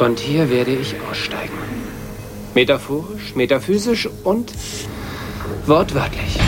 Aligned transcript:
Und 0.00 0.18
hier 0.18 0.48
werde 0.48 0.72
ich 0.72 0.94
aussteigen. 1.10 1.52
Metaphorisch, 2.54 3.34
metaphysisch 3.34 4.08
und 4.24 4.50
wortwörtlich. 5.66 6.38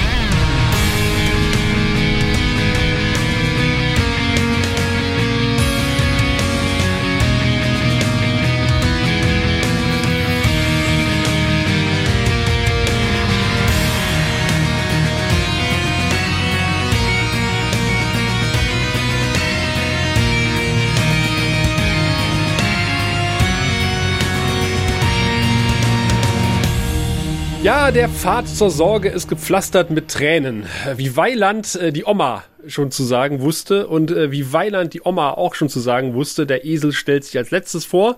Ja, 27.93 27.99
der 27.99 28.09
Pfad 28.09 28.49
zur 28.49 28.71
Sorge 28.71 29.11
ist 29.11 29.29
gepflastert 29.29 29.91
mit 29.91 30.09
Tränen. 30.09 30.65
Wie 30.97 31.15
Weiland 31.15 31.75
äh, 31.75 31.93
die 31.93 32.07
Oma 32.07 32.43
schon 32.67 32.91
zu 32.91 33.05
sagen 33.05 33.43
wusste 33.43 33.87
und 33.87 34.11
äh, 34.11 34.33
wie 34.33 34.51
Weiland 34.51 34.95
die 34.95 35.03
Oma 35.05 35.33
auch 35.33 35.55
schon 35.55 35.69
zu 35.69 35.79
sagen 35.79 36.15
wusste, 36.15 36.47
der 36.47 36.65
Esel 36.65 36.93
stellt 36.93 37.25
sich 37.27 37.37
als 37.37 37.51
letztes 37.51 37.85
vor. 37.85 38.17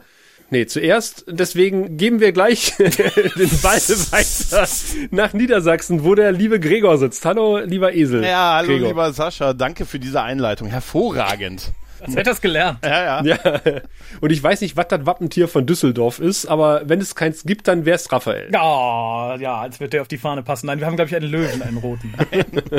Nee, 0.51 0.67
zuerst. 0.67 1.25
Deswegen 1.29 1.97
geben 1.97 2.21
wir 2.21 2.31
gleich 2.31 2.77
den 2.79 3.51
Ball 3.63 3.81
weiter 3.81 4.69
nach 5.11 5.33
Niedersachsen, 5.33 6.05
wo 6.05 6.15
der 6.15 6.31
liebe 6.31 6.61
Gregor 6.61 6.97
sitzt. 6.97 7.25
Hallo, 7.25 7.59
lieber 7.59 7.95
Esel. 7.95 8.23
Ja, 8.23 8.55
hallo, 8.55 8.69
Gregor. 8.69 8.89
lieber 8.89 9.13
Sascha. 9.13 9.55
Danke 9.55 9.87
für 9.87 9.99
diese 9.99 10.23
Einleitung. 10.23 10.69
Hervorragend. 10.69 11.73
Als 12.05 12.17
hätte 12.17 12.31
er 12.31 12.33
es 12.35 12.41
gelernt. 12.41 12.79
Ja, 12.85 13.23
ja. 13.23 13.25
Ja, 13.25 13.39
und 14.21 14.31
ich 14.31 14.43
weiß 14.43 14.61
nicht, 14.61 14.77
was 14.77 14.89
das 14.89 15.07
Wappentier 15.07 15.49
von 15.49 15.67
Düsseldorf 15.67 16.19
ist, 16.19 16.47
aber 16.47 16.83
wenn 16.87 17.01
es 17.01 17.15
keins 17.15 17.45
gibt, 17.45 17.69
dann 17.69 17.85
wär's 17.85 18.11
Raphael. 18.13 18.49
Oh, 18.53 19.35
ja, 19.39 19.61
als 19.61 19.81
würde 19.81 19.91
der 19.91 20.03
auf 20.03 20.09
die 20.09 20.19
Fahne 20.19 20.43
passen. 20.43 20.67
Nein, 20.67 20.81
wir 20.81 20.87
haben, 20.87 20.97
glaube 20.97 21.09
ich, 21.09 21.17
einen 21.17 21.31
Löwen, 21.31 21.63
einen 21.63 21.79
roten. 21.79 22.13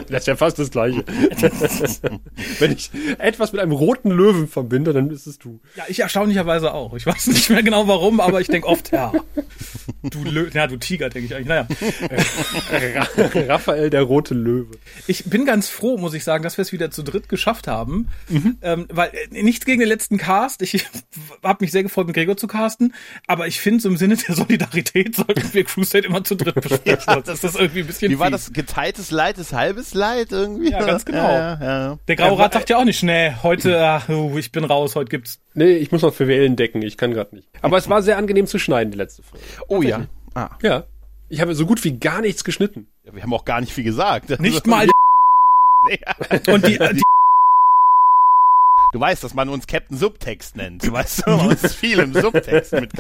Das 0.10 0.22
ist 0.22 0.28
ja 0.28 0.36
fast 0.36 0.60
das 0.60 0.72
Gleiche. 0.72 1.04
wenn 2.60 2.72
ich 2.72 2.92
etwas 3.18 3.52
mit 3.52 3.62
einem 3.62 3.72
roten 3.72 4.12
Löwen 4.12 4.48
verbinde, 4.48 4.94
dann 4.94 5.10
ist 5.10 5.26
es 5.26 5.40
du. 5.40 5.60
Ja, 5.76 5.86
ich 5.88 6.00
erstaunlicherweise 6.00 6.74
auch. 6.74 6.94
Ich 6.96 7.06
weiß 7.06 7.28
nicht 7.28 7.50
mehr 7.50 7.64
genau 7.64 7.88
warum, 7.88 8.20
aber 8.20 8.42
ich 8.42 8.48
denke 8.48 8.68
oft, 8.68 8.92
ja. 8.92 9.12
Du 10.04 10.24
Lö 10.24 10.50
ja, 10.54 10.68
du 10.68 10.78
Tiger, 10.78 11.10
denke 11.10 11.28
ich 11.28 11.36
eigentlich. 11.36 11.48
Naja. 11.48 11.68
Raphael, 13.48 13.90
der 13.90 14.04
rote 14.04 14.34
Löwe. 14.34 14.78
Ich 15.08 15.26
bin 15.26 15.46
ganz 15.46 15.70
froh, 15.70 15.98
muss 15.98 16.14
ich 16.14 16.24
sagen, 16.24 16.44
dass 16.44 16.58
wir 16.58 16.64
es 16.64 16.72
wieder 16.72 16.92
zu 16.92 17.04
dritt 17.04 17.30
geschafft 17.30 17.68
haben. 17.68 18.10
Ähm, 18.62 18.88
weil 18.90 19.12
nichts 19.32 19.66
gegen 19.66 19.80
den 19.80 19.90
letzten 19.90 20.18
Cast. 20.18 20.62
Ich 20.62 20.86
habe 21.44 21.64
mich 21.64 21.72
sehr 21.72 21.84
gefreut, 21.84 22.08
mit 22.08 22.16
Gregor 22.16 22.38
zu 22.38 22.48
casten. 22.48 22.94
Aber 23.28 23.48
ich 23.48 23.60
finde, 23.60 23.82
so 23.82 23.90
im 23.90 23.98
Sinne 23.98 24.16
der 24.16 24.36
Solidarität 24.36 25.16
sollten 25.16 25.54
wir 25.54 25.64
Crusade 25.64 26.08
immer 26.08 26.24
zu 26.24 26.36
dritt 26.36 26.56
besprechen. 26.56 27.04
Ja, 27.08 27.14
Sonst 27.14 27.30
ist 27.30 27.44
das 27.44 27.56
irgendwie 27.56 27.82
ein 27.82 27.88
bisschen 27.88 28.12
Wie 28.12 28.20
war 28.20 28.32
das? 28.32 28.54
Geteiltes 28.54 29.12
Leid 29.12 29.38
ist 29.38 29.54
halbes 29.54 29.94
Leid 29.94 30.32
irgendwie? 30.32 30.72
Ja, 30.72 30.84
ganz 30.84 31.06
genau. 31.06 31.24
Ja, 31.24 31.60
ja, 31.60 31.88
ja. 31.88 32.00
Der 32.08 32.16
Graue 32.16 32.40
Rat 32.40 32.54
sagt 32.54 32.70
ja 32.70 32.78
auch 32.78 32.86
nicht, 32.86 33.04
nee, 33.04 33.34
heute, 33.44 33.82
ach, 33.82 34.10
uh, 34.10 34.38
ich 34.38 34.52
bin 34.52 34.64
raus, 34.64 34.96
heute 34.96 35.10
gibt's. 35.10 35.42
Nee, 35.54 35.78
ich 35.78 35.92
muss 35.92 36.02
noch 36.02 36.14
für 36.14 36.28
Wellen 36.28 36.56
decken, 36.56 36.82
ich 36.82 36.98
kann 36.98 37.12
gerade 37.12 37.36
nicht. 37.36 37.48
Aber 37.62 37.78
es 37.78 37.90
war 37.90 38.02
sehr 38.02 38.18
angenehm 38.18 38.48
zu 38.48 38.60
schneiden, 38.60 38.92
die 38.92 38.98
letzte 38.98 39.24
Folge. 39.24 39.46
Oh 39.68 39.82
ja. 39.82 40.08
Ah. 40.34 40.50
Ja. 40.62 40.84
Ich 41.30 41.42
habe 41.42 41.56
so 41.56 41.66
gut 41.66 41.84
wie 41.84 41.98
gar 41.98 42.22
nichts 42.22 42.44
geschnitten. 42.44 42.88
Ja, 43.04 43.16
Wir 43.16 43.24
haben 43.24 43.34
auch 43.34 43.46
gar 43.46 43.62
nicht 43.62 43.74
viel 43.74 43.84
gesagt. 43.84 44.40
Nicht 44.40 44.68
mal 44.68 44.88
Ja. 45.90 46.54
und 46.54 46.66
die, 46.66 46.78
die 46.80 47.04
Du 48.96 49.02
weißt, 49.02 49.26
dass 49.26 49.34
man 49.34 49.50
uns 49.50 49.68
Captain 49.68 49.98
Subtext 49.98 50.56
nennt. 50.56 50.88
Du 50.88 50.94
weißt, 50.94 51.26
bei 51.26 51.34
uns 51.34 51.76
viel 51.76 52.00
im 52.00 52.14
Subtext 52.14 52.72
mit. 52.72 52.94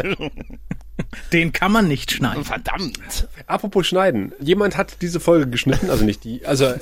Den 1.34 1.52
kann 1.52 1.72
man 1.72 1.88
nicht 1.88 2.12
schneiden. 2.12 2.46
Verdammt. 2.46 3.28
Apropos 3.48 3.88
schneiden. 3.88 4.32
Jemand 4.40 4.78
hat 4.78 4.98
diese 5.02 5.20
Folge 5.20 5.48
geschnitten, 5.50 5.90
also 5.90 6.06
nicht 6.06 6.24
die, 6.24 6.46
also 6.46 6.74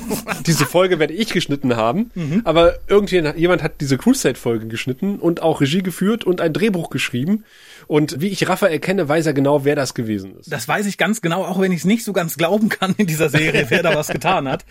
diese 0.46 0.66
Folge 0.66 1.00
werde 1.00 1.14
ich 1.14 1.32
geschnitten 1.32 1.76
haben, 1.76 2.12
aber 2.44 2.76
irgendjemand 2.88 3.38
jemand 3.38 3.64
hat 3.64 3.82
diese 3.82 3.98
Crusade-Folge 3.98 4.68
geschnitten 4.68 5.20
und 5.20 5.42
auch 5.42 5.62
Regie 5.62 5.82
geführt 5.82 6.24
und 6.24 6.42
ein 6.42 6.54
Drehbuch 6.54 6.90
geschrieben. 6.90 7.44
Und 7.88 8.22
wie 8.22 8.28
ich 8.30 8.48
Rafa 8.48 8.68
erkenne, 8.68 9.10
weiß 9.10 9.26
er 9.26 9.34
genau, 9.34 9.66
wer 9.66 9.76
das 9.76 9.94
gewesen 9.94 10.38
ist. 10.40 10.52
Das 10.52 10.68
weiß 10.68 10.86
ich 10.86 10.98
ganz 10.98 11.22
genau, 11.22 11.44
auch 11.44 11.60
wenn 11.60 11.72
ich 11.72 11.80
es 11.80 11.86
nicht 11.86 12.06
so 12.06 12.14
ganz 12.14 12.38
glauben 12.38 12.70
kann 12.70 12.96
in 12.98 13.08
dieser 13.08 13.30
Serie, 13.30 13.66
wer 13.70 13.84
da 13.84 13.96
was 13.96 14.08
getan 14.08 14.48
hat. 14.48 14.64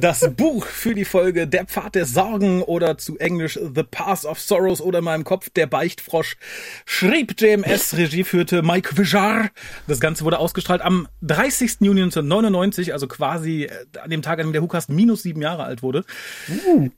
Das 0.00 0.28
Buch 0.36 0.66
für 0.66 0.94
die 0.94 1.04
Folge 1.04 1.46
Der 1.46 1.66
Pfad 1.66 1.94
der 1.94 2.06
Sorgen 2.06 2.62
oder 2.62 2.98
zu 2.98 3.16
Englisch 3.18 3.58
The 3.62 3.84
Path 3.84 4.24
of 4.24 4.40
Sorrows 4.40 4.80
oder 4.80 4.98
in 4.98 5.04
meinem 5.04 5.24
Kopf 5.24 5.50
Der 5.50 5.66
Beichtfrosch 5.66 6.36
schrieb 6.84 7.40
JMS, 7.40 7.96
Regie 7.96 8.24
führte 8.24 8.62
Mike 8.62 8.77
Vijar. 8.96 9.50
Das 9.86 10.00
Ganze 10.00 10.24
wurde 10.24 10.38
ausgestrahlt 10.38 10.82
am 10.82 11.08
30. 11.22 11.78
Juni 11.80 12.02
1999, 12.02 12.92
also 12.92 13.06
quasi 13.08 13.64
äh, 13.64 13.70
an 14.02 14.10
dem 14.10 14.22
Tag, 14.22 14.38
an 14.38 14.46
dem 14.46 14.52
der 14.52 14.62
Hukast 14.62 14.90
minus 14.90 15.22
sieben 15.22 15.42
Jahre 15.42 15.64
alt 15.64 15.82
wurde. 15.82 16.04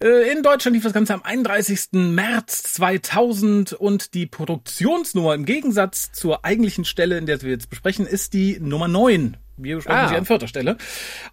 Äh, 0.03 0.33
In 0.33 0.43
Deutschland 0.43 0.75
lief 0.75 0.85
das 0.85 0.93
Ganze 0.93 1.15
am 1.15 1.23
31. 1.23 1.89
März 1.93 2.63
2000 2.75 3.73
und 3.73 4.15
die 4.15 4.27
Produktionsnummer 4.27 5.35
im 5.35 5.45
Gegensatz 5.45 6.13
zur 6.13 6.45
eigentlichen 6.45 6.85
Stelle, 6.85 7.19
in 7.19 7.27
der 7.27 7.41
wir 7.43 7.51
jetzt 7.51 7.71
besprechen, 7.71 8.07
ist 8.07 8.33
die 8.35 8.59
Nummer 8.61 8.89
9. 8.89 9.37
Wir 9.57 9.77
besprechen 9.77 10.01
Ah. 10.01 10.09
sie 10.09 10.17
an 10.17 10.25
vierter 10.25 10.49
Stelle. 10.49 10.77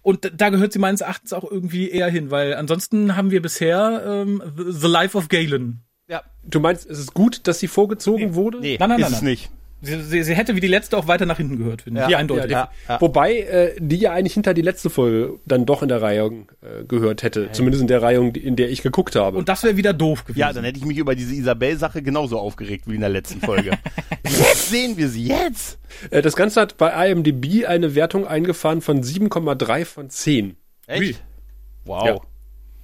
Und 0.02 0.30
da 0.36 0.50
gehört 0.50 0.72
sie 0.72 0.78
meines 0.78 1.00
Erachtens 1.00 1.32
auch 1.32 1.50
irgendwie 1.50 1.90
eher 1.90 2.08
hin, 2.10 2.30
weil 2.30 2.54
ansonsten 2.54 3.16
haben 3.16 3.30
wir 3.30 3.40
bisher 3.40 4.02
ähm, 4.06 4.42
The 4.54 4.86
Life 4.86 5.16
of 5.16 5.28
Galen. 5.28 5.80
Ja. 6.08 6.22
Du 6.44 6.60
meinst, 6.60 6.88
es 6.88 6.98
ist 6.98 7.14
gut, 7.14 7.46
dass 7.46 7.58
sie 7.58 7.68
vorgezogen 7.68 8.34
wurde? 8.34 8.60
Nee, 8.60 8.76
Nein, 8.78 8.88
nein, 8.90 8.98
ist 8.98 9.04
nein, 9.04 9.12
es 9.12 9.22
nein. 9.22 9.30
nicht. 9.30 9.50
Sie, 9.80 10.02
sie, 10.02 10.22
sie 10.24 10.34
hätte 10.34 10.56
wie 10.56 10.60
die 10.60 10.68
letzte 10.68 10.96
auch 10.96 11.06
weiter 11.06 11.24
nach 11.24 11.36
hinten 11.36 11.56
gehört, 11.56 11.82
finde 11.82 12.02
ich. 12.02 12.08
Ja, 12.08 12.18
eindeutig. 12.18 12.50
ja, 12.50 12.70
ja. 12.88 13.00
Wobei 13.00 13.38
äh, 13.38 13.76
die 13.78 13.96
ja 13.96 14.12
eigentlich 14.12 14.34
hinter 14.34 14.52
die 14.52 14.62
letzte 14.62 14.90
Folge 14.90 15.38
dann 15.46 15.66
doch 15.66 15.82
in 15.82 15.88
der 15.88 16.02
Reihe 16.02 16.26
äh, 16.62 16.84
gehört 16.86 17.22
hätte. 17.22 17.50
Zumindest 17.52 17.82
in 17.82 17.86
der 17.86 18.02
Reihe, 18.02 18.28
in 18.28 18.56
der 18.56 18.70
ich 18.70 18.82
geguckt 18.82 19.14
habe. 19.14 19.38
Und 19.38 19.48
das 19.48 19.62
wäre 19.62 19.76
wieder 19.76 19.92
doof 19.92 20.24
gewesen. 20.24 20.40
Ja, 20.40 20.52
dann 20.52 20.64
hätte 20.64 20.78
ich 20.78 20.84
mich 20.84 20.98
über 20.98 21.14
diese 21.14 21.34
Isabel-Sache 21.34 22.02
genauso 22.02 22.38
aufgeregt 22.38 22.84
wie 22.88 22.96
in 22.96 23.00
der 23.00 23.10
letzten 23.10 23.40
Folge. 23.40 23.70
jetzt 24.24 24.70
sehen 24.70 24.96
wir 24.96 25.08
sie, 25.08 25.26
jetzt! 25.26 25.78
Äh, 26.10 26.22
das 26.22 26.34
Ganze 26.34 26.60
hat 26.60 26.76
bei 26.76 27.10
IMDb 27.10 27.66
eine 27.66 27.94
Wertung 27.94 28.26
eingefahren 28.26 28.80
von 28.80 29.02
7,3 29.02 29.84
von 29.84 30.10
10. 30.10 30.56
Echt? 30.88 31.22
Wow. 31.84 32.22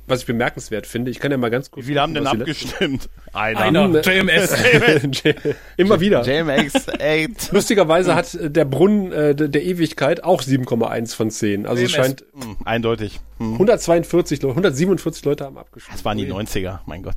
Was 0.07 0.21
ich 0.21 0.27
bemerkenswert 0.27 0.87
finde. 0.87 1.11
Ich 1.11 1.19
kann 1.19 1.31
ja 1.31 1.39
mal 1.39 1.51
ganz 1.51 1.71
kurz. 1.71 1.85
Wie 1.85 1.89
viele 1.89 2.03
haben 2.03 2.13
denn 2.15 2.25
die 2.25 2.29
abgestimmt? 2.41 3.09
Einer. 3.33 3.61
Einer, 3.61 4.01
JMS. 4.03 4.55
Immer 5.77 6.01
wieder. 6.01 6.23
JMX 6.23 6.89
8. 6.91 6.99
Lustigerweise 7.53 8.15
hat 8.15 8.35
äh, 8.35 8.51
der 8.51 8.65
Brunnen 8.67 9.13
äh, 9.13 9.35
der 9.35 9.63
Ewigkeit 9.63 10.23
auch 10.23 10.43
7,1 10.43 11.15
von 11.15 11.31
10. 11.31 11.67
Also 11.67 11.83
es 11.83 11.91
scheint 11.93 12.25
Hm, 12.35 12.57
eindeutig. 12.65 13.21
Hm. 13.39 13.55
142 13.55 14.43
Leute, 14.43 14.53
147 14.53 15.25
Leute 15.25 15.45
haben 15.45 15.57
abgestimmt. 15.59 15.97
Das 15.97 16.05
waren 16.05 16.19
die 16.19 16.31
90er, 16.31 16.81
mein 16.87 17.03
Gott. 17.03 17.17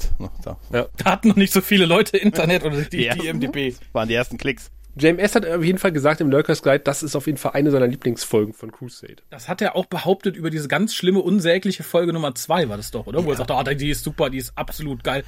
Ja. 0.72 0.88
Da 0.98 1.06
hatten 1.06 1.28
noch 1.30 1.36
nicht 1.36 1.54
so 1.54 1.62
viele 1.62 1.86
Leute 1.86 2.18
Internet 2.18 2.64
oder 2.64 2.82
die, 2.82 3.04
Ja. 3.04 3.16
die 3.16 3.28
IMDb. 3.28 3.76
Waren 3.94 4.08
die 4.08 4.16
ersten 4.16 4.38
Klicks. 4.38 4.72
JMS 5.00 5.36
hat 5.36 5.46
auf 5.46 5.64
jeden 5.64 5.78
Fall 5.78 5.92
gesagt 5.92 6.22
im 6.22 6.30
Lurkers 6.32 6.62
Guide, 6.64 6.80
das 6.80 7.04
ist 7.04 7.16
auf 7.16 7.26
jeden 7.28 7.38
Fall 7.38 7.52
eine 7.54 7.72
seiner 7.72 7.88
Lieblingsfolgen 7.88 8.54
von 8.54 8.72
Crusade. 8.72 9.18
Das 9.30 9.48
hat 9.48 9.62
er 9.62 9.76
auch 9.76 9.86
behauptet 9.86 10.36
über 10.36 10.50
diese 10.50 10.68
ganz 10.68 10.94
schlimme, 10.96 11.20
unsägliche 11.20 11.84
Folge 11.84 12.14
Nummer 12.14 12.34
zwei 12.36 12.68
war 12.70 12.78
das 12.78 12.92
doch, 12.92 13.06
oder? 13.08 13.24
Wo 13.26 13.32
er 13.32 13.38
sagte, 13.38 13.54
ah, 13.56 13.64
die 13.64 13.90
ist 13.90 14.04
super, 14.04 14.30
die 14.30 14.38
ist 14.40 14.54
absolut 14.58 15.04
geil. 15.04 15.24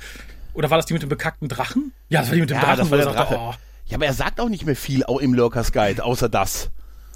Oder 0.53 0.69
war 0.69 0.77
das 0.77 0.85
die 0.87 0.93
mit 0.93 1.01
dem 1.03 1.09
bekackten 1.09 1.47
Drachen? 1.47 1.91
Ja, 2.09 2.21
das 2.21 2.29
war 2.29 2.35
die 2.35 2.41
mit 2.41 2.49
dem 2.49 2.55
Ja, 2.57 2.61
Drachen, 2.63 2.77
das 2.79 2.91
war 2.91 2.99
er 2.99 3.05
der 3.05 3.13
sagte, 3.13 3.33
Drache. 3.35 3.43
oh. 3.49 3.53
Ja, 3.85 3.95
aber 3.97 4.05
er 4.05 4.13
sagt 4.13 4.39
auch 4.39 4.49
nicht 4.49 4.65
mehr 4.65 4.75
viel 4.75 5.03
au- 5.05 5.19
im 5.19 5.33
Lurkers 5.33 5.71
Guide, 5.71 6.03
außer 6.03 6.29
das. 6.29 6.69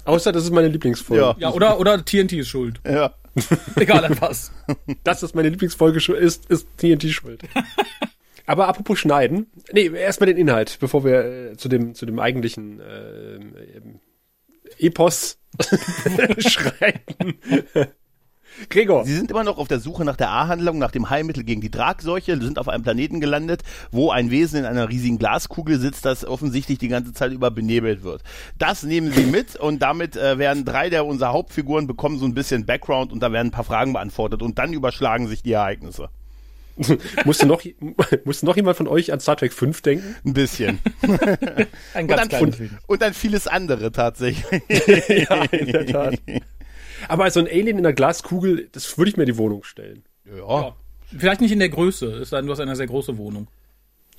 Außer 0.04 0.32
das 0.32 0.44
ist 0.44 0.50
meine 0.52 0.68
Lieblingsfolge. 0.68 1.22
Ja. 1.22 1.34
Ja, 1.38 1.50
oder, 1.50 1.78
oder 1.80 2.04
TNT 2.04 2.32
ist 2.34 2.48
schuld. 2.48 2.80
Ja. 2.86 3.14
Egal 3.76 4.04
an 4.04 4.16
was. 4.20 4.52
Das 5.04 5.22
ist 5.22 5.34
meine 5.34 5.48
Lieblingsfolge 5.48 5.98
ist, 6.14 6.46
ist 6.46 6.68
TNT 6.78 7.10
schuld. 7.10 7.42
Aber 8.46 8.68
apropos 8.68 8.98
Schneiden, 8.98 9.46
nee, 9.72 9.86
erstmal 9.86 10.26
den 10.26 10.36
Inhalt, 10.36 10.78
bevor 10.80 11.04
wir 11.04 11.24
äh, 11.24 11.56
zu 11.56 11.68
dem 11.68 11.94
zu 11.94 12.06
dem 12.06 12.18
eigentlichen 12.18 12.80
äh, 12.80 13.40
Epos 14.78 15.38
schreiten. 16.38 17.38
Gregor, 18.68 19.04
Sie 19.04 19.14
sind 19.14 19.30
immer 19.30 19.42
noch 19.42 19.58
auf 19.58 19.66
der 19.66 19.80
Suche 19.80 20.04
nach 20.04 20.16
der 20.16 20.30
A-Handlung, 20.30 20.78
nach 20.78 20.92
dem 20.92 21.10
Heilmittel 21.10 21.42
gegen 21.42 21.60
die 21.60 21.70
Tragseuche, 21.70 22.40
sind 22.40 22.58
auf 22.58 22.68
einem 22.68 22.84
Planeten 22.84 23.20
gelandet, 23.20 23.62
wo 23.90 24.10
ein 24.10 24.30
Wesen 24.30 24.60
in 24.60 24.64
einer 24.64 24.88
riesigen 24.88 25.18
Glaskugel 25.18 25.80
sitzt, 25.80 26.04
das 26.04 26.24
offensichtlich 26.24 26.78
die 26.78 26.88
ganze 26.88 27.12
Zeit 27.12 27.32
über 27.32 27.50
benebelt 27.50 28.04
wird. 28.04 28.22
Das 28.58 28.84
nehmen 28.84 29.10
Sie 29.12 29.24
mit 29.24 29.56
und 29.56 29.82
damit 29.82 30.16
äh, 30.16 30.38
werden 30.38 30.64
drei 30.64 30.88
der 30.88 31.04
unserer 31.04 31.32
Hauptfiguren 31.32 31.86
bekommen 31.86 32.18
so 32.18 32.26
ein 32.26 32.34
bisschen 32.34 32.64
Background 32.64 33.12
und 33.12 33.20
da 33.20 33.32
werden 33.32 33.48
ein 33.48 33.52
paar 33.52 33.64
Fragen 33.64 33.92
beantwortet 33.92 34.42
und 34.42 34.58
dann 34.58 34.72
überschlagen 34.72 35.26
sich 35.26 35.42
die 35.42 35.52
Ereignisse. 35.52 36.10
musste 37.24 37.46
noch 37.46 37.62
musste 38.24 38.46
noch 38.46 38.56
jemand 38.56 38.76
von 38.76 38.88
euch 38.88 39.12
an 39.12 39.20
Star 39.20 39.36
Trek 39.36 39.52
5 39.52 39.82
denken? 39.82 40.16
Ein 40.24 40.32
bisschen. 40.34 40.80
Ein 41.02 42.04
Und 42.04 42.08
ganz 42.08 42.22
dann, 42.22 42.28
kleines 42.28 42.60
und, 42.60 42.70
und 42.86 43.02
dann 43.02 43.14
vieles 43.14 43.46
andere 43.46 43.92
tatsächlich. 43.92 44.62
ja, 45.28 45.44
in 45.44 45.66
der 45.66 45.86
Tat. 45.86 46.14
Aber 47.08 47.30
so 47.30 47.40
ein 47.40 47.46
Alien 47.46 47.76
in 47.76 47.82
der 47.82 47.92
Glaskugel, 47.92 48.68
das 48.72 48.96
würde 48.96 49.10
ich 49.10 49.16
mir 49.16 49.24
in 49.24 49.30
die 49.30 49.36
Wohnung 49.36 49.62
stellen. 49.62 50.04
Ja. 50.24 50.74
Vielleicht 51.16 51.40
nicht 51.40 51.52
in 51.52 51.58
der 51.58 51.68
Größe, 51.68 52.06
es 52.06 52.30
sei 52.30 52.38
denn, 52.38 52.46
du 52.46 52.52
hast 52.52 52.60
eine 52.60 52.76
sehr 52.76 52.86
große 52.86 53.18
Wohnung. 53.18 53.48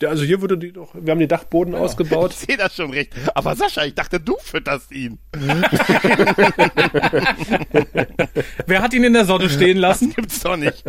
Ja, 0.01 0.09
also 0.09 0.23
hier 0.23 0.41
wurde 0.41 0.57
die 0.57 0.73
doch, 0.73 0.93
wir 0.93 1.11
haben 1.11 1.19
den 1.19 1.29
Dachboden 1.29 1.73
ausgebaut. 1.73 2.31
Ich 2.35 2.47
sehe 2.47 2.57
das 2.57 2.75
schon 2.75 2.91
recht. 2.91 3.13
Aber 3.33 3.55
Sascha, 3.55 3.85
ich 3.85 3.95
dachte, 3.95 4.19
du 4.19 4.35
fütterst 4.39 4.91
ihn. 4.91 5.19
Wer 8.67 8.81
hat 8.81 8.93
ihn 8.93 9.05
in 9.05 9.13
der 9.13 9.25
Sonne 9.25 9.49
stehen 9.49 9.77
lassen? 9.77 10.13
Gibt's 10.13 10.41
doch 10.41 10.57
nicht. 10.57 10.83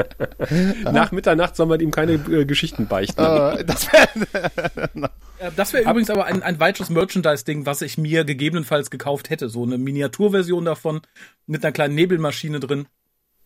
Nach 0.84 1.12
Mitternacht 1.12 1.54
soll 1.56 1.66
man 1.66 1.78
ihm 1.80 1.92
keine 1.92 2.14
äh, 2.14 2.44
Geschichten 2.44 2.86
beichten. 2.88 3.20
Äh, 3.20 3.64
das 3.64 3.92
wär, 3.92 4.08
Das 5.56 5.72
wäre 5.72 5.84
übrigens 5.84 6.10
aber 6.10 6.24
ein, 6.26 6.42
ein 6.42 6.58
weiteres 6.58 6.90
Merchandise-Ding, 6.90 7.64
was 7.66 7.82
ich 7.82 7.98
mir 7.98 8.24
gegebenenfalls 8.24 8.90
gekauft 8.90 9.30
hätte. 9.30 9.48
So 9.48 9.62
eine 9.64 9.78
Miniaturversion 9.78 10.64
davon 10.64 11.00
mit 11.46 11.64
einer 11.64 11.72
kleinen 11.72 11.94
Nebelmaschine 11.94 12.58
drin. 12.60 12.86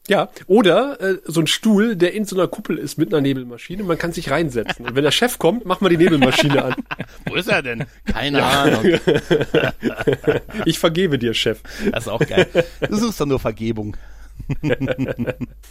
Ja, 0.09 0.29
oder 0.47 1.01
äh, 1.01 1.19
so 1.25 1.41
ein 1.41 1.47
Stuhl, 1.47 1.95
der 1.95 2.15
in 2.15 2.25
so 2.25 2.35
einer 2.35 2.49
Kuppel 2.49 2.79
ist 2.79 2.99
mit 2.99 3.13
einer 3.13 3.21
Nebelmaschine. 3.21 3.83
Man 3.85 3.99
kann 3.99 4.13
sich 4.13 4.31
reinsetzen. 4.31 4.87
Und 4.87 4.97
wenn 4.97 5.05
der 5.05 5.11
Chef 5.11 5.39
kommt, 5.39 5.67
macht 5.67 5.83
man 5.83 5.91
die 5.91 5.99
Nebelmaschine 5.99 6.65
an. 6.65 6.75
wo 7.27 7.35
ist 7.37 7.49
er 7.49 7.63
denn? 7.63 7.85
Keine 8.07 8.43
Ahnung. 8.43 8.85
Ich 10.65 10.79
vergebe 10.79 11.19
dir, 11.19 11.35
Chef. 11.35 11.61
Das 11.93 12.05
ist 12.05 12.09
auch 12.09 12.21
geil. 12.21 12.47
Du 12.89 12.97
suchst 12.97 13.21
doch 13.21 13.27
nur 13.27 13.39
Vergebung. 13.39 13.97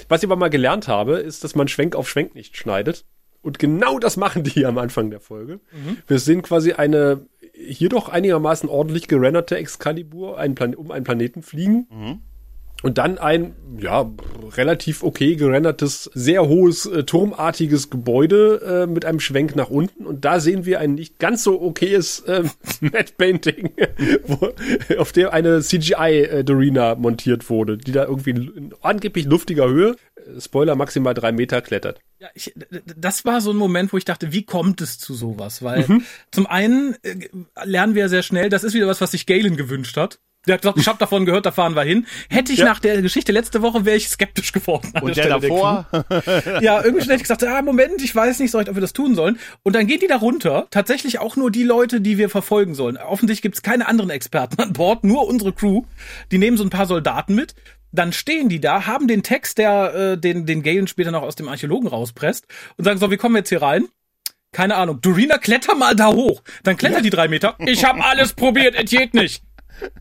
Was 0.08 0.24
ich 0.24 0.28
aber 0.28 0.36
mal 0.36 0.50
gelernt 0.50 0.88
habe, 0.88 1.18
ist, 1.20 1.44
dass 1.44 1.56
man 1.56 1.68
Schwenk 1.68 1.96
auf 1.96 2.10
Schwenk 2.10 2.36
nicht 2.36 2.56
schneidet. 2.58 3.06
Und 3.42 3.60
genau 3.60 4.00
das 4.00 4.18
machen 4.18 4.44
die 4.44 4.66
am 4.66 4.78
Anfang 4.78 5.10
der 5.10 5.20
Folge. 5.20 5.60
Wir 6.08 6.20
sehen 6.20 6.42
quasi 6.42 6.74
eine 6.74 7.26
hier 7.54 7.90
doch 7.90 8.10
einigermaßen 8.10 8.70
ordentlich 8.70 9.08
gerenderte 9.08 9.58
Excalibur 9.58 10.38
einen 10.38 10.56
Plan 10.56 10.76
um 10.76 10.92
einen 10.92 11.04
Planeten 11.04 11.42
fliegen. 11.42 12.22
Und 12.82 12.98
dann 12.98 13.18
ein, 13.18 13.56
ja, 13.78 14.10
relativ 14.56 15.04
okay 15.04 15.36
gerendertes, 15.36 16.10
sehr 16.14 16.48
hohes, 16.48 16.86
äh, 16.86 17.04
turmartiges 17.04 17.90
Gebäude 17.90 18.86
äh, 18.86 18.88
mit 18.88 19.04
einem 19.04 19.20
Schwenk 19.20 19.56
nach 19.56 19.70
unten. 19.70 20.06
Und 20.06 20.24
da 20.24 20.40
sehen 20.40 20.66
wir 20.66 20.80
ein 20.80 20.96
nicht 20.96 21.20
ganz 21.20 21.44
so 21.44 21.62
okayes 21.62 22.22
äh, 22.22 22.44
Matte 22.82 23.14
Painting, 23.18 23.72
wo, 24.28 24.54
auf 24.98 25.12
der 25.12 25.34
eine 25.34 25.62
CGI-Dorina 25.62 26.96
montiert 26.96 27.50
wurde, 27.50 27.78
die 27.78 27.92
da 27.92 28.06
irgendwie 28.06 28.32
in 28.32 28.74
angeblich 28.82 29.26
luftiger 29.26 29.68
Höhe, 29.68 29.98
äh, 30.16 30.40
Spoiler, 30.40 30.76
maximal 30.76 31.14
drei 31.14 31.34
Meter 31.34 31.62
klettert. 31.62 32.00
Ja, 32.20 32.30
ich, 32.34 32.54
das 32.96 33.26
war 33.26 33.42
so 33.42 33.52
ein 33.52 33.58
Moment, 33.58 33.92
wo 33.92 33.98
ich 33.98 34.06
dachte, 34.06 34.32
wie 34.32 34.44
kommt 34.44 34.80
es 34.82 35.00
zu 35.00 35.14
sowas? 35.14 35.62
Weil 35.62 35.86
zum 36.32 36.48
einen 36.48 36.96
äh, 37.04 37.28
lernen 37.64 37.96
wir 37.96 38.08
sehr 38.08 38.24
schnell, 38.24 38.50
das 38.50 38.64
ist 38.64 38.74
wieder 38.74 38.88
was, 38.88 39.02
was 39.02 39.12
sich 39.12 39.26
Galen 39.26 39.58
gewünscht 39.58 39.98
hat. 39.98 40.20
Der 40.48 40.54
hat 40.56 40.62
gesagt, 40.62 40.80
ich 40.80 40.88
habe 40.88 40.98
davon 40.98 41.26
gehört, 41.26 41.46
da 41.46 41.52
fahren 41.52 41.76
wir 41.76 41.84
hin. 41.84 42.08
Hätte 42.30 42.54
ich 42.54 42.60
Ja. 42.60 42.66
nach 42.66 42.80
der 42.80 43.02
Geschichte 43.02 43.32
letzte 43.32 43.62
Woche, 43.62 43.84
wäre 43.86 43.98
ich 43.98 44.08
skeptisch 44.08 44.52
geworden. 44.54 44.92
Und 45.02 45.18
der 45.18 45.26
der 45.28 45.40
davor? 45.40 45.86
Crew. 45.92 46.60
ja, 46.62 46.82
irgendwie 46.82 47.04
schnell 47.04 47.16
hätte 47.18 47.24
ich 47.24 47.24
gesagt, 47.24 47.44
ah, 47.44 47.62
Moment, 47.62 48.02
ich 48.02 48.16
weiß 48.16 48.40
nicht 48.40 48.52
so 48.52 48.58
recht, 48.58 48.70
ob 48.70 48.76
wir 48.76 48.82
das 48.82 48.94
tun 48.94 49.16
sollen. 49.16 49.38
Und 49.64 49.76
dann 49.76 49.86
geht 49.86 50.02
die 50.02 50.08
da 50.08 50.16
runter. 50.16 50.68
Tatsächlich 50.72 51.20
auch 51.20 51.36
nur 51.36 51.52
die 51.52 51.64
Leute, 51.64 52.00
die 52.00 52.18
wir 52.18 52.30
verfolgen 52.30 52.74
sollen. 52.74 52.98
Offensichtlich 52.98 53.42
gibt's 53.42 53.62
keine 53.62 53.88
anderen 53.88 54.10
Experten 54.12 54.62
an 54.62 54.74
Bord, 54.74 55.04
nur 55.04 55.28
unsere 55.28 55.52
Crew. 55.52 55.84
Die 56.32 56.38
nehmen 56.38 56.56
so 56.58 56.64
ein 56.64 56.70
paar 56.70 56.86
Soldaten 56.86 57.36
mit. 57.36 57.54
Dann 57.92 58.14
stehen 58.14 58.50
die 58.50 58.62
da, 58.62 58.86
haben 58.86 59.08
den 59.08 59.24
Text, 59.24 59.58
der 59.58 59.94
äh, 59.94 60.18
den, 60.18 60.46
den 60.46 60.64
Galen 60.64 60.88
später 60.88 61.12
noch 61.12 61.24
aus 61.24 61.36
dem 61.36 61.50
Archäologen 61.50 61.90
rauspresst 61.90 62.46
und 62.78 62.86
sagen, 62.86 63.00
so, 63.00 63.12
wie 63.12 63.18
kommen 63.18 63.36
wir 63.36 63.40
jetzt 63.40 63.50
hier 63.50 63.62
rein? 63.62 63.88
Keine 64.52 64.76
Ahnung. 64.76 65.00
Dorina, 65.02 65.38
kletter 65.38 65.76
mal 65.76 65.96
da 65.96 66.08
hoch. 66.08 66.42
Dann 66.64 66.76
klettert 66.78 67.04
die 67.06 67.10
drei 67.12 67.28
Meter. 67.28 67.56
Ich 67.60 67.86
habe 67.86 68.04
alles 68.04 68.34
probiert, 68.34 68.74
es 68.76 68.90
geht 68.90 69.14
nicht. 69.14 69.44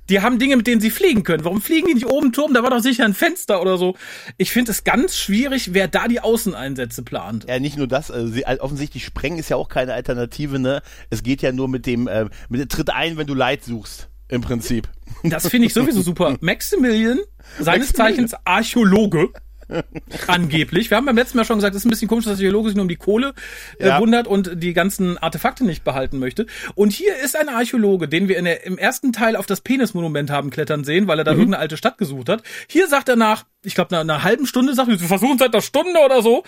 Die 0.08 0.20
haben 0.20 0.38
Dinge, 0.38 0.56
mit 0.56 0.66
denen 0.66 0.80
sie 0.80 0.90
fliegen 0.90 1.22
können. 1.22 1.44
Warum 1.44 1.60
fliegen 1.60 1.86
die 1.88 1.94
nicht 1.94 2.06
oben 2.06 2.32
Turm? 2.32 2.54
Da 2.54 2.62
war 2.62 2.70
doch 2.70 2.80
sicher 2.80 3.04
ein 3.04 3.14
Fenster 3.14 3.60
oder 3.60 3.76
so. 3.76 3.96
Ich 4.36 4.50
finde 4.50 4.70
es 4.70 4.84
ganz 4.84 5.16
schwierig, 5.16 5.74
wer 5.74 5.88
da 5.88 6.08
die 6.08 6.20
Außeneinsätze 6.20 7.02
plant. 7.02 7.46
Ja, 7.48 7.58
nicht 7.58 7.76
nur 7.76 7.86
das, 7.86 8.10
also 8.10 8.28
sie, 8.28 8.46
also 8.46 8.62
offensichtlich 8.62 9.04
sprengen 9.04 9.38
ist 9.38 9.48
ja 9.48 9.56
auch 9.56 9.68
keine 9.68 9.94
Alternative, 9.94 10.58
ne? 10.58 10.82
Es 11.10 11.22
geht 11.22 11.42
ja 11.42 11.52
nur 11.52 11.68
mit 11.68 11.86
dem, 11.86 12.08
äh, 12.08 12.26
mit 12.48 12.70
tritt 12.70 12.90
ein, 12.90 13.16
wenn 13.16 13.26
du 13.26 13.34
Leid 13.34 13.64
suchst, 13.64 14.08
im 14.28 14.40
Prinzip. 14.40 14.88
Das 15.22 15.48
finde 15.48 15.66
ich 15.66 15.74
sowieso 15.74 16.02
super. 16.02 16.36
Maximilian, 16.40 17.18
seines 17.58 17.92
Zeichens 17.92 18.34
Archäologe, 18.44 19.30
angeblich. 20.26 20.90
Wir 20.90 20.96
haben 20.96 21.06
beim 21.06 21.16
letzten 21.16 21.36
Mal 21.38 21.44
schon 21.44 21.58
gesagt, 21.58 21.74
es 21.74 21.82
ist 21.82 21.86
ein 21.86 21.90
bisschen 21.90 22.08
komisch, 22.08 22.24
dass 22.24 22.38
der 22.38 22.46
Archäologe 22.46 22.68
sich 22.70 22.76
nur 22.76 22.82
um 22.82 22.88
die 22.88 22.96
Kohle 22.96 23.34
äh, 23.78 23.88
Ja. 23.88 24.00
wundert 24.00 24.26
und 24.26 24.62
die 24.62 24.72
ganzen 24.72 25.18
Artefakte 25.18 25.64
nicht 25.64 25.84
behalten 25.84 26.18
möchte. 26.18 26.46
Und 26.74 26.92
hier 26.92 27.16
ist 27.22 27.36
ein 27.36 27.48
Archäologe, 27.48 28.08
den 28.08 28.28
wir 28.28 28.40
der, 28.42 28.64
im 28.64 28.78
ersten 28.78 29.12
Teil 29.12 29.36
auf 29.36 29.46
das 29.46 29.60
Penismonument 29.60 30.30
haben 30.30 30.50
klettern 30.50 30.84
sehen, 30.84 31.06
weil 31.06 31.18
er 31.18 31.24
da 31.24 31.32
irgendeine 31.32 31.58
alte 31.58 31.76
Stadt 31.76 31.98
gesucht 31.98 32.28
hat. 32.28 32.42
Hier 32.68 32.88
sagt 32.88 33.08
er 33.08 33.16
nach, 33.16 33.44
ich 33.64 33.74
glaube, 33.74 33.92
nach 33.94 34.00
einer 34.00 34.22
halben 34.22 34.46
Stunde 34.46 34.74
sagt 34.74 34.88
er, 34.88 35.00
wir 35.00 35.08
versuchen 35.08 35.36
seit 35.38 35.52
einer 35.52 35.62
Stunde 35.62 35.98
oder 36.04 36.22
so. 36.22 36.44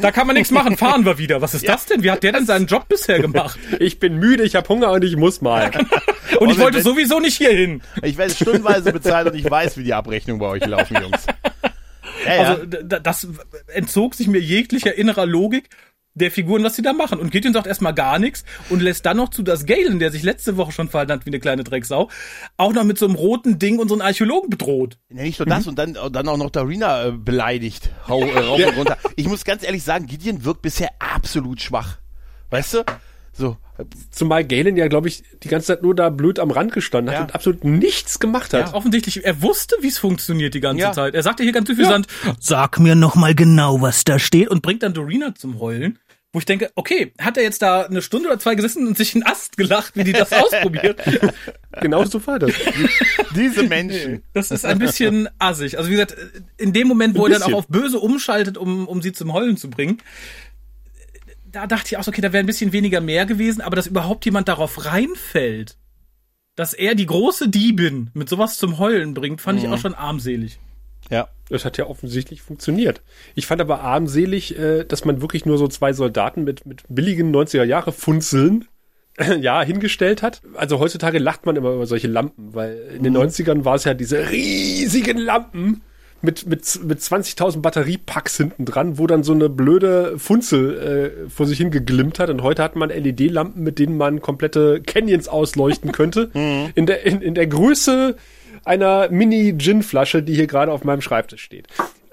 Da 0.00 0.10
kann 0.10 0.26
man 0.26 0.34
nichts 0.34 0.50
machen, 0.50 0.76
fahren 0.76 1.04
wir 1.04 1.18
wieder. 1.18 1.42
Was 1.42 1.54
ist 1.54 1.68
das 1.68 1.86
denn? 1.86 2.02
Wie 2.02 2.10
hat 2.10 2.22
der 2.22 2.32
denn 2.32 2.46
seinen 2.46 2.66
Job 2.66 2.88
bisher 2.88 3.18
gemacht? 3.20 3.58
Ich 3.80 3.98
bin 3.98 4.18
müde, 4.18 4.44
ich 4.44 4.54
habe 4.56 4.68
Hunger 4.68 4.90
und 4.92 5.04
ich 5.04 5.16
muss 5.16 5.40
mal. 5.40 5.66
Und 5.66 5.76
ich 5.76 6.40
Also, 6.40 6.60
wollte 6.60 6.76
wenn- 6.78 6.84
sowieso 6.84 7.20
nicht 7.20 7.36
hier 7.36 7.50
hin. 7.50 7.82
Ich 8.02 8.16
werde 8.16 8.32
stundenweise 8.34 8.92
bezahlt 8.92 9.26
und 9.30 9.34
ich 9.36 9.48
weiß, 9.50 9.76
wie 9.76 9.84
die 9.84 9.92
Abrechnungen 9.92 10.40
bei 10.40 10.46
euch 10.46 10.64
laufen, 10.64 10.96
Jungs. 11.00 11.26
Ja, 12.26 12.34
ja. 12.34 12.54
Also 12.54 12.66
das 12.66 13.28
entzog 13.68 14.14
sich 14.14 14.26
mir 14.26 14.40
jeglicher 14.40 14.94
innerer 14.94 15.26
Logik 15.26 15.68
der 16.14 16.30
Figuren, 16.30 16.62
was 16.62 16.76
sie 16.76 16.82
da 16.82 16.92
machen. 16.92 17.18
Und 17.18 17.30
Gideon 17.30 17.52
sagt 17.52 17.66
erstmal 17.66 17.94
gar 17.94 18.18
nichts 18.18 18.44
und 18.70 18.80
lässt 18.80 19.04
dann 19.04 19.16
noch 19.16 19.30
zu, 19.30 19.42
dass 19.42 19.66
Galen, 19.66 19.98
der 19.98 20.12
sich 20.12 20.22
letzte 20.22 20.56
Woche 20.56 20.72
schon 20.72 20.88
verhalten 20.88 21.12
hat 21.12 21.26
wie 21.26 21.30
eine 21.30 21.40
kleine 21.40 21.64
Drecksau, 21.64 22.08
auch 22.56 22.72
noch 22.72 22.84
mit 22.84 22.98
so 22.98 23.06
einem 23.06 23.16
roten 23.16 23.58
Ding 23.58 23.78
unseren 23.78 24.00
Archäologen 24.00 24.48
bedroht. 24.48 24.98
Ja, 25.10 25.22
nicht 25.22 25.38
nur 25.38 25.46
das 25.46 25.66
und 25.66 25.78
dann, 25.78 25.96
und 25.96 26.14
dann 26.14 26.28
auch 26.28 26.36
noch 26.36 26.50
Darina 26.50 27.06
äh, 27.06 27.12
beleidigt. 27.12 27.90
Hau, 28.06 28.20
äh, 28.22 28.38
rauf 28.38 28.60
und 28.64 28.76
runter. 28.76 28.98
Ich 29.16 29.26
muss 29.26 29.44
ganz 29.44 29.64
ehrlich 29.64 29.82
sagen, 29.82 30.06
Gideon 30.06 30.44
wirkt 30.44 30.62
bisher 30.62 30.90
absolut 31.00 31.60
schwach. 31.60 31.98
Weißt 32.50 32.74
du? 32.74 32.84
So. 33.32 33.56
Zumal 34.10 34.44
Galen 34.44 34.76
ja, 34.76 34.86
glaube 34.88 35.08
ich, 35.08 35.22
die 35.42 35.48
ganze 35.48 35.68
Zeit 35.68 35.82
nur 35.82 35.94
da 35.96 36.08
blöd 36.08 36.38
am 36.38 36.50
Rand 36.50 36.72
gestanden 36.72 37.10
hat 37.12 37.18
Ja. 37.18 37.24
und 37.24 37.34
absolut 37.34 37.64
nichts 37.64 38.20
gemacht 38.20 38.52
hat. 38.54 38.72
Offensichtlich, 38.72 39.24
er 39.24 39.42
wusste, 39.42 39.76
wie 39.80 39.88
es 39.88 39.98
funktioniert 39.98 40.54
die 40.54 40.60
ganze 40.60 40.82
Ja. 40.82 40.92
Zeit. 40.92 41.14
Er 41.14 41.22
sagte 41.22 41.42
hier 41.42 41.52
ganz 41.52 41.68
suffisant, 41.68 42.06
sag 42.38 42.78
mir 42.78 42.94
noch 42.94 43.16
mal 43.16 43.34
genau, 43.34 43.80
was 43.80 44.04
da 44.04 44.18
steht 44.18 44.48
und 44.48 44.62
bringt 44.62 44.82
dann 44.82 44.94
Dorina 44.94 45.34
zum 45.34 45.58
Heulen. 45.58 45.98
Wo 46.32 46.40
ich 46.40 46.46
denke, 46.46 46.72
okay, 46.74 47.12
hat 47.20 47.36
er 47.36 47.44
jetzt 47.44 47.62
da 47.62 47.82
eine 47.82 48.02
Stunde 48.02 48.28
oder 48.28 48.40
zwei 48.40 48.56
gesessen 48.56 48.88
und 48.88 48.96
sich 48.96 49.14
einen 49.14 49.22
Ast 49.24 49.56
gelacht, 49.56 49.94
wie 49.96 50.02
die 50.02 50.12
das 50.12 50.32
ausprobiert? 50.32 51.00
Genau 51.80 52.04
so 52.04 52.24
war 52.26 52.40
das. 52.40 52.50
Diese 53.36 53.62
Menschen. 53.62 54.22
Das 54.32 54.50
ist 54.50 54.64
ein 54.64 54.80
bisschen 54.80 55.28
assig. 55.38 55.78
Also 55.78 55.90
wie 55.90 55.94
gesagt, 55.94 56.16
in 56.58 56.72
dem 56.72 56.88
Moment, 56.88 57.16
wo 57.16 57.26
er 57.26 57.38
dann 57.38 57.42
auch 57.44 57.58
auf 57.58 57.68
böse 57.68 58.00
umschaltet, 58.00 58.58
um, 58.58 58.88
um 58.88 59.00
sie 59.00 59.12
zum 59.12 59.32
Heulen 59.32 59.56
zu 59.56 59.70
bringen, 59.70 59.98
da 61.54 61.66
dachte 61.66 61.86
ich 61.86 61.96
auch, 61.96 62.02
so, 62.02 62.10
okay, 62.10 62.20
da 62.20 62.32
wäre 62.32 62.42
ein 62.42 62.46
bisschen 62.46 62.72
weniger 62.72 63.00
mehr 63.00 63.26
gewesen, 63.26 63.60
aber 63.60 63.76
dass 63.76 63.86
überhaupt 63.86 64.24
jemand 64.24 64.48
darauf 64.48 64.84
reinfällt, 64.84 65.76
dass 66.56 66.74
er 66.74 66.94
die 66.94 67.06
große 67.06 67.48
Diebin 67.48 68.10
mit 68.12 68.28
sowas 68.28 68.58
zum 68.58 68.78
Heulen 68.78 69.14
bringt, 69.14 69.40
fand 69.40 69.60
ich 69.60 69.68
auch 69.68 69.78
schon 69.78 69.94
armselig. 69.94 70.58
Ja. 71.10 71.28
Das 71.48 71.64
hat 71.64 71.76
ja 71.76 71.86
offensichtlich 71.86 72.42
funktioniert. 72.42 73.02
Ich 73.34 73.46
fand 73.46 73.60
aber 73.60 73.80
armselig, 73.80 74.58
äh, 74.58 74.84
dass 74.84 75.04
man 75.04 75.20
wirklich 75.20 75.44
nur 75.44 75.58
so 75.58 75.68
zwei 75.68 75.92
Soldaten 75.92 76.44
mit, 76.44 76.64
mit 76.64 76.82
billigen 76.88 77.34
90er 77.34 77.64
Jahre 77.64 77.92
Funzeln 77.92 78.66
ja, 79.40 79.62
hingestellt 79.62 80.22
hat. 80.22 80.42
Also 80.54 80.78
heutzutage 80.78 81.18
lacht 81.18 81.46
man 81.46 81.56
immer 81.56 81.72
über 81.72 81.86
solche 81.86 82.08
Lampen, 82.08 82.54
weil 82.54 82.94
in 82.96 83.02
den 83.02 83.16
90ern 83.16 83.64
war 83.64 83.76
es 83.76 83.84
ja 83.84 83.94
diese 83.94 84.30
riesigen 84.30 85.18
Lampen 85.18 85.82
mit, 86.24 86.46
mit, 86.46 86.80
mit 86.84 86.98
20.000 87.00 87.60
Batteriepacks 87.60 88.36
hinten 88.36 88.64
dran, 88.64 88.98
wo 88.98 89.06
dann 89.06 89.22
so 89.22 89.32
eine 89.32 89.48
blöde 89.48 90.18
Funzel 90.18 91.24
äh, 91.26 91.30
vor 91.30 91.46
sich 91.46 91.58
hingeglimmt 91.58 92.18
hat. 92.18 92.30
Und 92.30 92.42
heute 92.42 92.62
hat 92.62 92.76
man 92.76 92.88
LED-Lampen, 92.88 93.62
mit 93.62 93.78
denen 93.78 93.96
man 93.96 94.20
komplette 94.20 94.80
Canyons 94.80 95.28
ausleuchten 95.28 95.92
könnte. 95.92 96.30
in, 96.74 96.86
der, 96.86 97.04
in, 97.06 97.22
in 97.22 97.34
der 97.34 97.46
Größe 97.46 98.16
einer 98.64 99.08
Mini-Gin-Flasche, 99.10 100.22
die 100.22 100.34
hier 100.34 100.46
gerade 100.46 100.72
auf 100.72 100.84
meinem 100.84 101.02
Schreibtisch 101.02 101.42
steht. 101.42 101.68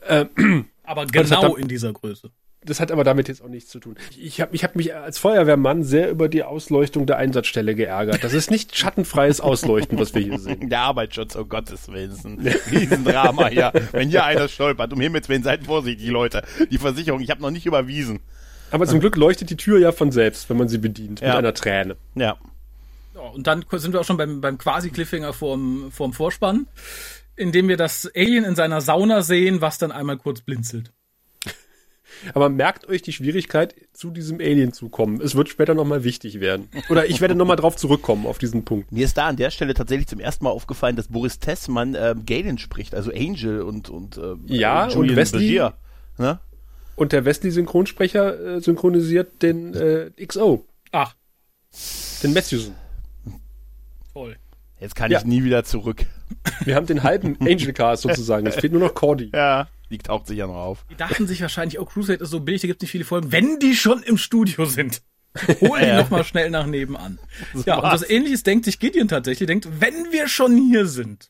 Aber 0.83 1.05
das 1.05 1.31
hat 1.31 1.41
genau 1.41 1.55
in 1.55 1.67
dieser 1.67 1.93
Größe. 1.93 2.31
Das 2.63 2.79
hat 2.79 2.91
aber 2.91 3.03
damit 3.03 3.27
jetzt 3.27 3.41
auch 3.41 3.47
nichts 3.47 3.71
zu 3.71 3.79
tun. 3.79 3.95
Ich 4.19 4.39
habe 4.39 4.55
ich 4.55 4.63
hab 4.63 4.75
mich 4.75 4.93
als 4.93 5.17
Feuerwehrmann 5.17 5.83
sehr 5.83 6.11
über 6.11 6.29
die 6.29 6.43
Ausleuchtung 6.43 7.07
der 7.07 7.17
Einsatzstelle 7.17 7.73
geärgert. 7.73 8.23
Das 8.23 8.33
ist 8.33 8.51
nicht 8.51 8.77
schattenfreies 8.77 9.41
Ausleuchten, 9.41 9.97
was 9.97 10.13
wir 10.13 10.21
hier 10.21 10.37
sehen. 10.37 10.69
Der 10.69 10.81
Arbeitsschutz, 10.81 11.35
oh 11.35 11.45
Gottes 11.45 11.91
Willen, 11.91 12.11
ist 12.11 12.23
ein 12.23 12.39
Riesendrama 12.71 13.47
hier. 13.47 13.73
Wenn 13.93 14.09
hier 14.09 14.25
einer 14.25 14.47
stolpert, 14.47 14.93
um 14.93 15.01
Himmels 15.01 15.27
Willen, 15.27 15.41
seid 15.41 15.63
vorsichtig, 15.63 16.07
Leute. 16.09 16.43
Die 16.69 16.77
Versicherung, 16.77 17.19
ich 17.21 17.31
habe 17.31 17.41
noch 17.41 17.49
nicht 17.49 17.65
überwiesen. 17.65 18.19
Aber 18.69 18.85
zum 18.85 18.99
Glück 18.99 19.15
leuchtet 19.15 19.49
die 19.49 19.57
Tür 19.57 19.79
ja 19.79 19.91
von 19.91 20.11
selbst, 20.11 20.47
wenn 20.51 20.57
man 20.57 20.69
sie 20.69 20.77
bedient, 20.77 21.21
mit 21.21 21.27
Ja. 21.27 21.37
einer 21.39 21.55
Träne. 21.55 21.97
Ja. 22.13 22.37
Ja, 23.15 23.21
und 23.21 23.47
dann 23.47 23.65
sind 23.71 23.91
wir 23.91 24.01
auch 24.01 24.05
schon 24.05 24.17
beim, 24.17 24.39
beim 24.39 24.59
Quasi-Cliffhanger 24.59 25.33
vorm, 25.33 25.91
vorm 25.91 26.13
Vorspann, 26.13 26.67
in 27.35 27.51
dem 27.51 27.67
wir 27.67 27.75
das 27.77 28.09
Alien 28.15 28.45
in 28.45 28.55
seiner 28.55 28.81
Sauna 28.81 29.23
sehen, 29.23 29.61
was 29.61 29.79
dann 29.79 29.91
einmal 29.91 30.17
kurz 30.17 30.41
blinzelt. 30.41 30.91
Aber 32.33 32.49
merkt 32.49 32.87
euch 32.87 33.01
die 33.01 33.13
Schwierigkeit, 33.13 33.75
zu 33.93 34.11
diesem 34.11 34.39
Alien 34.39 34.73
zu 34.73 34.89
kommen. 34.89 35.19
Es 35.21 35.35
wird 35.35 35.49
später 35.49 35.73
nochmal 35.73 36.03
wichtig 36.03 36.39
werden. 36.39 36.69
Oder 36.89 37.07
ich 37.07 37.21
werde 37.21 37.35
nochmal 37.35 37.55
drauf 37.57 37.75
zurückkommen, 37.75 38.25
auf 38.27 38.37
diesen 38.37 38.63
Punkt. 38.65 38.91
Mir 38.91 39.05
ist 39.05 39.17
da 39.17 39.27
an 39.27 39.35
der 39.37 39.51
Stelle 39.51 39.73
tatsächlich 39.73 40.07
zum 40.07 40.19
ersten 40.19 40.43
Mal 40.43 40.51
aufgefallen, 40.51 40.95
dass 40.95 41.07
Boris 41.07 41.39
Tessmann 41.39 41.95
ähm, 41.99 42.25
Galen 42.25 42.57
spricht, 42.57 42.93
also 42.95 43.11
Angel 43.11 43.61
und 43.61 43.89
und 43.89 44.17
äh, 44.17 44.35
Ja, 44.47 44.89
äh, 44.89 44.95
und 44.95 45.15
Wesley- 45.15 45.39
Begier, 45.39 45.73
ne? 46.17 46.39
Und 46.95 47.13
der 47.13 47.25
Wesley-Synchronsprecher 47.25 48.57
äh, 48.57 48.61
synchronisiert 48.61 49.41
den 49.41 49.73
äh, 49.73 50.11
XO. 50.25 50.65
Ach, 50.91 51.15
Den 52.21 52.33
Matthewson. 52.33 52.75
toll. 54.13 54.35
Jetzt 54.79 54.95
kann 54.95 55.11
Ja. 55.11 55.19
ich 55.19 55.25
nie 55.25 55.43
wieder 55.43 55.63
zurück. 55.63 56.05
Wir 56.65 56.75
haben 56.75 56.85
den 56.87 57.03
halben 57.03 57.37
Angel 57.41 57.71
Cast 57.73 58.03
sozusagen. 58.03 58.45
Es 58.47 58.55
fehlt 58.55 58.73
nur 58.73 58.81
noch 58.81 58.93
Cordy. 58.93 59.31
Ja, 59.33 59.67
die 59.91 59.97
taucht 59.99 60.27
sich 60.27 60.37
ja 60.37 60.47
noch 60.47 60.55
auf. 60.55 60.85
Die 60.89 60.95
dachten 60.95 61.27
sich 61.27 61.41
wahrscheinlich, 61.41 61.79
oh, 61.79 61.85
Crusade 61.85 62.23
ist 62.23 62.29
so 62.31 62.39
billig, 62.39 62.61
da 62.61 62.67
gibt 62.67 62.79
es 62.81 62.83
nicht 62.83 62.91
viele 62.91 63.05
Folgen, 63.05 63.31
wenn 63.31 63.59
die 63.59 63.75
schon 63.75 64.01
im 64.03 64.17
Studio 64.17 64.65
sind. 64.65 65.01
Hol 65.61 65.79
die 65.79 65.93
noch 65.93 66.09
mal 66.09 66.23
schnell 66.23 66.49
nach 66.49 66.65
nebenan. 66.65 67.19
ja, 67.65 67.75
und 67.75 67.83
war's. 67.83 68.01
das 68.01 68.09
ähnliches 68.09 68.43
denkt 68.43 68.65
sich 68.65 68.79
Gideon 68.79 69.07
tatsächlich, 69.07 69.47
denkt, 69.47 69.67
wenn 69.79 70.11
wir 70.11 70.27
schon 70.27 70.57
hier 70.57 70.87
sind, 70.87 71.29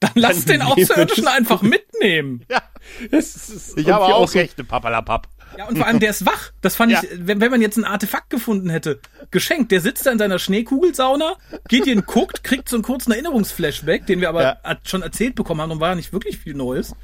dann 0.00 0.10
lass 0.14 0.44
den 0.44 0.58
nehmen 0.58 0.76
wir 0.76 0.82
Außerirdischen 0.84 1.24
das 1.24 1.34
einfach 1.34 1.62
mitnehmen. 1.62 2.44
Ja, 2.50 2.62
Es 3.10 3.48
ist 3.48 3.78
ich 3.78 3.88
habe 3.88 4.04
auch 4.14 4.28
so- 4.28 4.38
Rechte, 4.38 4.62
papalapap. 4.64 5.28
Ja, 5.58 5.66
und 5.68 5.76
vor 5.76 5.86
allem, 5.86 6.00
der 6.00 6.08
ist 6.10 6.24
wach. 6.24 6.50
Das 6.62 6.76
fand 6.76 6.92
Ja. 6.92 7.02
ich, 7.02 7.10
wenn, 7.12 7.40
wenn 7.42 7.50
man 7.50 7.60
jetzt 7.60 7.76
ein 7.76 7.84
Artefakt 7.84 8.30
gefunden 8.30 8.70
hätte, 8.70 9.00
geschenkt. 9.30 9.70
Der 9.70 9.82
sitzt 9.82 10.06
da 10.06 10.10
in 10.12 10.18
seiner 10.18 10.38
Schneekugelsauna, 10.38 11.34
Gideon 11.68 12.02
guckt, 12.06 12.42
kriegt 12.42 12.68
so 12.70 12.76
einen 12.76 12.82
kurzen 12.82 13.12
Erinnerungsflashback, 13.12 14.06
den 14.06 14.20
wir 14.22 14.30
aber 14.30 14.42
Ja. 14.42 14.78
schon 14.84 15.02
erzählt 15.02 15.34
bekommen 15.34 15.60
haben 15.60 15.70
und 15.72 15.80
war 15.80 15.90
ja 15.90 15.94
nicht 15.94 16.12
wirklich 16.12 16.38
viel 16.38 16.54
Neues. 16.54 16.94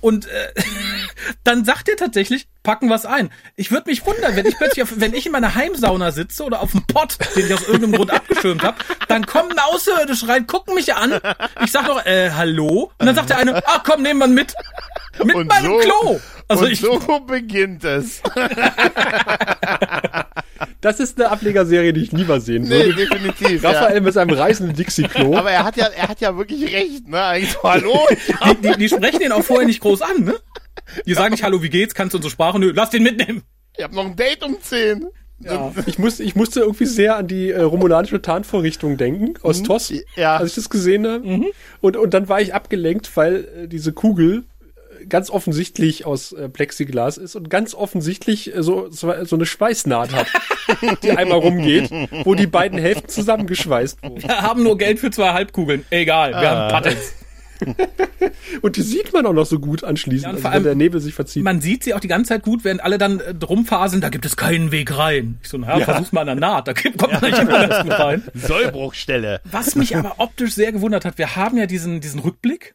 Und 0.00 0.26
äh, 0.26 0.52
dann 1.44 1.64
sagt 1.64 1.88
er 1.88 1.96
tatsächlich, 1.96 2.48
packen 2.68 2.90
was 2.90 3.06
ein. 3.06 3.30
Ich 3.56 3.70
würde 3.70 3.88
mich 3.88 4.04
wundern, 4.04 4.36
wenn 4.36 4.44
ich 4.44 4.54
plötzlich, 4.58 4.82
auf, 4.82 4.92
wenn 4.96 5.14
ich 5.14 5.24
in 5.24 5.32
meiner 5.32 5.54
Heimsauna 5.54 6.12
sitze 6.12 6.44
oder 6.44 6.60
auf 6.60 6.72
dem 6.72 6.82
Pott, 6.86 7.16
den 7.34 7.46
ich 7.46 7.54
aus 7.54 7.62
irgendeinem 7.62 7.92
Grund 7.92 8.10
abgeschirmt 8.10 8.62
habe, 8.62 8.76
dann 9.08 9.24
kommen 9.24 9.58
Außerirdische 9.58 10.28
rein, 10.28 10.46
gucken 10.46 10.74
mich 10.74 10.92
an. 10.94 11.18
Ich 11.64 11.72
sag 11.72 11.86
noch, 11.86 12.04
äh, 12.04 12.30
hallo? 12.30 12.92
Und 12.98 13.06
dann 13.06 13.14
sagt 13.14 13.30
der 13.30 13.38
eine, 13.38 13.62
ach 13.66 13.82
komm, 13.84 14.02
nehmen 14.02 14.20
wir 14.20 14.26
mit. 14.26 14.52
Mit 15.24 15.34
Und 15.34 15.46
meinem 15.48 15.64
so- 15.64 15.78
Klo. 15.78 16.20
Also 16.46 16.64
und 16.66 16.70
ich, 16.72 16.80
so 16.80 17.20
beginnt 17.20 17.84
es. 17.84 18.20
Das 20.80 21.00
ist 21.00 21.20
eine 21.20 21.30
Ablegerserie, 21.30 21.92
die 21.92 22.02
ich 22.02 22.12
lieber 22.12 22.40
sehen 22.40 22.62
Nee, 22.62 22.70
würde. 22.86 22.94
definitiv. 22.94 23.62
ja. 23.62 23.70
Raphael 23.70 24.00
mit 24.00 24.14
seinem 24.14 24.36
reißenden 24.36 24.76
Dixie-Klo. 24.76 25.36
Aber 25.36 25.50
er 25.50 25.64
hat 25.64 25.76
ja, 25.76 25.86
er 25.86 26.08
hat 26.08 26.20
ja 26.20 26.36
wirklich 26.36 26.72
recht, 26.72 27.08
ne? 27.08 27.20
Eigentlich 27.22 27.52
so, 27.52 27.62
hallo? 27.64 28.06
die, 28.62 28.68
die, 28.68 28.76
die 28.78 28.88
sprechen 28.88 29.18
den 29.20 29.32
auch 29.32 29.42
vorher 29.42 29.66
nicht 29.66 29.80
groß 29.80 30.02
an, 30.02 30.24
ne? 30.24 30.34
Die 31.06 31.14
sagen 31.14 31.32
nicht, 31.32 31.42
hallo, 31.42 31.62
wie 31.62 31.70
geht's? 31.70 31.94
Kannst 31.94 32.14
du 32.14 32.18
unsere 32.18 32.30
Sprache? 32.30 32.58
Nö, 32.58 32.72
lass 32.74 32.90
den 32.90 33.02
mitnehmen. 33.02 33.42
Ich 33.76 33.84
hab 33.84 33.92
noch 33.92 34.04
ein 34.06 34.16
Date 34.16 34.42
um 34.42 34.60
10. 34.60 35.06
Ja. 35.40 35.72
Ich, 35.86 35.98
muss, 36.00 36.18
ich 36.18 36.34
musste 36.34 36.60
irgendwie 36.60 36.86
sehr 36.86 37.16
an 37.16 37.28
die 37.28 37.50
äh, 37.50 37.60
romulanische 37.60 38.20
Tarnvorrichtung 38.20 38.96
denken, 38.96 39.34
aus 39.42 39.62
TOS, 39.62 39.92
Ja. 40.16 40.36
als 40.36 40.50
ich 40.50 40.54
das 40.56 40.68
gesehen 40.68 41.06
habe. 41.06 41.42
Und, 41.80 41.96
und 41.96 42.12
dann 42.12 42.28
war 42.28 42.40
ich 42.40 42.54
abgelenkt, 42.54 43.16
weil 43.16 43.44
äh, 43.64 43.68
diese 43.68 43.92
Kugel 43.92 44.46
äh, 45.00 45.06
ganz 45.06 45.30
offensichtlich 45.30 46.04
aus 46.06 46.32
äh, 46.32 46.48
Plexiglas 46.48 47.18
ist 47.18 47.36
und 47.36 47.50
ganz 47.50 47.72
offensichtlich 47.76 48.52
äh, 48.52 48.64
so, 48.64 48.88
so, 48.90 49.12
so 49.24 49.36
eine 49.36 49.46
Schweißnaht 49.46 50.12
hat, 50.12 50.26
die 51.04 51.12
einmal 51.12 51.38
rumgeht, 51.38 51.88
wo 52.24 52.34
die 52.34 52.48
beiden 52.48 52.80
Hälften 52.80 53.08
zusammengeschweißt 53.08 54.02
wurden. 54.02 54.20
Wir 54.20 54.42
haben 54.42 54.64
nur 54.64 54.76
Geld 54.76 54.98
für 54.98 55.12
zwei 55.12 55.34
Halbkugeln. 55.34 55.84
Egal, 55.90 56.32
wir 56.32 56.50
haben 56.50 56.72
Patents. 56.72 57.14
Und 58.62 58.76
die 58.76 58.82
sieht 58.82 59.12
man 59.12 59.26
auch 59.26 59.32
noch 59.32 59.46
so 59.46 59.58
gut 59.58 59.84
anschließend, 59.84 60.22
Ja, 60.22 60.28
also 60.30 60.40
vor 60.42 60.50
wenn 60.50 60.54
allem- 60.56 60.64
der 60.64 60.74
Nebel 60.74 61.00
sich 61.00 61.14
verzieht. 61.14 61.42
Man 61.44 61.60
sieht 61.60 61.84
sie 61.84 61.94
auch 61.94 62.00
die 62.00 62.08
ganze 62.08 62.28
Zeit 62.30 62.42
gut, 62.42 62.64
während 62.64 62.82
alle 62.82 62.98
dann 62.98 63.20
äh, 63.20 63.34
rumfaseln, 63.44 64.00
da 64.00 64.08
gibt 64.08 64.24
es 64.26 64.36
keinen 64.36 64.70
Weg 64.72 64.96
rein. 64.96 65.38
Ich 65.42 65.48
so, 65.48 65.58
na, 65.58 65.78
versuch's 65.80 66.12
mal 66.12 66.20
an 66.22 66.26
der 66.26 66.36
Naht, 66.36 66.68
da 66.68 66.74
kommt 66.74 66.96
man 67.00 67.20
nicht 67.22 67.38
immer 67.38 67.66
das 67.66 67.82
gut 67.82 67.92
rein. 67.92 68.22
Sollbruchstelle. 68.34 69.40
Was 69.50 69.74
mich 69.74 69.96
aber 69.96 70.14
optisch 70.18 70.54
sehr 70.54 70.72
gewundert 70.72 71.04
hat, 71.04 71.18
wir 71.18 71.36
haben 71.36 71.56
ja 71.56 71.66
diesen, 71.66 72.00
diesen 72.00 72.20
Rückblick 72.20 72.74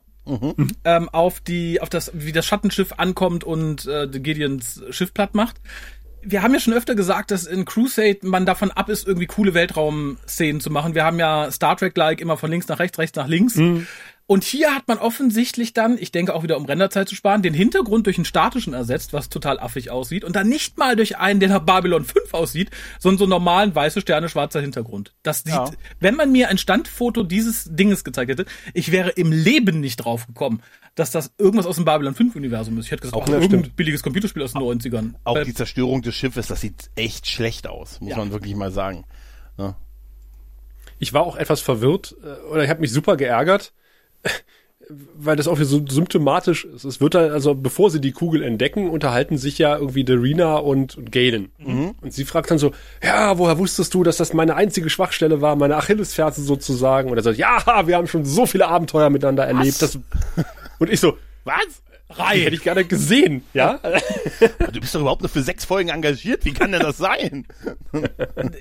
ähm, 0.86 1.10
auf 1.10 1.42
die, 1.42 1.82
auf 1.82 1.90
das, 1.90 2.12
wie 2.13 2.32
das 2.32 2.46
Schattenschiff 2.46 2.94
ankommt 2.98 3.44
und 3.44 3.86
äh, 3.88 4.08
Gideons 4.08 4.82
Schiff 4.90 5.13
platt 5.13 5.36
macht. 5.36 5.58
Wir 6.25 6.42
haben 6.42 6.54
ja 6.54 6.62
schon 6.62 6.74
öfter 6.74 6.96
gesagt, 6.96 7.32
dass 7.32 7.46
in 7.46 7.66
Crusade 7.66 8.20
man 8.22 8.46
davon 8.46 8.72
ab 8.72 8.88
ist, 8.88 9.06
irgendwie 9.06 9.25
coole 9.28 9.54
Weltraum-Szenen 9.54 10.62
zu 10.62 10.70
machen. 10.70 10.96
Wir 10.96 11.04
haben 11.04 11.20
ja 11.20 11.52
Star 11.52 11.75
Trek-like 11.75 12.22
immer 12.22 12.38
von 12.38 12.50
links 12.50 12.70
nach 12.70 12.80
rechts, 12.80 12.98
rechts 12.98 13.18
nach 13.18 13.28
links. 13.28 13.60
Und 14.25 14.46
hier 14.46 14.74
hat 14.74 14.88
man 14.88 15.00
offensichtlich 15.00 15.74
dann, 15.74 15.98
ich 15.98 16.12
denke 16.12 16.34
auch 16.34 16.44
wieder 16.44 16.56
um 16.56 16.63
Renderzeit 16.63 17.10
zu 17.10 17.15
sparen, 17.15 17.42
den 17.42 17.53
Hintergrund 17.53 18.06
durch 18.06 18.18
einen 18.18 18.24
statischen 18.25 18.74
ersetzt, 18.74 19.12
was 19.12 19.27
total 19.27 19.60
affig 19.60 19.92
aussieht. 19.92 20.24
Und 20.24 20.36
dann 20.38 20.48
nicht 20.48 20.77
mal 20.77 20.96
durch 20.96 21.18
einen, 21.18 21.42
der 21.42 21.50
nach 21.50 21.60
Babylon 21.60 22.06
5 22.06 22.34
aussieht, 22.34 22.72
sondern 23.00 23.18
so 23.18 23.24
einen 23.25 23.32
normalen 23.32 23.75
weiße 23.75 24.00
Sterne, 24.00 24.30
schwarzer 24.30 24.62
Hintergrund. 24.62 25.13
Das 25.24 25.39
sieht, 25.39 25.53
Ja. 25.53 25.70
wenn 26.00 26.15
man 26.15 26.32
mir 26.32 26.48
ein 26.48 26.58
Standfoto 26.58 27.24
dieses 27.24 27.68
Dinges 27.70 28.06
gezeigt 28.06 28.32
hätte, 28.32 28.46
ich 28.74 28.94
wäre 28.94 29.10
im 29.10 29.34
Leben 29.34 29.82
nicht 29.82 29.98
drauf 29.98 30.25
gekommen, 30.25 30.62
dass 30.96 31.12
das 31.12 31.34
irgendwas 31.38 31.65
aus 31.65 31.75
dem 31.75 31.84
Babylon 31.86 32.15
5 32.15 32.36
Universum 32.38 32.77
ist. 32.77 32.86
Ich 32.86 32.92
hätte 32.92 33.01
gesagt, 33.01 33.18
Auch 33.18 33.24
ach, 33.27 33.34
irgendein 33.34 33.60
stimmt. 33.63 33.75
billiges 33.75 34.03
Computerspiel 34.03 34.42
aus 34.44 34.53
den 34.53 34.62
90ern. 34.62 35.15
Auch 35.25 35.36
Äh, 35.36 35.44
die 35.44 35.53
Zerstörung 35.53 36.01
des 36.01 36.15
Schiffes, 36.15 36.48
das 36.48 36.62
sieht 36.62 36.89
echt 36.96 37.27
schlecht 37.27 37.68
aus, 37.68 38.00
muss 38.00 38.12
Ja. 38.12 38.18
man 38.18 38.32
wirklich 38.32 38.56
mal 38.56 38.72
sagen. 38.72 39.03
Ja. 39.58 39.75
ich 41.00 41.12
war 41.13 41.24
auch 41.24 41.36
etwas 41.36 41.60
verwirrt 41.60 42.15
äh, 42.24 42.48
oder 42.51 42.63
ich 42.63 42.70
habe 42.70 42.80
mich 42.80 42.92
super 42.92 43.18
geärgert, 43.18 43.74
weil 44.90 45.36
das 45.36 45.48
auch 45.48 45.58
so 45.58 45.86
symptomatisch 45.88 46.66
ist. 46.66 46.84
Es 46.84 47.00
wird 47.02 47.16
halt, 47.16 47.32
also 47.32 47.56
bevor 47.56 47.90
sie 47.90 48.02
die 48.02 48.12
Kugel 48.12 48.44
entdecken, 48.44 48.90
unterhalten 48.90 49.38
sich 49.38 49.58
ja 49.58 49.78
irgendwie 49.78 50.04
Darina 50.04 50.56
und, 50.58 50.98
und 50.98 51.12
Galen. 51.12 51.52
Und 52.02 52.13
sie 52.13 52.25
fragt 52.25 52.52
dann 52.52 52.58
so, 52.58 52.72
ja, 53.02 53.38
woher 53.38 53.58
wusstest 53.58 53.94
du, 53.94 54.04
dass 54.04 54.18
das 54.18 54.34
meine 54.34 54.56
einzige 54.56 54.90
Schwachstelle 54.90 55.42
war, 55.42 55.56
meine 55.56 55.78
Achillesferse 55.78 56.42
sozusagen? 56.42 57.10
Und 57.10 57.18
er 57.18 57.24
sagt, 57.24 57.38
ja, 57.38 57.88
wir 57.88 57.96
haben 57.96 58.08
schon 58.08 58.25
so 58.25 58.46
viele 58.46 58.68
Abenteuer 58.68 59.10
miteinander 59.10 59.46
erlebt. 59.46 59.82
Das, 59.82 59.98
und 60.80 60.92
ich 60.92 61.00
so, 61.00 61.18
Was? 61.46 61.84
die 62.10 62.42
hätte 62.42 62.56
ich 62.56 62.63
gerne 62.63 62.86
gesehen, 62.86 63.44
ja? 63.54 63.80
Du 64.72 64.80
bist 64.80 64.94
doch 64.94 65.02
überhaupt 65.02 65.22
nur 65.22 65.30
für 65.30 65.42
sechs 65.42 65.66
Folgen 65.66 65.90
engagiert. 65.90 66.46
Wie 66.46 66.54
kann 66.54 66.72
denn 66.72 66.82
das 66.82 66.98
sein? 66.98 67.48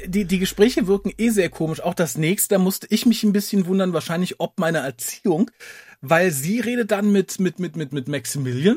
die, 0.06 0.24
die 0.24 0.38
Gespräche 0.38 0.86
wirken 0.86 1.12
eh 1.18 1.30
sehr 1.30 1.50
komisch. 1.50 1.80
Auch 1.80 1.94
das 1.94 2.16
nächste, 2.16 2.54
da 2.54 2.58
musste 2.58 2.86
ich 2.90 3.04
mich 3.06 3.22
ein 3.24 3.32
bisschen 3.32 3.66
wundern, 3.66 3.92
wahrscheinlich 3.92 4.40
ob 4.40 4.58
meiner 4.58 4.80
Erziehung, 4.80 5.50
weil 6.02 6.30
sie 6.30 6.60
redet 6.60 6.90
dann 6.90 7.10
mit, 7.10 7.40
mit, 7.40 7.58
mit, 7.58 7.76
mit, 7.76 7.92
mit 7.92 8.08
Maximilian 8.08 8.76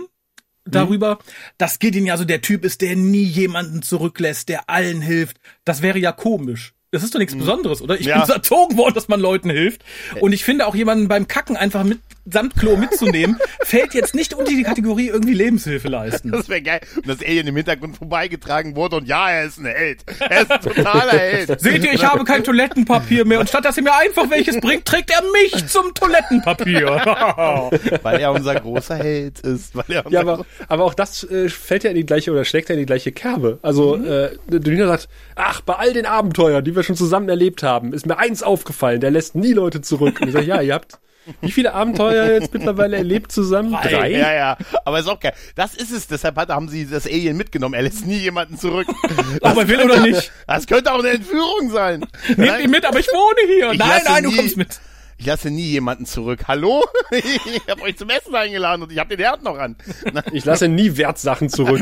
darüber, 0.63 1.19
dass 1.57 1.79
Gideon 1.79 2.05
ja 2.05 2.17
so 2.17 2.23
der 2.25 2.41
Typ 2.41 2.63
ist, 2.65 2.81
der 2.81 2.95
nie 2.95 3.23
jemanden 3.23 3.81
zurücklässt, 3.81 4.49
der 4.49 4.69
allen 4.69 5.01
hilft. 5.01 5.37
Das 5.63 5.81
wäre 5.81 5.99
ja 5.99 6.11
komisch. 6.11 6.73
Das 6.91 7.03
ist 7.03 7.13
doch 7.13 7.19
nichts 7.19 7.35
Besonderes, 7.37 7.81
oder? 7.81 7.99
Ich 7.99 8.05
Ja. 8.05 8.17
bin 8.19 8.25
so 8.27 8.33
erzogen 8.33 8.77
worden, 8.77 8.93
dass 8.95 9.09
man 9.09 9.19
Leuten 9.19 9.49
hilft. 9.49 9.83
Und 10.21 10.31
ich 10.31 10.45
finde 10.45 10.65
auch 10.65 10.75
jemanden 10.75 11.07
beim 11.09 11.27
Kacken 11.27 11.57
einfach 11.57 11.83
mit 11.83 11.99
samt 12.25 12.55
Klo 12.55 12.75
mitzunehmen, 12.75 13.37
fällt 13.61 13.93
jetzt 13.93 14.15
nicht 14.15 14.33
unter 14.33 14.51
die 14.51 14.63
Kategorie 14.63 15.07
irgendwie 15.07 15.33
Lebenshilfe 15.33 15.87
leisten. 15.87 16.31
Das 16.31 16.49
wäre 16.49 16.61
geil. 16.61 16.81
Und 16.95 17.07
das 17.07 17.21
Alien 17.21 17.47
im 17.47 17.55
Hintergrund 17.55 17.97
vorbeigetragen 17.97 18.75
wurde 18.75 18.97
und 18.97 19.07
ja, 19.07 19.29
er 19.29 19.45
ist 19.45 19.59
ein 19.59 19.65
Held. 19.65 20.03
Er 20.19 20.41
ist 20.41 20.51
ein 20.51 20.61
totaler 20.61 21.11
Held. 21.11 21.59
Seht 21.59 21.83
ihr, 21.83 21.93
ich 21.93 22.03
habe 22.03 22.23
kein 22.23 22.43
Toilettenpapier 22.43 23.25
mehr 23.25 23.39
und 23.39 23.49
statt 23.49 23.65
dass 23.65 23.77
er 23.77 23.83
mir 23.83 23.95
einfach 23.95 24.29
welches 24.29 24.59
bringt, 24.59 24.85
trägt 24.85 25.11
er 25.11 25.21
mich 25.31 25.67
zum 25.67 25.93
Toilettenpapier. 25.93 26.87
Weil 28.03 28.19
er 28.19 28.31
unser 28.31 28.55
großer 28.55 28.95
Held 28.95 29.39
ist. 29.41 29.75
Weil 29.75 29.85
er 29.89 30.05
unser 30.05 30.15
Ja, 30.15 30.21
aber, 30.21 30.45
aber 30.67 30.83
auch 30.83 30.93
das 30.93 31.23
äh, 31.23 31.49
fällt 31.49 31.83
ja 31.83 31.91
in 31.91 31.95
die 31.95 32.05
gleiche 32.05 32.31
oder 32.31 32.45
schlägt 32.45 32.69
ja 32.69 32.73
in 32.73 32.79
die 32.79 32.85
gleiche 32.85 33.11
Kerbe. 33.11 33.59
Also 33.61 33.95
äh, 33.95 34.37
Dünner 34.47 34.87
sagt, 34.87 35.09
ach, 35.35 35.61
bei 35.61 35.73
all 35.73 35.93
den 35.93 36.05
Abenteuern, 36.05 36.63
die 36.63 36.75
wir 36.75 36.83
schon 36.83 36.95
zusammen 36.95 37.29
erlebt 37.29 37.63
haben, 37.63 37.93
ist 37.93 38.05
mir 38.05 38.17
eins 38.17 38.43
aufgefallen, 38.43 38.99
der 38.99 39.11
lässt 39.11 39.35
nie 39.35 39.53
Leute 39.53 39.81
zurück. 39.81 40.19
Und 40.21 40.27
ich 40.27 40.33
sage, 40.33 40.45
ja, 40.45 40.61
ihr 40.61 40.73
habt 40.73 40.99
wie 41.41 41.51
viele 41.51 41.73
Abenteuer 41.73 42.31
jetzt 42.31 42.53
mittlerweile 42.53 42.97
erlebt 42.97 43.31
zusammen? 43.31 43.71
Drei? 43.71 44.11
Ja, 44.11 44.33
ja. 44.33 44.57
Aber 44.83 44.99
ist 44.99 45.07
auch 45.07 45.19
geil. 45.19 45.33
Das 45.55 45.75
ist 45.75 45.91
es. 45.91 46.07
Deshalb 46.07 46.35
hat, 46.37 46.49
haben 46.49 46.69
sie 46.69 46.85
das 46.87 47.05
Alien 47.05 47.37
mitgenommen. 47.37 47.73
Er 47.75 47.81
lässt 47.83 48.05
nie 48.05 48.17
jemanden 48.17 48.57
zurück. 48.57 48.87
Ob 49.41 49.57
er 49.57 49.67
will 49.67 49.81
oder 49.81 49.99
nicht. 50.01 50.31
Das 50.47 50.67
könnte 50.67 50.91
auch 50.93 50.99
eine 50.99 51.09
Entführung 51.09 51.69
sein. 51.71 52.05
Nehmt 52.37 52.59
ihn 52.61 52.71
mit, 52.71 52.85
aber 52.85 52.99
ich 52.99 53.07
wohne 53.07 53.53
hier. 53.53 53.71
Ich 53.71 53.79
nein, 53.79 54.01
nein, 54.05 54.23
du 54.23 54.29
nie- 54.31 54.35
kommst 54.37 54.57
mit. 54.57 54.79
Ich 55.17 55.25
lasse 55.25 55.49
nie 55.49 55.63
jemanden 55.69 56.05
zurück. 56.05 56.41
Hallo? 56.47 56.83
Ich 57.11 57.61
habe 57.69 57.81
euch 57.83 57.97
zum 57.97 58.09
Essen 58.09 58.35
eingeladen 58.35 58.83
und 58.83 58.91
ich 58.91 58.99
habe 58.99 59.15
den 59.15 59.19
Herd 59.25 59.43
noch 59.43 59.57
an. 59.57 59.77
Ich 60.33 60.43
lasse 60.45 60.67
nie 60.67 60.97
Wertsachen 60.97 61.49
zurück. 61.49 61.81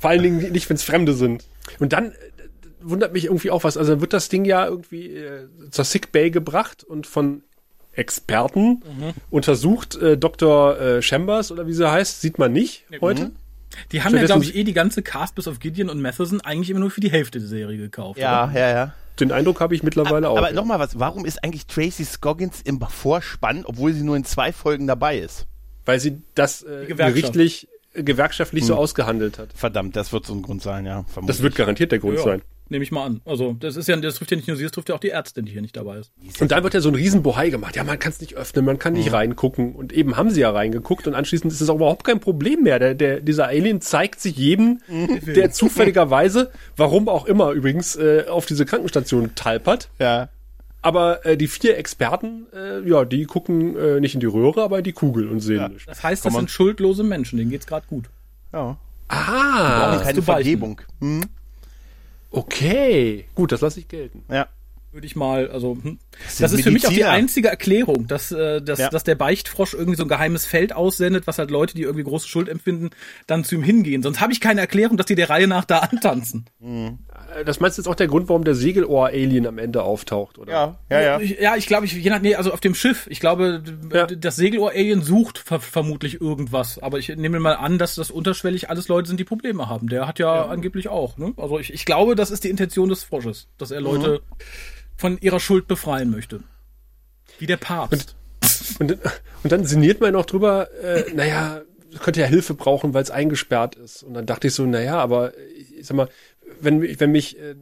Vor 0.00 0.10
allen 0.10 0.22
Dingen 0.22 0.52
nicht, 0.52 0.68
wenn 0.68 0.76
es 0.76 0.82
Fremde 0.82 1.12
sind. 1.14 1.44
Und 1.78 1.92
dann 1.92 2.10
äh, 2.12 2.14
wundert 2.80 3.12
mich 3.12 3.26
irgendwie 3.26 3.50
auch 3.50 3.64
was. 3.64 3.76
Also 3.76 3.92
dann 3.92 4.00
wird 4.00 4.12
das 4.12 4.28
Ding 4.28 4.44
ja 4.44 4.66
irgendwie 4.66 5.16
äh, 5.16 5.48
zur 5.70 5.84
Sick 5.84 6.12
Bay 6.12 6.30
gebracht 6.30 6.82
und 6.84 7.06
von 7.06 7.42
Experten 7.96 8.82
untersucht. 9.30 9.96
Äh, 9.96 10.16
Dr. 10.16 10.78
Äh, 10.80 11.02
Chambers 11.02 11.50
oder 11.52 11.66
wie 11.66 11.72
sie 11.72 11.90
heißt, 11.90 12.20
sieht 12.20 12.38
man 12.38 12.52
nicht 12.52 12.84
heute. 13.00 13.32
Die 13.92 14.02
haben 14.02 14.14
ja, 14.16 14.24
glaube 14.24 14.44
ich, 14.44 14.54
eh 14.54 14.62
die 14.64 14.72
ganze 14.72 15.02
Cast 15.02 15.34
bis 15.34 15.48
auf 15.48 15.58
Gideon 15.58 15.88
und 15.88 16.00
Matheson 16.00 16.40
eigentlich 16.40 16.70
immer 16.70 16.80
nur 16.80 16.90
für 16.90 17.00
die 17.00 17.10
Hälfte 17.10 17.40
der 17.40 17.48
Serie 17.48 17.76
gekauft. 17.78 18.18
ja, 18.18 18.50
ja, 18.52 18.70
ja. 18.70 18.94
Den 19.20 19.30
Eindruck 19.30 19.60
habe 19.60 19.76
ich 19.76 19.84
mittlerweile 19.84 20.28
auch. 20.28 20.36
Aber 20.36 20.50
nochmal 20.50 20.80
was. 20.80 20.98
Warum 20.98 21.24
ist 21.24 21.44
eigentlich 21.44 21.66
Tracy 21.66 22.04
Scoggins 22.04 22.60
im 22.62 22.80
Vorspann, 22.80 23.64
obwohl 23.64 23.92
sie 23.92 24.02
nur 24.02 24.16
in 24.16 24.24
zwei 24.24 24.52
Folgen 24.52 24.86
dabei 24.88 25.18
ist? 25.18 25.46
weil 25.84 26.00
sie 26.00 26.22
das 26.34 26.62
äh, 26.62 26.86
gerichtlich, 26.86 27.68
äh, 27.92 28.02
gewerkschaftlich 28.02 28.64
so 28.64 28.74
ausgehandelt 28.74 29.38
hat. 29.38 29.50
Verdammt, 29.54 29.96
das 29.96 30.12
wird 30.12 30.26
so 30.26 30.34
ein 30.34 30.42
Grund 30.42 30.62
sein, 30.62 30.86
ja. 30.86 31.02
Das 31.02 31.12
vermutlich. 31.12 31.42
wird 31.42 31.54
garantiert 31.56 31.92
der 31.92 31.98
Grund 31.98 32.16
Ja. 32.16 32.22
sein. 32.24 32.42
Nehme 32.74 32.82
ich 32.84 32.92
mal 32.92 33.04
an. 33.06 33.20
Also, 33.24 33.54
das 33.58 33.76
ist 33.76 33.88
ja, 33.88 33.96
das 33.96 34.16
trifft 34.16 34.30
ja 34.32 34.36
nicht 34.36 34.48
nur 34.48 34.56
sie, 34.58 34.64
das 34.64 34.72
trifft 34.72 34.88
ja 34.90 34.94
auch 34.94 35.00
die 35.00 35.08
Ärztin, 35.10 35.46
die 35.46 35.52
hier 35.52 35.62
nicht 35.62 35.76
dabei 35.76 35.98
ist. 35.98 36.12
Und 36.40 36.50
dann 36.52 36.62
wird 36.62 36.74
ja 36.74 36.80
so 36.80 36.90
ein 36.90 36.94
Riesenbohai 36.94 37.48
gemacht. 37.50 37.76
Ja, 37.76 37.84
man 37.84 37.98
kann 37.98 38.12
es 38.12 38.20
nicht 38.20 38.34
öffnen, 38.34 38.64
man 38.66 38.78
kann 38.78 38.92
nicht 38.92 39.12
reingucken. 39.12 39.74
Und 39.74 39.92
eben 39.92 40.16
haben 40.16 40.28
sie 40.30 40.40
ja 40.42 40.50
reingeguckt 40.50 41.06
und 41.06 41.14
anschließend 41.14 41.52
ist 41.52 41.60
es 41.62 41.70
auch 41.70 41.76
überhaupt 41.76 42.04
kein 42.04 42.20
Problem 42.20 42.62
mehr. 42.64 42.78
Der, 42.78 42.94
der, 42.94 43.20
dieser 43.20 43.46
Alien 43.46 43.80
zeigt 43.80 44.20
sich 44.20 44.36
jedem, 44.36 44.80
der 45.26 45.50
zufälligerweise, 45.52 46.50
warum 46.76 47.08
auch 47.08 47.24
immer 47.26 47.52
übrigens, 47.52 47.96
äh, 47.96 48.24
auf 48.28 48.44
diese 48.46 48.66
Krankenstation 48.66 49.34
talpert. 49.34 49.88
Ja. 49.98 50.28
Aber 50.82 51.24
äh, 51.24 51.38
die 51.38 51.48
vier 51.48 51.78
Experten, 51.78 52.46
äh, 52.54 52.86
ja, 52.86 53.06
die 53.06 53.24
gucken 53.24 53.74
äh, 53.76 54.00
nicht 54.00 54.12
in 54.14 54.20
die 54.20 54.26
Röhre, 54.26 54.62
aber 54.62 54.78
in 54.78 54.84
die 54.84 54.92
Kugel 54.92 55.28
und 55.28 55.40
sehen 55.40 55.56
Ja. 55.56 55.68
nichts. 55.68 55.86
Das 55.86 56.02
heißt, 56.02 56.24
das 56.26 56.32
man- 56.34 56.40
sind 56.42 56.50
schuldlose 56.50 57.02
Menschen, 57.04 57.38
denen 57.38 57.50
geht's 57.50 57.66
gerade 57.66 57.86
gut. 57.86 58.10
Ja. 58.52 58.76
Ah, 59.08 59.98
Keine 60.02 60.14
zu 60.14 60.22
beichten. 60.22 60.24
Vergebung. 60.24 60.80
Hm? 61.00 61.22
Okay. 62.34 63.26
Gut, 63.34 63.52
das 63.52 63.60
lasse 63.60 63.80
ich 63.80 63.88
gelten. 63.88 64.24
Ja. 64.30 64.48
Würde 64.92 65.08
ich 65.08 65.16
mal, 65.16 65.50
also, 65.50 65.76
hm. 65.82 65.98
das, 66.38 66.50
sind 66.50 66.60
ist 66.60 66.62
für 66.64 66.70
mich 66.70 66.84
auch 66.86 66.90
die 66.90 66.94
Mediziner. 66.98 67.10
einzige 67.10 67.48
Erklärung, 67.48 68.06
dass, 68.06 68.30
äh, 68.30 68.62
dass, 68.62 68.78
Ja. 68.78 68.90
dass 68.90 69.02
der 69.02 69.16
Beichtfrosch 69.16 69.74
irgendwie 69.74 69.96
so 69.96 70.04
ein 70.04 70.08
geheimes 70.08 70.46
Feld 70.46 70.72
aussendet, 70.72 71.26
was 71.26 71.38
halt 71.38 71.50
Leute, 71.50 71.74
die 71.74 71.82
irgendwie 71.82 72.04
große 72.04 72.28
Schuld 72.28 72.48
empfinden, 72.48 72.90
dann 73.26 73.42
zu 73.42 73.56
ihm 73.56 73.64
hingehen. 73.64 74.04
Sonst 74.04 74.20
habe 74.20 74.32
ich 74.32 74.40
keine 74.40 74.60
Erklärung, 74.60 74.96
dass 74.96 75.06
die 75.06 75.16
der 75.16 75.30
Reihe 75.30 75.48
nach 75.48 75.64
da 75.64 75.78
antanzen. 75.90 76.44
Äh, 76.62 76.92
Das 77.44 77.60
meinst 77.60 77.78
du 77.78 77.82
jetzt 77.82 77.88
auch 77.88 77.94
der 77.94 78.06
Grund, 78.08 78.28
warum 78.28 78.44
der 78.44 78.54
Segelohr-Alien 78.54 79.46
am 79.46 79.58
Ende 79.58 79.82
auftaucht, 79.82 80.38
oder? 80.38 80.52
Ja, 80.52 80.78
ja, 80.90 81.00
ja. 81.00 81.20
Ich, 81.20 81.38
ja, 81.40 81.56
ich 81.56 81.66
glaube, 81.66 81.86
ich, 81.86 81.92
je 81.92 82.10
nach, 82.10 82.20
nee, 82.20 82.34
also 82.34 82.52
auf 82.52 82.60
dem 82.60 82.74
Schiff. 82.74 83.06
Ich 83.08 83.20
glaube, 83.20 83.62
Ja. 83.92 84.06
das 84.06 84.36
Segelohr-Alien 84.36 85.02
sucht 85.02 85.38
ver 85.38 85.60
vermutlich 85.60 86.20
irgendwas. 86.20 86.78
Aber 86.78 86.98
ich 86.98 87.08
nehme 87.08 87.40
mal 87.40 87.54
an, 87.54 87.78
dass 87.78 87.94
das 87.94 88.10
unterschwellig 88.10 88.70
alles 88.70 88.88
Leute 88.88 89.08
sind, 89.08 89.20
die 89.20 89.24
Probleme 89.24 89.68
haben. 89.68 89.88
Der 89.88 90.06
hat 90.06 90.18
ja, 90.18 90.46
angeblich 90.46 90.88
auch. 90.88 91.16
Ne? 91.18 91.32
Also 91.36 91.58
ich, 91.58 91.72
ich 91.72 91.84
glaube, 91.84 92.14
das 92.14 92.30
ist 92.30 92.44
die 92.44 92.50
Intention 92.50 92.88
des 92.88 93.04
Frosches, 93.04 93.48
dass 93.58 93.70
er 93.70 93.80
Leute 93.80 94.20
von 94.96 95.18
ihrer 95.20 95.40
Schuld 95.40 95.66
befreien 95.68 96.10
möchte. 96.10 96.40
Wie 97.38 97.46
der 97.46 97.56
Papst. 97.56 98.16
Und, 98.78 98.92
und 99.42 99.52
dann 99.52 99.64
sinniert 99.66 100.00
man 100.00 100.12
noch 100.12 100.26
drüber, 100.26 100.68
äh, 100.82 101.12
naja, 101.14 101.62
könnte 102.00 102.20
ja 102.20 102.26
Hilfe 102.26 102.54
brauchen, 102.54 102.94
weil 102.94 103.02
es 103.02 103.10
eingesperrt 103.10 103.76
ist. 103.76 104.02
Und 104.02 104.14
dann 104.14 104.26
dachte 104.26 104.48
ich 104.48 104.54
so, 104.54 104.64
naja, 104.66 104.98
aber 104.98 105.32
ich 105.78 105.86
sag 105.86 105.96
mal, 105.96 106.08
wenn, 106.60 106.78
mich- 106.78 107.00
wenn 107.00 107.12
mich 107.12 107.38
äh, 107.38 107.54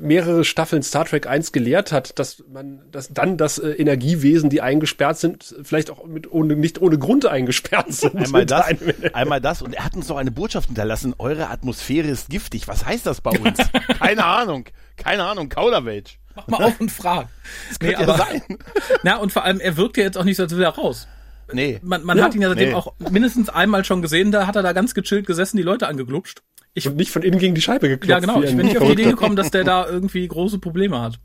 mehrere 0.00 0.44
Staffeln 0.44 0.82
Star 0.82 1.04
Trek 1.04 1.26
1 1.26 1.52
gelehrt 1.52 1.92
hat, 1.92 2.18
dass 2.18 2.42
man, 2.52 2.82
dass 2.90 3.08
dann 3.08 3.36
das 3.36 3.58
äh, 3.58 3.70
Energiewesen, 3.70 4.50
die 4.50 4.60
eingesperrt 4.60 5.18
sind, 5.18 5.54
vielleicht 5.62 5.90
auch 5.90 6.04
mit 6.06 6.30
ohne, 6.30 6.56
nicht 6.56 6.80
ohne 6.80 6.98
Grund 6.98 7.26
eingesperrt 7.26 7.92
sind. 7.92 8.16
Einmal 8.16 8.44
das, 8.46 8.66
einmal 9.12 9.40
das. 9.40 9.62
Und 9.62 9.74
er 9.74 9.84
hat 9.84 9.94
uns 9.96 10.08
noch 10.08 10.16
eine 10.16 10.30
Botschaft 10.30 10.66
hinterlassen. 10.66 11.14
Eure 11.18 11.48
Atmosphäre 11.50 12.08
ist 12.08 12.28
giftig. 12.30 12.68
Was 12.68 12.84
heißt 12.84 13.06
das 13.06 13.20
bei 13.20 13.30
uns? 13.30 13.58
Keine 13.98 14.24
Ahnung. 14.24 14.64
Keine 14.96 15.24
Ahnung. 15.24 15.48
Kauderwelsch. 15.48 16.18
Mach 16.36 16.48
mal 16.48 16.64
auf 16.64 16.80
und 16.80 16.90
frag. 16.90 17.28
Nee, 17.80 17.88
Könnte 17.92 18.02
ja 18.02 18.08
aber, 18.08 18.16
sein. 18.16 18.42
na, 19.04 19.16
und 19.18 19.32
vor 19.32 19.44
allem, 19.44 19.60
er 19.60 19.76
wirkt 19.76 19.96
ja 19.96 20.02
jetzt 20.04 20.18
auch 20.18 20.24
nicht 20.24 20.36
so, 20.36 20.42
als 20.44 20.52
wäre 20.56 20.64
er 20.64 20.74
raus. 20.74 21.06
Nee. 21.52 21.78
Man, 21.82 22.02
man 22.04 22.16
Ja, 22.18 22.24
hat 22.24 22.34
ihn 22.34 22.42
ja 22.42 22.48
seitdem 22.48 22.70
nee. 22.70 22.74
auch 22.74 22.94
mindestens 23.10 23.48
einmal 23.50 23.84
schon 23.84 24.02
gesehen, 24.02 24.32
da 24.32 24.46
hat 24.46 24.56
er 24.56 24.62
da 24.62 24.72
ganz 24.72 24.94
gechillt 24.94 25.26
gesessen, 25.26 25.56
die 25.58 25.62
Leute 25.62 25.86
angeglupscht. 25.86 26.42
Ich, 26.74 26.88
und 26.88 26.96
nicht 26.96 27.10
von 27.10 27.22
innen 27.22 27.38
gegen 27.38 27.54
die 27.54 27.60
Scheibe 27.62 27.88
geklopft. 27.88 28.10
ja, 28.10 28.18
genau. 28.18 28.42
Ich 28.42 28.56
bin 28.56 28.66
nicht 28.66 28.78
auf 28.78 28.86
die 28.86 28.92
Idee 28.94 29.04
gekommen, 29.04 29.36
dass 29.36 29.50
der 29.50 29.64
da 29.64 29.86
irgendwie 29.88 30.26
große 30.26 30.58
Probleme 30.58 31.00
hat. 31.00 31.20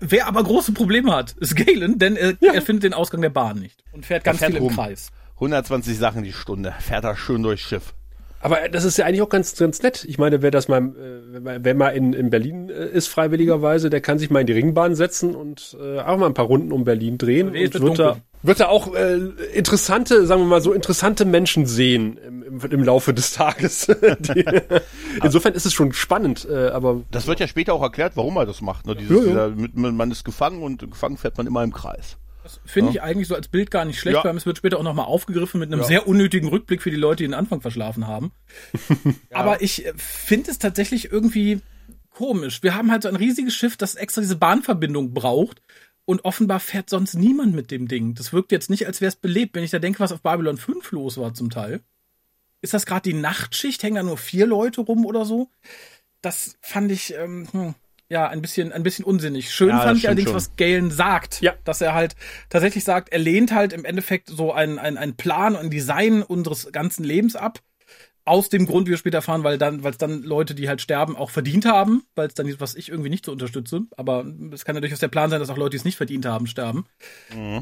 Wer 0.00 0.26
aber 0.26 0.42
große 0.42 0.72
Probleme 0.72 1.14
hat, 1.14 1.32
ist 1.40 1.54
Galen, 1.56 1.98
denn 1.98 2.16
er, 2.16 2.34
er 2.42 2.62
findet 2.62 2.84
den 2.84 2.94
Ausgang 2.94 3.22
der 3.22 3.30
Bahn 3.30 3.58
nicht 3.58 3.82
und 3.92 4.04
fährt 4.06 4.24
ganz 4.24 4.38
fährt 4.38 4.52
viel 4.52 4.58
im 4.58 4.64
rum. 4.66 4.74
Kreis. 4.74 5.10
120 5.36 5.96
Sachen 5.98 6.22
die 6.22 6.32
Stunde. 6.32 6.74
Fährt 6.80 7.04
er 7.04 7.16
schön 7.16 7.42
durchs 7.42 7.62
Schiff. 7.62 7.94
Aber 8.42 8.68
das 8.70 8.84
ist 8.84 8.96
ja 8.96 9.04
eigentlich 9.04 9.20
auch 9.22 9.28
ganz, 9.28 9.54
ganz 9.56 9.82
nett. 9.82 10.04
Ich 10.08 10.16
meine, 10.18 10.40
wer 10.40 10.50
das 10.50 10.68
mal, 10.68 10.78
äh, 10.82 11.62
wenn 11.64 11.76
man- 11.76 11.94
in, 11.94 12.12
in 12.14 12.30
Berlin 12.30 12.70
äh, 12.70 12.86
ist, 12.88 13.08
freiwilligerweise, 13.08 13.90
der 13.90 14.00
kann 14.00 14.18
sich 14.18 14.30
mal 14.30 14.40
in 14.40 14.46
die 14.46 14.54
Ringbahn 14.54 14.94
setzen 14.94 15.34
und 15.34 15.76
äh, 15.80 15.98
auch 16.00 16.16
mal 16.16 16.26
ein 16.26 16.34
paar 16.34 16.46
Runden 16.46 16.72
um 16.72 16.84
Berlin 16.84 17.18
drehen 17.18 17.48
und 17.48 17.54
wird 17.54 17.74
wird 17.74 17.98
da, 17.98 18.04
dunkel. 18.12 18.22
Wird 18.42 18.60
da 18.60 18.68
auch 18.68 18.94
äh, 18.94 19.16
interessante, 19.52 20.26
sagen 20.26 20.42
wir 20.42 20.46
mal 20.46 20.62
so, 20.62 20.72
interessante 20.72 21.24
Menschen 21.24 21.66
sehen 21.66 22.16
im, 22.16 22.60
im, 22.60 22.84
Laufe 22.84 23.12
des 23.12 23.32
Tages. 23.32 23.86
Die, 24.20 24.44
insofern 25.22 25.54
ist 25.54 25.66
es 25.66 25.72
schon 25.72 25.92
spannend, 25.92 26.46
äh, 26.50 26.68
aber 26.68 27.02
Das 27.10 27.26
wird 27.26 27.40
ja 27.40 27.46
später 27.46 27.74
auch 27.74 27.82
erklärt, 27.82 28.12
warum 28.16 28.36
er 28.36 28.46
das 28.46 28.60
macht. 28.60 28.86
Ne? 28.86 28.96
Dieses, 28.96 29.26
Ja, 29.26 29.48
ja. 29.48 29.50
Dieser, 29.50 29.92
man 29.92 30.10
ist 30.10 30.24
gefangen 30.24 30.62
und 30.62 30.90
gefangen 30.90 31.16
fährt 31.16 31.36
man 31.36 31.46
immer 31.46 31.62
im 31.62 31.72
Kreis. 31.72 32.16
Finde 32.64 32.90
ich 32.90 33.02
eigentlich 33.02 33.28
so 33.28 33.34
als 33.34 33.48
Bild 33.48 33.70
gar 33.70 33.84
nicht 33.84 34.00
schlecht, 34.00 34.16
Ja. 34.16 34.24
weil 34.24 34.36
es 34.36 34.46
wird 34.46 34.56
später 34.56 34.78
auch 34.78 34.82
nochmal 34.82 35.04
aufgegriffen 35.04 35.60
mit 35.60 35.70
einem 35.70 35.82
Ja. 35.82 35.86
sehr 35.86 36.08
unnötigen 36.08 36.48
Rückblick 36.48 36.82
für 36.82 36.90
die 36.90 36.96
Leute, 36.96 37.18
die 37.18 37.28
den 37.28 37.34
Anfang 37.34 37.60
verschlafen 37.60 38.06
haben. 38.06 38.32
Aber 39.30 39.62
ich 39.62 39.84
finde 39.96 40.50
es 40.50 40.58
tatsächlich 40.58 41.12
irgendwie 41.12 41.60
komisch. 42.14 42.62
Wir 42.62 42.74
haben 42.74 42.90
halt 42.90 43.02
so 43.02 43.08
ein 43.08 43.16
riesiges 43.16 43.54
Schiff, 43.54 43.76
das 43.76 43.94
extra 43.94 44.20
diese 44.22 44.36
Bahnverbindung 44.36 45.12
braucht. 45.12 45.62
Und 46.10 46.24
offenbar 46.24 46.58
fährt 46.58 46.90
sonst 46.90 47.14
niemand 47.14 47.54
mit 47.54 47.70
dem 47.70 47.86
Ding. 47.86 48.16
Das 48.16 48.32
wirkt 48.32 48.50
jetzt 48.50 48.68
nicht, 48.68 48.84
als 48.84 49.00
wäre 49.00 49.10
es 49.10 49.14
belebt. 49.14 49.54
Wenn 49.54 49.62
ich 49.62 49.70
da 49.70 49.78
denke, 49.78 50.00
was 50.00 50.10
auf 50.10 50.22
Babylon 50.22 50.56
5 50.56 50.90
los 50.90 51.18
war 51.18 51.34
zum 51.34 51.50
Teil. 51.50 51.82
Ist 52.62 52.74
das 52.74 52.84
gerade 52.84 53.08
die 53.08 53.16
Nachtschicht? 53.16 53.80
Hängen 53.84 53.94
da 53.94 54.02
nur 54.02 54.18
vier 54.18 54.44
Leute 54.44 54.80
rum 54.80 55.06
oder 55.06 55.24
so? 55.24 55.50
Das 56.20 56.56
fand 56.62 56.90
ich, 56.90 57.14
ähm, 57.14 57.46
hm, 57.52 57.74
ja, 58.08 58.26
ein 58.28 58.42
bisschen, 58.42 58.72
ein 58.72 58.82
bisschen 58.82 59.04
unsinnig. 59.04 59.54
Schön 59.54 59.68
Ja, 59.68 59.82
fand 59.82 59.98
ich 59.98 60.08
allerdings, 60.08 60.30
schon. 60.30 60.34
was 60.34 60.56
Galen 60.56 60.90
sagt. 60.90 61.42
Ja. 61.42 61.54
Dass 61.62 61.80
er 61.80 61.94
halt 61.94 62.16
tatsächlich 62.48 62.82
sagt, 62.82 63.10
er 63.10 63.20
lehnt 63.20 63.52
halt 63.52 63.72
im 63.72 63.84
Endeffekt 63.84 64.30
so 64.30 64.52
einen 64.52 65.14
Plan 65.14 65.54
und 65.54 65.60
ein 65.60 65.70
Design 65.70 66.24
unseres 66.24 66.72
ganzen 66.72 67.04
Lebens 67.04 67.36
ab. 67.36 67.60
Aus 68.24 68.48
dem 68.48 68.66
Grund, 68.66 68.86
wie 68.86 68.90
wir 68.90 68.98
später 68.98 69.18
erfahren, 69.18 69.42
weil 69.44 69.58
dann, 69.58 69.82
weil 69.82 69.92
es 69.92 69.98
dann 69.98 70.22
Leute, 70.22 70.54
die 70.54 70.68
halt 70.68 70.80
sterben, 70.80 71.16
auch 71.16 71.30
verdient 71.30 71.64
haben, 71.64 72.02
weil 72.14 72.28
es 72.28 72.34
dann, 72.34 72.54
was 72.60 72.74
ich 72.74 72.88
irgendwie 72.90 73.08
nicht 73.10 73.24
so 73.24 73.32
unterstütze. 73.32 73.82
Aber 73.96 74.24
es 74.52 74.64
kann 74.64 74.74
ja 74.76 74.80
durchaus 74.80 74.98
der 74.98 75.08
Plan 75.08 75.30
sein, 75.30 75.40
dass 75.40 75.48
auch 75.50 75.56
Leute, 75.56 75.70
die 75.70 75.76
es 75.78 75.84
nicht 75.84 75.96
verdient 75.96 76.26
haben, 76.26 76.46
sterben. 76.46 76.84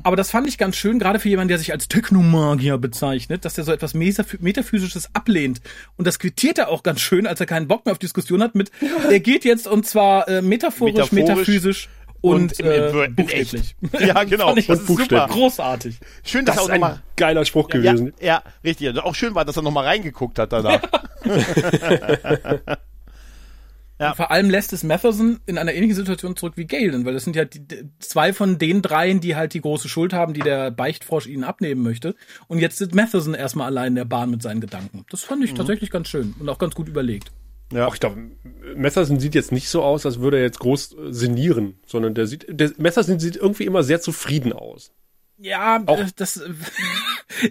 Aber 0.02 0.16
das 0.16 0.30
fand 0.30 0.48
ich 0.48 0.58
ganz 0.58 0.76
schön, 0.76 0.98
gerade 0.98 1.20
für 1.20 1.28
jemanden, 1.28 1.48
der 1.48 1.58
sich 1.58 1.72
als 1.72 1.88
Technomagier 1.88 2.76
bezeichnet, 2.78 3.44
dass 3.44 3.56
er 3.56 3.64
so 3.64 3.72
etwas 3.72 3.94
Metaph- 3.94 4.38
Metaphysisches 4.40 5.14
ablehnt. 5.14 5.60
Und 5.96 6.06
das 6.06 6.18
quittiert 6.18 6.58
er 6.58 6.68
auch 6.68 6.82
ganz 6.82 7.00
schön, 7.00 7.26
als 7.26 7.40
er 7.40 7.46
keinen 7.46 7.68
Bock 7.68 7.84
mehr 7.86 7.92
auf 7.92 7.98
Diskussion 7.98 8.42
hat 8.42 8.54
mit, 8.54 8.70
er 9.10 9.20
geht 9.20 9.44
jetzt 9.44 9.68
und 9.68 9.86
zwar 9.86 10.28
äh, 10.28 10.42
metaphorisch, 10.42 10.94
Metaphorisch 10.94 11.28
metaphysisch 11.28 11.88
und, 12.20 12.34
und 12.52 12.60
im- 12.60 12.66
äh, 12.66 13.04
in 13.04 13.14
buchstäblich. 13.14 13.76
Ja, 14.00 14.24
genau. 14.24 14.46
Fand 14.48 14.58
ich 14.58 14.66
Das 14.66 14.80
ist 14.80 14.86
buchstäblich. 14.86 15.20
super. 15.20 15.32
großartig. 15.32 15.98
Schön, 16.24 16.44
dass 16.44 16.56
das 16.56 16.64
er 16.64 16.68
auch 16.68 16.74
nochmal. 16.74 17.02
geiler 17.16 17.44
Spruch 17.44 17.68
Ja, 17.72 17.80
gewesen. 17.92 18.12
ja, 18.20 18.42
richtig. 18.64 18.88
Also 18.88 19.02
auch 19.02 19.14
schön 19.14 19.34
war, 19.34 19.44
dass 19.44 19.56
er 19.56 19.62
nochmal 19.62 19.84
reingeguckt 19.84 20.38
hat 20.38 20.52
danach. 20.52 20.82
Ja. 24.00 24.10
Und 24.10 24.16
vor 24.16 24.30
allem 24.30 24.48
lässt 24.48 24.72
es 24.72 24.84
Matheson 24.84 25.40
in 25.46 25.58
einer 25.58 25.72
ähnlichen 25.74 25.96
Situation 25.96 26.36
zurück 26.36 26.52
wie 26.56 26.66
Galen, 26.66 27.04
weil 27.04 27.14
das 27.14 27.24
sind 27.24 27.34
ja 27.34 27.44
die, 27.44 27.60
zwei 27.98 28.32
von 28.32 28.56
den 28.58 28.80
dreien, 28.80 29.20
die 29.20 29.34
halt 29.34 29.54
die 29.54 29.60
große 29.60 29.88
Schuld 29.88 30.12
haben, 30.12 30.34
die 30.34 30.40
der 30.40 30.70
Beichtfrosch 30.70 31.26
ihnen 31.26 31.42
abnehmen 31.42 31.82
möchte. 31.82 32.14
Und 32.46 32.60
jetzt 32.60 32.78
sitzt 32.78 32.94
Matheson 32.94 33.34
erstmal 33.34 33.66
allein 33.66 33.88
in 33.88 33.94
der 33.96 34.04
Bahn 34.04 34.30
mit 34.30 34.40
seinen 34.40 34.60
Gedanken. 34.60 35.04
Das 35.10 35.24
fand 35.24 35.40
Mhm. 35.40 35.46
ich 35.46 35.54
tatsächlich 35.54 35.90
ganz 35.90 36.06
schön 36.08 36.32
und 36.38 36.48
auch 36.48 36.58
ganz 36.58 36.76
gut 36.76 36.86
überlegt. 36.88 37.32
Ja. 37.72 37.86
Auch 37.86 37.94
ich 37.94 38.00
glaube, 38.00 38.16
Messersen 38.74 39.20
sieht 39.20 39.34
jetzt 39.34 39.52
nicht 39.52 39.68
so 39.68 39.82
aus, 39.82 40.06
als 40.06 40.20
würde 40.20 40.38
er 40.38 40.44
jetzt 40.44 40.58
groß 40.60 40.92
äh, 40.94 41.12
sinnieren, 41.12 41.78
sondern 41.86 42.14
der 42.14 42.26
sieht, 42.26 42.46
der 42.48 42.72
Messersen 42.78 43.18
sieht 43.20 43.36
irgendwie 43.36 43.64
immer 43.64 43.82
sehr 43.82 44.00
zufrieden 44.00 44.52
aus. 44.52 44.92
Ja, 45.40 45.82
Auch- 45.86 45.98
äh, 45.98 46.06
das. 46.16 46.38
äh, 46.38 46.50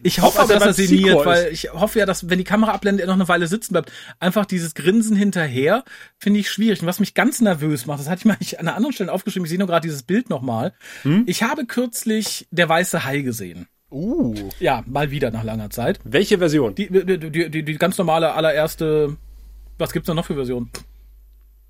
Ich 0.03 0.21
hoffe 0.21 0.41
Auch 0.41 0.47
dass 0.47 0.63
er 0.65 0.73
sinniert, 0.73 1.23
weil 1.23 1.49
ich 1.53 1.71
hoffe 1.71 1.99
ja, 1.99 2.06
dass, 2.08 2.30
wenn 2.30 2.39
die 2.39 2.43
Kamera 2.43 2.71
abblendet, 2.71 3.01
er 3.03 3.08
noch 3.08 3.13
eine 3.13 3.27
Weile 3.27 3.47
sitzen 3.47 3.73
bleibt. 3.73 3.91
Einfach 4.19 4.45
dieses 4.45 4.73
Grinsen 4.73 5.15
hinterher 5.15 5.84
finde 6.17 6.39
ich 6.39 6.49
schwierig. 6.49 6.82
Und 6.82 6.88
was 6.88 6.99
mich 6.99 7.13
ganz 7.13 7.39
nervös 7.41 7.86
macht, 7.86 7.99
das 7.99 8.10
hatte 8.10 8.19
ich 8.21 8.25
mal 8.25 8.38
an 8.60 8.67
einer 8.67 8.75
anderen 8.75 8.91
Stelle 8.91 9.12
aufgeschrieben, 9.13 9.45
ich 9.45 9.51
sehe 9.51 9.60
nur 9.60 9.67
gerade 9.67 9.88
dieses 9.88 10.01
Bild 10.03 10.30
nochmal. 10.32 10.73
Hm? 11.03 11.23
Ich 11.27 11.43
habe 11.43 11.65
kürzlich 11.65 12.47
Der 12.49 12.67
Weiße 12.67 13.06
Hai 13.06 13.21
gesehen. 13.21 13.67
Uh. 13.89 14.34
Ja, 14.60 14.84
mal 14.88 15.12
wieder 15.12 15.30
nach 15.32 15.43
langer 15.43 15.69
Zeit. 15.69 15.99
Welche 16.03 16.39
Version? 16.39 16.73
Die, 16.75 16.89
die, 16.89 17.49
die, 17.51 17.63
die 17.63 17.77
ganz 17.77 17.97
normale 17.99 18.34
allererste. 18.34 19.15
Was 19.77 19.91
gibt's 19.91 20.07
da 20.07 20.13
noch 20.13 20.25
für 20.25 20.35
Versionen? 20.35 20.71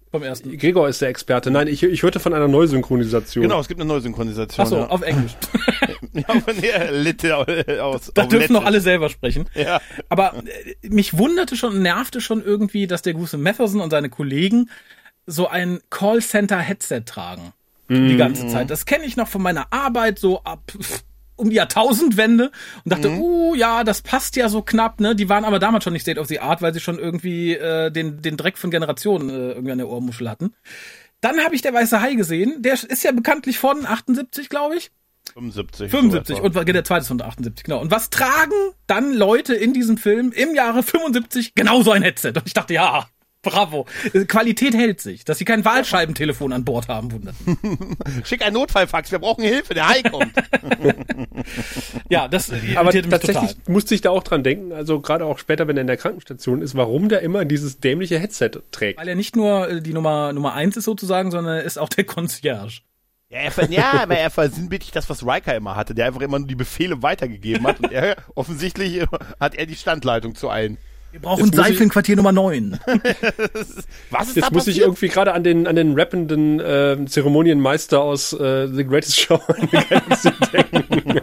Vom 0.09 0.23
ersten. 0.23 0.57
Gregor 0.57 0.87
ist 0.87 1.01
der 1.01 1.09
Experte. 1.09 1.51
Nein, 1.51 1.67
ich, 1.67 1.83
ich 1.83 2.01
hörte 2.01 2.19
von 2.21 2.33
einer 2.33 2.47
Neusynchronisation. 2.47 3.43
Genau, 3.43 3.59
es 3.59 3.67
gibt 3.67 3.81
eine 3.81 3.87
neue 3.87 3.99
Synchronisation. 3.99 4.65
Ach 4.65 4.69
so, 4.69 4.77
ja. 4.77 4.87
auf 4.87 5.01
Englisch. 5.01 5.33
ja, 6.13 6.39
von 6.39 6.61
der 6.61 6.91
Litte 6.93 7.35
aus. 7.83 8.11
Da 8.13 8.25
dürfen 8.25 8.53
noch 8.53 8.61
Lettisch. 8.61 8.65
alle 8.65 8.81
selber 8.81 9.09
sprechen. 9.09 9.49
Ja. 9.53 9.81
Aber 10.07 10.33
äh, 10.45 10.87
mich 10.87 11.17
wunderte 11.17 11.57
schon 11.57 11.73
und 11.73 11.81
nervte 11.81 12.21
schon 12.21 12.41
irgendwie, 12.41 12.87
dass 12.87 13.01
der 13.01 13.13
gute 13.13 13.37
Matheson 13.37 13.81
und 13.81 13.89
seine 13.89 14.09
Kollegen 14.09 14.69
so 15.25 15.49
ein 15.49 15.81
Callcenter-Headset 15.89 17.01
tragen. 17.05 17.53
Die 17.89 18.17
ganze 18.17 18.49
Zeit. 18.49 18.69
Das 18.69 18.85
kenne 18.85 19.05
ich 19.05 19.15
noch 19.15 19.29
von 19.29 19.41
meiner 19.41 19.71
Arbeit 19.71 20.19
so 20.19 20.43
ab 20.43 20.59
pf, 20.69 21.03
um 21.37 21.49
die 21.49 21.55
Jahrtausendwende 21.55 22.51
und 22.83 22.91
dachte, 22.91 23.09
uh, 23.09 23.55
ja, 23.55 23.83
das 23.83 24.01
passt 24.01 24.35
ja 24.35 24.49
so 24.49 24.61
knapp, 24.61 24.99
ne? 24.99 25.15
Die 25.15 25.29
waren 25.29 25.45
aber 25.45 25.59
damals 25.59 25.83
schon 25.83 25.93
nicht 25.93 26.01
State 26.01 26.19
of 26.19 26.27
the 26.27 26.39
Art, 26.39 26.61
weil 26.61 26.73
sie 26.73 26.79
schon 26.79 26.99
irgendwie 26.99 27.53
äh, 27.53 27.89
den, 27.91 28.21
den 28.21 28.35
Dreck 28.37 28.57
von 28.57 28.71
Generationen 28.71 29.29
äh, 29.29 29.51
irgendwie 29.51 29.71
an 29.71 29.77
der 29.77 29.87
Ohrmuschel 29.87 30.29
hatten. 30.29 30.53
Dann 31.21 31.39
habe 31.39 31.55
ich 31.55 31.61
der 31.61 31.73
Weiße 31.73 32.01
Hai 32.01 32.15
gesehen. 32.15 32.61
Der 32.61 32.73
ist 32.73 33.03
ja 33.03 33.11
bekanntlich 33.11 33.57
von 33.57 33.85
78, 33.85 34.49
glaube 34.49 34.75
ich. 34.75 34.91
75. 35.33 35.91
75 35.91 36.37
so 36.37 36.43
und 36.43 36.67
der 36.67 36.83
zweite 36.83 37.01
ist 37.01 37.07
von 37.07 37.21
78, 37.21 37.63
genau. 37.63 37.79
Und 37.81 37.91
was 37.91 38.09
tragen 38.09 38.53
dann 38.87 39.13
Leute 39.13 39.53
in 39.53 39.73
diesem 39.73 39.97
Film 39.97 40.31
im 40.31 40.55
Jahre 40.55 40.83
75 40.83 41.53
genauso 41.53 41.91
ein 41.91 42.01
Headset? 42.01 42.33
Und 42.35 42.43
ich 42.45 42.53
dachte, 42.53 42.73
ja, 42.73 43.07
Bravo. 43.49 43.85
Qualität 44.27 44.73
hält 44.75 45.01
sich. 45.01 45.25
Dass 45.25 45.37
sie 45.37 45.45
kein 45.45 45.65
Wahlscheibentelefon 45.65 46.53
an 46.53 46.65
Bord 46.65 46.87
haben, 46.87 47.11
wundert. 47.11 47.35
Schick 48.23 48.45
ein 48.45 48.53
Notfallfax, 48.53 49.11
wir 49.11 49.19
brauchen 49.19 49.43
Hilfe, 49.43 49.73
der 49.73 49.87
Hai 49.87 50.01
kommt. 50.03 50.33
ja, 52.09 52.27
das 52.27 52.51
Aber 52.75 52.91
tatsächlich 52.91 53.55
total. 53.55 53.73
musste 53.73 53.95
ich 53.95 54.01
da 54.01 54.09
auch 54.09 54.23
dran 54.23 54.43
denken, 54.43 54.71
also 54.71 54.99
gerade 54.99 55.25
auch 55.25 55.39
später, 55.39 55.67
wenn 55.67 55.77
er 55.77 55.81
in 55.81 55.87
der 55.87 55.97
Krankenstation 55.97 56.61
ist, 56.61 56.75
warum 56.75 57.09
der 57.09 57.21
immer 57.21 57.45
dieses 57.45 57.79
dämliche 57.79 58.19
Headset 58.19 58.51
trägt. 58.71 58.99
Weil 58.99 59.07
er 59.07 59.15
nicht 59.15 59.35
nur 59.35 59.69
äh, 59.69 59.81
die 59.81 59.93
Nummer 59.93 60.33
Nummer 60.33 60.53
eins 60.53 60.77
ist 60.77 60.85
sozusagen, 60.85 61.31
sondern 61.31 61.57
er 61.57 61.63
ist 61.63 61.77
auch 61.77 61.89
der 61.89 62.03
Concierge. 62.03 62.81
Ja, 63.29 63.39
er, 63.39 63.69
ja, 63.69 63.91
aber 64.03 64.17
er 64.17 64.29
versinnbildlicht 64.29 64.95
das, 64.95 65.09
was 65.09 65.25
Riker 65.25 65.53
immer 65.53 65.75
hatte, 65.75 65.93
der 65.93 66.05
einfach 66.05 66.21
immer 66.21 66.39
nur 66.39 66.47
die 66.47 66.55
Befehle 66.55 67.01
weitergegeben 67.01 67.67
hat 67.67 67.81
und 67.81 67.91
er 67.91 68.15
offensichtlich 68.35 69.05
hat 69.39 69.55
er 69.55 69.65
die 69.65 69.75
Standleitung 69.75 70.35
zu 70.35 70.49
allen. 70.49 70.77
Wir 71.11 71.21
brauchen 71.21 71.51
Seife 71.51 71.83
in 71.83 71.89
Quartier 71.89 72.15
Nummer 72.15 72.31
9. 72.31 72.79
Was 74.11 74.27
ist 74.27 74.35
Jetzt 74.35 74.45
da 74.45 74.51
muss 74.51 74.67
ich 74.67 74.79
irgendwie 74.81 75.07
gerade 75.07 75.33
an 75.33 75.43
den, 75.43 75.65
an 75.67 75.75
den 75.75 75.97
rappenden 75.97 76.59
äh, 76.59 76.97
Zeremonienmeister 77.05 78.01
aus 78.01 78.33
äh, 78.33 78.67
The 78.67 78.83
Greatest 78.83 79.19
Show 79.19 79.39
denken. 80.53 81.21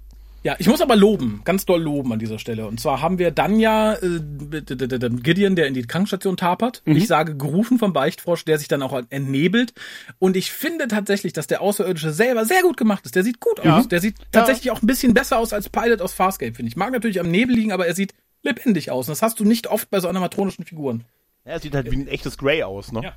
Ja, 0.42 0.56
ich 0.58 0.68
muss 0.68 0.80
aber 0.80 0.96
loben, 0.96 1.42
ganz 1.44 1.66
doll 1.66 1.82
loben 1.82 2.12
an 2.14 2.18
dieser 2.18 2.38
Stelle. 2.38 2.66
Und 2.66 2.80
zwar 2.80 3.02
haben 3.02 3.18
wir 3.18 3.30
dann 3.30 3.60
ja 3.60 3.94
äh, 3.94 4.20
Gideon, 4.20 5.54
der 5.54 5.66
in 5.66 5.74
die 5.74 5.82
Krankenstation 5.82 6.38
tapert. 6.38 6.82
Mhm. 6.86 6.96
Ich 6.96 7.06
sage 7.08 7.36
gerufen 7.36 7.78
vom 7.78 7.92
Beichtfrosch, 7.92 8.46
der 8.46 8.58
sich 8.58 8.66
dann 8.66 8.82
auch 8.82 8.98
ernebelt. 9.10 9.74
Und 10.18 10.36
ich 10.36 10.50
finde 10.50 10.88
tatsächlich, 10.88 11.34
dass 11.34 11.46
der 11.46 11.60
Außerirdische 11.60 12.12
selber 12.12 12.46
sehr 12.46 12.62
gut 12.62 12.78
gemacht 12.78 13.04
ist. 13.04 13.16
Der 13.16 13.22
sieht 13.22 13.40
gut 13.40 13.62
ja. 13.62 13.78
aus. 13.78 13.88
Der 13.88 14.00
sieht 14.00 14.16
tatsächlich 14.32 14.66
ja. 14.66 14.72
auch 14.72 14.82
ein 14.82 14.86
bisschen 14.86 15.12
besser 15.12 15.38
aus 15.38 15.52
als 15.52 15.68
Pilot 15.68 16.00
aus 16.00 16.14
Farscape, 16.14 16.54
finde 16.54 16.70
ich. 16.70 16.76
Mag 16.76 16.92
natürlich 16.92 17.20
am 17.20 17.30
Nebel 17.30 17.54
liegen, 17.54 17.72
aber 17.72 17.86
er 17.86 17.94
sieht 17.94 18.14
lebendig 18.42 18.90
aus. 18.90 19.08
Und 19.08 19.12
das 19.12 19.22
hast 19.22 19.40
du 19.40 19.44
nicht 19.44 19.66
oft 19.66 19.90
bei 19.90 20.00
so 20.00 20.08
animatronischen 20.08 20.64
Figuren. 20.64 21.04
Ja, 21.44 21.52
er 21.52 21.60
sieht 21.60 21.74
halt 21.74 21.90
wie 21.90 21.96
ein 21.96 22.08
echtes 22.08 22.38
Grey 22.38 22.62
aus, 22.62 22.92
ne? 22.92 23.02
Ja. 23.02 23.16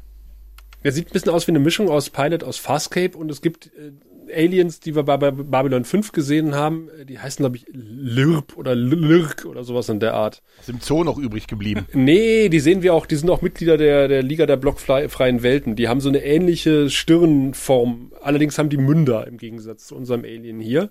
Er 0.83 0.91
sieht 0.91 1.07
ein 1.07 1.13
bisschen 1.13 1.31
aus 1.31 1.47
wie 1.47 1.51
eine 1.51 1.59
Mischung 1.59 1.89
aus 1.89 2.09
Pilot 2.09 2.43
aus 2.43 2.57
Farscape 2.57 3.17
und 3.17 3.31
es 3.31 3.41
gibt 3.41 3.67
äh, 3.67 3.93
Aliens, 4.33 4.79
die 4.79 4.95
wir 4.95 5.03
bei 5.03 5.17
Babylon 5.17 5.85
5 5.85 6.11
gesehen 6.11 6.55
haben, 6.55 6.89
die 7.07 7.19
heißen, 7.19 7.43
glaube 7.43 7.57
ich, 7.57 7.65
Lirp 7.71 8.57
oder 8.57 8.75
Lirk 8.75 9.45
oder 9.45 9.63
sowas 9.63 9.89
in 9.89 9.99
der 9.99 10.13
Art. 10.13 10.41
Ist 10.59 10.69
im 10.69 10.81
Zoo 10.81 11.03
noch 11.03 11.17
übrig 11.17 11.47
geblieben. 11.47 11.87
Nee, 11.93 12.49
die 12.49 12.59
sehen 12.59 12.81
wir 12.81 12.93
auch, 12.93 13.05
die 13.05 13.15
sind 13.15 13.29
auch 13.29 13.41
Mitglieder 13.41 13.77
der, 13.77 14.07
der 14.07 14.23
Liga 14.23 14.45
der 14.45 14.57
blockfreien 14.57 15.41
Welten. 15.41 15.75
Die 15.75 15.87
haben 15.87 16.01
so 16.01 16.09
eine 16.09 16.23
ähnliche 16.23 16.89
Stirnform. 16.89 18.11
Allerdings 18.21 18.57
haben 18.57 18.69
die 18.69 18.77
Münder 18.77 19.25
im 19.25 19.37
Gegensatz 19.37 19.87
zu 19.87 19.95
unserem 19.95 20.23
Alien 20.23 20.59
hier. 20.59 20.89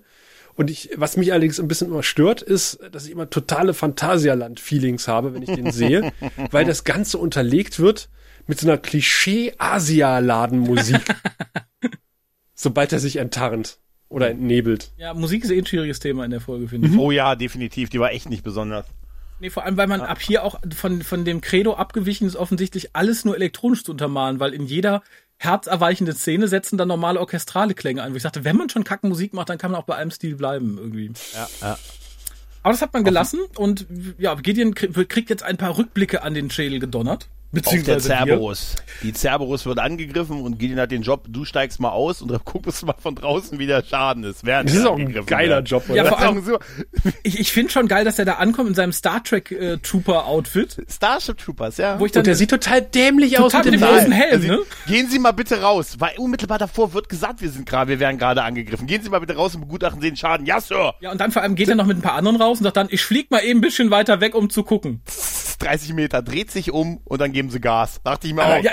Und 0.55 0.69
ich, 0.69 0.91
was 0.95 1.17
mich 1.17 1.31
allerdings 1.31 1.59
ein 1.59 1.67
bisschen 1.67 1.87
immer 1.87 2.03
stört, 2.03 2.41
ist, 2.41 2.79
dass 2.91 3.05
ich 3.05 3.11
immer 3.11 3.29
totale 3.29 3.73
Phantasialand-Feelings 3.73 5.07
habe, 5.07 5.33
wenn 5.33 5.43
ich 5.43 5.51
den 5.51 5.71
sehe, 5.71 6.11
weil 6.51 6.65
das 6.65 6.83
Ganze 6.83 7.17
unterlegt 7.17 7.79
wird 7.79 8.09
mit 8.45 8.59
so 8.59 8.67
einer 8.67 8.77
Klischee-Asia-Laden-Musik. 8.77 11.01
sobald 12.63 12.91
er 12.93 12.99
sich 12.99 13.17
enttarnt 13.17 13.77
oder 14.09 14.29
entnebelt. 14.29 14.91
Ja, 14.97 15.13
Musik 15.13 15.43
ist 15.43 15.51
eh 15.51 15.57
ein 15.57 15.65
schwieriges 15.65 15.99
Thema 15.99 16.25
in 16.25 16.31
der 16.31 16.41
Folge, 16.41 16.67
finde 16.67 16.87
ich. 16.87 16.97
Oh 16.97 17.11
ja, 17.11 17.35
definitiv. 17.35 17.89
Die 17.89 17.99
war 17.99 18.11
echt 18.11 18.29
nicht 18.29 18.43
besonders. 18.43 18.85
Nee, 19.39 19.49
vor 19.49 19.65
allem, 19.65 19.75
weil 19.75 19.87
man 19.87 20.01
ab 20.01 20.21
hier 20.21 20.43
auch 20.43 20.59
von, 20.75 21.01
von 21.01 21.25
dem 21.25 21.41
Credo 21.41 21.73
abgewichen 21.73 22.25
ist, 22.25 22.35
offensichtlich 22.35 22.95
alles 22.95 23.25
nur 23.25 23.35
elektronisch 23.35 23.83
zu 23.83 23.91
untermalen, 23.91 24.39
weil 24.39 24.53
in 24.53 24.65
jeder 24.65 25.03
herzerweichende 25.37 26.13
Szene 26.13 26.47
setzen 26.47 26.77
dann 26.77 26.87
normale 26.87 27.19
orchestrale 27.19 27.73
Klänge 27.73 28.03
ein. 28.03 28.13
Wo 28.13 28.15
ich 28.15 28.23
sagte, 28.23 28.45
wenn 28.45 28.55
man 28.55 28.69
schon 28.69 28.83
kacken 28.83 29.09
Musik 29.09 29.33
macht, 29.33 29.49
dann 29.49 29.57
kann 29.57 29.71
man 29.71 29.81
auch 29.81 29.85
bei 29.85 29.95
einem 29.95 30.11
Stil 30.11 30.35
bleiben, 30.35 30.77
irgendwie. 30.77 31.11
Ja, 31.33 31.49
ja. 31.61 31.77
Aber 32.61 32.71
das 32.71 32.81
hat 32.81 32.93
man 32.93 33.03
gelassen 33.03 33.41
und 33.57 33.85
ja, 34.17 34.33
Gideon 34.35 34.73
kriegt 34.73 35.29
jetzt 35.29 35.43
ein 35.43 35.57
paar 35.57 35.77
Rückblicke 35.77 36.23
an 36.23 36.33
den 36.33 36.49
Schädel 36.49 36.79
gedonnert. 36.79 37.27
Beziehungsweise 37.53 37.97
auf 37.97 38.07
der 38.07 38.17
Cerberus. 38.17 38.75
Wir. 39.01 39.11
Die 39.11 39.17
Cerberus 39.17 39.65
wird 39.67 39.77
angegriffen 39.77 40.41
und 40.41 40.57
Gideon 40.57 40.79
hat 40.79 40.91
den 40.91 41.03
Job, 41.03 41.25
du 41.29 41.45
steigst 41.45 41.79
mal 41.79 41.91
aus 41.91 42.21
und 42.21 42.31
dann 42.31 42.41
guckst 42.45 42.83
mal 42.83 42.95
von 42.97 43.13
draußen, 43.13 43.59
wie 43.59 43.67
der 43.67 43.83
Schaden 43.83 44.23
ist. 44.23 44.43
Während 44.43 44.69
das 44.69 44.77
ist 44.77 44.85
auch 44.87 44.97
ein 44.97 45.13
geiler 45.25 45.57
wird. 45.57 45.69
Job, 45.69 45.83
oder? 45.87 45.95
Ja, 45.95 46.05
vor 46.05 46.19
allem, 46.19 46.43
so. 46.43 46.57
ich, 47.21 47.39
ich 47.39 47.51
finde 47.51 47.71
schon 47.71 47.87
geil, 47.87 48.05
dass 48.05 48.17
er 48.17 48.25
da 48.25 48.33
ankommt 48.33 48.69
in 48.69 48.75
seinem 48.75 48.91
Star 48.91 49.23
Trek 49.23 49.51
äh, 49.51 49.77
Trooper 49.77 50.25
Outfit. 50.25 50.77
Starship 50.89 51.37
Troopers, 51.37 51.77
ja. 51.77 51.99
Wo 51.99 52.07
ich 52.07 52.11
dann, 52.11 52.21
und 52.21 52.27
der 52.27 52.35
sieht 52.35 52.49
total 52.49 52.81
dämlich 52.81 53.33
total 53.33 53.59
aus 53.59 53.65
mit 53.65 53.73
dem 53.75 53.81
großen 53.81 54.11
Helm, 54.11 54.33
also, 54.33 54.47
ne? 54.47 54.59
Gehen 54.87 55.09
Sie 55.09 55.19
mal 55.19 55.31
bitte 55.31 55.61
raus, 55.61 55.97
weil 55.99 56.17
unmittelbar 56.17 56.57
davor 56.57 56.93
wird 56.93 57.07
gesagt, 57.07 57.41
wir 57.41 57.49
sind 57.49 57.67
gerade, 57.67 57.89
wir 57.89 57.99
werden 57.99 58.17
gerade 58.17 58.43
angegriffen. 58.43 58.87
Gehen 58.87 59.03
Sie 59.03 59.09
mal 59.09 59.19
bitte 59.19 59.35
raus 59.35 59.53
und 59.53 59.61
begutachten 59.61 60.01
Sie 60.01 60.09
den 60.09 60.17
Schaden. 60.17 60.47
Ja, 60.47 60.59
Sir. 60.59 60.95
Ja, 61.01 61.11
und 61.11 61.21
dann 61.21 61.31
vor 61.31 61.43
allem 61.43 61.53
geht 61.53 61.69
er 61.69 61.75
noch 61.75 61.85
mit 61.85 61.97
ein 61.97 62.01
paar 62.01 62.15
anderen 62.15 62.41
raus 62.41 62.57
und 62.57 62.63
sagt 62.63 62.77
dann, 62.77 62.87
ich 62.89 63.03
flieg 63.03 63.29
mal 63.29 63.43
eben 63.43 63.59
ein 63.59 63.61
bisschen 63.61 63.91
weiter 63.91 64.21
weg, 64.21 64.33
um 64.33 64.49
zu 64.49 64.63
gucken. 64.63 65.01
30 65.63 65.93
Meter, 65.93 66.21
dreht 66.21 66.51
sich 66.51 66.71
um 66.71 66.97
und 67.05 67.19
dann 67.19 67.31
geben 67.31 67.49
sie 67.49 67.59
Gas. 67.59 68.01
Dachte 68.03 68.27
ich 68.27 68.33
mir 68.33 68.45
auch. 68.45 68.63
Ja, 68.63 68.71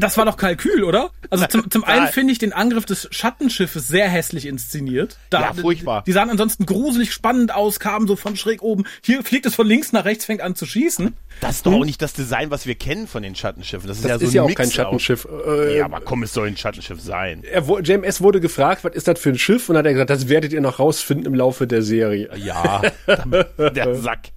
das 0.00 0.16
war 0.16 0.24
doch 0.24 0.36
Kalkül, 0.36 0.84
oder? 0.84 1.10
Also 1.30 1.46
zum, 1.46 1.70
zum 1.70 1.84
einen 1.84 2.08
finde 2.08 2.32
ich 2.32 2.38
den 2.38 2.52
Angriff 2.52 2.84
des 2.84 3.08
Schattenschiffes 3.10 3.88
sehr 3.88 4.08
hässlich 4.08 4.46
inszeniert. 4.46 5.18
Da, 5.30 5.40
ja, 5.40 5.52
furchtbar. 5.54 6.02
Die, 6.02 6.10
die 6.10 6.12
sahen 6.12 6.30
ansonsten 6.30 6.66
gruselig 6.66 7.12
spannend 7.12 7.54
aus, 7.54 7.80
kamen 7.80 8.06
so 8.06 8.16
von 8.16 8.36
schräg 8.36 8.62
oben. 8.62 8.84
Hier 9.02 9.22
fliegt 9.22 9.46
es 9.46 9.54
von 9.54 9.66
links 9.66 9.92
nach 9.92 10.04
rechts, 10.04 10.24
fängt 10.24 10.40
an 10.40 10.54
zu 10.54 10.66
schießen. 10.66 11.14
Das 11.40 11.56
ist 11.56 11.66
doch 11.66 11.72
auch 11.72 11.84
nicht 11.84 12.00
das 12.00 12.12
Design, 12.12 12.50
was 12.50 12.66
wir 12.66 12.74
kennen 12.74 13.06
von 13.06 13.22
den 13.22 13.34
Schattenschiffen. 13.34 13.86
Das 13.86 13.98
ist 13.98 14.04
das 14.04 14.10
ja 14.10 14.18
so 14.18 14.24
ist 14.24 14.30
ein 14.30 14.36
ja 14.36 14.42
auch 14.42 14.48
Mix 14.48 14.60
kein 14.60 14.70
Schattenschiff. 14.70 15.28
Äh, 15.46 15.78
ja, 15.78 15.84
aber 15.84 16.00
komm, 16.00 16.22
es 16.22 16.32
soll 16.32 16.48
ein 16.48 16.56
Schattenschiff 16.56 17.00
sein. 17.00 17.42
Er, 17.44 17.62
JMS 17.80 18.20
wurde 18.20 18.40
gefragt, 18.40 18.84
was 18.84 18.94
ist 18.94 19.08
das 19.08 19.18
für 19.20 19.30
ein 19.30 19.38
Schiff? 19.38 19.68
Und 19.68 19.76
hat 19.76 19.84
er 19.84 19.92
gesagt, 19.92 20.10
das 20.10 20.28
werdet 20.28 20.52
ihr 20.52 20.60
noch 20.60 20.78
rausfinden 20.78 21.26
im 21.26 21.34
Laufe 21.34 21.66
der 21.66 21.82
Serie. 21.82 22.30
Ja, 22.36 22.82
der 23.58 23.94
Sack. 23.96 24.30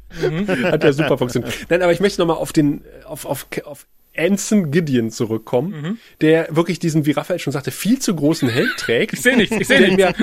Hat 0.63 0.84
ja 0.84 0.93
super 0.93 1.17
funktioniert. 1.17 1.54
Nein, 1.69 1.82
aber 1.82 1.91
ich 1.91 1.99
möchte 1.99 2.19
nochmal 2.19 2.38
auf 2.38 2.52
den, 2.52 2.84
auf, 3.06 3.25
auf, 3.25 3.47
auf 3.63 3.86
Anson 4.17 4.72
Gideon 4.72 5.12
zurückkommen, 5.12 5.82
mhm. 5.82 5.98
der 6.22 6.56
wirklich 6.56 6.80
diesen, 6.80 7.06
wie 7.06 7.12
Raphael 7.12 7.39
schon 7.39 7.54
sagte, 7.54 7.72
viel 7.72 8.00
zu 8.00 8.15
großen 8.15 8.50
Helm 8.50 8.69
trägt. 8.78 9.13
Ich 9.19 9.22
sehe 9.22 9.36
nichts, 9.36 9.56
ich 9.60 9.67
sehe 9.67 9.82
nichts. 9.82 9.98
Mir, 9.98 10.13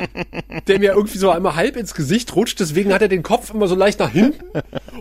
der 0.66 0.78
mir 0.78 0.92
irgendwie 0.92 1.18
so 1.18 1.30
einmal 1.30 1.54
halb 1.54 1.76
ins 1.76 1.94
Gesicht 1.94 2.34
rutscht, 2.34 2.60
deswegen 2.60 2.92
hat 2.92 3.02
er 3.02 3.08
den 3.08 3.22
Kopf 3.22 3.52
immer 3.52 3.68
so 3.68 3.74
leicht 3.74 3.98
nach 4.00 4.10
hinten 4.10 4.44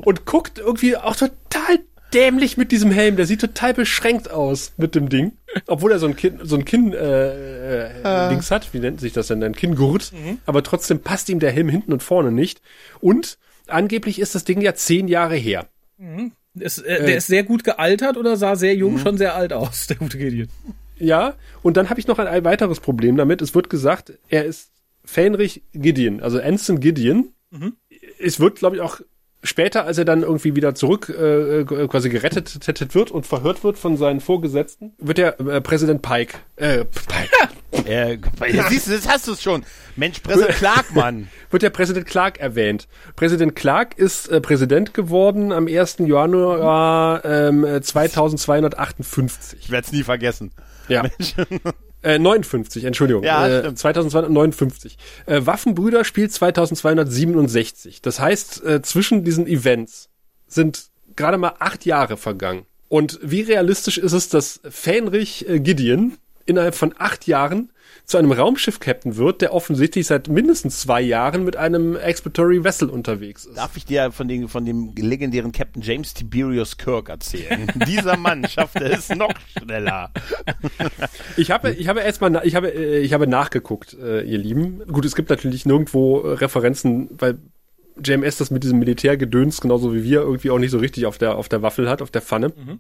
und 0.04 0.26
guckt 0.26 0.60
irgendwie 0.60 0.98
auch 0.98 1.16
total 1.16 1.80
dämlich 2.14 2.58
mit 2.58 2.72
diesem 2.72 2.92
Helm. 2.92 3.16
Der 3.18 3.26
sieht 3.26 3.42
total 3.42 3.74
beschränkt 3.74 4.32
aus 4.32 4.74
mit 4.78 4.96
dem 4.96 5.10
Ding. 5.10 5.34
Obwohl 5.68 5.92
er 5.92 6.00
so 6.00 6.08
ein 6.08 6.16
Kinn, 6.16 6.40
so 6.44 6.56
ein 6.56 6.66
Kinn 6.66 6.94
äh, 6.94 7.90
äh, 8.00 8.04
ah. 8.04 8.30
Dings 8.30 8.52
hat. 8.52 8.74
Wie 8.74 8.80
nennt 8.80 9.00
sich 9.00 9.14
das 9.14 9.28
denn? 9.28 9.44
Ein 9.44 9.54
Kinngurt. 9.56 10.12
Mhm. 10.14 10.40
Aber 10.46 10.64
trotzdem 10.64 11.00
passt 11.00 11.30
ihm 11.30 11.40
der 11.40 11.52
Helm 11.52 11.70
hinten 11.70 11.94
und 11.94 12.04
vorne 12.04 12.32
nicht. 12.32 12.62
Und 13.00 13.38
angeblich 13.68 14.20
ist 14.20 14.36
das 14.36 14.46
Ding 14.46 14.62
ja 14.62 14.74
zehn 14.74 15.08
Jahre 15.08 15.36
her. 15.36 15.68
Mhm. 15.98 16.32
Ist, 16.60 16.80
äh, 16.80 17.00
der 17.00 17.16
äh. 17.16 17.18
ist 17.18 17.28
sehr 17.28 17.44
gut 17.44 17.64
gealtert 17.64 18.18
oder 18.18 18.38
sah 18.38 18.56
sehr 18.56 18.76
jung, 18.76 18.94
mhm. 18.94 19.00
schon 19.00 19.18
sehr 19.18 19.36
alt 19.36 19.54
aus, 19.54 19.88
der 19.88 19.98
gute 19.98 20.18
Gideon. 20.18 20.48
Ja, 20.98 21.36
und 21.62 21.78
dann 21.78 21.90
habe 21.90 22.00
ich 22.00 22.08
noch 22.08 22.20
ein, 22.20 22.28
ein, 22.28 22.46
weiteres 22.46 22.80
Problem 22.80 23.18
damit. 23.18 23.42
Es 23.42 23.54
wird 23.54 23.70
gesagt, 23.70 24.14
er 24.30 24.46
ist 24.46 24.72
Fähnrich 25.04 25.64
Gideon, 25.74 26.22
also 26.22 26.40
Anson 26.40 26.80
Gideon. 26.80 27.34
Mhm. 27.52 27.74
Es 28.20 28.40
wird, 28.40 28.58
glaube 28.58 28.78
ich, 28.78 28.82
auch 28.82 29.02
später, 29.46 29.86
als 29.86 29.98
er 29.98 30.06
dann 30.06 30.22
irgendwie 30.24 30.56
wieder 30.56 30.76
zurück 30.76 31.10
äh, 31.10 31.62
äh 31.62 31.88
quasi 31.88 32.10
gerettet 32.10 32.94
wird 32.94 33.12
und 33.12 33.26
verhört 33.26 33.64
wird 33.64 33.78
von 33.78 33.98
seinen 33.98 34.20
Vorgesetzten, 34.20 34.94
wird 34.98 35.18
der 35.18 35.40
äh, 35.40 35.62
Präsident 35.62 36.02
Pike, 36.02 36.38
äh, 36.56 36.86
Pike. 36.86 37.88
äh, 37.90 38.18
siehst 38.70 38.88
du, 38.88 38.92
das 38.92 39.08
hast 39.08 39.28
du 39.28 39.34
es 39.34 39.42
schon. 39.42 39.64
Mensch, 39.96 40.20
Präsident 40.20 40.56
Clark, 40.58 40.94
Mann. 40.94 41.30
wird 41.52 41.64
der 41.64 41.70
Präsident 41.70 42.06
Clark 42.06 42.40
erwähnt. 42.40 42.88
Präsident 43.16 43.56
Clark 43.56 43.98
ist 43.98 44.28
äh, 44.28 44.42
Präsident 44.42 44.94
geworden 44.94 45.52
am 45.52 45.68
1. 45.68 45.98
Januar 46.00 47.24
ähm, 47.24 47.66
2258. 47.82 49.60
Ich 49.62 49.72
werde 49.72 49.86
es 49.86 49.94
nie 49.94 50.04
vergessen. 50.04 50.52
Ja. 50.88 51.04
Äh, 52.06 52.20
59, 52.20 52.84
Entschuldigung. 52.84 53.24
Ja, 53.24 53.48
äh, 53.48 53.74
2259. 53.74 54.98
Äh, 55.26 55.42
Waffenbrüder 55.44 56.04
spielt 56.04 56.32
2267. 56.32 58.02
Das 58.04 58.20
heißt, 58.20 58.64
äh, 58.64 58.82
zwischen 58.84 59.24
diesen 59.24 59.48
Events 59.48 60.10
sind 60.48 60.90
gerade 61.16 61.40
mal 61.40 61.54
acht 61.58 61.84
Jahre 61.84 62.16
vergangen. 62.16 62.68
Und 62.90 63.20
wie 63.24 63.42
realistisch 63.42 63.98
ist 63.98 64.14
es, 64.14 64.30
dass 64.30 64.62
Fähnrich 64.70 65.50
äh, 65.50 65.60
Gideon 65.60 66.14
innerhalb 66.46 66.76
von 66.76 66.94
acht 66.96 67.26
Jahren 67.26 67.72
zu 68.06 68.18
einem 68.18 68.32
Raumschiff-Captain 68.32 69.18
wird, 69.18 69.42
der 69.42 69.54
offensichtlich 69.54 70.08
seit 70.08 70.28
mindestens 70.28 70.80
zwei 70.80 71.02
Jahren 71.02 71.44
mit 71.44 71.56
einem 71.56 71.96
Exploitory 71.96 72.64
Vessel 72.64 72.90
unterwegs 72.90 73.46
ist. 73.46 73.58
Darf 73.58 73.76
ich 73.78 73.86
dir 73.86 74.12
von, 74.12 74.28
den, 74.28 74.48
von 74.48 74.66
dem 74.66 74.94
legendären 74.96 75.52
Captain 75.52 75.82
James 75.82 76.14
Tiberius 76.14 76.78
Kirk 76.78 77.10
erzählen? 77.10 77.68
Dieser 77.88 78.18
Mann 78.18 78.48
schaffte 78.48 78.86
es 78.86 79.10
noch 79.10 79.34
schneller. 79.58 80.12
ich 81.38 81.50
habe, 81.52 81.72
ich 81.72 81.88
habe 81.88 82.02
erstmal, 82.02 82.42
ich 82.46 82.56
habe, 82.56 82.74
äh, 82.74 83.00
ich 83.00 83.14
habe 83.14 83.28
nachgeguckt, 83.28 83.98
äh, 84.00 84.22
ihr 84.22 84.38
Lieben. 84.38 84.86
Gut, 84.88 85.06
es 85.06 85.16
gibt 85.16 85.30
natürlich 85.30 85.66
nirgendwo 85.66 86.20
äh, 86.20 86.34
Referenzen, 86.34 87.10
weil 87.18 87.40
JMS 88.04 88.38
das 88.38 88.52
mit 88.52 88.64
diesem 88.64 88.80
Militärgedöns 88.80 89.62
genauso 89.62 89.94
wie 89.94 90.04
wir 90.04 90.22
irgendwie 90.22 90.52
auch 90.52 90.60
nicht 90.60 90.72
so 90.72 90.78
richtig 90.78 91.06
auf 91.06 91.18
der 91.18 91.38
auf 91.38 91.48
der 91.48 91.62
Waffel 91.62 91.90
hat, 91.90 92.02
auf 92.02 92.12
der 92.12 92.22
Pfanne. 92.22 92.50
Mhm. 92.50 92.80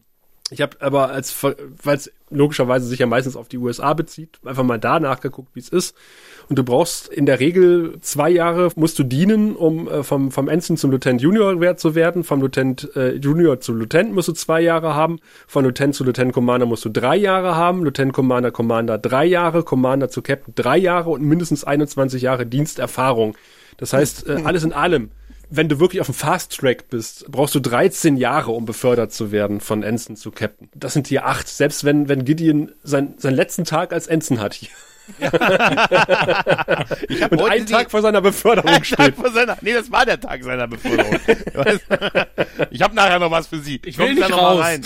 Ich 0.51 0.62
habe 0.62 0.77
aber 0.79 1.10
als 1.10 1.36
weil 1.43 1.97
es 1.97 2.12
logischerweise 2.29 2.86
sich 2.86 2.99
ja 2.99 3.08
meistens 3.08 3.36
auf 3.36 3.47
die 3.47 3.58
USA 3.58 3.93
bezieht. 3.93 4.38
Einfach 4.45 4.63
mal 4.63 4.77
da 4.77 4.99
nachgeguckt, 4.99 5.55
wie 5.55 5.60
es 5.60 5.69
ist. 5.69 5.95
Und 6.47 6.60
du 6.60 6.63
brauchst 6.63 7.08
in 7.08 7.25
der 7.25 7.39
Regel 7.39 7.97
zwei 8.01 8.29
Jahre 8.29 8.69
musst 8.75 8.99
du 8.99 9.03
dienen, 9.03 9.55
um 9.55 9.88
äh, 9.88 10.03
vom, 10.03 10.31
vom 10.31 10.47
Ensign 10.47 10.77
zum 10.77 10.91
Lieutenant 10.91 11.21
Junior 11.21 11.60
wert 11.62 11.79
zu 11.79 11.95
werden. 11.95 12.23
Vom 12.23 12.41
Lieutenant 12.41 12.95
äh, 12.95 13.15
Junior 13.15 13.60
zu 13.60 13.73
Lieutenant 13.73 14.13
musst 14.13 14.27
du 14.27 14.34
zwei 14.34 14.62
Jahre 14.62 14.93
haben. 14.93 15.19
Von 15.47 15.65
Lieutenant 15.65 15.95
zu 15.95 16.03
Lieutenant 16.03 16.34
Commander 16.34 16.67
musst 16.67 16.86
du 16.86 16.89
drei 16.89 17.15
Jahre 17.15 17.55
haben. 17.55 17.84
Lieutenant 17.84 18.13
Commander 18.13 18.51
Commander 18.51 18.99
drei 18.99 19.25
Jahre. 19.25 19.63
Commander 19.63 20.10
zu 20.10 20.21
Captain 20.21 20.53
drei 20.53 20.77
Jahre 20.77 21.10
und 21.10 21.23
mindestens 21.23 21.63
21 21.63 22.21
Jahre 22.21 22.45
Diensterfahrung. 22.45 23.36
Das 23.77 23.93
heißt, 23.93 24.27
äh, 24.27 24.41
alles 24.45 24.63
in 24.63 24.73
allem 24.73 25.10
wenn 25.49 25.69
du 25.69 25.79
wirklich 25.79 26.01
auf 26.01 26.08
dem 26.08 26.15
Fast 26.15 26.58
Track 26.58 26.89
bist, 26.89 27.25
brauchst 27.31 27.55
du 27.55 27.60
13 27.60 28.17
Jahre, 28.17 28.51
um 28.51 28.65
befördert 28.65 29.13
zu 29.13 29.31
werden 29.31 29.60
von 29.60 29.84
Ensign 29.84 30.15
zu 30.15 30.31
Captain. 30.31 30.69
Das 30.73 30.93
sind 30.93 31.08
hier 31.08 31.25
acht, 31.25 31.47
selbst 31.47 31.84
wenn, 31.84 32.10
wenn 32.10 32.25
Gideon 32.25 32.71
sein, 32.84 33.15
seinen 33.17 33.36
letzten 33.36 33.63
Tag 33.65 33.93
als 33.93 34.08
Ensign 34.08 34.39
hat 34.39 34.53
hier. 34.53 34.69
Ja. 35.19 35.27
ich 37.10 37.21
hab 37.21 37.31
Und 37.31 37.41
einen 37.43 37.65
Tag 37.67 37.91
vor 37.91 38.01
seiner 38.01 38.21
Beförderung 38.21 38.71
ein 38.71 38.84
steht. 38.84 38.97
Tag 38.97 39.15
vor 39.15 39.31
seiner, 39.31 39.58
nee, 39.62 39.73
das 39.73 39.91
war 39.91 40.05
der 40.05 40.19
Tag 40.19 40.43
seiner 40.43 40.67
Beförderung. 40.67 41.19
ich 42.71 42.81
habe 42.81 42.95
nachher 42.95 43.19
noch 43.19 43.31
was 43.31 43.47
für 43.47 43.60
Sie. 43.60 43.81
Ich 43.86 43.97
will 43.97 44.15
nicht 44.15 44.31
raus. 44.31 44.63
rein. 44.63 44.86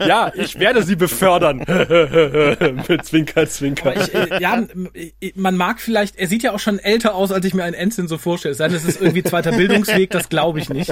Ja, 0.00 0.32
ich 0.34 0.58
werde 0.58 0.82
sie 0.82 0.96
befördern. 0.96 1.58
Mit 2.88 3.04
Zwinker, 3.04 3.48
Zwinker. 3.48 3.96
Ich, 3.96 4.14
äh, 4.14 4.40
ja, 4.40 4.64
man 5.34 5.56
mag 5.56 5.80
vielleicht, 5.80 6.16
er 6.16 6.28
sieht 6.28 6.42
ja 6.42 6.52
auch 6.52 6.60
schon 6.60 6.78
älter 6.78 7.14
aus, 7.14 7.32
als 7.32 7.44
ich 7.44 7.54
mir 7.54 7.64
einen 7.64 7.74
Ensign 7.74 8.06
so 8.06 8.18
vorstelle. 8.18 8.54
Sein, 8.54 8.72
das 8.72 8.84
ist 8.84 9.00
irgendwie 9.00 9.22
zweiter 9.22 9.52
Bildungsweg, 9.52 10.10
das 10.10 10.28
glaube 10.28 10.60
ich 10.60 10.68
nicht. 10.68 10.90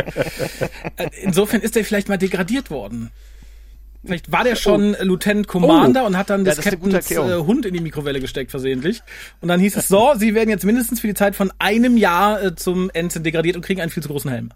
Äh, 0.96 1.10
insofern 1.22 1.60
ist 1.60 1.76
er 1.76 1.84
vielleicht 1.84 2.08
mal 2.08 2.16
degradiert 2.16 2.70
worden. 2.70 3.10
Vielleicht 4.04 4.30
war 4.32 4.44
der 4.44 4.56
schon 4.56 4.94
oh. 4.94 5.02
Lieutenant 5.04 5.48
Commander 5.48 6.04
oh. 6.04 6.06
und 6.06 6.16
hat 6.16 6.30
dann 6.30 6.44
des 6.44 6.56
ja, 6.56 6.70
Captains 6.70 7.10
äh, 7.10 7.34
Hund 7.38 7.66
in 7.66 7.74
die 7.74 7.80
Mikrowelle 7.80 8.20
gesteckt 8.20 8.50
versehentlich. 8.50 9.02
Und 9.40 9.48
dann 9.48 9.60
hieß 9.60 9.76
es 9.76 9.88
so, 9.88 10.14
sie 10.16 10.34
werden 10.34 10.50
jetzt 10.50 10.64
mindestens 10.64 11.00
für 11.00 11.08
die 11.08 11.14
Zeit 11.14 11.34
von 11.34 11.52
einem 11.58 11.96
Jahr 11.96 12.42
äh, 12.42 12.54
zum 12.54 12.90
Ensign 12.90 13.22
degradiert 13.22 13.56
und 13.56 13.62
kriegen 13.62 13.80
einen 13.80 13.90
viel 13.90 14.02
zu 14.02 14.08
großen 14.08 14.30
Helm. 14.30 14.50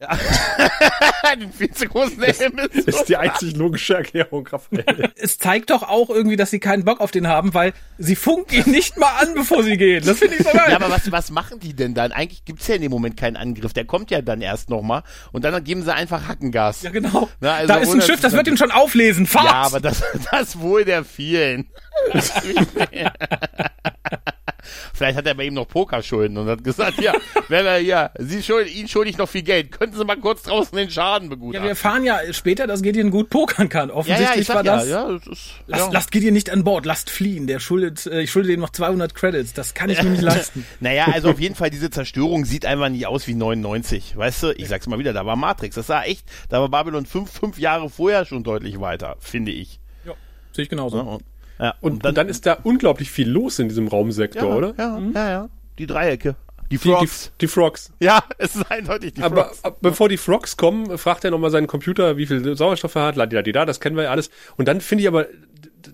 Ja. 0.00 0.16
Den 1.34 1.52
viel 1.52 1.72
zu 1.72 1.88
großen 1.88 2.22
Helm 2.22 2.58
ist, 2.58 2.88
ist 2.88 3.08
die 3.08 3.16
einzig 3.16 3.56
logische 3.56 3.96
Erklärung, 3.96 4.46
Raphael. 4.46 5.12
Es 5.16 5.38
zeigt 5.38 5.70
doch 5.70 5.82
auch 5.82 6.08
irgendwie, 6.08 6.36
dass 6.36 6.50
sie 6.50 6.60
keinen 6.60 6.84
Bock 6.84 7.00
auf 7.00 7.10
den 7.10 7.26
haben, 7.26 7.52
weil 7.52 7.72
sie 7.98 8.14
funken 8.14 8.54
ihn 8.54 8.70
nicht 8.70 8.96
mal 8.96 9.10
an, 9.20 9.34
bevor 9.34 9.64
sie 9.64 9.76
gehen. 9.76 10.04
Das 10.06 10.18
finde 10.20 10.36
ich 10.36 10.44
so 10.44 10.52
geil. 10.52 10.70
Ja, 10.70 10.76
aber 10.76 10.90
was, 10.90 11.10
was 11.10 11.30
machen 11.30 11.58
die 11.58 11.74
denn 11.74 11.94
dann? 11.94 12.12
Eigentlich 12.12 12.44
gibt's 12.44 12.68
ja 12.68 12.76
in 12.76 12.82
dem 12.82 12.92
Moment 12.92 13.16
keinen 13.16 13.36
Angriff. 13.36 13.72
Der 13.72 13.84
kommt 13.84 14.10
ja 14.12 14.22
dann 14.22 14.40
erst 14.40 14.70
nochmal 14.70 15.02
und 15.32 15.44
dann 15.44 15.62
geben 15.64 15.82
sie 15.82 15.92
einfach 15.92 16.28
Hackengas. 16.28 16.82
Ja, 16.82 16.90
genau. 16.90 17.28
Na, 17.40 17.54
also 17.54 17.74
da 17.74 17.80
ist 17.80 17.92
ein 17.92 18.02
Schiff, 18.02 18.20
das 18.20 18.32
wird 18.34 18.46
ihn 18.46 18.56
schon 18.56 18.70
auflesen. 18.70 19.26
Fahrt! 19.26 19.46
Ja, 19.46 19.62
aber 19.62 19.80
das, 19.80 20.02
das 20.30 20.60
wohl 20.60 20.84
der 20.84 21.04
vielen. 21.04 21.68
Vielleicht 24.98 25.16
hat 25.16 25.26
er 25.26 25.34
bei 25.34 25.44
ihm 25.44 25.54
noch 25.54 25.68
Pokerschulden 25.68 26.36
und 26.36 26.48
hat 26.48 26.64
gesagt, 26.64 27.00
ja, 27.00 27.12
wenn 27.48 27.64
wir 27.64 27.76
hier, 27.76 28.10
Sie 28.18 28.42
schulden, 28.42 28.68
Ihnen 28.68 28.88
schulde 28.88 29.10
ich 29.10 29.18
noch 29.18 29.28
viel 29.28 29.42
Geld. 29.42 29.70
Könnten 29.70 29.96
Sie 29.96 30.04
mal 30.04 30.16
kurz 30.16 30.42
draußen 30.42 30.76
den 30.76 30.90
Schaden 30.90 31.28
begutachten? 31.28 31.54
Ja, 31.54 31.62
wir 31.62 31.70
erfahren 31.70 32.04
ja 32.04 32.20
später, 32.32 32.66
dass 32.66 32.82
Gideon 32.82 33.10
gut 33.10 33.30
pokern 33.30 33.68
kann. 33.68 33.90
Offensichtlich 33.90 34.48
ja, 34.48 34.54
ja, 34.54 34.56
war 34.56 34.62
das. 34.64 34.88
Ja, 34.88 35.12
das 35.12 35.26
ist, 35.26 35.54
lasst, 35.66 35.86
ja. 35.86 35.92
lasst 35.92 36.10
Gideon 36.10 36.34
nicht 36.34 36.50
an 36.50 36.64
Bord, 36.64 36.84
lasst 36.84 37.10
fliehen. 37.10 37.46
Der 37.46 37.60
schuldet, 37.60 38.06
äh, 38.06 38.22
ich 38.22 38.30
schulde 38.30 38.48
dem 38.48 38.60
noch 38.60 38.70
200 38.70 39.14
Credits. 39.14 39.52
Das 39.52 39.74
kann 39.74 39.88
ich 39.88 40.02
mir 40.02 40.10
nicht 40.10 40.22
leisten. 40.22 40.66
naja, 40.80 41.06
also 41.12 41.30
auf 41.30 41.40
jeden 41.40 41.54
Fall, 41.54 41.70
diese 41.70 41.90
Zerstörung 41.90 42.44
sieht 42.44 42.66
einfach 42.66 42.88
nicht 42.88 43.06
aus 43.06 43.26
wie 43.26 43.34
99. 43.34 44.16
Weißt 44.16 44.42
du, 44.42 44.52
ich 44.52 44.68
sag's 44.68 44.88
mal 44.88 44.98
wieder, 44.98 45.12
da 45.12 45.24
war 45.24 45.36
Matrix. 45.36 45.76
Das 45.76 45.86
sah 45.86 46.02
echt, 46.02 46.26
da 46.48 46.60
war 46.60 46.68
Babylon 46.68 47.06
fünf, 47.06 47.30
fünf 47.30 47.58
Jahre 47.58 47.88
vorher 47.88 48.24
schon 48.24 48.42
deutlich 48.42 48.80
weiter, 48.80 49.16
finde 49.20 49.52
ich. 49.52 49.78
Ja, 50.04 50.14
sehe 50.52 50.64
ich 50.64 50.68
genauso. 50.68 50.98
Ja, 50.98 51.18
ja, 51.58 51.74
und, 51.80 51.92
und, 51.92 52.04
dann, 52.04 52.10
und 52.10 52.18
dann 52.18 52.28
ist 52.28 52.46
da 52.46 52.58
unglaublich 52.62 53.10
viel 53.10 53.28
los 53.28 53.58
in 53.58 53.68
diesem 53.68 53.88
Raumsektor, 53.88 54.48
ja, 54.48 54.56
oder? 54.56 54.74
Ja, 54.78 54.98
mhm. 54.98 55.12
ja, 55.14 55.30
ja. 55.30 55.48
Die 55.78 55.86
Dreiecke. 55.86 56.36
Die 56.70 56.78
Frogs. 56.78 57.24
Die, 57.24 57.28
die, 57.28 57.36
die, 57.40 57.46
Frogs. 57.48 57.92
Ja, 57.98 58.22
es 58.38 58.56
ist 58.56 58.70
eindeutig 58.70 59.14
die 59.14 59.22
aber, 59.22 59.44
Frogs. 59.44 59.64
Aber 59.64 59.76
bevor 59.80 60.08
die 60.08 60.16
Frogs 60.16 60.56
kommen, 60.56 60.98
fragt 60.98 61.24
er 61.24 61.30
nochmal 61.30 61.50
seinen 61.50 61.66
Computer, 61.66 62.16
wie 62.16 62.26
viel 62.26 62.56
Sauerstoff 62.56 62.94
er 62.94 63.04
hat, 63.04 63.16
ladida, 63.16 63.64
das 63.64 63.80
kennen 63.80 63.96
wir 63.96 64.04
ja 64.04 64.10
alles. 64.10 64.30
Und 64.56 64.68
dann 64.68 64.80
finde 64.80 65.02
ich 65.02 65.08
aber 65.08 65.26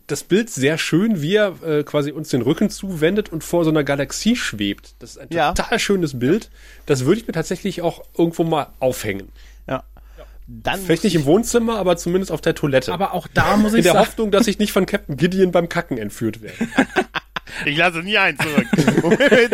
das 0.06 0.24
Bild 0.24 0.50
sehr 0.50 0.78
schön, 0.78 1.22
wie 1.22 1.36
er 1.36 1.62
äh, 1.62 1.82
quasi 1.84 2.10
uns 2.12 2.28
den 2.28 2.42
Rücken 2.42 2.70
zuwendet 2.70 3.32
und 3.32 3.44
vor 3.44 3.64
so 3.64 3.70
einer 3.70 3.84
Galaxie 3.84 4.36
schwebt. 4.36 4.94
Das 4.98 5.12
ist 5.12 5.18
ein 5.18 5.28
ja. 5.30 5.52
total 5.52 5.78
schönes 5.78 6.18
Bild. 6.18 6.50
Das 6.86 7.04
würde 7.04 7.20
ich 7.20 7.26
mir 7.26 7.32
tatsächlich 7.32 7.82
auch 7.82 8.04
irgendwo 8.16 8.44
mal 8.44 8.68
aufhängen. 8.80 9.28
Ja. 9.68 9.84
Dann 10.46 10.80
Vielleicht 10.80 11.04
nicht 11.04 11.14
im 11.14 11.24
Wohnzimmer, 11.24 11.78
aber 11.78 11.96
zumindest 11.96 12.30
auf 12.30 12.40
der 12.40 12.54
Toilette. 12.54 12.92
Aber 12.92 13.14
auch 13.14 13.26
da 13.32 13.56
muss 13.56 13.72
ich 13.72 13.78
In 13.78 13.84
der 13.84 13.92
sagen, 13.94 14.06
Hoffnung, 14.06 14.30
dass 14.30 14.46
ich 14.46 14.58
nicht 14.58 14.72
von 14.72 14.84
Captain 14.84 15.16
Gideon 15.16 15.52
beim 15.52 15.68
Kacken 15.68 15.98
entführt 15.98 16.42
werde. 16.42 16.56
Ich 17.66 17.76
lasse 17.76 17.98
nie 17.98 18.18
einen 18.18 18.36
zurück. 18.38 18.66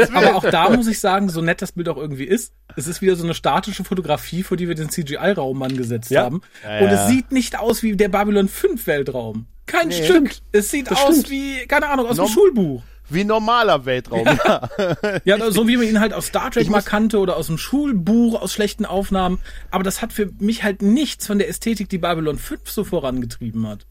Aber 0.14 0.36
auch 0.36 0.44
da 0.44 0.70
muss 0.70 0.86
ich 0.86 1.00
sagen, 1.00 1.28
so 1.28 1.42
nett 1.42 1.60
das 1.60 1.72
Bild 1.72 1.88
auch 1.88 1.98
irgendwie 1.98 2.24
ist, 2.24 2.54
es 2.76 2.86
ist 2.86 3.02
wieder 3.02 3.14
so 3.14 3.24
eine 3.24 3.34
statische 3.34 3.84
Fotografie, 3.84 4.42
vor 4.42 4.56
die 4.56 4.68
wir 4.68 4.74
den 4.74 4.88
CGI-Raum 4.88 5.62
angesetzt 5.62 6.10
ja. 6.10 6.22
haben. 6.22 6.40
Ja, 6.64 6.78
Und 6.78 6.88
es 6.88 7.08
sieht 7.08 7.30
nicht 7.30 7.58
aus 7.58 7.82
wie 7.82 7.96
der 7.96 8.08
Babylon 8.08 8.48
5 8.48 8.86
Weltraum. 8.86 9.46
Kein 9.66 9.88
nee, 9.88 10.02
Stück. 10.02 10.30
Es 10.52 10.70
sieht 10.70 10.90
aus 10.90 10.98
stimmt. 10.98 11.30
wie, 11.30 11.66
keine 11.66 11.88
Ahnung, 11.88 12.06
aus 12.06 12.16
Nom 12.16 12.26
dem 12.26 12.32
Schulbuch. 12.32 12.82
Wie 13.10 13.24
normaler 13.24 13.84
Weltraum. 13.84 14.26
Ja. 14.26 14.68
ja, 15.24 15.50
so 15.50 15.66
wie 15.68 15.76
man 15.76 15.86
ihn 15.86 16.00
halt 16.00 16.12
aus 16.12 16.26
Star 16.26 16.50
Trek 16.50 16.68
mal 16.68 16.82
kannte 16.82 17.18
oder 17.18 17.36
aus 17.36 17.48
dem 17.48 17.58
Schulbuch, 17.58 18.40
aus 18.40 18.52
schlechten 18.52 18.86
Aufnahmen. 18.86 19.38
Aber 19.70 19.84
das 19.84 20.00
hat 20.00 20.12
für 20.12 20.30
mich 20.38 20.62
halt 20.62 20.82
nichts 20.82 21.26
von 21.26 21.38
der 21.38 21.48
Ästhetik, 21.48 21.88
die 21.88 21.98
Babylon 21.98 22.38
5 22.38 22.70
so 22.70 22.84
vorangetrieben 22.84 23.66
hat. 23.66 23.86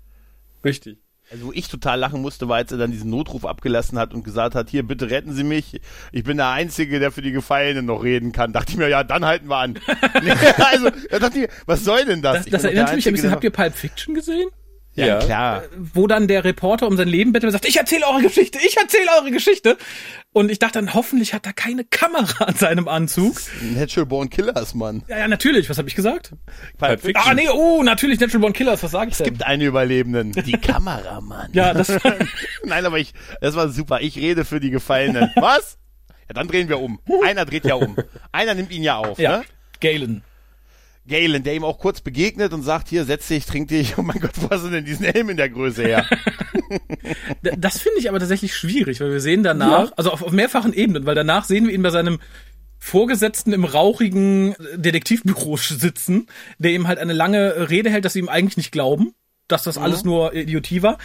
Richtig. 0.64 0.98
Also 1.32 1.46
wo 1.46 1.52
ich 1.52 1.68
total 1.68 2.00
lachen 2.00 2.22
musste, 2.22 2.48
war, 2.50 2.58
als 2.58 2.72
er 2.72 2.80
dann 2.80 2.92
diesen 2.92 3.12
Notruf 3.12 3.46
abgelassen 3.46 4.00
hat 4.00 4.16
und 4.16 4.24
gesagt 4.24 4.56
hat, 4.56 4.70
hier, 4.70 4.82
bitte 4.82 5.12
retten 5.12 5.34
Sie 5.34 5.44
mich. 5.44 5.80
Ich 6.12 6.24
bin 6.24 6.38
der 6.38 6.50
Einzige, 6.50 7.00
der 7.00 7.12
für 7.12 7.22
die 7.22 7.32
Gefallenen 7.32 7.86
noch 7.86 8.04
reden 8.04 8.32
kann. 8.32 8.52
Dachte 8.52 8.72
ich 8.72 8.78
mir, 8.78 8.90
ja, 8.90 9.04
dann 9.04 9.24
halten 9.26 9.48
wir 9.48 9.58
an. 9.58 9.80
also, 10.58 10.90
da 11.12 11.20
dachte 11.20 11.40
ich, 11.42 11.50
was 11.68 11.84
soll 11.84 12.06
denn 12.06 12.24
das? 12.24 12.46
Das, 12.46 12.52
das 12.52 12.64
erinnert 12.64 12.96
mich 12.96 13.08
ein 13.08 13.14
bisschen, 13.14 13.32
habt 13.32 13.44
ihr 13.44 13.52
Pulp 13.52 13.76
Fiction 13.76 14.16
gesehen? 14.16 14.50
Ja, 15.00 15.08
ja, 15.08 15.20
klar. 15.20 15.64
Wo 15.94 16.08
dann 16.08 16.28
der 16.28 16.44
Reporter 16.44 16.88
um 16.88 16.98
sein 16.98 17.08
Leben 17.08 17.32
bettelt 17.32 17.50
und 17.50 17.52
sagt, 17.54 17.68
ich 17.68 17.78
erzähle 17.78 18.08
eure 18.08 18.22
Geschichte, 18.22 18.60
ich 18.66 18.78
erzähle 18.78 19.08
eure 19.20 19.32
Geschichte. 19.32 19.78
Und 20.32 20.52
ich 20.52 20.60
dachte 20.60 20.80
dann, 20.80 20.94
hoffentlich 20.94 21.34
hat 21.34 21.46
er 21.46 21.54
keine 21.54 21.84
Kamera 21.84 22.46
an 22.46 22.56
seinem 22.56 22.88
Anzug. 22.88 23.38
Natural 23.76 24.06
Born 24.06 24.30
Killers, 24.30 24.76
Mann. 24.76 25.04
Ja, 25.08 25.20
ja, 25.20 25.28
natürlich. 25.28 25.70
Was 25.70 25.78
habe 25.78 25.88
ich 25.88 25.96
gesagt? 25.96 26.34
Ah, 26.80 27.34
nee, 27.34 27.50
oh, 27.50 27.82
natürlich 27.84 28.20
Natural 28.20 28.42
Born 28.42 28.54
Killers. 28.54 28.84
Was 28.84 28.92
sage 28.92 29.12
ich 29.12 29.18
denn? 29.18 29.26
Es 29.26 29.32
gibt 29.32 29.44
einen 29.44 29.64
Überlebenden. 29.64 30.32
Die 30.32 30.52
Kameramann. 30.54 31.50
ja, 31.54 31.74
das 31.74 31.90
Nein, 32.64 32.86
aber 32.86 33.00
ich, 33.00 33.14
das 33.42 33.56
war 33.56 33.70
super. 33.70 34.02
Ich 34.02 34.18
rede 34.18 34.46
für 34.46 34.60
die 34.60 34.70
Gefallenen. 34.70 35.32
Was? 35.36 35.78
Ja, 36.28 36.34
dann 36.34 36.48
drehen 36.48 36.70
wir 36.70 36.80
um. 36.80 37.00
Einer 37.26 37.46
dreht 37.46 37.66
ja 37.66 37.76
um. 37.76 37.98
Einer 38.32 38.54
nimmt 38.54 38.72
ihn 38.72 38.84
ja 38.84 38.98
auf, 38.98 39.18
ja. 39.18 39.40
ne? 39.40 39.44
Galen. 39.82 40.24
Galen, 41.10 41.44
der 41.44 41.56
ihm 41.56 41.64
auch 41.64 41.80
kurz 41.80 42.02
begegnet 42.02 42.54
und 42.54 42.64
sagt, 42.64 42.88
hier, 42.88 43.04
setz 43.04 43.28
dich, 43.28 43.46
trink 43.46 43.68
dich. 43.68 43.98
Oh 43.98 44.02
mein 44.02 44.20
Gott, 44.20 44.32
wo 44.36 44.50
hast 44.50 44.64
du 44.64 44.70
denn 44.70 44.86
diesen 44.86 45.06
Helm 45.06 45.30
in 45.30 45.38
der 45.38 45.50
Größe 45.50 45.84
her? 45.84 46.06
das 47.42 47.80
finde 47.80 48.00
ich 48.00 48.08
aber 48.08 48.20
tatsächlich 48.20 48.56
schwierig, 48.56 49.02
weil 49.02 49.12
wir 49.12 49.20
sehen 49.20 49.44
danach, 49.44 49.90
ja. 49.90 49.94
also 49.98 50.12
auf, 50.12 50.24
auf 50.24 50.32
mehrfachen 50.32 50.74
Ebenen, 50.74 51.06
weil 51.06 51.16
danach 51.16 51.44
sehen 51.44 51.68
wir 51.68 51.74
ihn 51.74 51.82
bei 51.82 51.90
seinem 51.90 52.20
Vorgesetzten 52.78 53.52
im 53.52 53.66
rauchigen 53.66 54.56
Detektivbüro 54.76 55.58
sitzen, 55.58 56.28
der 56.60 56.72
ihm 56.72 56.88
halt 56.88 57.00
eine 57.00 57.14
lange 57.14 57.70
Rede 57.70 57.90
hält, 57.90 58.06
dass 58.06 58.14
sie 58.14 58.20
ihm 58.20 58.30
eigentlich 58.30 58.58
nicht 58.58 58.72
glauben, 58.72 59.14
dass 59.48 59.64
das 59.64 59.76
mhm. 59.76 59.84
alles 59.84 60.06
nur 60.06 60.34
Idiotie 60.34 60.82
war. 60.82 60.98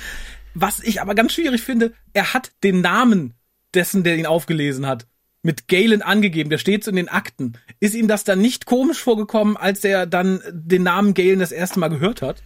Was 0.54 0.80
ich 0.80 1.00
aber 1.00 1.16
ganz 1.16 1.32
schwierig 1.32 1.62
finde, 1.62 1.92
er 2.12 2.32
hat 2.32 2.52
den 2.62 2.80
Namen 2.80 3.34
dessen, 3.74 4.04
der 4.04 4.16
ihn 4.16 4.26
aufgelesen 4.26 4.86
hat 4.86 5.06
mit 5.44 5.68
Galen 5.68 6.02
angegeben, 6.02 6.50
der 6.50 6.59
steht 6.59 6.83
so 6.83 6.90
in 6.90 6.96
den 6.96 7.09
Akten. 7.09 7.52
Ist 7.78 7.94
ihm 7.94 8.09
das 8.09 8.24
dann 8.24 8.40
nicht 8.40 8.66
komisch 8.66 9.00
vorgekommen, 9.00 9.57
als 9.57 9.85
er 9.85 10.07
dann 10.07 10.40
den 10.50 10.83
Namen 10.83 11.14
Galen 11.14 11.38
das 11.38 11.52
erste 11.52 11.78
Mal 11.78 11.88
gehört 11.88 12.22
hat? 12.22 12.42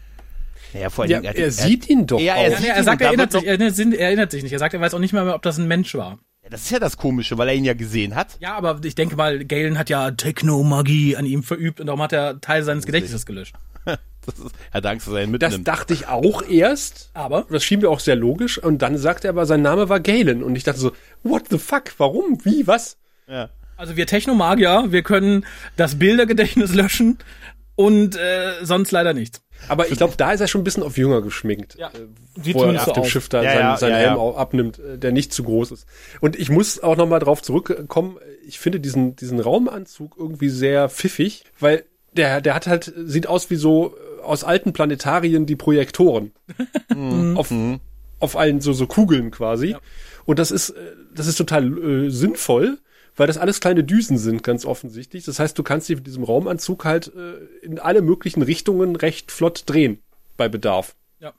Ja, 0.75 0.91
vor 0.91 1.05
allem, 1.05 1.11
ja, 1.11 1.31
er, 1.31 1.37
er, 1.37 1.51
sieht 1.51 1.89
ihn 1.89 2.07
doch. 2.07 2.21
Ja, 2.21 2.35
er, 2.37 2.61
ja, 2.61 2.75
er 2.75 2.85
sagt, 2.85 3.01
er 3.01 3.09
erinnert, 3.09 3.33
sich, 3.33 3.45
er, 3.45 3.59
er 3.59 4.07
erinnert 4.07 4.31
sich 4.31 4.43
nicht. 4.43 4.53
Er 4.53 4.59
sagt, 4.59 4.75
er 4.75 4.81
weiß 4.81 4.93
auch 4.95 4.99
nicht 4.99 5.13
mehr, 5.13 5.35
ob 5.35 5.43
das 5.43 5.59
ein 5.59 5.67
Mensch 5.67 5.95
war. 5.95 6.19
Ja, 6.43 6.51
das 6.51 6.63
ist 6.63 6.71
ja 6.71 6.79
das 6.79 6.97
Komische, 6.97 7.39
weil 7.39 7.49
er 7.49 7.55
ihn 7.55 7.65
ja 7.65 7.75
gesehen 7.75 8.15
hat. 8.15 8.37
Ja, 8.41 8.55
aber 8.55 8.81
ich 8.83 8.95
denke 8.95 9.17
mal, 9.17 9.45
Galen 9.45 9.79
hat 9.79 9.89
ja 9.89 10.11
Technomagie 10.11 11.17
an 11.17 11.25
ihm 11.25 11.43
verübt 11.43 11.81
und 11.81 11.87
darum 11.87 12.03
hat 12.03 12.13
er 12.13 12.41
Teil 12.41 12.65
seines 12.65 12.85
Gedächtnisses 12.85 13.25
gelöscht. 13.25 13.55
Das 14.29 14.39
ist, 14.39 14.55
ja, 14.75 14.81
danke 14.81 15.03
für 15.03 15.11
seinen 15.11 15.31
mitnimmt. 15.31 15.55
Das 15.55 15.63
dachte 15.63 15.95
ich 15.95 16.07
auch 16.09 16.43
erst, 16.43 17.11
aber 17.15 17.47
das 17.51 17.65
schien 17.65 17.81
mir 17.81 17.89
auch 17.89 18.01
sehr 18.01 18.17
logisch. 18.17 18.59
Und 18.59 18.83
dann 18.83 18.99
sagte 18.99 19.29
er 19.29 19.31
aber, 19.31 19.47
sein 19.47 19.63
Name 19.63 19.89
war 19.89 20.01
Galen. 20.01 20.43
Und 20.43 20.55
ich 20.55 20.65
dachte 20.65 20.81
so, 20.81 20.93
what 21.23 21.45
the 21.51 21.59
fuck? 21.59 21.85
Warum? 21.97 22.45
Wie? 22.45 22.67
Was? 22.67 22.99
Ja. 23.27 23.49
Also 23.77 23.97
wir 23.97 24.07
Technomagier, 24.07 24.87
wir 24.89 25.03
können 25.03 25.47
das 25.77 25.99
Bildergedächtnis 25.99 26.75
löschen 26.75 27.19
und 27.77 28.17
äh, 28.17 28.65
sonst 28.65 28.91
leider 28.91 29.15
nichts. 29.15 29.41
Aber 29.69 29.89
ich 29.91 29.97
glaube, 29.97 30.15
da 30.17 30.33
ist 30.33 30.41
er 30.41 30.49
schon 30.49 30.61
ein 30.61 30.65
bisschen 30.65 30.83
auf 30.83 30.99
jünger 30.99 31.23
geschminkt. 31.23 31.77
Ja. 31.79 31.89
Äh, 31.89 32.09
wo 32.55 32.65
er 32.65 32.87
auf 32.87 32.93
dem 32.93 33.05
Schiff 33.05 33.29
da 33.29 33.43
ja, 33.43 33.53
seinen, 33.53 33.61
ja, 33.61 33.77
seinen 33.77 33.91
ja, 33.93 33.97
Helm 33.99 34.19
abnimmt, 34.19 34.79
äh, 34.79 34.99
der 34.99 35.13
nicht 35.13 35.33
zu 35.33 35.45
groß 35.45 35.73
ist. 35.73 35.87
Und 36.21 36.37
ich 36.37 36.51
muss 36.51 36.83
auch 36.83 36.97
noch 36.97 37.09
mal 37.09 37.21
drauf 37.21 37.41
zurückkommen. 37.41 38.19
Ich 38.47 38.59
finde 38.59 38.81
diesen, 38.81 39.17
diesen 39.17 39.41
Raumanzug 39.41 40.17
irgendwie 40.19 40.49
sehr 40.49 40.89
pfiffig, 40.89 41.45
weil 41.61 41.85
der, 42.13 42.41
der 42.41 42.55
hat 42.55 42.67
halt, 42.67 42.93
sieht 42.97 43.27
aus 43.27 43.49
wie 43.51 43.57
so 43.57 43.95
aus 44.29 44.45
alten 44.45 44.73
Planetarien 44.73 45.47
die 45.47 45.57
Projektoren 45.57 46.33
auf, 47.37 47.53
auf 48.21 48.37
allen 48.37 48.61
so, 48.61 48.73
so 48.73 48.87
Kugeln 48.87 49.31
quasi. 49.31 49.77
Und 50.25 50.39
das 50.39 50.51
ist, 50.51 50.71
äh, 50.71 50.95
das 51.15 51.27
ist 51.27 51.37
total 51.37 52.07
äh, 52.07 52.11
sinnvoll, 52.11 52.79
weil 53.17 53.27
das 53.27 53.39
alles 53.39 53.61
kleine 53.61 53.85
Düsen 53.85 54.19
sind, 54.19 54.43
ganz 54.43 54.65
offensichtlich. 54.65 55.25
Das 55.25 55.39
heißt, 55.39 55.59
du 55.59 55.63
kannst 55.63 55.89
dich 55.89 55.97
mit 55.97 56.07
diesem 56.07 56.25
Raumanzug 56.25 56.85
halt 56.85 57.13
äh, 57.15 57.65
in 57.65 57.79
alle 57.79 58.03
möglichen 58.03 58.43
Richtungen 58.43 58.97
recht 58.97 59.33
flott 59.33 59.65
drehen 59.67 60.01
bei 60.37 60.49
Bedarf. 60.49 60.95
Ja. 61.21 61.35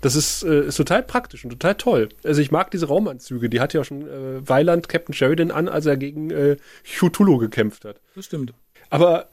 Das 0.00 0.16
ist, 0.16 0.42
äh, 0.42 0.66
ist 0.66 0.76
total 0.76 1.02
praktisch 1.02 1.44
und 1.44 1.50
total 1.50 1.74
toll. 1.74 2.08
Also 2.24 2.40
ich 2.40 2.50
mag 2.50 2.70
diese 2.70 2.86
Raumanzüge. 2.86 3.48
Die 3.48 3.60
hat 3.60 3.74
ja 3.74 3.84
schon 3.84 4.02
äh, 4.02 4.48
Weiland 4.48 4.88
Captain 4.88 5.14
Sheridan 5.14 5.50
an, 5.50 5.68
als 5.68 5.86
er 5.86 5.96
gegen 5.96 6.30
äh, 6.30 6.56
Cthulhu 6.84 7.38
gekämpft 7.38 7.84
hat. 7.84 8.00
Das 8.14 8.26
stimmt. 8.26 8.54
Aber 8.90 9.28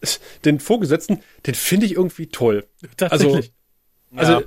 den 0.46 0.60
Vorgesetzten, 0.60 1.20
den 1.46 1.56
finde 1.56 1.86
ich 1.86 1.94
irgendwie 1.94 2.28
toll. 2.28 2.66
Tatsächlich. 2.98 3.52
Also 4.16 4.34
Ja. 4.34 4.42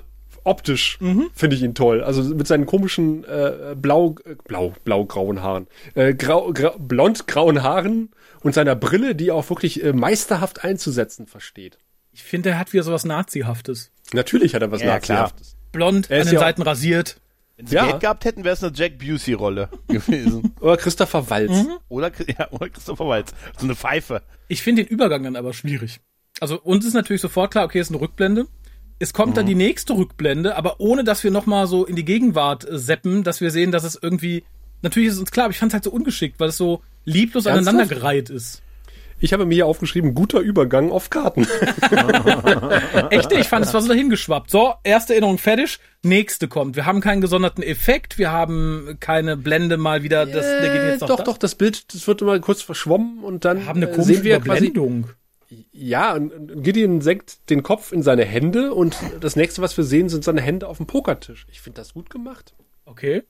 optisch 0.45 0.99
finde 1.35 1.57
ich 1.57 1.63
ihn 1.63 1.75
toll. 1.75 2.03
Also 2.05 2.23
mit 2.35 2.47
seinen 2.47 2.67
komischen 2.67 3.25
äh, 3.25 3.75
blau, 3.77 4.15
äh, 4.25 4.35
blau, 4.45 4.73
blau-grauen 4.85 5.43
Haaren, 5.43 5.67
äh, 5.95 6.15
grau, 6.15 6.53
grau, 6.53 6.75
blond-grauen 6.79 7.63
Haaren 7.63 8.11
und 8.43 8.55
seiner 8.55 8.77
Brille, 8.77 9.15
die 9.15 9.29
er 9.29 9.35
auch 9.35 9.49
wirklich 9.51 9.83
äh, 9.83 9.93
meisterhaft 9.93 10.63
einzusetzen 10.65 11.27
versteht. 11.27 11.79
Ich 12.13 12.23
finde, 12.23 12.51
er 12.51 12.59
hat 12.59 12.73
wieder 12.73 12.83
sowas 12.85 13.05
Nazihaftes. 13.05 13.91
Natürlich 14.13 14.55
hat 14.55 14.63
er 14.63 14.71
was 14.71 14.81
Ja, 14.83 14.99
klar. 15.01 15.23
Nazihaftes. 15.23 15.57
Blond, 15.73 16.11
Er 16.11 16.17
an 16.17 16.23
ist 16.23 16.29
den 16.31 16.35
ja 16.35 16.41
Seiten 16.41 16.63
rasiert. 16.63 17.17
Wenn 17.57 17.67
sie 17.67 17.75
Ja. 17.77 17.87
Geld 17.87 18.01
gehabt 18.01 18.25
hätten, 18.25 18.45
wäre 18.45 18.55
es 18.55 18.63
eine 18.63 18.73
Jack 18.75 18.99
Busey-Rolle 18.99 19.69
gewesen. 19.89 20.55
Oder 20.61 20.77
Christopher 20.77 21.29
Walz. 21.31 21.53
oder, 21.89 22.09
Chri- 22.09 22.35
ja, 22.39 22.51
oder 22.51 22.69
Christopher 22.69 23.07
Waltz. 23.09 23.33
So 23.59 23.65
eine 23.65 23.75
Pfeife. 23.75 24.23
Ich 24.49 24.63
finde 24.63 24.85
den 24.85 24.91
Übergang 24.93 25.23
dann 25.23 25.37
aber 25.37 25.53
schwierig. 25.53 26.01
Also 26.41 26.61
uns 26.61 26.85
ist 26.85 26.93
natürlich 26.95 27.23
sofort 27.23 27.51
klar, 27.53 27.65
okay, 27.65 27.81
ist 27.81 27.91
eine 27.91 28.01
Rückblende. 28.01 28.47
Es 28.99 29.13
kommt 29.13 29.37
dann 29.37 29.47
die 29.47 29.55
nächste 29.55 29.95
Rückblende, 29.95 30.57
aber 30.57 30.81
ohne 30.81 31.05
dass 31.05 31.23
wir 31.25 31.31
nochmal 31.31 31.67
so 31.67 31.85
in 31.85 31.97
die 31.97 32.05
Gegenwart 32.05 32.67
äh, 32.69 32.79
seppen, 32.79 33.25
dass 33.25 33.41
wir 33.41 33.51
sehen, 33.51 33.71
dass 33.73 33.85
es 33.85 33.99
irgendwie. 34.01 34.45
Natürlich 34.83 35.09
ist 35.09 35.15
es 35.15 35.21
uns 35.21 35.31
klar, 35.31 35.45
aber 35.47 35.53
ich 35.53 35.59
fand 35.59 35.71
es 35.71 35.75
halt 35.75 35.85
so 35.85 35.91
ungeschickt, 35.91 36.39
weil 36.41 36.51
es 36.51 36.57
so 36.59 36.83
lieblos 37.05 37.47
Ernsthaft? 37.47 37.69
aneinandergereiht 37.69 38.31
ist. 38.31 38.63
Ich 39.19 39.33
habe 39.33 39.47
mir 39.47 39.55
hier 39.55 39.67
aufgeschrieben, 39.67 40.15
guter 40.15 40.41
Übergang 40.41 40.93
auf 40.93 41.09
Karten. 41.09 41.47
Echt, 43.11 43.33
ich 43.33 43.49
fand 43.49 43.65
es 43.65 43.73
war 43.73 43.81
so 43.81 43.89
dahingeschwappt. 43.89 44.51
So, 44.51 44.75
erste 44.85 45.15
Erinnerung 45.15 45.39
fertig, 45.39 45.79
nächste 46.03 46.49
kommt. 46.49 46.77
Wir 46.77 46.85
haben 46.85 47.01
keinen 47.01 47.23
gesonderten 47.23 47.63
Effekt, 47.63 48.19
wir 48.19 48.31
haben 48.31 48.99
keine 49.01 49.37
Blende 49.37 49.79
mal 49.79 50.03
wieder, 50.03 50.27
das 50.27 50.45
der 50.45 50.73
geht 50.73 50.83
jetzt 50.83 51.01
noch 51.01 51.09
doch, 51.09 51.17
da. 51.17 51.25
doch, 51.25 51.39
das 51.39 51.55
Bild, 51.55 51.95
das 51.95 52.07
wird 52.07 52.21
immer 52.21 52.39
kurz 52.41 52.61
verschwommen 52.61 53.25
und 53.25 53.45
dann 53.47 53.59
Wir 53.61 53.67
haben 53.67 53.77
eine 53.79 53.91
äh, 53.91 53.95
komische 53.95 54.15
sehen 54.15 54.25
wir 54.25 54.41
quasi, 54.41 54.67
Überblendung. 54.67 55.11
ja, 55.73 56.15
und 56.15 56.63
Gideon 56.63 57.01
senkt 57.01 57.49
den 57.49 57.63
Kopf 57.63 57.93
in 57.93 58.03
seine 58.03 58.25
Hände 58.25 58.75
und 58.75 58.97
das 59.21 59.35
nächste, 59.35 59.63
was 59.63 59.77
wir 59.79 59.85
sehen, 59.85 60.11
sind 60.11 60.25
seine 60.25 60.43
Hände 60.43 60.69
auf 60.69 60.77
dem 60.77 60.87
Pokertisch. 60.87 61.47
Ich 61.51 61.63
finde 61.63 61.81
das 61.81 61.95
gut 61.95 62.11
gemacht. 62.11 62.55
Okay. 62.85 63.23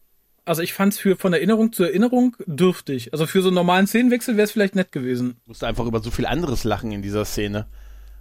Also 0.46 0.62
ich 0.62 0.72
fand 0.72 0.92
es 0.92 0.98
für 0.98 1.16
von 1.16 1.32
Erinnerung 1.32 1.72
zu 1.72 1.82
Erinnerung 1.82 2.36
dürftig. 2.46 3.12
Also 3.12 3.26
für 3.26 3.42
so 3.42 3.48
einen 3.48 3.56
normalen 3.56 3.86
Szenenwechsel 3.88 4.36
wäre 4.36 4.44
es 4.44 4.52
vielleicht 4.52 4.76
nett 4.76 4.92
gewesen. 4.92 5.40
Musste 5.46 5.66
einfach 5.66 5.84
über 5.86 6.00
so 6.00 6.10
viel 6.12 6.24
anderes 6.24 6.62
lachen 6.64 6.92
in 6.92 7.02
dieser 7.02 7.24
Szene. 7.24 7.66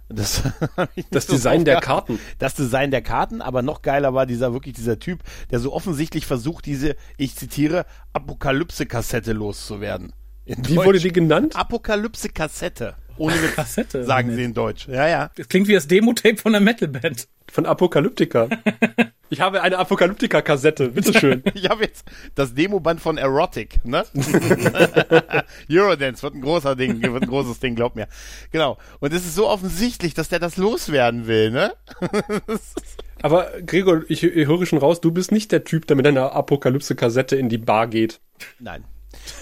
Das, 0.08 0.42
Das 1.10 1.26
Design 1.26 1.64
der 1.64 1.80
Karten. 1.80 2.18
Das 2.38 2.54
Design 2.54 2.90
der 2.90 3.02
Karten, 3.02 3.40
aber 3.40 3.62
noch 3.62 3.80
geiler 3.82 4.12
war 4.12 4.26
dieser 4.26 4.52
wirklich 4.52 4.74
dieser 4.74 4.98
Typ, 4.98 5.20
der 5.50 5.60
so 5.60 5.72
offensichtlich 5.72 6.26
versucht, 6.26 6.66
diese, 6.66 6.96
ich 7.16 7.36
zitiere, 7.36 7.86
Apokalypse-Kassette 8.12 9.32
loszuwerden. 9.32 10.12
In 10.44 10.58
Wie 10.66 10.74
Deutsch. 10.74 10.86
wurde 10.86 10.98
die 10.98 11.12
genannt? 11.12 11.54
Apokalypse-Kassette. 11.56 12.94
Ohne 13.18 13.34
Witz, 13.42 13.52
Kassette. 13.56 14.04
sagen 14.04 14.34
sie 14.34 14.42
in 14.44 14.52
Deutsch. 14.54 14.88
Ja, 14.88 15.08
ja. 15.08 15.30
Das 15.36 15.48
klingt 15.48 15.68
wie 15.68 15.74
das 15.74 15.86
Demo-Tape 15.88 16.36
von 16.36 16.54
einer 16.54 16.64
Metalband. 16.64 17.28
Von 17.50 17.66
Apokalyptika. 17.66 18.48
ich 19.30 19.40
habe 19.40 19.62
eine 19.62 19.78
Apokalyptika-Kassette. 19.78 20.90
Bitteschön. 20.90 21.42
Ich 21.54 21.68
habe 21.68 21.84
jetzt 21.84 22.04
das 22.34 22.54
Demoband 22.54 23.00
von 23.00 23.18
Erotic, 23.18 23.78
ne? 23.84 24.04
Eurodance 25.70 26.22
wird 26.22 26.34
ein 26.34 26.40
großer 26.42 26.76
Ding, 26.76 27.00
wird 27.00 27.22
ein 27.22 27.28
großes 27.28 27.60
Ding, 27.60 27.74
glaub 27.74 27.96
mir. 27.96 28.08
Genau. 28.52 28.78
Und 29.00 29.12
es 29.12 29.24
ist 29.24 29.34
so 29.34 29.48
offensichtlich, 29.48 30.14
dass 30.14 30.28
der 30.28 30.38
das 30.38 30.56
loswerden 30.56 31.26
will, 31.26 31.50
ne? 31.50 31.72
Aber 33.22 33.50
Gregor, 33.64 34.02
ich, 34.08 34.22
ich 34.22 34.46
höre 34.46 34.66
schon 34.66 34.78
raus, 34.78 35.00
du 35.00 35.10
bist 35.10 35.32
nicht 35.32 35.50
der 35.50 35.64
Typ, 35.64 35.86
der 35.86 35.96
mit 35.96 36.06
einer 36.06 36.32
Apokalypse-Kassette 36.32 37.36
in 37.36 37.48
die 37.48 37.58
Bar 37.58 37.86
geht. 37.86 38.20
Nein. 38.58 38.84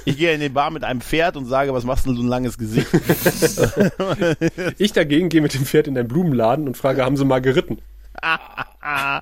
Ich 0.05 0.17
gehe 0.17 0.33
in 0.33 0.41
den 0.41 0.55
Bar 0.55 0.71
mit 0.71 0.85
einem 0.85 1.01
Pferd 1.01 1.37
und 1.37 1.47
sage, 1.47 1.75
was 1.75 1.85
machst 1.85 2.07
du 2.07 2.11
denn 2.11 2.17
so 2.19 2.23
ein 2.23 2.29
langes 2.29 2.59
Gesicht? 2.59 2.87
Ich 4.79 4.93
dagegen 4.93 5.29
gehe 5.29 5.41
mit 5.41 5.55
dem 5.55 5.67
Pferd 5.67 5.89
in 5.89 5.95
den 5.95 6.07
Blumenladen 6.07 6.69
und 6.69 6.77
frage, 6.77 7.05
haben 7.05 7.17
sie 7.17 7.25
mal 7.25 7.41
geritten? 7.41 7.79
Da, 8.21 9.21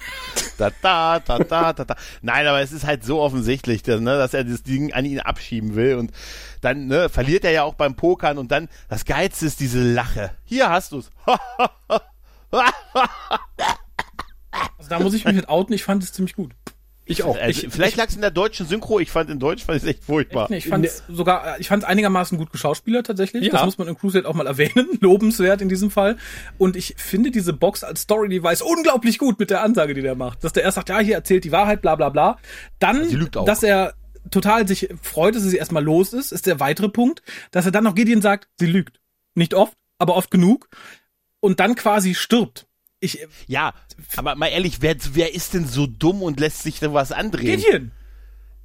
da, 0.83 1.18
da, 1.20 1.38
da, 1.38 1.72
da, 1.72 1.85
da. 1.85 1.96
Nein, 2.20 2.46
aber 2.46 2.61
es 2.61 2.72
ist 2.72 2.85
halt 2.87 3.05
so 3.05 3.20
offensichtlich, 3.20 3.83
dass, 3.83 4.00
ne, 4.00 4.16
dass 4.16 4.35
er 4.35 4.44
das 4.44 4.62
Ding 4.62 4.92
an 4.92 5.05
ihn 5.05 5.20
abschieben 5.20 5.74
will 5.74 5.96
und 5.96 6.12
dann 6.61 6.87
ne, 6.87 7.09
verliert 7.09 7.44
er 7.44 7.50
ja 7.50 7.62
auch 7.64 7.74
beim 7.74 7.94
Pokern 7.94 8.38
und 8.38 8.50
dann 8.52 8.68
das 8.88 9.05
Geilste 9.05 9.46
ist 9.46 9.61
diese 9.61 9.83
Lache. 9.83 10.31
Hier 10.44 10.70
hast 10.70 10.92
du's. 10.92 11.11
Also 14.76 14.90
da 14.90 15.00
muss 15.00 15.14
ich 15.14 15.24
mich 15.24 15.35
mit 15.35 15.48
outen, 15.48 15.72
ich 15.72 15.85
fand 15.85 16.02
es 16.02 16.12
ziemlich 16.12 16.35
gut. 16.37 16.55
Ich 17.04 17.24
auch. 17.24 17.36
Also, 17.36 17.66
ich, 17.66 17.72
vielleicht 17.72 17.96
lag 17.96 18.08
es 18.08 18.14
in 18.14 18.20
der 18.20 18.30
deutschen 18.30 18.66
Synchro, 18.66 19.00
ich 19.00 19.10
fand 19.10 19.28
in 19.28 19.40
Deutsch 19.40 19.64
fand 19.64 19.82
ich 19.82 19.88
echt 19.88 20.04
furchtbar. 20.04 20.50
Ich 20.50 20.68
fand 20.68 20.84
es 20.84 21.02
sogar, 21.08 21.58
ich 21.58 21.68
fand 21.68 21.82
es 21.82 21.88
einigermaßen 21.88 22.38
gut 22.38 22.52
geschauspielert 22.52 23.06
tatsächlich. 23.06 23.44
Ja. 23.44 23.52
Das 23.52 23.64
muss 23.64 23.78
man 23.78 23.88
in 23.88 23.96
Crusader 23.96 24.28
auch 24.28 24.34
mal 24.34 24.46
erwähnen. 24.46 24.86
Lobenswert 25.00 25.60
in 25.60 25.68
diesem 25.68 25.90
Fall. 25.90 26.16
Und 26.58 26.76
ich 26.76 26.94
finde 26.96 27.32
diese 27.32 27.52
Box 27.52 27.82
als 27.82 28.02
Story-Device 28.02 28.62
unglaublich 28.62 29.18
gut 29.18 29.38
mit 29.40 29.50
der 29.50 29.62
Ansage, 29.62 29.94
die 29.94 30.02
der 30.02 30.14
macht. 30.14 30.44
Dass 30.44 30.52
der 30.52 30.62
erst 30.62 30.76
sagt, 30.76 30.90
ja, 30.90 31.00
hier 31.00 31.16
erzählt 31.16 31.44
die 31.44 31.52
Wahrheit, 31.52 31.82
bla 31.82 31.96
bla 31.96 32.08
bla. 32.08 32.38
Dann, 32.78 33.28
auch. 33.34 33.44
dass 33.44 33.64
er 33.64 33.94
total 34.30 34.68
sich 34.68 34.88
freut, 35.02 35.34
dass 35.34 35.42
sie 35.42 35.56
erstmal 35.56 35.82
los 35.82 36.12
ist, 36.12 36.30
ist 36.30 36.46
der 36.46 36.60
weitere 36.60 36.88
Punkt. 36.88 37.22
Dass 37.50 37.66
er 37.66 37.72
dann 37.72 37.84
noch 37.84 37.96
Gideon 37.96 38.22
sagt, 38.22 38.48
sie 38.58 38.66
lügt. 38.66 39.00
Nicht 39.34 39.54
oft, 39.54 39.76
aber 39.98 40.14
oft 40.14 40.30
genug. 40.30 40.68
Und 41.40 41.58
dann 41.58 41.74
quasi 41.74 42.14
stirbt. 42.14 42.68
Ich, 43.02 43.18
Ja, 43.48 43.74
aber 44.16 44.36
mal 44.36 44.46
ehrlich, 44.46 44.76
wer, 44.80 44.96
wer 45.12 45.34
ist 45.34 45.54
denn 45.54 45.66
so 45.66 45.86
dumm 45.86 46.22
und 46.22 46.38
lässt 46.40 46.62
sich 46.62 46.78
da 46.80 46.94
was 46.94 47.12
andrehen? 47.12 47.60
Gideon! 47.60 47.90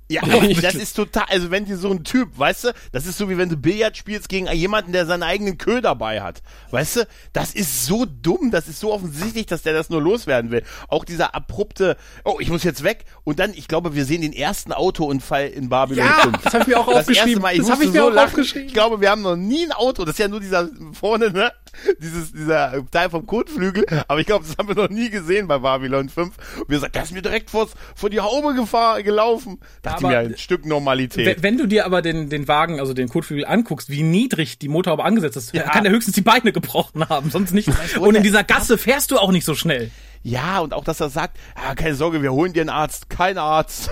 Ja, 0.10 0.24
aber 0.24 0.48
das 0.54 0.76
ist 0.76 0.94
total, 0.96 1.26
also 1.28 1.52
wenn 1.52 1.66
dir 1.66 1.76
so 1.76 1.92
ein 1.92 2.06
Typ, 2.06 2.30
weißt 2.40 2.64
du, 2.66 2.74
das 2.94 3.06
ist 3.08 3.18
so 3.18 3.30
wie 3.30 3.38
wenn 3.38 3.50
du 3.50 3.58
Billard 3.58 3.98
spielst 3.98 4.30
gegen 4.30 4.48
jemanden, 4.54 4.94
der 4.94 5.06
seinen 5.06 5.24
eigenen 5.24 5.58
Kö 5.58 5.82
dabei 5.82 6.22
hat. 6.22 6.42
Weißt 6.72 6.96
du, 6.96 7.08
das 7.34 7.54
ist 7.54 7.86
so 7.86 8.06
dumm, 8.06 8.50
das 8.50 8.70
ist 8.70 8.80
so 8.80 8.94
offensichtlich, 8.94 9.48
dass 9.48 9.64
der 9.64 9.74
das 9.74 9.90
nur 9.90 10.02
loswerden 10.02 10.50
will. 10.50 10.64
Auch 10.88 11.04
dieser 11.04 11.36
abrupte, 11.36 11.98
oh, 12.24 12.38
ich 12.40 12.50
muss 12.50 12.64
jetzt 12.64 12.84
weg 12.84 13.04
und 13.26 13.40
dann, 13.40 13.52
ich 13.54 13.68
glaube, 13.68 13.96
wir 13.96 14.06
sehen 14.06 14.22
den 14.22 14.32
ersten 14.32 14.72
Autounfall 14.72 15.48
in 15.48 15.68
Babylon 15.68 16.06
Ja, 16.06 16.20
5. 16.22 16.42
das 16.42 16.54
hab 16.54 16.62
ich 16.62 16.68
mir 16.68 16.80
auch 16.80 16.88
das 16.88 17.00
aufgeschrieben. 17.00 17.28
Erste 17.30 17.42
Mal, 17.42 17.52
ich 17.54 17.60
Das 17.60 17.70
hab 17.72 17.76
musste 17.76 17.88
ich 17.90 17.94
mir 17.94 18.00
so 18.00 18.08
auch 18.08 18.14
lachen. 18.14 18.28
aufgeschrieben. 18.30 18.68
Ich 18.70 18.74
glaube, 18.74 19.02
wir 19.02 19.10
haben 19.10 19.24
noch 19.24 19.36
nie 19.36 19.66
ein 19.66 19.74
Auto, 19.74 20.06
das 20.06 20.14
ist 20.14 20.20
ja 20.20 20.30
nur 20.30 20.40
dieser 20.40 20.70
vorne, 20.94 21.32
ne? 21.32 21.52
Dieses, 22.00 22.32
dieser 22.32 22.86
Teil 22.92 23.10
vom 23.10 23.26
Kotflügel, 23.26 23.86
aber 24.08 24.20
ich 24.20 24.26
glaube, 24.26 24.46
das 24.46 24.58
haben 24.58 24.68
wir 24.68 24.76
noch 24.76 24.90
nie 24.90 25.10
gesehen 25.10 25.48
bei 25.48 25.60
Babylon 25.60 26.10
5. 26.10 26.36
Und 26.60 26.70
wir 26.70 26.80
sagen, 26.80 26.94
der 26.94 27.04
ist 27.04 27.12
mir 27.12 27.22
direkt 27.22 27.50
vor, 27.50 27.70
vor 27.96 28.10
die 28.10 28.20
Haube 28.20 28.54
gefahr, 28.54 29.04
gelaufen. 29.04 29.60
Dachte 29.82 30.06
Aber 30.06 30.10
mir, 30.10 30.18
ein 30.20 30.38
Stück 30.38 30.66
Normalität. 30.66 31.42
Wenn, 31.42 31.58
du 31.58 31.68
dir 31.68 31.86
aber 31.86 32.02
den, 32.02 32.30
den 32.30 32.48
Wagen, 32.48 32.80
also 32.80 32.94
den 32.94 33.10
Kotflügel 33.10 33.46
anguckst, 33.46 33.90
wie 33.90 34.04
niedrig 34.04 34.60
die 34.60 34.68
Motorhaube 34.68 35.04
angesetzt 35.04 35.38
ist, 35.38 35.54
kann 35.54 35.84
der 35.84 35.92
höchstens 35.94 36.16
die 36.16 36.22
Beine 36.22 36.52
gebrochen 36.52 37.08
haben, 37.10 37.30
sonst 37.30 37.54
nicht. 37.54 37.70
Und 38.00 38.16
in 38.16 38.24
dieser 38.24 38.44
Gasse 38.44 38.78
fährst 38.78 39.12
du 39.12 39.18
auch 39.18 39.32
nicht 39.32 39.46
so 39.46 39.56
schnell. 39.56 39.92
Ja, 40.24 40.60
und 40.60 40.74
auch, 40.74 40.84
dass 40.84 41.00
er 41.00 41.10
sagt, 41.10 41.38
ah, 41.56 41.74
keine 41.76 41.96
Sorge, 41.96 42.22
wir 42.22 42.32
holen 42.34 42.54
dir 42.54 42.62
einen 42.62 42.70
Arzt. 42.70 43.10
Kein 43.10 43.38
Arzt. 43.38 43.90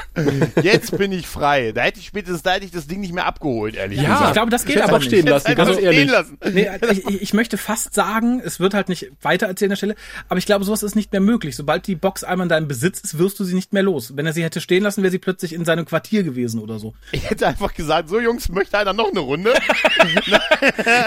Jetzt 0.62 0.96
bin 0.98 1.10
ich 1.12 1.26
frei. 1.26 1.72
Da 1.72 1.82
hätte 1.82 1.98
ich 2.00 2.06
spätestens, 2.06 2.42
da 2.42 2.52
hätte 2.52 2.64
ich 2.66 2.70
das 2.70 2.86
Ding 2.86 3.00
nicht 3.00 3.12
mehr 3.14 3.26
abgeholt, 3.26 3.74
ehrlich 3.76 3.98
Ja, 4.00 4.10
gesagt. 4.10 4.26
ich 4.28 4.32
glaube, 4.34 4.50
das 4.50 4.64
geht 4.64 4.76
hätte 4.76 4.84
aber 4.84 4.94
auch 4.96 4.98
nicht. 5.00 5.08
stehen 5.08 5.26
lassen, 5.26 5.54
ganz 5.54 5.72
stehen 5.72 5.84
ehrlich. 5.84 6.10
lassen. 6.10 6.38
Nee, 6.52 6.70
ich, 6.90 7.22
ich 7.22 7.34
möchte 7.34 7.56
fast 7.58 7.94
sagen, 7.94 8.40
es 8.44 8.60
wird 8.60 8.74
halt 8.74 8.88
nicht 8.88 9.10
weiter 9.22 9.46
erzählen 9.46 9.68
an 9.70 9.72
der 9.72 9.76
Stelle, 9.76 9.94
aber 10.28 10.38
ich 10.38 10.46
glaube, 10.46 10.64
sowas 10.64 10.82
ist 10.82 10.94
nicht 10.94 11.12
mehr 11.12 11.20
möglich. 11.20 11.56
Sobald 11.56 11.86
die 11.86 11.94
Box 11.96 12.24
einmal 12.24 12.44
in 12.44 12.48
deinem 12.50 12.68
Besitz 12.68 13.00
ist, 13.00 13.18
wirst 13.18 13.40
du 13.40 13.44
sie 13.44 13.54
nicht 13.54 13.72
mehr 13.72 13.82
los. 13.82 14.16
Wenn 14.16 14.26
er 14.26 14.32
sie 14.32 14.44
hätte 14.44 14.60
stehen 14.60 14.82
lassen, 14.82 15.02
wäre 15.02 15.10
sie 15.10 15.18
plötzlich 15.18 15.52
in 15.54 15.64
seinem 15.64 15.84
Quartier 15.86 16.22
gewesen 16.22 16.60
oder 16.60 16.78
so. 16.78 16.94
Ich 17.12 17.28
hätte 17.30 17.46
einfach 17.46 17.74
gesagt, 17.74 18.08
so 18.08 18.20
Jungs, 18.20 18.48
möchte 18.50 18.78
einer 18.78 18.92
noch 18.92 19.10
eine 19.10 19.20
Runde? 19.20 19.52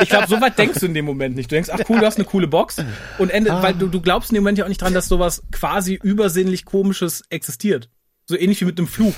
Ich 0.01 0.09
glaube, 0.09 0.27
so 0.27 0.39
weit 0.41 0.57
denkst 0.57 0.79
du 0.79 0.85
in 0.87 0.93
dem 0.93 1.05
Moment 1.05 1.35
nicht. 1.35 1.49
Du 1.49 1.55
denkst, 1.55 1.69
ach 1.71 1.79
cool, 1.89 1.99
du 1.99 2.05
hast 2.05 2.17
eine 2.17 2.25
coole 2.25 2.47
Box 2.47 2.77
und 3.17 3.29
endet, 3.29 3.53
weil 3.61 3.73
du, 3.73 3.87
du 3.87 4.01
glaubst 4.01 4.31
in 4.31 4.35
dem 4.35 4.43
Moment 4.43 4.54
ja 4.57 4.65
auch 4.65 4.69
nicht 4.69 4.81
dran, 4.81 4.93
dass 4.93 5.07
sowas 5.07 5.43
quasi 5.51 5.99
übersinnlich 6.01 6.65
komisches 6.65 7.23
existiert. 7.29 7.89
So 8.25 8.37
ähnlich 8.37 8.61
wie 8.61 8.65
mit 8.65 8.77
einem 8.77 8.87
Fluch. 8.87 9.13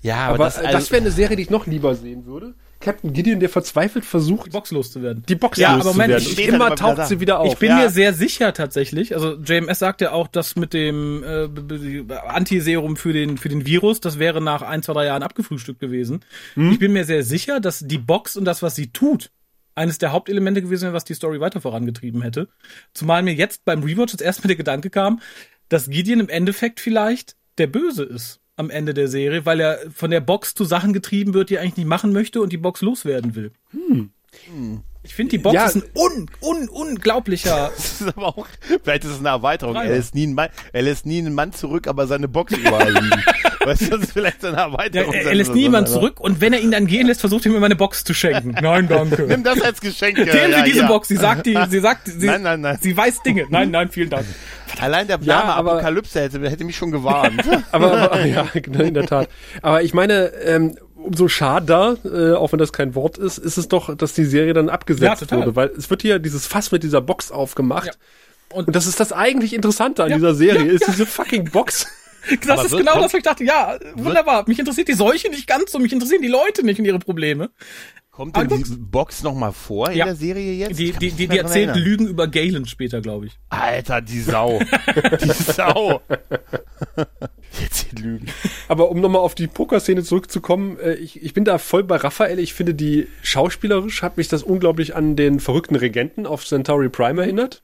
Ja, 0.00 0.28
aber 0.28 0.38
das, 0.38 0.56
das, 0.56 0.64
also, 0.64 0.90
wäre 0.92 1.02
eine 1.02 1.10
Serie, 1.10 1.36
die 1.36 1.42
ich 1.42 1.50
noch 1.50 1.66
lieber 1.66 1.94
sehen 1.94 2.24
würde. 2.24 2.54
Captain 2.80 3.12
Gideon, 3.12 3.40
der 3.40 3.48
verzweifelt 3.48 4.04
versucht, 4.04 4.46
Die 4.46 4.50
Box 4.50 4.70
loszuwerden. 4.70 5.24
die 5.28 5.34
Box 5.34 5.58
Ja, 5.58 5.70
aber 5.70 5.78
loszuwerden. 5.78 6.12
Moment, 6.12 6.22
steht 6.22 6.52
halt 6.52 6.54
immer 6.54 6.76
taucht 6.76 7.08
sie 7.08 7.18
wieder 7.18 7.40
auf. 7.40 7.52
Ich 7.52 7.58
bin 7.58 7.70
ja. 7.70 7.78
mir 7.78 7.90
sehr 7.90 8.14
sicher 8.14 8.52
tatsächlich, 8.52 9.14
also 9.16 9.34
JMS 9.34 9.80
sagt 9.80 10.00
ja 10.00 10.12
auch, 10.12 10.28
dass 10.28 10.54
mit 10.54 10.72
dem 10.72 11.24
äh, 11.24 12.14
Antiserum 12.28 12.96
für 12.96 13.12
den, 13.12 13.36
für 13.36 13.48
den 13.48 13.66
Virus, 13.66 13.98
das 13.98 14.20
wäre 14.20 14.40
nach 14.40 14.62
ein, 14.62 14.84
zwei, 14.84 14.92
drei 14.92 15.06
Jahren 15.06 15.24
abgefrühstückt 15.24 15.80
gewesen. 15.80 16.24
Hm? 16.54 16.70
Ich 16.70 16.78
bin 16.78 16.92
mir 16.92 17.04
sehr 17.04 17.24
sicher, 17.24 17.58
dass 17.58 17.80
die 17.80 17.98
Box 17.98 18.36
und 18.36 18.44
das, 18.44 18.62
was 18.62 18.76
sie 18.76 18.92
tut, 18.92 19.32
eines 19.78 19.98
der 19.98 20.12
Hauptelemente 20.12 20.60
gewesen 20.60 20.84
wäre, 20.84 20.92
was 20.92 21.04
die 21.04 21.14
Story 21.14 21.40
weiter 21.40 21.60
vorangetrieben 21.60 22.22
hätte. 22.22 22.48
Zumal 22.92 23.22
mir 23.22 23.34
jetzt 23.34 23.64
beim 23.64 23.82
Rewatch 23.82 24.12
das 24.12 24.20
erste 24.20 24.42
Mal 24.42 24.48
der 24.48 24.56
Gedanke 24.56 24.90
kam, 24.90 25.20
dass 25.68 25.88
Gideon 25.88 26.20
im 26.20 26.28
Endeffekt 26.28 26.80
vielleicht 26.80 27.36
der 27.58 27.66
Böse 27.66 28.04
ist 28.04 28.40
am 28.56 28.70
Ende 28.70 28.92
der 28.92 29.08
Serie, 29.08 29.46
weil 29.46 29.60
er 29.60 29.78
von 29.90 30.10
der 30.10 30.20
Box 30.20 30.54
zu 30.54 30.64
Sachen 30.64 30.92
getrieben 30.92 31.32
wird, 31.32 31.50
die 31.50 31.54
er 31.54 31.62
eigentlich 31.62 31.76
nicht 31.76 31.86
machen 31.86 32.12
möchte 32.12 32.40
und 32.40 32.52
die 32.52 32.56
Box 32.56 32.82
loswerden 32.82 33.36
will. 33.36 33.52
Hm. 33.70 34.10
Ich 35.08 35.14
finde, 35.14 35.30
die 35.30 35.38
Box 35.38 35.54
Ja. 35.54 35.64
ist 35.66 35.76
ein 35.76 35.82
un, 35.96 36.26
un, 36.40 36.68
unglaublicher. 36.68 37.70
Das 37.76 38.00
ist 38.02 38.08
aber 38.16 38.26
auch, 38.28 38.46
vielleicht 38.84 39.04
ist 39.04 39.10
es 39.12 39.18
eine 39.18 39.30
Erweiterung. 39.30 39.74
Er 39.74 39.84
lässt, 39.88 40.14
nie 40.14 40.24
einen 40.24 40.34
Mann, 40.34 40.48
er 40.72 40.82
lässt 40.82 41.06
nie 41.06 41.18
einen 41.18 41.34
Mann 41.34 41.52
zurück, 41.52 41.86
aber 41.88 42.06
seine 42.06 42.28
Box 42.28 42.52
überall 42.52 42.92
liegen. 42.92 43.10
weißt 43.64 43.80
du, 43.82 43.90
das 43.90 44.00
ist 44.02 44.12
vielleicht 44.12 44.44
eine 44.44 44.56
Erweiterung. 44.58 45.12
er, 45.14 45.24
er 45.26 45.34
lässt 45.34 45.54
niemand 45.54 45.88
zurück 45.88 46.20
und 46.20 46.40
wenn 46.40 46.52
er 46.52 46.60
ihn 46.60 46.70
dann 46.70 46.86
gehen 46.86 47.06
lässt, 47.06 47.20
versucht 47.20 47.46
er 47.46 47.52
mir 47.52 47.60
meine 47.60 47.74
Box 47.76 48.04
zu 48.04 48.12
schenken. 48.14 48.50
Nein, 48.62 48.86
danke. 48.86 49.22
Nimm 49.22 49.42
das 49.42 49.60
als 49.62 49.80
Geschenk. 49.80 50.18
Nehmen 50.18 50.28
ja, 50.50 50.58
Sie 50.58 50.64
diese 50.64 50.80
ja. 50.80 50.86
Box. 50.86 51.08
Sie 51.08 51.16
sagt, 51.16 51.46
die, 51.46 51.58
sie 51.70 51.80
sagt, 51.80 52.06
sie, 52.06 52.26
Nein, 52.26 52.42
nein, 52.42 52.60
nein. 52.60 52.78
sie 52.80 52.96
weiß 52.96 53.22
Dinge. 53.22 53.46
Nein, 53.48 53.70
nein, 53.70 53.88
vielen 53.90 54.10
Dank. 54.10 54.26
Allein 54.78 55.06
der 55.08 55.18
Ja, 55.22 55.38
Name 55.38 55.54
aber- 55.54 55.72
Apokalypse 55.72 56.20
hätte, 56.20 56.38
hätte 56.50 56.64
mich 56.64 56.76
schon 56.76 56.90
gewarnt. 56.92 57.42
Aber, 57.72 57.92
aber 58.12 58.24
ja, 58.26 58.46
genau, 58.52 58.80
in 58.84 58.94
der 58.94 59.06
Tat. 59.06 59.28
Aber 59.62 59.82
ich 59.82 59.94
meine, 59.94 60.26
ähm, 60.44 60.76
umso 60.98 61.28
schade, 61.28 61.98
äh, 62.04 62.36
auch 62.36 62.52
wenn 62.52 62.58
das 62.58 62.72
kein 62.72 62.94
Wort 62.94 63.18
ist, 63.18 63.38
ist 63.38 63.56
es 63.56 63.68
doch, 63.68 63.94
dass 63.96 64.12
die 64.14 64.24
Serie 64.24 64.52
dann 64.52 64.66
Ja, 64.66 64.72
abgesetzt 64.72 65.20
total. 65.20 65.38
wurde, 65.40 65.56
weil 65.56 65.68
es 65.76 65.88
wird 65.90 66.02
hier 66.02 66.18
dieses 66.18 66.46
Fass 66.46 66.70
mit 66.72 66.82
dieser 66.82 67.00
Box 67.00 67.30
aufgemacht. 67.32 67.86
Ja. 67.86 67.92
Und, 68.56 68.66
Und- 68.68 68.76
das 68.76 68.86
ist 68.86 68.98
das 69.00 69.12
eigentlich 69.12 69.52
Interessante 69.54 70.02
an 70.04 70.10
Ja, 70.10 70.16
dieser 70.16 70.34
Serie, 70.34 70.66
ja, 70.66 70.72
ist 70.72 70.82
ja. 70.86 70.92
diese 70.92 71.06
fucking 71.06 71.50
Box. 71.50 71.86
Das 72.42 72.50
Aber 72.50 72.64
ist 72.64 72.72
wird- 72.72 72.80
genau 72.80 72.92
kommt- 72.92 73.04
das, 73.04 73.12
was 73.14 73.18
ich 73.18 73.24
dachte. 73.24 73.44
Ja, 73.44 73.78
wunderbar. 73.94 74.44
Mich 74.48 74.58
interessiert 74.58 74.88
die 74.88 74.92
Seuche 74.94 75.30
nicht 75.30 75.46
ganz 75.46 75.70
so. 75.72 75.78
Mich 75.78 75.92
interessieren 75.92 76.20
die 76.20 76.28
Leute 76.28 76.62
nicht 76.66 76.78
und 76.78 76.84
ihre 76.84 76.98
Probleme. 76.98 77.48
Kommt 78.10 78.36
denn 78.36 78.48
die 78.48 78.64
Box 78.76 79.22
nochmal 79.22 79.52
vor 79.52 79.90
in 79.90 79.98
Ja. 79.98 80.04
der 80.06 80.16
Serie 80.16 80.52
jetzt? 80.52 80.78
Die, 80.78 80.90
die, 80.92 81.12
die, 81.12 81.28
die 81.28 81.38
erzählt 81.38 81.68
erinnern. 81.68 81.78
Lügen 81.84 82.06
über 82.08 82.26
Galen 82.26 82.66
später, 82.66 83.00
glaube 83.00 83.26
ich. 83.26 83.38
Alter, 83.48 84.00
die 84.02 84.20
Sau. 84.20 84.58
die 85.22 85.28
Sau. 85.52 86.02
Jetzt 87.60 87.92
die 87.92 88.02
Lügen. 88.02 88.26
Aber 88.68 88.90
um 88.90 89.00
nochmal 89.00 89.22
auf 89.22 89.34
die 89.34 89.46
Pokerszene 89.46 90.02
zurückzukommen, 90.02 90.78
äh, 90.78 90.94
ich, 90.94 91.22
ich 91.22 91.34
bin 91.34 91.44
da 91.44 91.58
voll 91.58 91.84
bei 91.84 91.96
Raphael. 91.96 92.38
Ich 92.38 92.54
finde, 92.54 92.74
die 92.74 93.08
schauspielerisch 93.22 94.02
hat 94.02 94.16
mich 94.16 94.28
das 94.28 94.42
unglaublich 94.42 94.94
an 94.94 95.16
den 95.16 95.40
verrückten 95.40 95.76
Regenten 95.76 96.26
auf 96.26 96.46
Centauri 96.46 96.88
Prime 96.88 97.22
erinnert. 97.22 97.62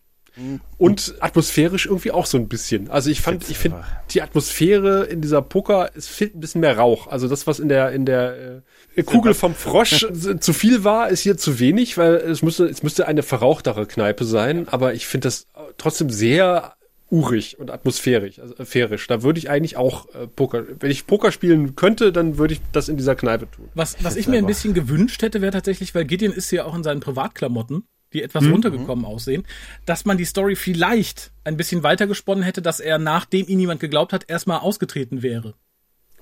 Und 0.79 1.15
atmosphärisch 1.21 1.87
irgendwie 1.87 2.11
auch 2.11 2.27
so 2.27 2.37
ein 2.39 2.49
bisschen. 2.49 2.91
Also 2.91 3.09
ich 3.09 3.21
fand, 3.21 3.45
Find's 3.45 3.51
ich 3.51 3.59
finde 3.59 3.85
die 4.11 4.21
Atmosphäre 4.21 5.05
in 5.05 5.21
dieser 5.21 5.43
Poker, 5.43 5.91
es 5.95 6.09
fehlt 6.09 6.35
ein 6.35 6.41
bisschen 6.41 6.61
mehr 6.61 6.77
Rauch. 6.77 7.07
Also 7.07 7.29
das, 7.29 7.47
was 7.47 7.61
in 7.61 7.69
der, 7.69 7.93
in 7.93 8.05
der 8.05 8.63
äh, 8.97 9.03
Kugel 9.05 9.35
vom 9.35 9.55
Frosch 9.55 10.05
zu 10.41 10.53
viel 10.53 10.83
war, 10.83 11.09
ist 11.09 11.21
hier 11.21 11.37
zu 11.37 11.61
wenig, 11.61 11.97
weil 11.99 12.15
es 12.15 12.43
müsste, 12.43 12.65
es 12.65 12.83
müsste 12.83 13.07
eine 13.07 13.23
verrauchtere 13.23 13.87
Kneipe 13.87 14.25
sein. 14.25 14.67
Aber 14.69 14.95
ich 14.95 15.07
finde 15.07 15.29
das 15.29 15.47
trotzdem 15.79 16.11
sehr 16.11 16.74
urig 17.11 17.59
und 17.59 17.71
atmosphärisch, 17.71 18.39
also 18.39 18.55
sphärisch. 18.65 19.07
Da 19.07 19.23
würde 19.23 19.39
ich 19.39 19.51
eigentlich 19.51 19.77
auch 19.77 20.13
äh, 20.15 20.27
Poker, 20.27 20.65
wenn 20.81 20.91
ich 20.91 21.07
Poker 21.07 21.31
spielen 21.33 21.77
könnte, 21.77 22.13
dann 22.13 22.39
würde 22.39 22.55
ich 22.55 22.61
das 22.73 22.89
in 22.89 22.97
dieser 22.97 23.15
Kneipe 23.15 23.51
tun. 23.51 23.69
Was, 23.75 23.97
was 24.03 24.17
ich 24.17 24.27
mir 24.27 24.39
ein 24.39 24.47
bisschen 24.47 24.75
gewünscht 24.75 25.23
hätte, 25.23 25.41
wäre 25.41 25.53
tatsächlich, 25.53 25.95
weil 25.95 26.05
Gideon 26.05 26.33
ist 26.33 26.51
ja 26.51 26.65
auch 26.65 26.75
in 26.75 26.83
seinen 26.83 27.01
Privatklamotten, 27.01 27.85
die 28.13 28.19
Mhm. 28.19 28.25
etwas 28.25 28.45
runtergekommen 28.45 29.05
aussehen, 29.05 29.45
dass 29.87 30.05
man 30.05 30.17
die 30.19 30.25
Story 30.25 30.57
vielleicht 30.57 31.33
ein 31.45 31.57
bisschen 31.57 31.83
weiter 31.83 32.07
gesponnen 32.07 32.43
hätte, 32.45 32.63
dass 32.63 32.81
er, 32.81 32.99
nachdem 32.99 33.47
ihn 33.49 33.59
niemand 33.59 33.81
geglaubt 33.81 34.13
hat, 34.13 34.29
erstmal 34.29 34.61
ausgetreten 34.61 35.23
wäre. 35.23 35.55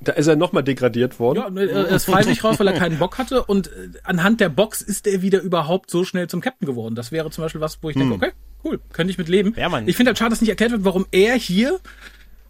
Da 0.04 0.12
ist 0.12 0.26
er 0.26 0.36
nochmal 0.36 0.62
degradiert 0.62 1.20
worden. 1.20 1.56
Ja, 1.56 1.62
er 1.62 1.88
ist 1.88 2.04
freiwillig 2.04 2.42
raus, 2.44 2.58
weil 2.58 2.68
er 2.68 2.74
keinen 2.74 2.98
Bock 2.98 3.18
hatte 3.18 3.44
und 3.44 3.68
äh, 3.68 3.90
anhand 4.02 4.40
der 4.40 4.48
Box 4.48 4.82
ist 4.82 5.06
er 5.06 5.22
wieder 5.22 5.40
überhaupt 5.40 5.90
so 5.90 6.04
schnell 6.04 6.28
zum 6.28 6.40
Captain 6.40 6.66
geworden. 6.66 6.94
Das 6.94 7.12
wäre 7.12 7.30
zum 7.30 7.42
Beispiel 7.42 7.60
was, 7.60 7.78
wo 7.82 7.90
ich 7.90 7.96
denke, 7.96 8.14
okay, 8.14 8.32
cool, 8.64 8.80
könnte 8.92 9.10
ich 9.10 9.18
mit 9.18 9.28
leben. 9.28 9.54
Ja, 9.56 9.68
Mann. 9.68 9.86
Ich 9.88 9.96
finde 9.96 10.10
halt 10.10 10.18
schade, 10.18 10.30
dass 10.30 10.40
nicht 10.40 10.50
erklärt 10.50 10.72
wird, 10.72 10.84
warum 10.84 11.06
er 11.10 11.34
hier 11.34 11.80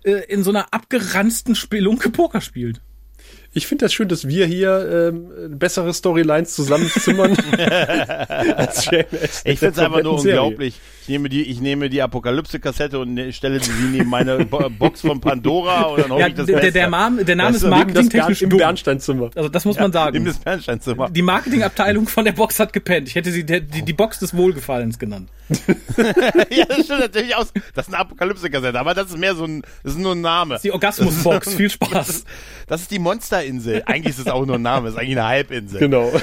äh, 0.05 0.25
in 0.29 0.43
so 0.43 0.51
einer 0.51 0.73
abgeranzten 0.73 1.55
Spelunke 1.55 2.11
Poker 2.11 2.41
spielt. 2.41 2.81
Ich 3.55 3.67
finde 3.67 3.85
das 3.85 3.93
schön, 3.93 4.09
dass 4.09 4.27
wir 4.27 4.47
hier 4.47 5.11
ähm, 5.13 5.59
bessere 5.59 5.93
Storylines 5.93 6.55
zusammenzimmern 6.55 7.37
als 8.57 8.89
Austen 8.89 9.05
Ich 9.45 9.59
finde 9.59 9.73
es 9.75 9.79
einfach 9.79 10.03
nur 10.03 10.19
Serie. 10.21 10.43
unglaublich. 10.43 10.81
Ich 11.03 11.09
nehme 11.09 11.29
die, 11.29 11.43
ich 11.43 11.61
nehme 11.61 11.91
die 11.91 12.01
Apokalypse-Kassette 12.01 12.99
und 12.99 13.15
ne- 13.15 13.33
stelle 13.33 13.63
sie 13.63 13.71
neben 13.91 14.09
meine 14.09 14.45
Bo 14.47 14.69
Box 14.71 15.01
von 15.03 15.21
Pandora 15.21 15.83
und 15.83 15.99
dann 16.01 16.11
hoffe 16.13 16.21
Ja, 16.21 16.29
ich 16.29 16.35
das 16.35 16.47
der, 16.47 16.55
der, 16.57 16.61
Beste. 16.63 16.73
der, 16.79 16.89
Name, 16.91 17.25
der 17.25 17.37
Name 17.37 17.51
Weißt 17.55 17.65
ist 17.65 17.69
marketingtechnisch 17.71 18.43
im 18.43 18.51
dumm. 18.51 18.59
Bernsteinzimmer. 18.59 19.31
Also 19.35 19.49
das 19.49 19.65
muss 19.65 19.77
man 19.77 19.87
Nimm 19.87 19.93
sagen. 19.93 20.25
das 20.25 20.39
Bernsteinzimmer. 20.39 21.11
Die 21.11 21.23
Marketingabteilung 21.23 22.07
von 22.09 22.25
der 22.25 22.33
Box 22.33 22.59
hat 22.61 22.73
gepennt. 22.73 23.09
Ich 23.09 23.15
hätte 23.17 23.31
sie 23.33 23.45
der, 23.45 23.61
die, 23.61 23.83
die 23.83 23.93
Box 23.93 24.19
des 24.21 24.35
Wohlgefallens 24.37 24.99
genannt. 24.99 25.29
ja, 26.51 26.65
das 26.67 26.85
stimmt 26.85 27.01
natürlich 27.01 27.35
aus. 27.37 27.53
Das 27.75 27.87
ist 27.89 27.95
eine 27.95 28.03
Apokalypse-Kassette, 28.03 28.79
aber 28.79 28.95
das 28.95 29.09
ist 29.11 29.19
mehr 29.19 29.35
so 29.35 29.45
ein, 29.45 29.63
das 29.83 29.93
ist 29.93 29.99
nur 29.99 30.15
ein 30.15 30.21
Name. 30.21 30.59
Die 30.63 30.73
Orgasmusbox. 30.73 31.55
Viel 31.55 31.67
Das 31.69 31.73
Spaß. 31.75 32.09
ist, 32.09 32.27
das 32.67 32.81
ist 32.83 32.91
die 32.91 32.99
Monsterinsel. 32.99 33.83
Eigentlich 33.87 34.15
ist 34.19 34.21
es 34.21 34.27
auch 34.29 34.45
nur 34.47 34.57
ein 34.57 34.63
Name, 34.63 34.89
ist 34.89 34.97
eigentlich 34.97 35.19
eine 35.19 35.27
Halbinsel. 35.27 35.81
Genau. 35.81 36.11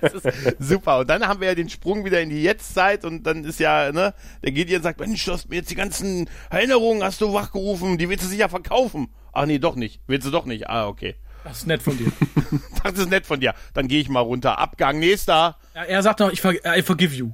Das 0.00 0.12
ist 0.14 0.28
super. 0.58 0.98
Und 1.00 1.10
dann 1.10 1.26
haben 1.26 1.40
wir 1.40 1.48
ja 1.48 1.54
den 1.54 1.68
Sprung 1.68 2.04
wieder 2.04 2.20
in 2.20 2.30
die 2.30 2.42
Jetztzeit 2.42 3.04
und 3.04 3.24
dann 3.24 3.44
ist 3.44 3.60
ja, 3.60 3.92
ne, 3.92 4.14
der 4.42 4.52
Gideon 4.52 4.82
sagt, 4.82 5.00
Mensch, 5.00 5.24
du 5.24 5.32
hast 5.32 5.48
mir 5.48 5.56
jetzt 5.56 5.70
die 5.70 5.74
ganzen 5.74 6.28
Erinnerungen 6.50 7.02
hast 7.02 7.20
du 7.20 7.32
wachgerufen, 7.32 7.98
die 7.98 8.08
willst 8.08 8.24
du 8.24 8.28
sicher 8.28 8.48
verkaufen. 8.48 9.08
Ach 9.32 9.46
nee, 9.46 9.58
doch 9.58 9.76
nicht. 9.76 10.00
Willst 10.06 10.26
du 10.26 10.30
doch 10.30 10.44
nicht. 10.44 10.68
Ah, 10.68 10.86
okay. 10.86 11.16
Das 11.44 11.58
ist 11.58 11.66
nett 11.66 11.82
von 11.82 11.96
dir. 11.98 12.10
Das 12.84 12.98
ist 12.98 13.08
nett 13.08 13.24
von 13.26 13.40
dir. 13.40 13.54
Dann 13.72 13.88
gehe 13.88 13.98
ich 14.00 14.10
mal 14.10 14.20
runter. 14.20 14.58
Abgang, 14.58 14.98
nächster. 14.98 15.56
Er, 15.72 15.88
er 15.88 16.02
sagt 16.02 16.20
noch, 16.20 16.30
ich 16.30 16.40
ver 16.42 16.52
I 16.76 16.82
forgive 16.82 17.14
you. 17.14 17.30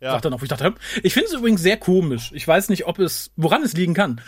Ja. 0.00 0.12
Sagt 0.12 0.26
er 0.26 0.30
noch. 0.30 0.42
Ich 0.42 0.48
dachte, 0.48 0.74
ich 1.02 1.12
finde 1.12 1.28
es 1.28 1.34
übrigens 1.34 1.60
sehr 1.60 1.76
komisch. 1.76 2.30
Ich 2.34 2.46
weiß 2.46 2.68
nicht, 2.68 2.86
ob 2.86 2.98
es, 2.98 3.32
woran 3.36 3.62
es 3.62 3.72
liegen 3.74 3.94
kann. 3.94 4.20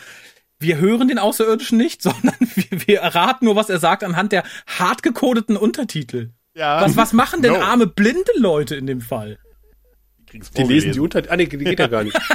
Wir 0.58 0.78
hören 0.78 1.08
den 1.08 1.18
Außerirdischen 1.18 1.78
nicht, 1.78 2.02
sondern 2.02 2.34
wir, 2.40 2.86
wir 2.86 3.00
erraten 3.00 3.44
nur, 3.46 3.56
was 3.56 3.70
er 3.70 3.78
sagt 3.78 4.04
anhand 4.04 4.32
der 4.32 4.42
hart 4.66 5.02
gekodeten 5.02 5.56
Untertitel. 5.56 6.30
Ja. 6.54 6.80
Was, 6.82 6.96
was 6.96 7.12
machen 7.12 7.42
denn 7.42 7.52
No. 7.52 7.60
arme 7.60 7.86
blinde 7.86 8.32
Leute 8.36 8.74
in 8.74 8.86
dem 8.86 9.00
Fall? 9.00 9.38
Die 10.32 10.62
lesen 10.62 10.92
die 10.92 11.00
Unter... 11.00 11.22
Ah, 11.28 11.36
nee, 11.36 11.46
die 11.46 11.58
geht 11.58 11.78
ja 11.78 11.86
gar 11.86 12.04
nicht. 12.04 12.16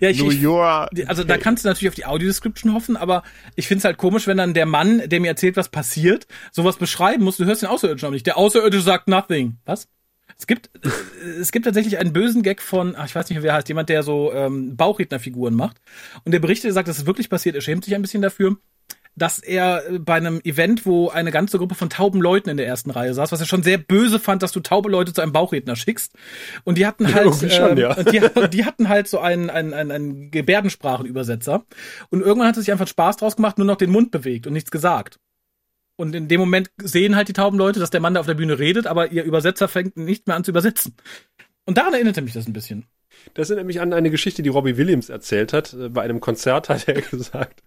Ja, 0.00 0.08
ich, 0.10 0.18
New 0.18 0.30
York. 0.30 0.90
also 1.06 1.22
da 1.24 1.38
kannst 1.38 1.64
du 1.64 1.68
natürlich 1.68 1.88
auf 1.88 1.94
die 1.94 2.06
Audiodescription 2.06 2.74
hoffen, 2.74 2.96
aber 2.96 3.22
ich 3.54 3.68
find's 3.68 3.84
halt 3.84 3.96
komisch, 3.96 4.26
wenn 4.26 4.36
dann 4.36 4.54
der 4.54 4.66
Mann, 4.66 5.08
der 5.08 5.20
mir 5.20 5.28
erzählt, 5.28 5.56
was 5.56 5.68
passiert, 5.68 6.26
sowas 6.52 6.76
beschreiben 6.76 7.22
muss. 7.24 7.36
Du 7.36 7.44
hörst 7.44 7.62
den 7.62 7.68
Außerirdischen 7.68 8.06
aber 8.06 8.14
nicht. 8.14 8.26
Der 8.26 8.36
Außerirdische 8.36 8.82
sagt 8.82 9.08
nothing. 9.08 9.58
Was? 9.64 9.88
Es 10.38 10.46
gibt, 10.46 10.70
äh, 10.84 10.88
es 11.40 11.52
gibt 11.52 11.64
tatsächlich 11.64 11.98
einen 11.98 12.12
bösen 12.12 12.42
Gag 12.42 12.62
von, 12.62 12.94
ach, 12.96 13.06
ich 13.06 13.14
weiß 13.14 13.28
nicht, 13.30 13.42
wer 13.42 13.54
heißt, 13.54 13.68
jemand, 13.68 13.88
der 13.88 14.02
so 14.02 14.32
ähm, 14.32 14.76
Bauchrednerfiguren 14.76 15.54
macht. 15.54 15.80
Und 16.24 16.32
der 16.32 16.40
berichtet, 16.40 16.72
sagt, 16.72 16.88
das 16.88 16.98
ist 16.98 17.06
wirklich 17.06 17.30
passiert. 17.30 17.54
Er 17.54 17.60
schämt 17.60 17.84
sich 17.84 17.94
ein 17.94 18.02
bisschen 18.02 18.22
dafür, 18.22 18.56
dass 19.16 19.38
er 19.38 19.88
äh, 19.88 19.98
bei 19.98 20.14
einem 20.14 20.40
Event, 20.44 20.86
wo 20.86 21.08
eine 21.08 21.30
ganze 21.30 21.58
Gruppe 21.58 21.74
von 21.74 21.90
tauben 21.90 22.20
Leuten 22.20 22.50
in 22.50 22.56
der 22.56 22.66
ersten 22.66 22.90
Reihe 22.90 23.14
saß, 23.14 23.32
was 23.32 23.40
er 23.40 23.46
schon 23.46 23.62
sehr 23.62 23.78
böse 23.78 24.18
fand, 24.18 24.42
dass 24.42 24.52
du 24.52 24.60
taube 24.60 24.90
Leute 24.90 25.12
zu 25.12 25.20
einem 25.22 25.32
Bauchredner 25.32 25.76
schickst. 25.76 26.14
Und 26.64 26.78
die 26.78 26.86
hatten 26.86 27.12
halt, 27.12 27.26
Irgendwie 27.26 27.50
schon, 27.50 27.72
ähm, 27.72 27.78
ja. 27.78 27.94
die, 28.02 28.20
die 28.50 28.64
hatten 28.64 28.88
halt 28.88 29.08
so 29.08 29.18
einen, 29.18 29.50
einen, 29.50 29.72
einen, 29.72 29.90
einen 29.90 30.30
Gebärdensprachenübersetzer. 30.30 31.64
Und 32.10 32.20
irgendwann 32.20 32.48
hat 32.48 32.56
er 32.56 32.62
sich 32.62 32.72
einfach 32.72 32.88
Spaß 32.88 33.18
draus 33.18 33.36
gemacht, 33.36 33.58
nur 33.58 33.66
noch 33.66 33.76
den 33.76 33.90
Mund 33.90 34.10
bewegt 34.10 34.46
und 34.46 34.52
nichts 34.52 34.70
gesagt. 34.70 35.18
Und 35.96 36.14
in 36.14 36.28
dem 36.28 36.40
Moment 36.40 36.70
sehen 36.82 37.14
halt 37.14 37.28
die 37.28 37.32
tauben 37.32 37.56
Leute, 37.58 37.78
dass 37.80 37.90
der 37.90 38.00
Mann 38.00 38.14
da 38.14 38.20
auf 38.20 38.26
der 38.26 38.34
Bühne 38.34 38.58
redet, 38.58 38.86
aber 38.86 39.12
ihr 39.12 39.24
Übersetzer 39.24 39.68
fängt 39.68 39.96
nicht 39.96 40.26
mehr 40.26 40.36
an 40.36 40.44
zu 40.44 40.50
übersetzen. 40.50 40.94
Und 41.66 41.78
daran 41.78 41.94
erinnerte 41.94 42.20
mich 42.22 42.32
das 42.32 42.46
ein 42.46 42.52
bisschen. 42.52 42.86
Das 43.34 43.48
erinnert 43.48 43.66
mich 43.66 43.80
an 43.80 43.92
eine 43.92 44.10
Geschichte, 44.10 44.42
die 44.42 44.48
Robbie 44.48 44.76
Williams 44.76 45.08
erzählt 45.08 45.52
hat. 45.52 45.72
Äh, 45.72 45.88
Bei 45.88 46.02
einem 46.02 46.20
Konzert 46.20 46.68
hat 46.68 46.88
er 46.88 47.00
gesagt, 47.10 47.62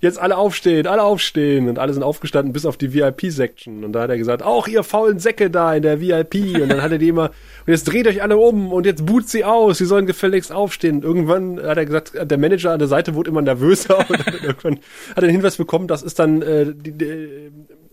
jetzt 0.00 0.18
alle 0.18 0.36
aufstehen, 0.36 0.86
alle 0.86 1.02
aufstehen. 1.02 1.68
Und 1.68 1.78
alle 1.78 1.92
sind 1.92 2.02
aufgestanden 2.02 2.52
bis 2.52 2.66
auf 2.66 2.76
die 2.76 2.92
VIP-Section. 2.94 3.84
Und 3.84 3.92
da 3.92 4.02
hat 4.02 4.10
er 4.10 4.18
gesagt, 4.18 4.42
auch 4.42 4.68
ihr 4.68 4.82
faulen 4.82 5.18
Säcke 5.18 5.50
da 5.50 5.74
in 5.74 5.82
der 5.82 6.00
VIP. 6.00 6.60
Und 6.60 6.68
dann 6.68 6.82
hat 6.82 6.92
er 6.92 6.98
die 6.98 7.08
immer, 7.08 7.30
und 7.66 7.68
jetzt 7.68 7.84
dreht 7.84 8.06
euch 8.06 8.22
alle 8.22 8.36
um 8.36 8.72
und 8.72 8.86
jetzt 8.86 9.06
boot 9.06 9.28
sie 9.28 9.44
aus, 9.44 9.78
sie 9.78 9.86
sollen 9.86 10.06
gefälligst 10.06 10.52
aufstehen. 10.52 10.96
Und 10.96 11.04
irgendwann 11.04 11.62
hat 11.62 11.76
er 11.76 11.86
gesagt, 11.86 12.12
der 12.22 12.38
Manager 12.38 12.72
an 12.72 12.78
der 12.78 12.88
Seite 12.88 13.14
wurde 13.14 13.30
immer 13.30 13.42
nervöser. 13.42 13.98
Und 14.08 14.26
dann 14.26 14.34
irgendwann 14.34 14.76
hat 15.10 15.16
er 15.16 15.22
den 15.22 15.30
Hinweis 15.30 15.56
bekommen, 15.56 15.88
das 15.88 16.02
ist 16.02 16.18
dann, 16.18 16.42
äh, 16.42 16.66
die, 16.74 16.92
die, 16.92 17.50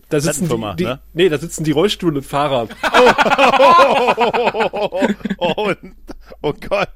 da 0.10 0.20
sitzen 0.20 0.50
die, 0.50 0.76
die, 0.78 0.86
ne? 0.86 1.00
nee, 1.14 1.30
da 1.30 1.38
sitzen 1.38 1.64
die 1.64 1.72
Rollstuhlfahrer. 1.72 2.68
Oh, 5.42 5.74
oh 6.42 6.54
Gott. 6.54 6.90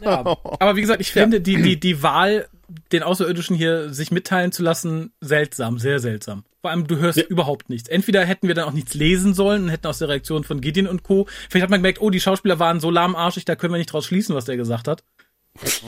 Ja. 0.00 0.20
Aber 0.20 0.76
wie 0.76 0.80
gesagt, 0.80 1.00
ich 1.00 1.12
finde 1.12 1.40
die, 1.40 1.60
die, 1.62 1.78
die 1.78 2.02
Wahl, 2.02 2.48
den 2.94 3.02
Außerirdischen 3.02 3.56
hier 3.56 3.92
sich 3.92 4.10
mitteilen 4.10 4.52
zu 4.52 4.62
lassen, 4.62 5.12
seltsam, 5.20 5.78
sehr 5.78 5.98
seltsam. 6.00 6.44
Vor 6.62 6.70
allem, 6.70 6.86
du 6.86 6.96
hörst 6.96 7.18
Ja. 7.18 7.24
überhaupt 7.24 7.68
nichts. 7.68 7.88
Entweder 7.88 8.24
hätten 8.24 8.48
wir 8.48 8.54
dann 8.54 8.64
auch 8.64 8.72
nichts 8.72 8.94
lesen 8.94 9.34
sollen 9.34 9.64
und 9.64 9.68
hätten 9.68 9.86
aus 9.86 9.98
der 9.98 10.08
Reaktion 10.08 10.44
von 10.44 10.60
Gideon 10.60 10.86
und 10.86 11.02
Co. 11.02 11.26
Vielleicht 11.50 11.62
hat 11.64 11.70
man 11.70 11.80
gemerkt, 11.80 12.00
oh, 12.00 12.08
die 12.10 12.20
Schauspieler 12.20 12.58
waren 12.58 12.80
so 12.80 12.90
lahmarschig, 12.90 13.44
da 13.44 13.56
können 13.56 13.74
wir 13.74 13.78
nicht 13.78 13.92
draus 13.92 14.06
schließen, 14.06 14.34
was 14.34 14.46
der 14.46 14.56
gesagt 14.56 14.88
hat. 14.88 15.04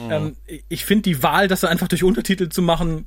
Ähm, 0.09 0.35
ich 0.69 0.85
finde 0.85 1.03
die 1.03 1.23
Wahl, 1.23 1.47
das 1.47 1.63
einfach 1.63 1.87
durch 1.87 2.03
Untertitel 2.03 2.49
zu 2.49 2.61
machen, 2.61 3.05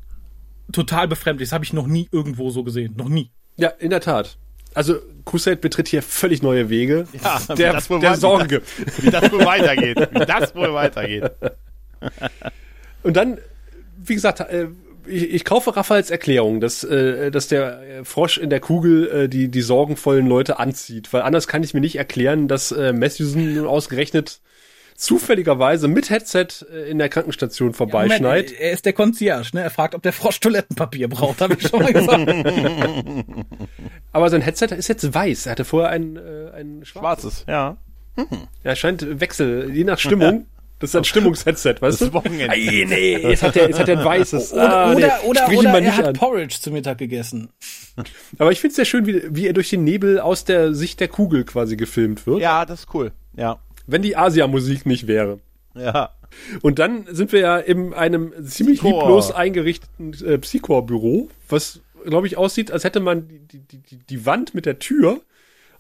total 0.72 1.06
befremdlich. 1.08 1.48
Das 1.48 1.54
habe 1.54 1.64
ich 1.64 1.72
noch 1.72 1.86
nie 1.86 2.08
irgendwo 2.12 2.50
so 2.50 2.64
gesehen. 2.64 2.94
Noch 2.96 3.08
nie. 3.08 3.30
Ja, 3.56 3.68
in 3.68 3.90
der 3.90 4.00
Tat. 4.00 4.36
Also 4.74 4.96
Crusade 5.24 5.56
betritt 5.56 5.88
hier 5.88 6.02
völlig 6.02 6.42
neue 6.42 6.68
Wege. 6.70 7.06
Ja, 7.24 7.40
wie 7.48 7.54
der, 7.54 7.72
das 7.72 7.88
wohl 7.90 8.00
der 8.00 8.10
weiter- 8.10 8.20
Sorge. 8.20 8.62
Wie 8.98 9.10
das 9.10 9.30
wohl 9.32 9.44
weitergeht. 9.44 9.96
Wie 10.12 10.26
das 10.26 10.54
wohl 10.54 10.72
weitergeht. 10.74 11.30
Und 13.02 13.16
dann, 13.16 13.38
wie 14.02 14.14
gesagt, 14.14 14.40
äh, 14.40 14.68
ich, 15.06 15.30
ich 15.30 15.44
kaufe 15.44 15.76
Raphaels 15.76 16.10
Erklärung, 16.10 16.60
dass, 16.60 16.84
äh, 16.84 17.30
dass 17.30 17.48
der 17.48 17.82
äh, 17.82 18.04
Frosch 18.04 18.38
in 18.38 18.50
der 18.50 18.60
Kugel 18.60 19.08
äh, 19.08 19.28
die, 19.28 19.48
die 19.48 19.62
sorgenvollen 19.62 20.26
Leute 20.26 20.58
anzieht. 20.58 21.12
Weil 21.12 21.22
anders 21.22 21.48
kann 21.48 21.62
ich 21.62 21.74
mir 21.74 21.80
nicht 21.80 21.96
erklären, 21.96 22.48
dass 22.48 22.72
äh, 22.72 22.92
Matthewson 22.92 23.54
nun 23.54 23.66
ausgerechnet 23.66 24.40
zufälligerweise 24.94 25.88
mit 25.88 26.10
Headset 26.10 26.46
äh, 26.70 26.90
in 26.90 26.98
der 26.98 27.08
Krankenstation 27.08 27.72
vorbeischneit. 27.72 28.46
Moment, 28.46 28.60
er 28.60 28.72
ist 28.72 28.84
der 28.84 28.92
Concierge, 28.92 29.50
ne? 29.54 29.62
Er 29.62 29.70
fragt, 29.70 29.94
ob 29.94 30.02
der 30.02 30.12
Frosch 30.12 30.40
Toilettenpapier 30.40 31.08
braucht, 31.08 31.40
habe 31.40 31.54
ich 31.54 31.66
schon 31.66 31.82
mal 31.82 31.92
gesagt. 31.92 32.30
Aber 34.12 34.28
sein 34.28 34.42
Headset 34.42 34.66
ist 34.76 34.88
jetzt 34.88 35.12
weiß. 35.14 35.46
Er 35.46 35.52
hatte 35.52 35.64
vorher 35.64 35.90
ein, 35.90 36.16
äh, 36.16 36.50
ein 36.54 36.84
schwarzes. 36.84 37.44
Schwarzes, 37.44 37.44
ja. 37.48 37.78
Er 38.62 38.76
scheint 38.76 39.20
Wechsel, 39.20 39.70
je 39.74 39.84
nach 39.84 39.98
Stimmung. 39.98 40.46
Das 40.80 40.90
ist 40.90 40.96
ein 40.96 41.04
Stimmungsheadset, 41.04 41.80
weißt 41.80 42.00
Das 42.00 42.08
du? 42.08 42.14
Wochenende. 42.14 42.50
Ei, 42.50 42.84
nee, 42.88 43.16
jetzt 43.18 43.42
hat 43.42 43.54
er, 43.56 43.68
jetzt 43.68 43.78
hat 43.78 43.88
er 43.88 43.98
ein 43.98 44.04
weißes. 44.04 44.52
Oder, 44.54 44.76
Ah, 44.76 44.94
nee, 44.94 45.04
oder, 45.04 45.24
oder, 45.24 45.40
sprich 45.42 45.58
oder 45.58 45.70
er 45.74 45.80
nicht 45.82 45.96
hat 45.96 46.06
an. 46.06 46.14
Porridge 46.14 46.56
zu 46.60 46.70
Mittag 46.72 46.98
gegessen. 46.98 47.50
Aber 48.38 48.50
ich 48.50 48.60
finde 48.60 48.70
es 48.70 48.76
sehr 48.76 48.84
schön, 48.86 49.06
wie, 49.06 49.22
wie 49.30 49.46
er 49.46 49.52
durch 49.52 49.70
den 49.70 49.84
Nebel 49.84 50.18
aus 50.20 50.44
der 50.44 50.74
Sicht 50.74 50.98
der 51.00 51.08
Kugel 51.08 51.44
quasi 51.44 51.76
gefilmt 51.76 52.26
wird. 52.26 52.40
Ja, 52.40 52.64
das 52.64 52.80
ist 52.80 52.94
cool. 52.94 53.12
Ja. 53.36 53.58
Wenn 53.86 54.02
die 54.02 54.16
Asia-Musik 54.16 54.86
nicht 54.86 55.06
wäre. 55.06 55.38
Ja. 55.74 56.10
Und 56.62 56.78
dann 56.78 57.06
sind 57.10 57.32
wir 57.32 57.40
ja 57.40 57.58
in 57.58 57.92
einem 57.92 58.32
ziemlich 58.46 58.80
Psychor. 58.80 59.00
lieblos 59.02 59.32
eingerichteten 59.32 60.14
äh, 60.24 60.38
Psychor-Büro, 60.38 61.28
was, 61.48 61.80
glaube 62.06 62.26
ich, 62.26 62.38
aussieht, 62.38 62.70
als 62.72 62.84
hätte 62.84 63.00
man 63.00 63.28
die, 63.28 63.58
die, 63.58 63.78
die, 63.78 63.96
die 63.98 64.26
Wand 64.26 64.54
mit 64.54 64.64
der 64.64 64.78
Tür 64.78 65.20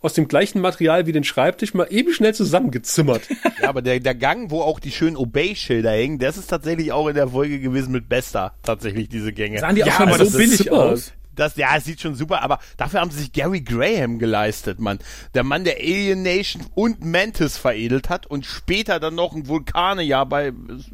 aus 0.00 0.14
dem 0.14 0.28
gleichen 0.28 0.60
Material 0.60 1.06
wie 1.06 1.12
den 1.12 1.24
Schreibtisch 1.24 1.74
mal 1.74 1.86
eben 1.90 2.12
schnell 2.12 2.34
zusammengezimmert. 2.34 3.22
Ja, 3.60 3.68
aber 3.68 3.82
der, 3.82 4.00
der 4.00 4.14
Gang, 4.14 4.50
wo 4.50 4.62
auch 4.62 4.80
die 4.80 4.90
schönen 4.90 5.16
Obey-Schilder 5.16 5.90
hängen, 5.92 6.18
das 6.18 6.36
ist 6.38 6.46
tatsächlich 6.48 6.92
auch 6.92 7.08
in 7.08 7.14
der 7.14 7.28
Folge 7.28 7.60
gewesen 7.60 7.92
mit 7.92 8.08
Besta. 8.08 8.54
Tatsächlich 8.62 9.08
diese 9.08 9.32
Gänge. 9.32 9.58
Sahen 9.60 9.74
die 9.74 9.82
auch 9.84 9.88
Ja, 9.88 9.92
schon 9.94 10.08
aber 10.08 10.24
so 10.24 10.38
billig 10.38 10.56
super. 10.58 10.72
aus? 10.72 11.12
Das, 11.36 11.56
ja, 11.56 11.68
es 11.76 11.84
sieht 11.84 12.00
schon 12.00 12.16
super, 12.16 12.42
aber 12.42 12.58
dafür 12.76 13.00
haben 13.00 13.10
sie 13.10 13.20
sich 13.20 13.32
Gary 13.32 13.60
Graham 13.60 14.18
geleistet, 14.18 14.78
Mann. 14.80 14.98
Der 15.34 15.42
Mann, 15.44 15.64
der 15.64 15.76
Alien 15.76 16.22
Nation 16.22 16.62
und 16.74 17.04
Mantis 17.04 17.56
veredelt 17.56 18.08
hat 18.10 18.26
und 18.26 18.44
später 18.44 19.00
dann 19.00 19.14
noch 19.14 19.34
ein 19.34 19.46
Vulkanejahr 19.46 20.26
bei 20.26 20.52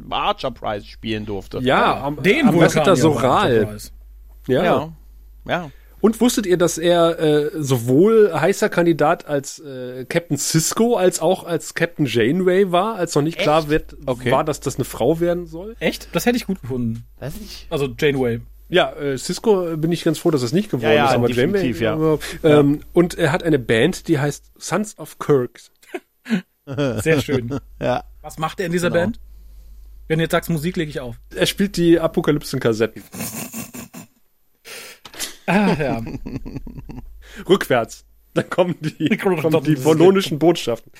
Archer 0.09 0.51
Prize 0.51 0.85
spielen 0.85 1.25
durfte. 1.25 1.59
Ja, 1.59 2.01
am, 2.01 2.21
Den 2.21 2.47
Ambassador 2.47 2.85
Vulkan. 2.85 2.97
Soral. 2.97 3.77
Ja. 4.47 4.63
Ja. 4.63 4.93
Ja. 5.47 5.71
Und 5.99 6.21
wusstet 6.21 6.45
ihr, 6.45 6.57
dass 6.57 6.77
er 6.77 7.19
äh, 7.19 7.49
sowohl 7.55 8.31
heißer 8.33 8.69
Kandidat 8.69 9.25
als 9.27 9.57
äh, 9.59 10.05
Captain 10.05 10.37
Cisco 10.37 10.95
als 10.95 11.19
auch 11.19 11.43
als 11.43 11.73
Captain 11.73 12.05
Janeway 12.05 12.71
war, 12.71 12.95
als 12.95 13.15
noch 13.15 13.23
nicht 13.23 13.39
klar 13.39 13.61
Echt? 13.61 13.69
wird, 13.69 13.97
Okay. 14.05 14.31
war, 14.31 14.43
dass 14.43 14.59
das 14.59 14.75
eine 14.75 14.85
Frau 14.85 15.19
werden 15.19 15.47
soll? 15.47 15.75
Echt? 15.79 16.09
Das 16.13 16.25
hätte 16.27 16.37
ich 16.37 16.45
gut 16.45 16.61
gefunden. 16.61 17.03
Weiß 17.19 17.33
ich. 17.43 17.65
Also 17.71 17.87
Janeway. 17.99 18.41
Ja, 18.69 18.91
äh, 18.93 19.17
Cisco 19.17 19.69
äh, 19.71 19.77
bin 19.77 19.91
ich 19.91 20.03
ganz 20.03 20.19
froh, 20.19 20.29
dass 20.29 20.43
es 20.43 20.51
nicht 20.53 20.69
geworden 20.69 20.89
Ja, 20.89 20.93
ja, 20.95 21.05
ist, 21.07 21.13
aber 21.15 21.27
definitiv, 21.29 21.81
ja. 21.81 21.93
aber, 21.93 22.19
ähm, 22.43 22.81
Und 22.93 23.17
er 23.17 23.31
hat 23.31 23.41
eine 23.43 23.57
Band, 23.59 24.07
die 24.07 24.19
heißt 24.19 24.51
Sons 24.57 24.97
of 24.99 25.17
Kirks. 25.19 25.71
Sehr 27.01 27.21
schön. 27.21 27.59
Ja. 27.81 28.03
Was 28.21 28.37
macht 28.37 28.59
er 28.59 28.65
in 28.65 28.71
dieser 28.73 28.89
Genau. 28.89 29.01
Band? 29.03 29.19
Wenn 30.09 30.19
du 30.19 30.23
jetzt 30.23 30.31
sagst 30.31 30.49
Musik, 30.49 30.75
lege 30.77 30.89
ich 30.89 30.99
auf. 30.99 31.15
Er 31.35 31.45
spielt 31.45 31.75
die 31.77 31.99
Apokalypsen-Kassetten. 31.99 33.01
Ah, 35.47 35.75
ja. 35.79 36.01
Rückwärts. 37.49 38.05
Dann 38.33 38.49
kommen 38.49 38.75
die, 38.79 39.17
kommen 39.17 39.63
die 39.63 39.75
polonischen 39.75 40.37
Botschaften. 40.37 40.91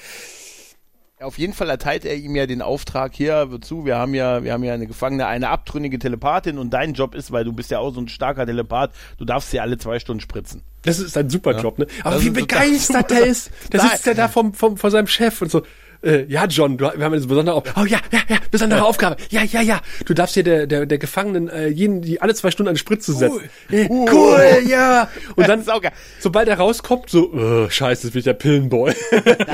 Auf 1.19 1.37
jeden 1.39 1.53
Fall 1.53 1.69
erteilt 1.69 2.05
er 2.05 2.15
ihm 2.15 2.35
ja 2.35 2.45
den 2.45 2.61
Auftrag 2.61 3.15
hier 3.15 3.49
zu. 3.61 3.85
Wir 3.85 3.97
haben 3.97 4.13
ja, 4.13 4.43
wir 4.43 4.53
haben 4.53 4.63
ja 4.63 4.73
eine 4.73 4.85
Gefangene, 4.85 5.25
eine 5.25 5.49
abtrünnige 5.49 5.97
Telepathin 5.97 6.59
und 6.59 6.71
dein 6.71 6.93
Job 6.93 7.15
ist, 7.15 7.31
weil 7.31 7.43
du 7.43 7.53
bist 7.53 7.71
ja 7.71 7.79
auch 7.79 7.91
so 7.91 7.99
ein 7.99 8.07
starker 8.07 8.45
Telepath, 8.45 8.91
du 9.17 9.25
darfst 9.25 9.49
sie 9.49 9.59
alle 9.59 9.77
zwei 9.77 9.99
Stunden 9.99 10.21
spritzen. 10.21 10.61
Das 10.87 10.99
ist 10.99 11.15
ein 11.17 11.29
super 11.29 11.59
Job, 11.59 11.77
ne? 11.79 11.87
Aber 12.03 12.15
Das 12.15 12.23
wie 12.23 12.27
ist 12.29 12.33
begeistert 12.33 13.11
der 13.11 13.25
ist. 13.27 13.51
Da 13.69 13.79
sitzt 13.79 14.07
er 14.07 14.15
da 14.15 14.27
vom, 14.27 14.53
vom, 14.53 14.77
vor 14.77 14.89
seinem 14.91 15.07
Chef 15.07 15.41
und 15.41 15.51
so. 15.51 15.63
Äh, 16.03 16.25
ja, 16.25 16.45
John, 16.45 16.77
du, 16.77 16.85
wir 16.85 16.91
haben 17.05 17.13
eine 17.13 17.25
besondere 17.25 17.55
Aufgabe. 17.55 17.81
Oh 17.81 17.85
ja, 17.85 17.97
ja, 18.11 18.19
ja, 18.29 18.37
besondere 18.51 18.85
Aufgabe. 18.85 19.17
Ja, 19.31 19.41
ja, 19.43 19.61
ja. 19.61 19.79
Du 20.05 20.13
darfst 20.13 20.35
hier 20.35 20.43
der, 20.43 20.67
der, 20.67 20.85
der 20.85 20.99
Gefangenen 20.99 21.49
äh, 21.49 21.69
jeden, 21.69 22.03
die 22.03 22.21
alle 22.21 22.35
zwei 22.35 22.51
Stunden 22.51 22.69
eine 22.69 22.77
Spritze 22.77 23.13
setzen. 23.13 23.41
Äh, 23.71 23.87
Cool, 23.89 24.61
ja. 24.67 25.09
Und 25.35 25.47
dann, 25.49 25.59
ist 25.59 25.71
auch 25.71 25.81
geil. 25.81 25.91
sobald 26.19 26.47
er 26.49 26.57
rauskommt, 26.59 27.09
so, 27.09 27.33
äh, 27.65 27.71
scheiße, 27.71 28.03
das 28.03 28.11
bin 28.11 28.19
ich 28.19 28.25
der 28.25 28.33
Pillenboy. 28.33 28.93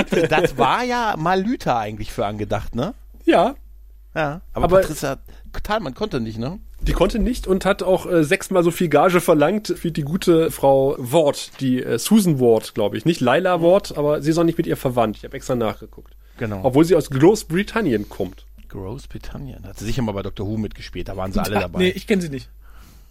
Das, 0.09 0.27
das 0.29 0.57
war 0.57 0.83
ja 0.83 1.15
mal 1.17 1.41
Lüther 1.41 1.77
eigentlich 1.77 2.11
für 2.11 2.25
angedacht, 2.25 2.75
ne? 2.75 2.93
ja. 3.25 3.55
Ja. 4.15 4.41
Aber, 4.53 4.65
Aber- 4.65 4.81
Patricia 4.81 5.17
Thalmann 5.63 5.95
konnte 5.95 6.19
nicht, 6.19 6.37
ne? 6.37 6.59
Die 6.83 6.91
konnte 6.91 7.19
nicht 7.19 7.47
und 7.47 7.65
hat 7.65 7.81
auch 7.81 8.05
äh, 8.05 8.23
sechsmal 8.23 8.63
so 8.63 8.71
viel 8.71 8.89
Gage 8.89 9.21
verlangt 9.21 9.73
wie 9.83 9.91
die 9.91 10.01
gute 10.01 10.51
Frau 10.51 10.95
Ward, 10.97 11.59
die 11.61 11.81
äh, 11.81 11.97
Susan 11.97 12.39
Ward, 12.39 12.73
glaube 12.75 12.97
ich. 12.97 13.05
Nicht 13.05 13.21
Laila 13.21 13.61
Ward, 13.61 13.97
aber 13.97 14.21
sie 14.21 14.31
ist 14.31 14.37
auch 14.37 14.43
nicht 14.43 14.57
mit 14.57 14.67
ihr 14.67 14.75
verwandt. 14.75 15.17
Ich 15.17 15.23
habe 15.23 15.35
extra 15.37 15.55
nachgeguckt. 15.55 16.13
Genau. 16.37 16.59
Obwohl 16.63 16.83
sie 16.83 16.95
aus 16.95 17.09
Großbritannien 17.09 18.09
kommt. 18.09 18.45
Großbritannien. 18.67 19.63
Hat 19.65 19.79
sie 19.79 19.85
sicher 19.85 20.01
mal 20.01 20.11
bei 20.11 20.23
Dr. 20.23 20.45
Who 20.45 20.57
mitgespielt, 20.57 21.07
da 21.07 21.15
waren 21.15 21.31
sie 21.31 21.39
alle 21.39 21.57
Ah, 21.57 21.61
dabei. 21.61 21.79
Nee, 21.79 21.89
ich 21.89 22.05
kenne 22.05 22.21
sie 22.21 22.29
nicht. 22.29 22.49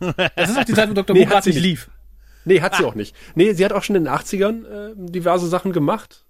Das 0.01 0.51
ist 0.51 0.59
auch 0.59 0.65
die 0.65 0.73
Zeit, 0.75 0.91
wo 0.91 0.95
Dr. 0.95 1.15
Nee, 1.15 1.21
Who 1.23 1.27
hat 1.27 1.33
gerade 1.45 1.49
nicht 1.51 1.61
lief. 1.63 1.91
Nee, 2.45 2.61
hat 2.61 2.75
sie 2.75 2.85
auch 2.85 2.95
nicht. 2.97 3.15
Nee, 3.37 3.53
sie 3.55 3.65
hat 3.65 3.73
auch 3.73 3.83
schon 3.85 3.97
in 3.97 4.05
den 4.05 4.13
80ern 4.13 4.65
äh, 4.67 4.95
diverse 4.97 5.47
Sachen 5.49 5.73
gemacht. 5.73 6.25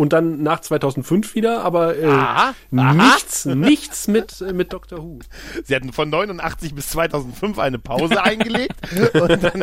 Und 0.00 0.14
dann 0.14 0.42
nach 0.42 0.60
2005 0.60 1.34
wieder, 1.34 1.62
aber 1.62 1.94
äh, 1.98 2.06
Aha, 2.06 2.54
aha. 2.74 2.92
nichts, 2.94 3.44
nichts 3.44 4.08
mit, 4.08 4.40
äh, 4.40 4.54
mit 4.54 4.72
Doctor 4.72 5.02
Who. 5.02 5.18
Sie 5.62 5.76
hatten 5.76 5.92
von 5.92 6.08
89 6.08 6.74
bis 6.74 6.88
2005 6.88 7.58
eine 7.58 7.78
Pause 7.78 8.22
eingelegt. 8.22 8.76
Und 9.12 9.42
dann, 9.42 9.60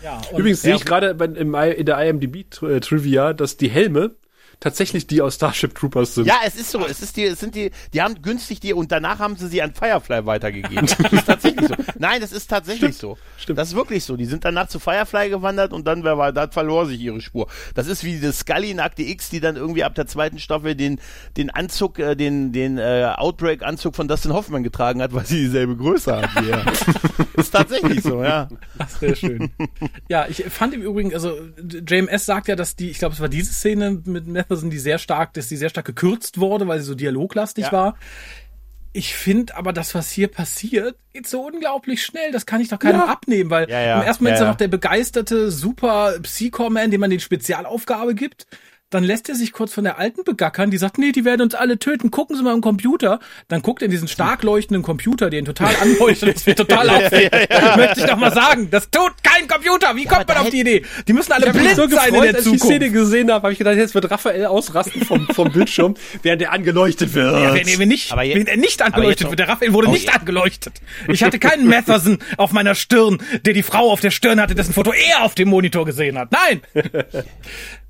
Ja, 0.00 0.20
und 0.30 0.38
Übrigens 0.38 0.62
sehe 0.62 0.76
ich 0.76 0.84
gerade 0.84 1.08
in 1.08 1.86
der 1.86 1.98
IMDb-Trivia, 2.08 3.32
dass 3.32 3.56
die 3.56 3.68
Helme 3.68 4.14
tatsächlich 4.60 5.06
die 5.06 5.20
aus 5.22 5.34
Starship 5.34 5.74
Troopers 5.74 6.14
sind. 6.14 6.26
ja, 6.26 6.36
es 6.44 6.56
ist 6.56 6.70
so. 6.70 6.86
Es 6.86 7.02
ist 7.02 7.16
die, 7.16 7.24
es 7.24 7.40
sind 7.40 7.54
die, 7.54 7.70
die 7.92 8.02
haben 8.02 8.22
günstig 8.22 8.60
die 8.60 8.72
und 8.72 8.90
danach 8.90 9.18
haben 9.18 9.36
sie 9.36 9.48
sie 9.48 9.62
an 9.62 9.74
Firefly 9.74 10.26
weitergegeben. 10.26 10.86
Das 10.86 11.12
ist 11.12 11.26
tatsächlich 11.26 11.68
so. 11.68 11.74
Nein, 11.98 12.20
das 12.20 12.32
ist 12.32 12.48
tatsächlich 12.48 12.96
so. 12.96 13.18
Stimmt. 13.36 13.58
Das 13.58 13.68
ist 13.68 13.76
wirklich 13.76 14.04
so. 14.04 14.16
Die 14.16 14.24
sind 14.24 14.44
danach 14.44 14.68
zu 14.68 14.78
Firefly 14.78 15.30
gewandert 15.30 15.72
und 15.72 15.86
dann 15.86 16.04
wer 16.04 16.16
war, 16.18 16.32
da 16.32 16.48
verlor 16.48 16.86
sich 16.86 17.00
ihre 17.00 17.20
Spur. 17.20 17.48
Das 17.74 17.86
ist 17.86 18.04
wie 18.04 18.18
das 18.20 18.40
Scully 18.40 18.70
in 18.70 18.80
Akte 18.80 19.02
X, 19.02 19.30
die 19.30 19.40
dann 19.40 19.56
irgendwie 19.56 19.84
ab 19.84 19.94
der 19.94 20.06
zweiten 20.06 20.38
Staffel 20.38 20.74
den, 20.74 21.00
den 21.36 21.50
Anzug, 21.50 21.98
äh, 21.98 22.14
den, 22.14 22.52
den 22.52 22.78
äh, 22.78 23.12
Outbreak-Anzug 23.16 23.94
von 23.94 24.08
Dustin 24.08 24.32
Hoffman 24.32 24.62
getragen 24.62 25.02
hat, 25.02 25.12
weil 25.14 25.26
sie 25.26 25.38
dieselbe 25.38 25.76
Größe 25.76 26.16
hat 26.16 26.30
er. 26.48 26.64
ist 27.40 27.50
tatsächlich 27.50 28.02
so, 28.02 28.22
ja. 28.22 28.48
Sehr 29.00 29.14
schön. 29.14 29.50
ja, 30.08 30.26
ich 30.28 30.44
fand 30.44 30.74
im 30.74 30.82
Übrigen, 30.82 31.14
also 31.14 31.38
JMS 31.58 32.26
sagt 32.26 32.48
ja, 32.48 32.56
dass 32.56 32.76
die, 32.76 32.90
ich 32.90 32.98
glaube, 32.98 33.14
es 33.14 33.20
war 33.20 33.28
diese 33.28 33.52
Szene 33.52 34.02
mit 34.04 34.26
Matheson, 34.48 34.70
die 34.70 34.78
sehr 34.78 34.98
stark, 34.98 35.32
dass 35.34 35.48
die 35.48 35.56
sehr 35.56 35.68
stark 35.70 35.86
gekürzt 35.86 36.38
wurde, 36.38 36.66
weil 36.68 36.78
sie 36.80 36.86
so 36.86 36.94
dialoglastig 36.94 37.66
Ja. 37.66 37.72
war. 37.72 37.96
Ich 38.92 39.14
finde 39.14 39.54
aber, 39.56 39.74
das, 39.74 39.94
was 39.94 40.10
hier 40.10 40.28
passiert, 40.28 40.96
geht 41.12 41.26
so 41.28 41.46
unglaublich 41.46 42.02
schnell. 42.02 42.32
Das 42.32 42.46
kann 42.46 42.62
ich 42.62 42.68
doch 42.68 42.78
keinem 42.78 43.00
Ja. 43.00 43.06
abnehmen, 43.08 43.50
weil 43.50 43.68
Ja, 43.68 43.80
ja. 43.80 44.00
im 44.00 44.06
ersten 44.06 44.24
Moment 44.24 44.36
ist 44.36 44.40
er 44.40 44.46
ja. 44.46 44.50
noch 44.52 44.56
der 44.58 44.68
begeisterte 44.68 45.50
super 45.50 46.14
Psycho-Man, 46.22 46.90
dem 46.90 47.00
man 47.02 47.10
die 47.10 47.20
Spezialaufgabe 47.20 48.14
gibt. 48.14 48.46
Dann 48.96 49.04
lässt 49.04 49.28
er 49.28 49.34
sich 49.34 49.52
kurz 49.52 49.74
von 49.74 49.84
der 49.84 49.98
Alten 49.98 50.24
begackern, 50.24 50.70
die 50.70 50.78
sagt, 50.78 50.96
nee, 50.96 51.12
die 51.12 51.26
werden 51.26 51.42
uns 51.42 51.54
alle 51.54 51.78
töten, 51.78 52.10
gucken 52.10 52.34
Sie 52.34 52.42
mal 52.42 52.54
im 52.54 52.62
Computer. 52.62 53.20
Dann 53.48 53.60
guckt 53.60 53.82
er 53.82 53.86
in 53.86 53.90
diesen 53.90 54.08
stark 54.08 54.42
leuchtenden 54.42 54.82
Computer, 54.82 55.28
den 55.28 55.44
total 55.44 55.74
anleuchtet, 55.82 56.34
das 56.36 56.46
wird 56.46 56.56
total 56.56 56.88
aussehen. 56.88 57.30
Möchte 57.76 58.00
ich 58.00 58.06
doch 58.06 58.16
mal 58.16 58.32
sagen, 58.32 58.70
das 58.70 58.88
tut 58.90 59.12
kein 59.22 59.46
Computer. 59.48 59.94
Wie 59.96 60.06
kommt 60.06 60.26
man 60.26 60.38
auf 60.38 60.48
die 60.48 60.60
Idee? 60.60 60.82
Die 61.06 61.12
müssen 61.12 61.32
alle 61.32 61.52
blind 61.52 61.76
so 61.76 61.86
sein 61.88 61.88
in 61.88 61.90
gefreut, 61.90 62.12
der 62.12 62.20
als 62.36 62.46
ich 62.46 62.52
die 62.52 62.58
Zukunft. 62.58 62.64
Szene 62.64 62.90
gesehen 62.90 63.30
habe, 63.30 63.42
habe 63.42 63.52
ich 63.52 63.58
gedacht, 63.58 63.76
jetzt 63.76 63.94
wird 63.94 64.10
Raphael 64.10 64.46
ausrasten 64.46 65.04
vom, 65.04 65.26
vom 65.28 65.52
Bildschirm, 65.52 65.94
während 66.22 66.40
er 66.40 66.52
angeleuchtet 66.52 67.12
wird. 67.12 67.34
Ja, 67.34 67.52
wenn, 67.54 67.78
wenn 67.78 67.88
nicht, 67.88 68.12
Aber 68.12 68.22
je- 68.22 68.34
wenn 68.34 68.46
er 68.46 68.56
nicht 68.56 68.80
angeleuchtet 68.80 69.20
jetzt 69.20 69.30
wird, 69.30 69.40
der 69.40 69.48
Raphael 69.48 69.74
wurde 69.74 69.88
Oh, 69.88 69.92
nicht 69.92 70.04
je- 70.06 70.10
angeleuchtet. 70.18 70.72
Ich 71.08 71.22
hatte 71.22 71.38
keinen 71.38 71.66
Matheson 71.68 72.16
auf 72.38 72.52
meiner 72.52 72.74
Stirn, 72.74 73.18
der 73.44 73.52
die 73.52 73.62
Frau 73.62 73.90
auf 73.92 74.00
der 74.00 74.10
Stirn 74.10 74.40
hatte, 74.40 74.54
dessen 74.54 74.72
Foto 74.72 74.90
er 74.92 75.22
auf 75.22 75.34
dem 75.34 75.48
Monitor 75.50 75.84
gesehen 75.84 76.16
hat. 76.16 76.32
Nein! 76.32 76.62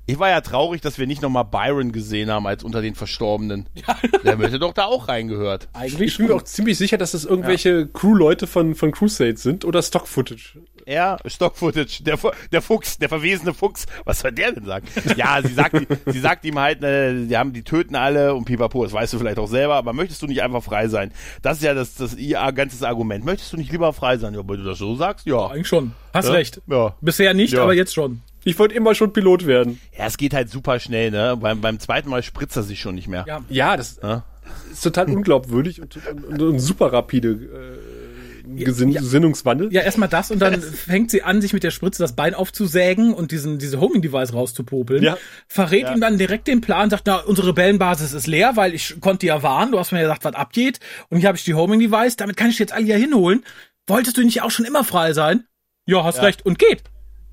Ich 0.09 0.17
war 0.19 0.29
ja 0.29 0.39
traurig, 0.39 0.79
dass 0.81 0.97
wir 0.97 1.05
nicht 1.05 1.21
nochmal 1.21 1.43
Byron 1.43 1.91
gesehen 1.91 2.31
haben 2.31 2.47
als 2.47 2.63
unter 2.63 2.81
den 2.81 2.95
Verstorbenen. 2.95 3.67
Der 4.23 4.37
hätte 4.37 4.57
doch 4.57 4.73
da 4.73 4.85
auch 4.85 5.09
reingehört. 5.09 5.67
Eigentlich 5.73 6.11
Ich 6.13 6.17
bin 6.17 6.27
mir 6.27 6.35
auch 6.35 6.43
ziemlich 6.43 6.77
sicher, 6.77 6.97
dass 6.97 7.11
das 7.11 7.25
irgendwelche 7.25 7.87
Crew-Leute 7.87 8.47
von, 8.47 8.73
von 8.73 8.91
Crusade 8.91 9.35
sind 9.35 9.65
oder 9.65 9.81
Stock-Footage. 9.83 10.59
Ja, 10.85 11.17
Stock-Footage, 11.25 12.03
der, 12.05 12.17
der 12.53 12.61
Fuchs, 12.61 12.97
der 12.97 13.09
verwesene 13.09 13.53
Fuchs. 13.53 13.85
Was 14.05 14.21
soll 14.21 14.31
der 14.31 14.53
denn 14.53 14.63
sagen? 14.63 14.87
Ja, 15.17 15.41
sie 15.43 15.53
sagt, 15.53 15.75
sie 16.05 16.19
sagt 16.21 16.45
ihm 16.45 16.57
halt, 16.57 16.81
äh, 16.81 17.25
die 17.25 17.35
haben, 17.35 17.51
die 17.51 17.63
töten 17.63 17.95
alle 17.95 18.33
und 18.33 18.45
pipapo, 18.45 18.85
das 18.85 18.93
weißt 18.93 19.11
du 19.11 19.19
vielleicht 19.19 19.39
auch 19.39 19.49
selber, 19.49 19.75
aber 19.75 19.91
möchtest 19.91 20.21
du 20.21 20.27
nicht 20.27 20.41
einfach 20.41 20.63
frei 20.63 20.87
sein? 20.87 21.11
Das 21.41 21.57
ist 21.57 21.63
ja 21.63 21.73
das, 21.73 21.95
das 21.95 22.15
ihr 22.15 22.39
ganzes 22.53 22.83
Argument. 22.83 23.25
Möchtest 23.25 23.51
du 23.51 23.57
nicht 23.57 23.73
lieber 23.73 23.91
frei 23.91 24.17
sein? 24.17 24.33
Ja, 24.33 24.39
wenn 24.47 24.57
du 24.57 24.63
das 24.63 24.77
so 24.77 24.95
sagst, 24.95 25.25
ja. 25.25 25.47
Eigentlich 25.47 25.67
schon. 25.67 25.91
Hast 26.13 26.29
Ja? 26.29 26.33
recht. 26.33 26.61
Ja. 26.67 26.95
Bisher 27.01 27.33
nicht, 27.33 27.51
Ja. 27.53 27.63
aber 27.63 27.73
jetzt 27.73 27.93
schon. 27.93 28.21
Ich 28.47 28.57
wollte 28.59 28.75
immer 28.75 28.95
schon 28.95 29.11
Pilot 29.13 29.45
werden. 29.45 29.79
Ja, 29.97 30.05
es 30.05 30.17
geht 30.17 30.33
halt 30.33 30.49
super 30.49 30.79
schnell, 30.79 31.11
ne? 31.11 31.35
Beim, 31.39 31.59
beim 31.61 31.79
zweiten 31.79 32.09
Mal 32.09 32.23
spritzt 32.23 32.55
er 32.55 32.63
sich 32.63 32.79
schon 32.79 32.95
nicht 32.95 33.07
mehr. 33.07 33.25
Ja. 33.27 33.41
Ja, 33.49 33.77
das 33.77 33.99
Ja. 34.01 34.23
ist 34.71 34.83
total 34.83 35.09
unglaubwürdig 35.09 35.81
und, 35.81 35.97
und, 36.29 36.41
und 36.41 36.59
super 36.59 36.93
rapide 36.93 37.29
äh, 37.29 38.63
Gesinn 38.63 38.93
Gesinnungswandel. 38.93 39.73
Ja, 39.73 39.81
erstmal 39.81 40.07
das 40.07 40.31
und 40.31 40.39
dann 40.39 40.61
fängt 40.61 41.11
sie 41.11 41.21
an, 41.23 41.41
sich 41.41 41.51
mit 41.51 41.63
der 41.63 41.71
Spritze 41.71 42.01
das 42.01 42.13
Bein 42.15 42.33
aufzusägen 42.33 43.13
und 43.13 43.31
diesen, 43.31 43.59
diese 43.59 43.81
Homing-Device 43.81 44.33
rauszupopeln. 44.33 45.03
Ja. 45.03 45.17
Verrät 45.49 45.89
ihm 45.89 45.99
dann 45.99 46.17
direkt 46.17 46.47
den 46.47 46.61
Plan, 46.61 46.89
sagt, 46.89 47.03
na, 47.07 47.17
unsere 47.17 47.49
Rebellenbasis 47.49 48.13
ist 48.13 48.25
leer, 48.27 48.53
weil 48.55 48.73
ich 48.73 49.01
konnte 49.01 49.25
ja 49.27 49.43
warnen, 49.43 49.73
du 49.73 49.79
hast 49.79 49.91
mir 49.91 49.97
ja 49.97 50.03
gesagt, 50.05 50.23
was 50.23 50.35
abgeht. 50.35 50.79
Und 51.09 51.17
hier 51.19 51.27
habe 51.27 51.37
ich 51.37 51.43
die 51.43 51.53
Homing-Device, 51.55 52.15
damit 52.15 52.37
kann 52.37 52.49
ich 52.49 52.57
jetzt 52.59 52.71
alle 52.71 52.85
hier 52.85 52.95
hinholen. 52.97 53.43
Wolltest 53.85 54.15
du 54.15 54.23
nicht 54.23 54.41
auch 54.41 54.51
schon 54.51 54.65
immer 54.65 54.85
frei 54.85 55.11
sein? 55.11 55.43
Ja, 55.85 56.05
hast 56.05 56.21
recht. 56.21 56.45
Und 56.45 56.57
geht. 56.57 56.83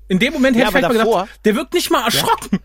In 0.07 0.19
dem 0.19 0.33
Moment 0.33 0.55
hätte 0.55 0.63
Ja, 0.63 0.67
ich 0.69 0.71
vielleicht 0.71 0.85
aber 0.85 0.93
mal 0.93 0.99
davor- 1.03 1.21
gedacht, 1.23 1.39
der 1.45 1.55
wirkt 1.55 1.73
nicht 1.73 1.89
mal 1.91 2.05
erschrocken. 2.05 2.59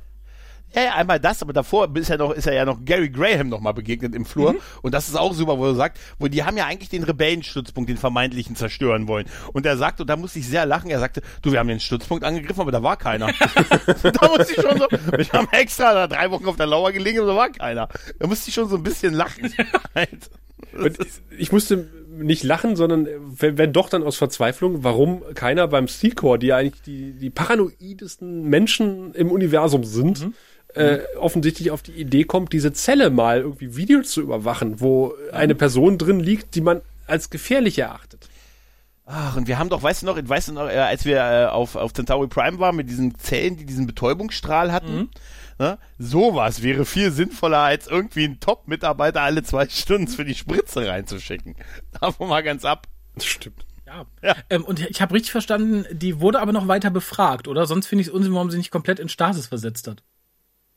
Ja, 0.72 0.82
ja, 0.84 0.95
einmal 0.95 1.18
das, 1.18 1.43
aber 1.43 1.53
davor 1.53 1.88
ist 1.97 2.11
er 2.11 2.18
noch, 2.18 2.30
ist 2.30 2.47
er 2.47 2.55
ja 2.55 2.64
noch 2.64 2.84
Gary 2.84 3.11
Graham 3.11 3.49
noch 3.49 3.59
mal 3.59 3.72
begegnet 3.72 4.14
im 4.14 4.24
Flur. 4.24 4.55
Und 4.82 4.95
das 4.95 5.09
ist 5.09 5.16
auch 5.16 5.34
super, 5.34 5.59
wo 5.59 5.66
er 5.66 5.74
sagt, 5.74 5.99
wo 6.20 6.28
die 6.28 6.45
haben 6.45 6.57
ja 6.57 6.66
eigentlich 6.66 6.88
den 6.88 7.03
Rebellenstützpunkt, 7.03 7.91
den 7.91 7.97
vermeintlichen 7.97 8.55
zerstören 8.55 9.09
wollen. 9.09 9.26
Und 9.53 9.66
er 9.66 9.76
sagt, 9.76 10.01
und 10.01 10.09
da 10.09 10.14
musste 10.16 10.38
ich 10.38 10.47
sehr 10.47 10.66
lachen, 10.66 10.88
er 10.88 11.01
sagte, 11.01 11.22
du, 11.43 11.51
wir 11.51 11.59
haben 11.59 11.66
den 11.66 11.80
Stützpunkt 11.80 12.22
angegriffen, 12.22 12.61
aber 12.61 12.70
da 12.70 12.84
war 12.84 12.97
keiner. 12.97 13.26
da 14.12 14.28
musste 14.28 14.53
ich 14.55 14.62
schon 14.62 14.78
so, 14.78 14.86
wir 14.91 15.28
haben 15.32 15.49
extra 15.51 15.93
da 15.93 16.07
drei 16.07 16.30
Wochen 16.30 16.47
auf 16.47 16.55
der 16.57 16.66
Lauer 16.66 16.93
gelegen, 16.93 17.18
aber 17.18 17.28
da 17.32 17.36
war 17.36 17.49
keiner. 17.51 17.88
Da 18.20 18.28
musste 18.28 18.49
ich 18.51 18.55
schon 18.55 18.68
so 18.68 18.76
ein 18.76 18.84
bisschen 18.84 19.12
lachen. 19.12 19.53
Halt. 19.97 20.30
Und 20.72 20.99
ich 21.36 21.51
musste 21.51 21.88
nicht 22.23 22.45
lachen, 22.45 22.77
sondern 22.77 23.09
wenn, 23.18 23.59
wenn 23.59 23.73
doch 23.73 23.89
dann 23.89 24.03
aus 24.03 24.16
Verzweiflung, 24.16 24.85
warum 24.85 25.23
keiner 25.35 25.68
beim 25.68 25.89
Seacor, 25.89 26.39
die 26.39 26.49
ja 26.49 26.57
eigentlich 26.57 26.83
die, 26.83 27.12
die 27.12 27.31
paranoidesten 27.31 28.45
Menschen 28.45 29.14
im 29.14 29.31
Universum 29.31 29.85
sind, 29.85 30.31
äh, 30.75 30.99
offensichtlich 31.18 31.71
auf 31.71 31.83
die 31.83 31.93
Idee 31.93 32.25
kommt, 32.25 32.53
diese 32.53 32.73
Zelle 32.73 33.11
mal 33.11 33.41
irgendwie 33.41 33.77
Video 33.77 34.03
zu 34.03 34.21
überwachen, 34.21 34.81
wo 34.81 35.14
eine 35.33 35.55
Person 35.55 35.99
drin 35.99 36.21
liegt, 36.21 36.55
die 36.55 36.61
man 36.61 36.81
als 37.07 37.31
gefährlich 37.31 37.79
erachtet. 37.79 38.29
Ach, 39.07 39.37
und 39.37 39.49
wir 39.49 39.59
haben 39.59 39.68
doch, 39.68 39.83
weißt 39.83 40.03
du 40.03 40.07
noch, 40.07 40.16
weißt 40.23 40.49
du 40.49 40.53
noch, 40.53 40.68
äh, 40.68 40.77
als 40.77 41.05
wir 41.05 41.16
äh, 41.16 41.47
auf, 41.47 41.75
auf 41.75 41.93
Centauri 41.93 42.29
Prime 42.29 42.61
waren 42.61 42.77
mit 42.77 42.89
diesen 42.89 43.18
Zellen, 43.18 43.57
die 43.57 43.66
diesen 43.66 43.89
Betäubungsstrahl 43.89 44.71
hatten, 44.71 45.11
ne? 45.61 45.78
sowas 45.98 46.62
wäre 46.62 46.84
viel 46.84 47.12
sinnvoller, 47.12 47.58
als 47.58 47.86
irgendwie 47.86 48.24
einen 48.24 48.40
Top-Mitarbeiter 48.40 49.22
alle 49.22 49.42
zwei 49.42 49.68
Stunden 49.68 50.08
für 50.08 50.24
die 50.24 50.34
Spritze 50.34 50.88
reinzuschicken. 50.88 51.54
Davon 52.00 52.28
mal 52.28 52.42
ganz 52.42 52.64
ab. 52.64 52.88
Das 53.14 53.26
stimmt. 53.26 53.66
Ja. 53.86 54.06
Ja. 54.22 54.36
Ähm, 54.48 54.64
und 54.64 54.80
ich 54.80 55.02
habe 55.02 55.14
richtig 55.14 55.32
verstanden, 55.32 55.84
die 55.92 56.20
wurde 56.20 56.40
aber 56.40 56.52
noch 56.52 56.68
weiter 56.68 56.90
befragt, 56.90 57.48
oder? 57.48 57.66
Sonst 57.66 57.86
finde 57.86 58.02
ich 58.02 58.08
es 58.08 58.12
unsinn, 58.12 58.32
warum 58.34 58.50
sie 58.50 58.58
nicht 58.58 58.70
komplett 58.70 58.98
in 58.98 59.08
Stasis 59.08 59.48
versetzt 59.48 59.86
hat. 59.86 60.02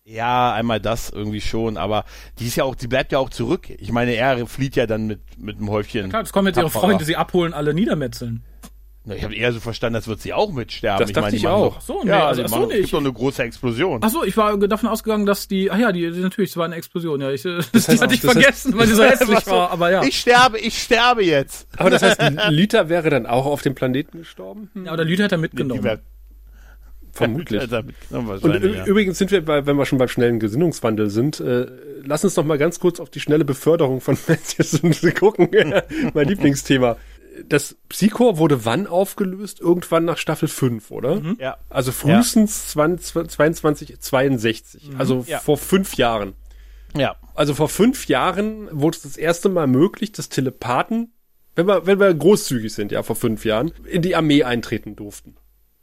Ja, 0.05 0.51
einmal 0.51 0.81
das 0.81 1.11
irgendwie 1.11 1.39
schon, 1.39 1.77
aber 1.77 2.03
die 2.39 2.47
ist 2.47 2.57
ja 2.57 2.65
auch, 2.65 2.75
die 2.75 2.88
bleibt 2.88 3.13
ja 3.13 3.19
auch 3.19 3.29
zurück. 3.29 3.69
Ich 3.69 3.91
meine, 3.93 4.13
er 4.13 4.45
flieht 4.47 4.75
ja 4.75 4.86
dann 4.86 5.07
mit, 5.07 5.21
mit 5.38 5.57
einem 5.57 5.69
Häufchen. 5.69 6.09
Klar, 6.09 6.23
jetzt 6.23 6.34
kommen 6.34 6.47
jetzt 6.47 6.57
ihre. 6.57 6.69
Freunde, 6.69 7.05
sie 7.05 7.15
abholen, 7.15 7.53
alle 7.53 7.73
niedermetzeln. 7.73 8.43
Na, 9.06 9.16
Ich 9.16 9.24
habe 9.24 9.36
eher 9.36 9.51
so 9.51 9.60
verstanden, 9.60 9.97
als 9.97 10.08
wird 10.08 10.22
sie 10.22 10.32
auch 10.32 10.51
mitsterben. 10.54 10.99
Das 11.01 11.10
dachte 11.12 11.22
meine, 11.22 11.32
die 11.32 11.38
ich 11.38 11.47
auch. 11.47 11.76
Doch, 11.76 11.82
So, 11.82 12.01
nee, 12.04 12.10
ja, 12.10 12.26
also, 12.28 12.41
die 12.41 12.45
ach 12.45 12.49
so, 12.51 12.56
machen, 12.56 12.68
nee, 12.70 12.74
es 12.74 12.78
gibt 12.78 12.86
ich- 12.86 12.91
doch 12.91 12.99
eine 12.99 13.12
große 13.12 13.43
Explosion. 13.43 13.99
Ach 14.01 14.10
so, 14.10 14.24
ich 14.24 14.38
war 14.38 14.58
davon 14.58 14.88
ausgegangen, 14.88 15.26
dass 15.26 15.47
die, 15.49 15.70
ach 15.70 15.78
ja, 15.78 15.91
die, 15.91 16.10
die 16.12 16.20
natürlich, 16.20 16.51
es 16.51 16.58
war 16.58 16.64
eine 16.66 16.76
Explosion, 16.76 17.20
ja, 17.20 17.30
ich, 17.32 17.41
das, 17.43 17.66
heißt- 17.74 18.01
hatte 18.01 18.14
ich 18.14 18.22
das 18.22 18.32
heißt- 18.32 18.34
vergessen, 18.41 18.78
weil 18.78 18.88
sie 18.88 18.95
so 18.95 19.04
hässlich 19.10 19.45
war, 19.47 19.72
aber 19.72 19.91
ja. 19.91 20.04
Ich 20.04 20.18
sterbe, 20.20 20.58
ich 20.58 20.82
sterbe 20.82 21.24
jetzt. 21.26 21.68
Aber 21.78 21.89
das 21.89 22.01
heißt, 22.01 22.22
Lita 22.49 22.88
wäre 22.88 23.10
dann 23.10 23.26
auch 23.26 23.45
auf 23.45 23.62
dem 23.62 23.76
Planeten 23.76 24.20
gestorben? 24.20 24.70
ja, 24.86 24.93
oder 24.93 25.04
Lüder 25.04 25.26
hat 25.26 25.34
er 25.34 25.38
Die 25.38 25.41
mitgenommen. 25.41 25.84
wär- 25.84 25.99
Vermutlich. 27.16 27.62
Und 28.12 28.64
übrigens 28.88 29.20
sind 29.20 29.30
wir, 29.30 29.45
bei, 29.45 29.68
wenn 29.68 29.76
wir 29.78 29.86
schon 29.86 29.99
beim 29.99 30.08
schnellen 30.08 30.39
Gesinnungswandel 30.39 31.12
sind, 31.12 31.39
äh, 31.39 31.68
lass 32.04 32.24
uns 32.24 32.36
noch 32.36 32.43
mal 32.43 32.58
ganz 32.58 32.80
kurz 32.80 32.99
auf 32.99 33.12
die 33.12 33.20
schnelle 33.20 33.45
Beförderung 33.45 34.01
von 34.01 34.18
Matthews 34.28 34.82
gucken. 35.20 35.49
mein 36.16 36.28
Lieblingsthema. 36.28 36.97
Das 37.47 37.75
Psychor 37.89 38.38
wurde 38.38 38.65
wann 38.65 38.86
aufgelöst? 38.88 39.59
Irgendwann 39.59 40.05
nach 40.05 40.17
Staffel 40.17 40.47
5, 40.47 40.91
oder? 40.91 41.21
Ja. 41.39 41.57
Also 41.69 41.91
frühestens 41.91 42.69
20, 42.69 43.29
22, 43.29 43.99
62. 43.99 44.89
Also 44.97 45.25
Ja. 45.27 45.39
vor 45.39 45.57
fünf 45.57 45.95
Jahren. 45.95 46.34
ja. 46.95 47.15
Also 47.36 47.55
vor 47.55 47.69
fünf 47.69 48.07
Jahren 48.07 48.67
wurde 48.71 48.97
es 48.97 49.03
das 49.03 49.17
erste 49.17 49.49
Mal 49.49 49.65
möglich, 49.65 50.11
dass 50.11 50.29
Telepathen, 50.29 51.11
wenn 51.55 51.67
wir, 51.67 51.88
wenn 51.88 51.99
wir 51.99 52.13
großzügig 52.13 52.71
sind, 52.71 52.91
ja, 52.91 53.01
vor 53.01 53.15
fünf 53.15 53.43
Jahren, 53.45 53.71
in 53.89 54.03
die 54.03 54.15
Armee 54.15 54.43
eintreten 54.43 54.95
durften. 54.95 55.36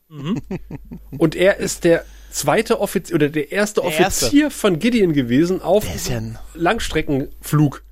Und 1.18 1.34
er 1.34 1.58
ist 1.58 1.84
der 1.84 2.04
zweite 2.30 2.80
Offizier 2.80 3.14
oder 3.16 3.28
der 3.28 3.52
erste 3.52 3.80
Der 3.80 3.88
Offizier 3.90 4.50
von 4.50 4.78
Gideon 4.78 5.12
gewesen 5.12 5.62
auf 5.62 5.84
ja 5.84 6.20
Langstreckenflug. 6.54 7.82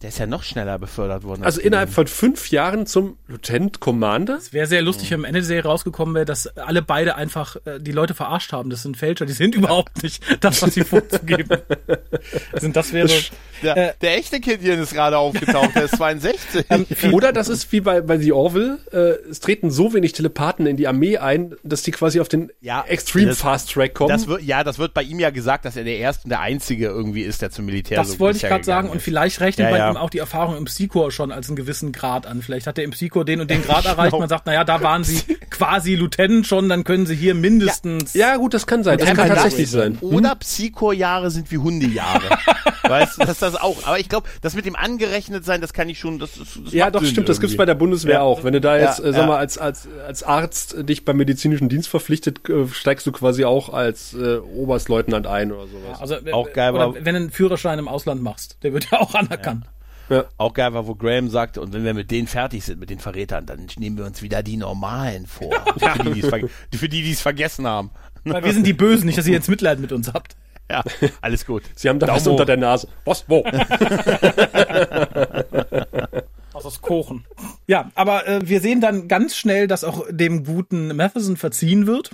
Der 0.00 0.10
ist 0.10 0.18
ja 0.20 0.26
noch 0.26 0.44
schneller 0.44 0.78
befördert 0.78 1.24
worden. 1.24 1.42
Also 1.42 1.58
als 1.58 1.66
innerhalb 1.66 1.90
von 1.90 2.06
fünf 2.06 2.50
Jahren 2.52 2.86
zum 2.86 3.16
Lieutenant 3.26 3.80
Commander. 3.80 4.38
Wäre 4.52 4.68
sehr 4.68 4.80
lustig, 4.80 5.10
wenn 5.10 5.18
am 5.20 5.24
Ende 5.24 5.40
der 5.40 5.46
Serie 5.46 5.64
rausgekommen 5.64 6.14
wäre, 6.14 6.24
dass 6.24 6.46
alle 6.56 6.82
beide 6.82 7.16
einfach 7.16 7.56
äh, 7.64 7.80
die 7.80 7.90
Leute 7.90 8.14
verarscht 8.14 8.52
haben. 8.52 8.70
Das 8.70 8.82
sind 8.84 8.96
Fälscher, 8.96 9.26
die 9.26 9.32
sind 9.32 9.54
überhaupt 9.56 10.00
nicht 10.04 10.22
das, 10.40 10.62
was 10.62 10.74
sie 10.74 10.84
vorzugeben 10.84 11.58
sind. 12.60 12.76
Das 12.76 12.92
wäre 12.92 13.08
der, 13.62 13.76
äh, 13.76 13.92
der 14.00 14.18
echte 14.18 14.38
Gideon 14.38 14.78
ist 14.78 14.92
gerade 14.94 15.18
aufgetaucht, 15.18 15.74
der 15.74 15.84
ist 15.86 15.96
62. 15.96 16.64
Oder 17.12 17.32
das 17.32 17.48
ist 17.48 17.72
wie 17.72 17.80
bei, 17.80 18.00
bei 18.00 18.18
The 18.18 18.30
Orville, 18.32 18.78
äh, 18.92 19.28
es 19.28 19.40
treten 19.40 19.70
so 19.72 19.92
wenig 19.94 20.12
Telepathen 20.12 20.66
in 20.66 20.76
die 20.76 20.86
Armee 20.86 21.18
ein, 21.18 21.56
dass 21.64 21.82
die 21.82 21.90
quasi 21.90 22.20
auf 22.20 22.28
den 22.28 22.52
Ja, 22.60 22.84
Extreme 22.86 23.26
das- 23.30 23.40
Fast 23.40 23.72
Track 23.72 23.94
kommen. 23.94 24.10
das 24.10 24.28
wird, 24.28 24.42
ja, 24.44 24.62
das 24.62 24.78
wird 24.78 24.94
bei 24.94 25.02
ihm 25.02 25.18
ja 25.18 25.30
gesagt, 25.30 25.64
dass 25.64 25.74
er 25.76 25.82
der 25.82 25.96
Erste 25.98 26.24
und 26.24 26.30
der 26.30 26.40
Einzige 26.40 26.86
irgendwie 26.86 27.22
ist, 27.22 27.42
der 27.42 27.50
zum 27.50 27.64
Militär 27.66 27.96
Das 27.98 28.12
so 28.12 28.20
wollte 28.20 28.36
ich 28.36 28.42
gerade 28.42 28.62
sagen 28.62 28.82
gegangen 28.82 28.90
und 28.92 28.96
ist. 28.98 29.02
vielleicht 29.04 29.40
rechnet 29.40 29.70
Ja, 29.72 29.86
man 29.86 29.87
ja. 29.96 30.00
auch 30.00 30.10
die 30.10 30.18
Erfahrung 30.18 30.56
im 30.56 30.64
Psychor 30.66 31.10
schon 31.10 31.32
als 31.32 31.48
einen 31.48 31.56
gewissen 31.56 31.92
Grad 31.92 32.26
an. 32.26 32.42
Vielleicht 32.42 32.66
hat 32.66 32.78
er 32.78 32.84
im 32.84 32.90
Psychor 32.92 33.24
den 33.24 33.40
und 33.40 33.50
den 33.50 33.62
Grad 33.62 33.84
erreicht. 33.86 34.10
Genau. 34.10 34.20
Man 34.20 34.28
sagt, 34.28 34.46
naja, 34.46 34.64
da 34.64 34.82
waren 34.82 35.04
sie 35.04 35.20
quasi 35.50 35.94
Lieutenant 35.94 36.46
schon, 36.46 36.68
dann 36.68 36.84
können 36.84 37.06
sie 37.06 37.14
hier 37.16 37.34
mindestens. 37.34 38.14
ja, 38.14 38.36
gut, 38.36 38.54
das 38.54 38.66
kann 38.66 38.84
sein. 38.84 38.98
Das 38.98 39.08
kann 39.14 39.28
tatsächlich 39.28 39.70
sein. 39.70 39.98
Oder 40.00 40.34
Psycho-Jahre 40.36 41.30
sind 41.30 41.50
wie 41.50 41.58
Hundejahre. 41.58 42.22
weißt 42.88 43.16
du, 43.16 43.20
das 43.22 43.30
ist 43.30 43.42
das 43.42 43.54
auch. 43.56 43.86
Aber 43.86 43.98
ich 43.98 44.08
glaube, 44.08 44.28
das 44.40 44.54
mit 44.54 44.64
dem 44.66 44.76
angerechnet 44.76 45.44
sein, 45.44 45.60
das 45.60 45.72
kann 45.72 45.88
ich 45.88 45.98
schon, 45.98 46.18
das, 46.18 46.30
das 46.38 46.58
das 46.64 46.72
Ja, 46.72 46.90
doch, 46.90 47.00
Sinn 47.00 47.10
stimmt. 47.10 47.28
Das 47.28 47.36
gibt's 47.40 47.52
irgendwie. 47.52 47.58
bei 47.58 47.66
der 47.66 47.74
Bundeswehr 47.74 48.14
Ja. 48.14 48.20
auch. 48.22 48.44
Wenn 48.44 48.52
du 48.52 48.60
da 48.60 48.76
jetzt, 48.78 48.98
Ja, 49.00 49.04
äh, 49.06 49.12
sag 49.12 49.20
ja. 49.22 49.26
mal, 49.26 49.36
als, 49.38 49.58
als, 49.58 49.88
als 50.06 50.22
Arzt 50.22 50.76
dich 50.88 51.04
beim 51.04 51.16
medizinischen 51.16 51.68
Dienst 51.68 51.88
verpflichtet, 51.88 52.48
äh, 52.48 52.66
steigst 52.68 53.06
du 53.06 53.12
quasi 53.12 53.44
auch 53.44 53.68
als 53.72 54.14
äh, 54.14 54.38
Oberstleutnant 54.38 55.26
ein 55.26 55.52
oder 55.52 55.66
sowas. 55.66 56.00
Also, 56.00 56.14
äh, 56.16 56.32
Auch 56.32 56.52
geil, 56.52 56.72
oder 56.74 56.84
aber- 56.84 56.94
wenn 57.04 57.14
du 57.14 57.20
einen 57.20 57.30
Führerschein 57.30 57.78
im 57.78 57.88
Ausland 57.88 58.22
machst, 58.22 58.56
der 58.62 58.72
wird 58.72 58.88
ja 58.90 59.00
auch 59.00 59.14
anerkannt. 59.14 59.64
Auch 60.36 60.54
geil 60.54 60.72
war, 60.74 60.86
wo 60.86 60.94
Graham 60.94 61.28
sagte, 61.28 61.60
und 61.60 61.72
wenn 61.72 61.84
wir 61.84 61.94
mit 61.94 62.10
denen 62.10 62.26
fertig 62.28 62.64
sind, 62.64 62.80
mit 62.80 62.90
den 62.90 62.98
Verrätern, 62.98 63.46
dann 63.46 63.66
nehmen 63.78 63.96
wir 63.98 64.04
uns 64.06 64.22
wieder 64.22 64.42
die 64.42 64.56
Normalen 64.56 65.26
vor. 65.26 65.50
Für 65.78 66.02
die, 66.02 66.12
die 66.12 66.20
es 66.20 66.28
ver- 66.28 66.48
für 66.74 66.88
die, 66.88 67.02
die 67.02 67.12
es 67.12 67.20
vergessen 67.20 67.66
haben. 67.66 67.90
Weil 68.24 68.44
wir 68.44 68.52
sind 68.52 68.66
die 68.66 68.72
Bösen, 68.72 69.06
nicht, 69.06 69.16
dass 69.18 69.26
ihr 69.26 69.32
jetzt 69.34 69.48
Mitleid 69.48 69.78
mit 69.80 69.92
uns 69.92 70.12
habt. 70.12 70.36
Ja, 70.70 70.84
alles 71.22 71.46
gut. 71.46 71.62
Sie 71.76 71.88
haben 71.88 71.98
da 71.98 72.08
was 72.08 72.26
unter 72.26 72.44
der 72.44 72.58
Nase. 72.58 72.88
Was? 73.06 73.24
Wo? 73.26 73.42
Aus 76.52 76.62
das 76.64 76.82
Kochen. 76.82 77.24
Ja, 77.66 77.90
aber 77.94 78.26
äh, 78.28 78.40
wir 78.46 78.60
sehen 78.60 78.82
dann 78.82 79.08
ganz 79.08 79.34
schnell, 79.34 79.66
dass 79.66 79.82
auch 79.82 80.04
dem 80.10 80.44
guten 80.44 80.94
Matheson 80.94 81.38
verziehen 81.38 81.86
wird. 81.86 82.10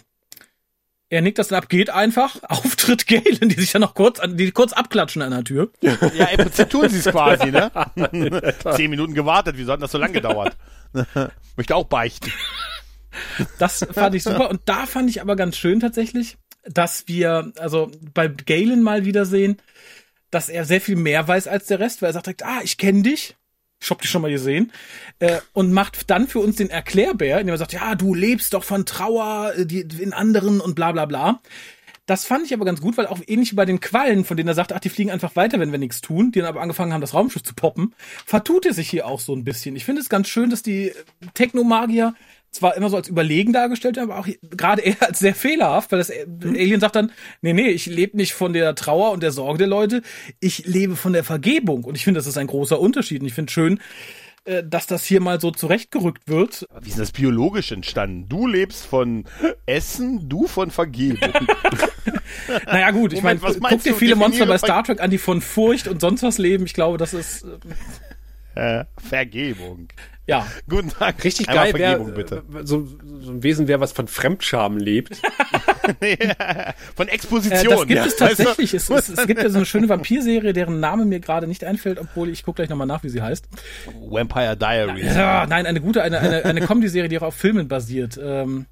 Er 1.15 1.21
nickt 1.21 1.39
das 1.39 1.47
dann 1.47 1.59
ab, 1.59 1.69
geht 1.69 1.91
einfach. 1.91 2.43
Auftritt 2.49 3.07
Galen, 3.07 3.49
die 3.49 3.55
sich 3.55 3.71
dann 3.71 3.83
noch 3.83 3.95
kurz, 3.95 4.19
an, 4.19 4.37
die 4.37 4.51
kurz 4.51 4.73
abklatschen 4.73 5.23
an 5.23 5.31
der 5.31 5.45
Tür. 5.45 5.71
Ja, 5.81 6.25
im 6.27 6.39
Prinzip 6.39 6.69
tun 6.71 6.89
sie 6.89 6.99
es 6.99 7.05
quasi, 7.05 7.53
ne? 7.53 7.71
Zehn 8.75 8.91
Minuten 8.91 9.15
gewartet, 9.15 9.57
wie 9.57 9.63
soll 9.63 9.77
denn 9.77 9.83
das 9.83 9.93
so 9.93 9.99
lange 9.99 10.15
gedauert? 10.15 10.57
Möchte 11.57 11.77
auch 11.77 11.85
beichten. 11.85 12.33
Das 13.61 13.87
fand 13.93 14.17
ich 14.17 14.25
super. 14.25 14.51
Und 14.51 14.63
da 14.65 14.87
fand 14.87 15.09
ich 15.09 15.21
aber 15.21 15.37
ganz 15.37 15.57
schön 15.57 15.79
tatsächlich, 15.79 16.37
dass 16.65 17.07
wir, 17.07 17.53
also 17.61 17.93
bei 18.13 18.27
Galen 18.27 18.83
mal 18.83 19.05
wieder 19.05 19.25
sehen, 19.25 19.59
dass 20.33 20.49
er 20.49 20.65
sehr 20.65 20.81
viel 20.81 20.97
mehr 20.97 21.29
weiß 21.29 21.47
als 21.47 21.67
der 21.67 21.79
Rest, 21.79 22.03
weil 22.03 22.11
er 22.11 22.15
sagt 22.15 22.27
direkt, 22.27 22.45
ah, 22.45 22.59
ich 22.65 22.77
kenne 22.77 23.03
dich. 23.03 23.37
Ich 23.85 23.91
hab 23.91 24.01
dich 24.01 24.11
schon 24.11 24.23
mal 24.23 24.31
gesehen. 24.31 24.73
Äh, 25.19 25.41
und 25.53 25.73
macht 25.73 26.11
dann 26.11 26.27
für 26.27 26.41
uns 26.41 26.57
den 26.57 26.71
Erklärbär, 26.71 27.41
indem 27.41 27.55
er 27.55 27.59
sagt, 27.59 27.75
ja, 27.75 27.95
du 27.95 28.15
lebst 28.15 28.55
doch 28.55 28.65
von 28.65 28.87
Trauer 28.87 29.53
äh, 29.57 29.67
die, 29.67 29.81
in 29.81 30.13
anderen 30.13 30.61
und 30.61 30.75
bla 30.75 30.93
bla 30.93 31.05
bla. 31.05 31.41
Das 32.07 32.27
fand 32.27 32.45
ich 32.45 32.53
aber 32.53 32.67
ganz 32.67 32.81
gut, 32.83 32.99
weil 32.99 33.07
auch 33.07 33.21
ähnlich 33.27 33.53
wie 33.53 33.57
bei 33.57 33.65
den 33.65 33.81
Quallen, 33.81 34.25
von 34.25 34.37
denen 34.37 34.49
er 34.49 34.55
sagt, 34.55 34.73
ach, 34.73 34.81
die 34.81 34.91
fliegen 34.91 35.11
einfach 35.11 35.37
weiter, 35.37 35.59
wenn 35.59 35.73
wir 35.73 35.79
nichts 35.79 36.03
tun, 36.03 36.33
die 36.33 36.41
dann 36.41 36.49
aber 36.49 36.61
angefangen 36.61 36.93
haben, 36.93 37.01
das 37.01 37.15
Raumschiff 37.15 37.43
zu 37.43 37.55
poppen, 37.55 37.95
vertut 38.27 38.67
er 38.67 38.75
sich 38.75 38.91
hier 38.91 39.07
auch 39.07 39.21
so 39.21 39.35
ein 39.35 39.45
bisschen. 39.45 39.75
Ich 39.75 39.87
finde 39.87 40.03
es 40.03 40.11
ganz 40.11 40.29
schön, 40.29 40.51
dass 40.51 40.63
die 40.63 40.93
Technomagier 41.33 42.15
zwar 42.55 42.77
immer 42.77 42.91
so 42.91 42.97
als 42.97 43.09
überlegen 43.09 43.53
dargestellt 43.53 43.99
aber 43.99 44.19
auch 44.19 44.29
gerade 44.43 44.83
er 44.83 44.97
als 45.01 45.19
sehr 45.19 45.35
fehlerhaft, 45.35 45.93
weil 45.93 45.99
das 45.99 46.11
Alien 46.11 46.81
sagt 46.81 46.97
dann, 46.97 47.13
nee, 47.43 47.53
nee, 47.53 47.69
ich 47.69 47.87
lebe 47.87 48.17
nicht 48.17 48.33
von 48.33 48.53
der 48.53 48.75
Trauer 48.75 49.13
und 49.13 49.23
der 49.23 49.33
Sorge 49.33 49.59
der 49.59 49.67
Leute, 49.67 50.03
ich 50.41 50.67
lebe 50.67 50.97
von 50.97 51.13
der 51.13 51.25
Vergebung. 51.25 51.85
Und 51.85 51.97
ich 51.97 52.05
finde, 52.05 52.19
das 52.19 52.27
ist 52.27 52.39
ein 52.39 52.47
großer 52.47 52.79
Unterschied. 52.79 53.21
Und 53.21 53.27
ich 53.27 53.35
finde 53.35 53.53
schön, 53.53 53.81
äh, 54.45 54.63
dass 54.65 54.87
das 54.87 55.05
hier 55.05 55.21
mal 55.21 55.41
so 55.41 55.51
zurechtgerückt 55.51 56.29
wird. 56.29 56.67
Wie 56.81 56.91
ist 56.91 56.99
das 56.99 57.13
biologisch 57.13 57.73
entstanden? 57.73 58.29
Du 58.29 58.47
lebst 58.47 58.87
von 58.87 59.25
Essen, 59.67 60.29
du 60.29 60.47
von 60.47 60.71
Vergebung. 60.71 61.19
Naja 62.67 62.91
gut, 62.91 63.13
ich 63.13 63.23
meine, 63.23 63.41
guck 63.41 63.83
dir 63.83 63.95
viele 63.95 64.17
Monster 64.17 64.47
bei 64.47 64.59
Star 64.59 64.85
Trek 64.85 65.01
an, 65.01 65.11
die 65.11 65.19
von 65.19 65.41
Furcht 65.41 65.89
und 65.89 66.01
sonst 66.01 66.23
was 66.23 66.39
leben. 66.39 66.67
Ich 66.67 66.75
glaube, 66.75 66.99
das 66.99 67.15
ist, 67.15 67.47
äh, 68.57 68.81
äh, 68.81 68.85
Vergebung. 68.99 69.89
ja. 70.27 70.47
Guten 70.69 70.91
Tag. 70.91 71.23
Richtig 71.25 71.49
Einmal 71.49 71.73
geil 71.73 71.81
Vergebung, 71.81 72.15
bitte. 72.15 72.43
äh, 72.55 72.65
so, 72.65 72.87
so 73.21 73.33
ein 73.33 73.43
Wesen 73.43 73.69
wäre, 73.69 73.81
was 73.81 73.93
von 73.93 74.09
Fremdscham 74.09 74.77
lebt. 74.79 75.21
Von 76.97 77.09
Äh, 77.09 77.13
Exposition. 77.13 77.71
das 77.71 77.81
gibt 77.87 77.91
ja. 78.01 78.07
es 78.07 78.17
tatsächlich. 78.17 78.73
Es, 78.73 78.89
es, 78.89 79.09
es 79.11 79.27
gibt 79.27 79.43
ja 79.43 79.51
so 79.51 79.59
eine 79.59 79.67
schöne 79.67 79.89
Vampirserie, 79.89 80.53
deren 80.55 80.81
Name 80.81 81.05
mir 81.05 81.21
gerade 81.21 81.47
nicht 81.47 81.63
einfällt, 81.65 81.99
obwohl 81.99 82.31
ich 82.31 82.43
gucke 82.43 82.57
gleich 82.57 82.71
nochmal 82.71 82.87
nach, 82.87 83.03
wie 83.05 83.11
sie 83.11 83.21
heißt. 83.21 83.47
Vampire 84.09 84.57
Diaries. 84.57 85.15
Ja, 85.15 85.47
nein, 85.47 85.67
eine 85.67 85.81
gute, 85.83 86.03
eine, 86.03 86.21
eine, 86.21 86.45
eine 86.47 86.61
Comedy-Serie, 86.63 87.09
die 87.11 87.19
auch 87.19 87.23
auf 87.23 87.35
Filmen 87.35 87.69
basiert. 87.69 88.19
Ähm, 88.23 88.65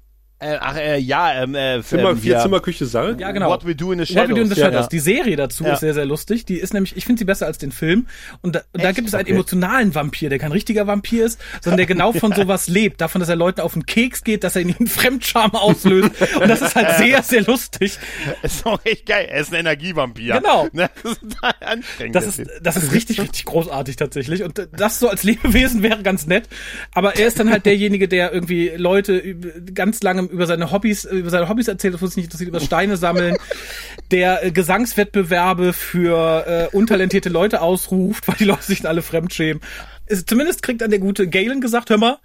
Äh, 0.43 0.57
ach, 0.59 0.75
äh, 0.75 0.97
ja, 0.97 1.41
ähm, 1.43 1.55
äh, 1.55 1.81
Zimmer, 1.83 2.09
ähm, 2.11 2.17
vier 2.17 2.33
ja. 2.33 2.41
Zimmer, 2.41 2.59
Küche, 2.59 2.85
Saal. 2.85 3.15
ja, 3.19 3.31
genau. 3.31 3.49
What 3.49 3.65
We 3.65 3.75
Do 3.75 3.91
in 3.93 3.99
the 3.99 4.01
What 4.03 4.07
Shadows. 4.09 4.29
We 4.29 4.33
Do 4.35 4.41
in 4.41 4.49
the 4.49 4.59
Ja, 4.59 4.65
Shadows. 4.65 4.81
ja. 4.85 4.89
Die 4.89 4.99
Serie 4.99 5.35
dazu 5.37 5.63
Ja. 5.63 5.73
ist 5.73 5.79
sehr, 5.79 5.93
sehr 5.93 6.05
lustig. 6.05 6.45
Die 6.45 6.55
ist 6.57 6.73
nämlich, 6.73 6.97
ich 6.97 7.05
finde 7.05 7.19
sie 7.19 7.25
besser 7.25 7.45
als 7.45 7.57
den 7.57 7.71
Film. 7.71 8.07
Und 8.41 8.55
da, 8.55 8.61
und 8.73 8.83
da 8.83 8.91
gibt 8.91 9.07
es 9.07 9.13
einen 9.13 9.23
Okay. 9.23 9.31
emotionalen 9.33 9.95
Vampir, 9.95 10.29
der 10.29 10.39
kein 10.39 10.51
richtiger 10.51 10.85
Vampir 10.87 11.25
ist, 11.25 11.39
sondern 11.61 11.77
der 11.77 11.85
genau 11.85 12.11
von 12.11 12.31
sowas 12.35 12.67
lebt. 12.67 12.99
Davon, 13.01 13.19
dass 13.19 13.29
er 13.29 13.35
Leuten 13.37 13.61
auf 13.61 13.73
den 13.73 13.85
Keks 13.85 14.23
geht, 14.23 14.43
dass 14.43 14.55
er 14.55 14.63
in 14.63 14.69
ihnen 14.69 14.87
Fremdscham 14.87 15.53
auslöst. 15.55 16.11
Und 16.41 16.49
das 16.49 16.61
ist 16.61 16.75
halt 16.75 16.97
sehr, 16.97 17.23
sehr 17.23 17.43
lustig. 17.43 17.97
Ist 18.41 18.65
auch 18.65 18.79
echt 18.83 19.05
geil. 19.05 19.27
Er 19.29 19.41
ist 19.41 19.53
ein 19.53 19.59
Energievampir. 19.61 20.35
Genau. 20.35 20.67
Ne? 20.73 20.89
Das 21.03 21.11
ist 21.13 21.21
total 21.21 21.53
anstrengend. 21.61 22.15
Das 22.15 22.25
ist, 22.27 22.41
das 22.61 22.77
ist 22.77 22.91
richtig, 22.93 23.21
richtig 23.21 23.45
großartig 23.45 23.95
tatsächlich. 23.95 24.43
Und 24.43 24.67
das 24.75 24.99
so 24.99 25.07
als 25.07 25.23
Lebewesen 25.23 25.83
wäre 25.83 26.01
ganz 26.03 26.25
nett. 26.25 26.49
Aber 26.93 27.15
er 27.15 27.27
ist 27.27 27.39
dann 27.39 27.51
halt 27.51 27.65
derjenige, 27.65 28.07
der 28.07 28.33
irgendwie 28.33 28.69
Leute 28.75 29.35
ganz 29.73 30.01
lange 30.01 30.23
über 30.33 30.45
seine 30.45 30.71
Hobbys, 30.71 31.05
über 31.05 31.29
seine 31.29 31.47
Hobbys 31.47 31.67
erzählt, 31.67 31.93
das 31.93 32.01
uns 32.01 32.15
nicht 32.15 32.25
interessiert, 32.25 32.49
über 32.49 32.59
Steine 32.59 32.97
sammeln, 32.97 33.37
der 34.11 34.43
äh, 34.43 34.51
Gesangswettbewerbe 34.51 35.73
für 35.73 36.45
äh, 36.47 36.75
untalentierte 36.75 37.29
Leute 37.29 37.61
ausruft, 37.61 38.27
weil 38.27 38.35
die 38.35 38.45
Leute 38.45 38.63
sich 38.63 38.87
alle 38.87 39.01
fremd 39.01 39.33
schämen. 39.33 39.61
Es, 40.05 40.25
zumindest 40.25 40.63
kriegt 40.63 40.81
dann 40.81 40.89
der 40.89 40.99
gute 40.99 41.29
Galen 41.29 41.61
gesagt, 41.61 41.89
hör 41.89 41.97
mal, 41.97 42.17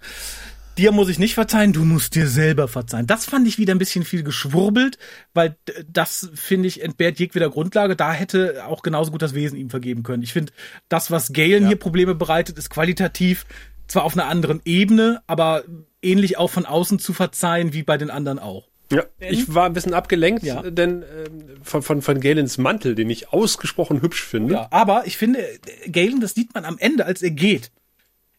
dir 0.79 0.93
muss 0.93 1.09
ich 1.09 1.19
nicht 1.19 1.33
verzeihen, 1.33 1.73
du 1.73 1.83
musst 1.83 2.15
dir 2.15 2.27
selber 2.27 2.69
verzeihen. 2.69 3.05
Das 3.05 3.25
fand 3.25 3.45
ich 3.47 3.57
wieder 3.57 3.75
ein 3.75 3.79
bisschen 3.79 4.05
viel 4.05 4.23
geschwurbelt, 4.23 4.97
weil 5.33 5.57
das, 5.85 6.31
finde 6.33 6.69
ich, 6.69 6.81
entbehrt 6.81 7.19
jegweder 7.19 7.49
Grundlage. 7.49 7.97
Da 7.97 8.13
hätte 8.13 8.65
auch 8.65 8.81
genauso 8.81 9.11
gut 9.11 9.21
das 9.21 9.33
Wesen 9.33 9.57
ihm 9.57 9.69
vergeben 9.69 10.03
können. 10.03 10.23
Ich 10.23 10.31
finde, 10.31 10.53
das, 10.87 11.11
was 11.11 11.33
Galen 11.33 11.67
hier 11.67 11.75
Probleme 11.75 12.15
bereitet, 12.15 12.57
ist 12.57 12.69
qualitativ 12.69 13.45
zwar 13.89 14.05
auf 14.05 14.13
einer 14.13 14.27
anderen 14.27 14.61
Ebene, 14.63 15.21
aber 15.27 15.63
ähnlich 16.01 16.37
auch 16.37 16.49
von 16.49 16.65
außen 16.65 16.97
zu 16.99 17.11
verzeihen, 17.11 17.73
wie 17.73 17.83
bei 17.83 17.97
den 17.97 18.09
anderen 18.09 18.39
auch. 18.39 18.69
Ja, 18.91 19.03
ich 19.19 19.53
war 19.53 19.65
ein 19.67 19.73
bisschen 19.73 19.93
abgelenkt, 19.93 20.41
Ja. 20.43 20.63
äh, 20.63 20.71
denn 20.71 21.03
ähm, 21.03 21.43
von, 21.61 21.83
von, 21.83 22.01
von 22.01 22.19
Galens 22.21 22.57
Mantel, 22.57 22.95
den 22.95 23.09
ich 23.09 23.31
ausgesprochen 23.31 24.01
hübsch 24.01 24.23
finde. 24.23 24.53
Ja, 24.55 24.67
aber 24.71 25.03
ich 25.05 25.17
finde, 25.17 25.45
Galen, 25.91 26.21
das 26.21 26.33
sieht 26.33 26.55
man 26.55 26.65
am 26.65 26.77
Ende, 26.79 27.05
als 27.05 27.21
er 27.21 27.29
geht. 27.31 27.69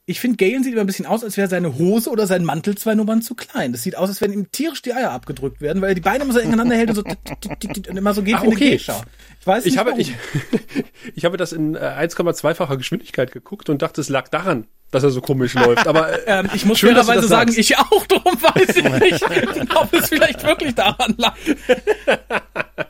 Ich 0.06 0.18
finde, 0.18 0.38
Galen 0.38 0.64
sieht 0.64 0.72
immer 0.72 0.80
ein 0.80 0.88
bisschen 0.88 1.06
aus, 1.06 1.22
als 1.22 1.36
wäre 1.36 1.46
seine 1.46 1.78
Hose 1.78 2.10
oder 2.10 2.26
sein 2.26 2.42
Mantel 2.44 2.76
zwei 2.76 2.96
Nummern 2.96 3.22
zu 3.22 3.36
klein. 3.36 3.70
Das 3.70 3.84
sieht 3.84 3.96
aus, 3.96 4.08
als 4.08 4.20
wenn 4.20 4.32
ihm 4.32 4.50
tierisch 4.50 4.82
die 4.82 4.92
Eier 4.92 5.12
abgedrückt 5.12 5.60
werden, 5.60 5.80
weil 5.82 5.90
er 5.90 5.94
die 5.94 6.00
Beine 6.00 6.24
immer 6.24 6.32
so 6.32 6.40
ineinander 6.40 6.74
hält 6.74 6.88
und 6.90 6.96
so 6.96 7.02
und 7.04 7.86
immer 7.86 8.12
so 8.12 8.22
geht 8.24 8.34
Ach, 8.34 8.42
wie 8.42 8.46
eine 8.46 8.56
okay. 8.56 8.70
Geisha. 8.72 9.04
Ich 9.40 9.46
weiß 9.46 9.64
nicht, 9.64 9.74
Ich 9.74 9.78
habe, 9.78 9.90
warum. 9.90 10.00
ich, 10.00 10.14
ich 11.14 11.24
habe 11.24 11.36
das 11.36 11.52
in 11.52 11.76
äh, 11.76 11.78
1,2-facher 11.78 12.76
Geschwindigkeit 12.76 13.30
geguckt 13.30 13.68
und 13.70 13.82
dachte, 13.82 14.00
es 14.00 14.08
lag 14.08 14.26
daran, 14.28 14.66
dass 14.90 15.02
er 15.02 15.10
so 15.10 15.20
komisch 15.20 15.54
läuft. 15.54 15.86
Aber 15.86 16.12
äh, 16.26 16.40
ähm, 16.40 16.50
ich 16.54 16.64
muss 16.64 16.78
schön, 16.78 16.94
fairerweise 16.94 17.22
das 17.22 17.30
sagen, 17.30 17.52
sagst. 17.52 17.58
ich 17.58 17.78
auch, 17.78 18.06
darum 18.06 18.34
weiß 18.34 18.76
ich 18.76 18.84
nicht, 19.00 19.76
ob 19.76 19.92
es 19.92 20.08
vielleicht 20.08 20.44
wirklich 20.44 20.74
daran 20.74 21.14
lag. 21.18 21.36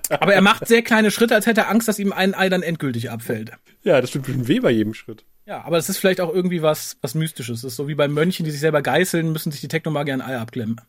Aber 0.08 0.34
er 0.34 0.40
macht 0.40 0.66
sehr 0.66 0.82
kleine 0.82 1.10
Schritte, 1.10 1.34
als 1.34 1.46
hätte 1.46 1.62
er 1.62 1.70
Angst, 1.70 1.88
dass 1.88 1.98
ihm 1.98 2.12
ein 2.12 2.34
Ei 2.34 2.48
dann 2.48 2.62
endgültig 2.62 3.10
abfällt. 3.10 3.52
ja, 3.82 4.00
das 4.00 4.10
tut 4.10 4.22
bestimmt 4.22 4.48
weh 4.48 4.60
bei 4.60 4.70
jedem 4.70 4.94
Schritt. 4.94 5.24
Ja, 5.46 5.64
aber 5.64 5.78
es 5.78 5.88
ist 5.88 5.98
vielleicht 5.98 6.20
auch 6.20 6.32
irgendwie 6.32 6.62
was, 6.62 6.96
was 7.00 7.14
Mystisches. 7.14 7.62
Das 7.62 7.72
ist 7.72 7.76
so 7.76 7.88
wie 7.88 7.94
bei 7.94 8.06
Mönchen, 8.08 8.44
die 8.44 8.50
sich 8.50 8.60
selber 8.60 8.82
geißeln, 8.82 9.32
müssen 9.32 9.50
sich 9.50 9.60
die 9.60 9.68
Technomagier 9.68 10.14
ein 10.14 10.22
Ei 10.22 10.38
abklemmen. 10.38 10.80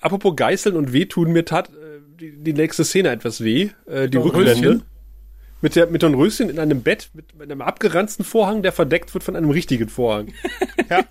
Apropos 0.00 0.36
Geißeln 0.36 0.76
und 0.76 0.92
Wehtun, 0.92 1.32
mir 1.32 1.44
tat 1.44 1.68
äh, 1.68 2.00
die, 2.18 2.32
die 2.42 2.52
nächste 2.52 2.84
Szene 2.84 3.10
etwas 3.10 3.42
weh. 3.42 3.70
Äh, 3.86 4.08
die? 4.08 4.16
Rückblende. 4.16 4.82
Mit, 5.62 5.74
der, 5.74 5.86
mit 5.86 6.02
Dornröschen 6.02 6.50
in 6.50 6.58
einem 6.58 6.82
Bett 6.82 7.10
mit, 7.14 7.34
mit 7.34 7.50
einem 7.50 7.62
abgeranzten 7.62 8.24
Vorhang, 8.24 8.62
der 8.62 8.72
verdeckt 8.72 9.14
wird 9.14 9.24
von 9.24 9.36
einem 9.36 9.50
richtigen 9.50 9.88
Vorhang. 9.88 10.32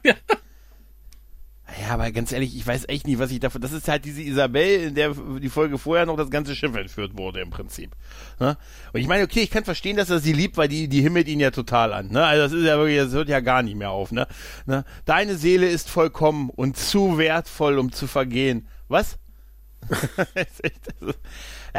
Ja, 1.81 1.89
aber 1.95 2.11
ganz 2.11 2.31
ehrlich, 2.31 2.55
ich 2.55 2.65
weiß 2.65 2.87
echt 2.87 3.05
nicht, 3.07 3.19
was 3.19 3.31
ich 3.31 3.39
davon. 3.39 3.59
Das 3.59 3.73
ist 3.73 3.87
halt 3.87 4.05
diese 4.05 4.21
Isabel, 4.21 4.83
in 4.83 4.95
der 4.95 5.13
die 5.41 5.49
Folge 5.49 5.77
vorher 5.77 6.05
noch 6.05 6.15
das 6.15 6.29
ganze 6.29 6.55
Schiff 6.55 6.73
entführt 6.75 7.17
wurde 7.17 7.41
im 7.41 7.49
Prinzip. 7.49 7.91
Ne? 8.39 8.55
Und 8.93 8.99
ich 9.01 9.07
meine, 9.07 9.23
okay, 9.23 9.41
ich 9.41 9.49
kann 9.49 9.65
verstehen, 9.65 9.97
dass 9.97 10.09
er 10.09 10.19
sie 10.19 10.31
liebt, 10.31 10.57
weil 10.57 10.67
die, 10.67 10.87
die 10.87 11.01
himmelt 11.01 11.27
ihn 11.27 11.39
ja 11.39 11.51
total 11.51 11.91
an. 11.91 12.09
Ne? 12.09 12.23
Also 12.23 12.43
das 12.43 12.51
ist 12.53 12.65
ja 12.65 12.77
wirklich, 12.77 12.97
das 12.97 13.11
hört 13.13 13.29
ja 13.29 13.39
gar 13.39 13.61
nicht 13.63 13.75
mehr 13.75 13.89
auf. 13.89 14.11
Ne? 14.11 14.27
Ne? 14.67 14.85
Deine 15.05 15.35
Seele 15.35 15.67
ist 15.67 15.89
vollkommen 15.89 16.49
und 16.49 16.77
zu 16.77 17.17
wertvoll, 17.17 17.77
um 17.77 17.91
zu 17.91 18.07
vergehen. 18.07 18.67
Was? 18.87 19.17
das, 19.89 20.03
ist 20.35 20.63
echt, 20.63 20.87
das 20.99 21.09
ist- 21.09 21.19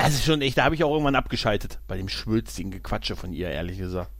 das 0.05 0.15
ist 0.15 0.25
schon 0.25 0.43
echt, 0.43 0.59
da 0.59 0.65
habe 0.65 0.75
ich 0.75 0.85
auch 0.85 0.91
irgendwann 0.93 1.15
abgeschaltet 1.15 1.79
bei 1.89 1.97
dem 1.97 2.09
schwülstigen 2.09 2.71
Gequatsche 2.71 3.17
von 3.17 3.33
ihr, 3.33 3.49
ehrlich 3.51 3.79
gesagt. 3.79 4.11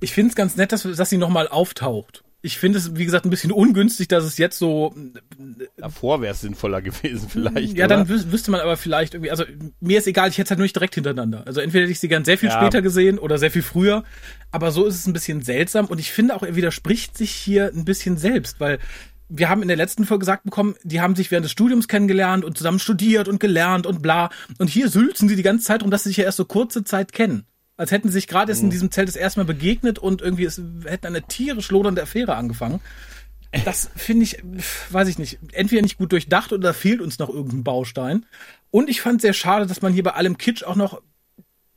Ich 0.00 0.12
finde 0.12 0.30
es 0.30 0.36
ganz 0.36 0.56
nett, 0.56 0.72
dass, 0.72 0.82
dass 0.82 1.10
sie 1.10 1.16
nochmal 1.18 1.48
auftaucht. 1.48 2.24
Ich 2.42 2.58
finde 2.58 2.78
es, 2.78 2.94
wie 2.94 3.06
gesagt, 3.06 3.24
ein 3.24 3.30
bisschen 3.30 3.52
ungünstig, 3.52 4.06
dass 4.08 4.22
es 4.22 4.36
jetzt 4.36 4.58
so. 4.58 4.94
Davor 5.78 6.20
wäre 6.20 6.34
es 6.34 6.42
sinnvoller 6.42 6.82
gewesen 6.82 7.26
vielleicht. 7.30 7.74
Ja, 7.74 7.86
oder? 7.86 7.96
dann 7.96 8.08
wüs 8.10 8.30
wüsste 8.30 8.50
man 8.50 8.60
aber 8.60 8.76
vielleicht 8.76 9.14
irgendwie. 9.14 9.30
Also 9.30 9.44
mir 9.80 9.96
ist 9.96 10.06
egal, 10.06 10.28
ich 10.28 10.36
hätte 10.36 10.44
es 10.48 10.50
halt 10.50 10.58
nur 10.58 10.64
nicht 10.64 10.76
direkt 10.76 10.94
hintereinander. 10.94 11.44
Also 11.46 11.62
entweder 11.62 11.84
hätte 11.84 11.92
ich 11.92 12.00
sie 12.00 12.08
gern 12.08 12.26
sehr 12.26 12.36
viel 12.36 12.50
Ja. 12.50 12.60
später 12.60 12.82
gesehen 12.82 13.18
oder 13.18 13.38
sehr 13.38 13.50
viel 13.50 13.62
früher. 13.62 14.04
Aber 14.50 14.72
so 14.72 14.84
ist 14.84 14.94
es 14.96 15.06
ein 15.06 15.14
bisschen 15.14 15.40
seltsam 15.40 15.86
und 15.86 15.98
ich 15.98 16.12
finde 16.12 16.36
auch, 16.36 16.42
er 16.42 16.54
widerspricht 16.54 17.16
sich 17.16 17.30
hier 17.30 17.70
ein 17.74 17.86
bisschen 17.86 18.18
selbst, 18.18 18.60
weil 18.60 18.78
wir 19.28 19.48
haben 19.48 19.62
in 19.62 19.68
der 19.68 19.76
letzten 19.76 20.04
Folge 20.04 20.20
gesagt 20.20 20.44
bekommen, 20.44 20.74
die 20.82 21.00
haben 21.00 21.16
sich 21.16 21.30
während 21.30 21.44
des 21.44 21.52
Studiums 21.52 21.88
kennengelernt 21.88 22.44
und 22.44 22.56
zusammen 22.56 22.78
studiert 22.78 23.28
und 23.28 23.40
gelernt 23.40 23.86
und 23.86 24.02
bla. 24.02 24.30
Und 24.58 24.68
hier 24.68 24.88
sülzen 24.88 25.28
sie 25.28 25.36
die 25.36 25.42
ganze 25.42 25.64
Zeit 25.64 25.82
rum, 25.82 25.90
dass 25.90 26.04
sie 26.04 26.10
sich 26.10 26.18
ja 26.18 26.24
erst 26.24 26.36
so 26.36 26.44
kurze 26.44 26.84
Zeit 26.84 27.12
kennen. 27.12 27.46
Als 27.76 27.90
hätten 27.90 28.08
sie 28.08 28.14
sich 28.14 28.28
gerade 28.28 28.52
erst 28.52 28.62
in 28.62 28.70
diesem 28.70 28.90
Zelt 28.90 29.08
das 29.08 29.16
erste 29.16 29.40
Mal 29.40 29.46
begegnet 29.46 29.98
und 29.98 30.22
irgendwie 30.22 30.44
es, 30.44 30.60
hätten 30.84 31.06
eine 31.06 31.22
tierisch 31.22 31.70
lodernde 31.70 32.02
Affäre 32.02 32.36
angefangen. 32.36 32.80
Das 33.64 33.90
finde 33.96 34.24
ich, 34.24 34.42
weiß 34.90 35.08
ich 35.08 35.18
nicht, 35.18 35.38
entweder 35.52 35.82
nicht 35.82 35.98
gut 35.98 36.12
durchdacht 36.12 36.52
oder 36.52 36.74
fehlt 36.74 37.00
uns 37.00 37.18
noch 37.18 37.28
irgendein 37.28 37.64
Baustein. 37.64 38.26
Und 38.70 38.88
ich 38.88 39.00
fand 39.00 39.20
sehr 39.20 39.32
schade, 39.32 39.66
dass 39.66 39.82
man 39.82 39.92
hier 39.92 40.02
bei 40.02 40.14
allem 40.14 40.38
Kitsch 40.38 40.64
auch 40.64 40.76
noch 40.76 41.00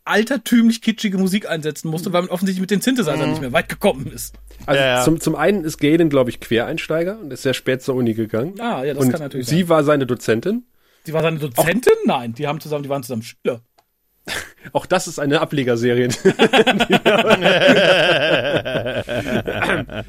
altertümlich 0.07 0.81
kitschige 0.81 1.17
Musik 1.17 1.49
einsetzen 1.49 1.89
musste, 1.89 2.13
weil 2.13 2.21
man 2.23 2.29
offensichtlich 2.29 2.61
mit 2.61 2.71
den 2.71 2.81
Synthesizern 2.81 3.29
nicht 3.29 3.41
mehr 3.41 3.53
weit 3.53 3.69
gekommen 3.69 4.07
ist. 4.07 4.35
Also 4.65 4.79
Ja, 4.81 4.87
ja. 4.87 5.03
Zum, 5.03 5.19
zum 5.19 5.35
einen 5.35 5.63
ist 5.63 5.77
Galen, 5.79 6.09
glaube 6.09 6.29
ich, 6.29 6.39
Quereinsteiger 6.39 7.19
und 7.19 7.31
ist 7.31 7.43
sehr 7.43 7.53
spät 7.53 7.81
zur 7.81 7.95
Uni 7.95 8.13
gegangen. 8.13 8.59
Ah, 8.59 8.83
ja, 8.83 8.93
das 8.93 9.03
und 9.03 9.11
kann 9.11 9.21
natürlich 9.21 9.47
sie 9.47 9.61
sein. 9.61 9.69
war 9.69 9.83
seine 9.83 10.05
Dozentin. 10.05 10.65
Sie 11.03 11.13
war 11.13 11.21
seine 11.21 11.39
Dozentin? 11.39 11.93
Nein, 12.05 12.33
die 12.33 12.47
haben 12.47 12.59
zusammen, 12.59 12.83
die 12.83 12.89
waren 12.89 13.03
zusammen 13.03 13.23
Schüler. 13.23 13.61
Auch 14.73 14.85
das 14.85 15.07
ist 15.07 15.19
eine 15.19 15.41
Ablegerserie. 15.41 16.09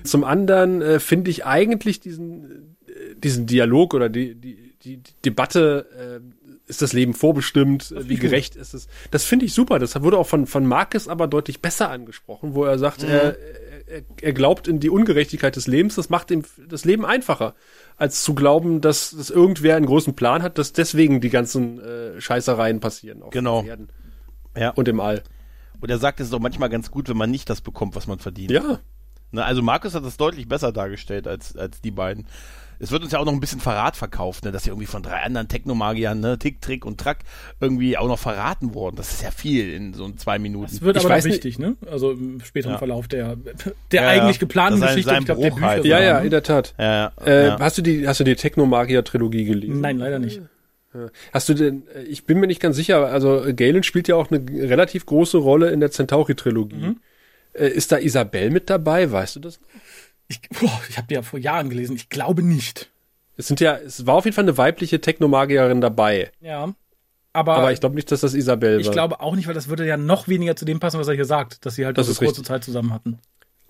Zum 0.02 0.24
anderen 0.24 0.82
äh, 0.82 1.00
finde 1.00 1.30
ich 1.30 1.46
eigentlich 1.46 2.00
diesen, 2.00 2.76
äh, 2.86 3.14
diesen 3.16 3.46
Dialog 3.46 3.94
oder 3.94 4.08
die, 4.08 4.34
die, 4.34 4.74
die, 4.82 4.96
die 4.98 5.12
Debatte, 5.24 5.86
äh, 5.96 6.20
ist 6.68 6.82
das 6.82 6.92
Leben 6.92 7.14
vorbestimmt, 7.14 7.94
wie 7.98 8.16
gerecht 8.16 8.54
ist 8.56 8.74
es? 8.74 8.86
Das 9.10 9.24
finde 9.24 9.46
ich 9.46 9.54
super. 9.54 9.78
Das 9.78 10.00
wurde 10.02 10.18
auch 10.18 10.26
von, 10.26 10.46
von 10.46 10.66
Marcus 10.66 11.08
aber 11.08 11.26
deutlich 11.26 11.60
besser 11.62 11.90
angesprochen, 11.90 12.54
wo 12.54 12.64
er 12.64 12.78
sagt, 12.78 13.02
er, 13.02 13.36
er, 13.88 14.02
er 14.20 14.32
glaubt 14.32 14.68
in 14.68 14.78
die 14.78 14.90
Ungerechtigkeit 14.90 15.56
des 15.56 15.66
Lebens. 15.66 15.94
Das 15.96 16.10
macht 16.10 16.30
ihm 16.30 16.44
das 16.68 16.84
Leben 16.84 17.04
einfacher, 17.04 17.54
als 17.96 18.22
zu 18.22 18.34
glauben, 18.34 18.80
dass, 18.80 19.10
dass 19.10 19.30
irgendwer 19.30 19.76
einen 19.76 19.86
großen 19.86 20.14
Plan 20.14 20.42
hat, 20.42 20.58
dass 20.58 20.72
deswegen 20.72 21.20
die 21.20 21.30
ganzen 21.30 21.80
äh, 21.80 22.20
Scheißereien 22.20 22.80
passieren. 22.80 23.22
Auf 23.22 23.30
Genau. 23.30 23.62
Erden 23.64 23.88
Ja. 24.56 24.70
und 24.70 24.88
im 24.88 25.00
All. 25.00 25.22
Und 25.80 25.90
er 25.90 25.98
sagt, 25.98 26.20
es 26.20 26.26
ist 26.26 26.32
doch 26.32 26.40
manchmal 26.40 26.68
ganz 26.68 26.90
gut, 26.90 27.08
wenn 27.08 27.16
man 27.16 27.30
nicht 27.30 27.48
das 27.48 27.60
bekommt, 27.60 27.96
was 27.96 28.06
man 28.06 28.18
verdient. 28.18 28.50
Ja, 28.50 28.80
Ne, 29.30 29.44
also 29.44 29.60
Markus 29.62 29.94
hat 29.94 30.06
das 30.06 30.16
deutlich 30.16 30.48
besser 30.48 30.72
dargestellt 30.72 31.26
als, 31.26 31.54
als 31.54 31.82
die 31.82 31.90
beiden. 31.90 32.26
Es 32.80 32.90
wird 32.92 33.02
uns 33.02 33.12
ja 33.12 33.18
auch 33.18 33.24
noch 33.24 33.32
ein 33.32 33.40
bisschen 33.40 33.60
Verrat 33.60 33.96
verkauft, 33.96 34.44
ne, 34.44 34.52
dass 34.52 34.64
ja 34.64 34.72
irgendwie 34.72 34.86
von 34.86 35.02
drei 35.02 35.16
anderen 35.22 35.48
Technomagiern, 35.48 36.20
ne, 36.20 36.38
Tick, 36.38 36.60
Trick 36.60 36.84
und 36.84 36.98
Track, 37.00 37.18
irgendwie 37.60 37.96
auch 37.96 38.06
noch 38.08 38.18
verraten 38.18 38.74
worden. 38.74 38.96
Das 38.96 39.12
ist 39.12 39.22
ja 39.22 39.30
viel 39.30 39.72
in 39.72 39.94
so 39.94 40.08
zwei 40.12 40.38
Minuten. 40.38 40.70
Das 40.72 40.80
wird 40.82 40.96
Ich 40.96 41.04
aber 41.04 41.14
weiß 41.14 41.24
wichtig, 41.24 41.58
ne? 41.58 41.76
Also 41.90 42.12
im 42.12 42.40
späteren 42.40 42.72
Ja. 42.72 42.78
Verlauf 42.78 43.08
der, 43.08 43.36
der 43.92 44.02
Ja, 44.02 44.08
eigentlich 44.08 44.38
geplanten 44.38 44.78
Sein- 44.80 44.88
Geschichte, 44.90 45.10
sein 45.10 45.20
ich 45.20 45.26
glaube, 45.26 45.40
der 45.42 45.50
Bücher. 45.50 45.66
halt. 45.66 45.84
ja, 45.84 46.00
ja, 46.00 46.18
ne? 46.20 46.24
in 46.26 46.30
der 46.30 46.42
Tat. 46.42 46.74
ja, 46.78 47.12
Äh, 47.24 47.46
ja. 47.48 47.58
Hast 47.60 47.78
du 47.78 47.82
die, 47.82 48.06
hast 48.06 48.20
du 48.20 48.24
die 48.24 48.36
Technomagier-Trilogie 48.36 49.44
gelesen? 49.44 49.80
Nein, 49.80 49.98
leider 49.98 50.18
nicht. 50.18 50.40
Hast 51.32 51.48
du 51.48 51.54
denn, 51.54 51.82
ich 52.08 52.24
bin 52.24 52.40
mir 52.40 52.46
nicht 52.46 52.60
ganz 52.60 52.74
sicher, 52.76 53.06
also 53.06 53.44
Galen 53.54 53.82
spielt 53.82 54.08
ja 54.08 54.16
auch 54.16 54.30
eine 54.30 54.40
relativ 54.68 55.04
große 55.06 55.36
Rolle 55.36 55.70
in 55.70 55.80
der 55.80 55.90
Centauri-Trilogie. 55.90 56.76
Mhm. 56.76 57.00
Äh, 57.52 57.68
Ist 57.68 57.92
da 57.92 57.98
Isabel 57.98 58.50
mit 58.50 58.70
dabei? 58.70 59.10
Weißt 59.12 59.36
du 59.36 59.40
das? 59.40 59.60
noch? 59.60 59.66
Ich, 60.28 60.40
boah, 60.50 60.80
ich 60.88 60.96
habe 60.98 61.06
die 61.08 61.14
ja 61.14 61.22
vor 61.22 61.38
Jahren 61.38 61.70
gelesen. 61.70 61.96
Ich 61.96 62.08
glaube 62.08 62.42
nicht. 62.42 62.90
Es 63.36 63.46
sind 63.48 63.60
ja, 63.60 63.76
es 63.76 64.06
war 64.06 64.16
auf 64.16 64.24
jeden 64.24 64.34
Fall 64.34 64.44
eine 64.44 64.58
weibliche 64.58 65.00
Technomagierin 65.00 65.80
dabei. 65.80 66.30
Ja. 66.40 66.74
Aber, 67.32 67.54
Aber 67.56 67.72
ich 67.72 67.80
glaube 67.80 67.94
nicht, 67.94 68.10
dass 68.10 68.20
das 68.20 68.34
Isabel 68.34 68.80
ich 68.80 68.86
war. 68.86 68.92
glaube 68.94 69.20
auch 69.20 69.36
nicht, 69.36 69.46
weil 69.46 69.54
das 69.54 69.68
würde 69.68 69.86
ja 69.86 69.96
noch 69.96 70.26
weniger 70.28 70.56
zu 70.56 70.64
dem 70.64 70.80
passen, 70.80 70.98
was 70.98 71.06
er 71.08 71.14
hier 71.14 71.24
sagt, 71.24 71.64
dass 71.64 71.76
sie 71.76 71.86
halt 71.86 71.96
Das 71.98 72.06
so 72.06 72.14
kurze 72.14 72.30
richtig. 72.32 72.46
Zeit 72.46 72.64
zusammen 72.64 72.92
hatten. 72.92 73.18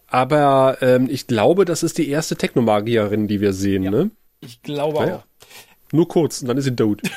Aber 0.07 0.79
ähm, 0.81 1.07
ich 1.11 1.27
glaube, 1.27 1.65
das 1.65 1.83
ist 1.83 1.99
die 1.99 2.09
erste 2.09 2.37
Technomagierin, 2.37 3.29
die 3.29 3.41
wir 3.41 3.53
sehen, 3.53 3.83
Ja. 3.83 3.91
ne? 3.91 4.11
Ich 4.41 4.63
glaube 4.63 5.01
Ah, 5.01 5.15
auch. 5.17 5.25
Nur 5.93 6.09
kurz 6.09 6.41
und 6.43 6.49
dann 6.49 6.57
ist 6.57 6.65
sie 6.65 6.75
tot. 6.77 7.03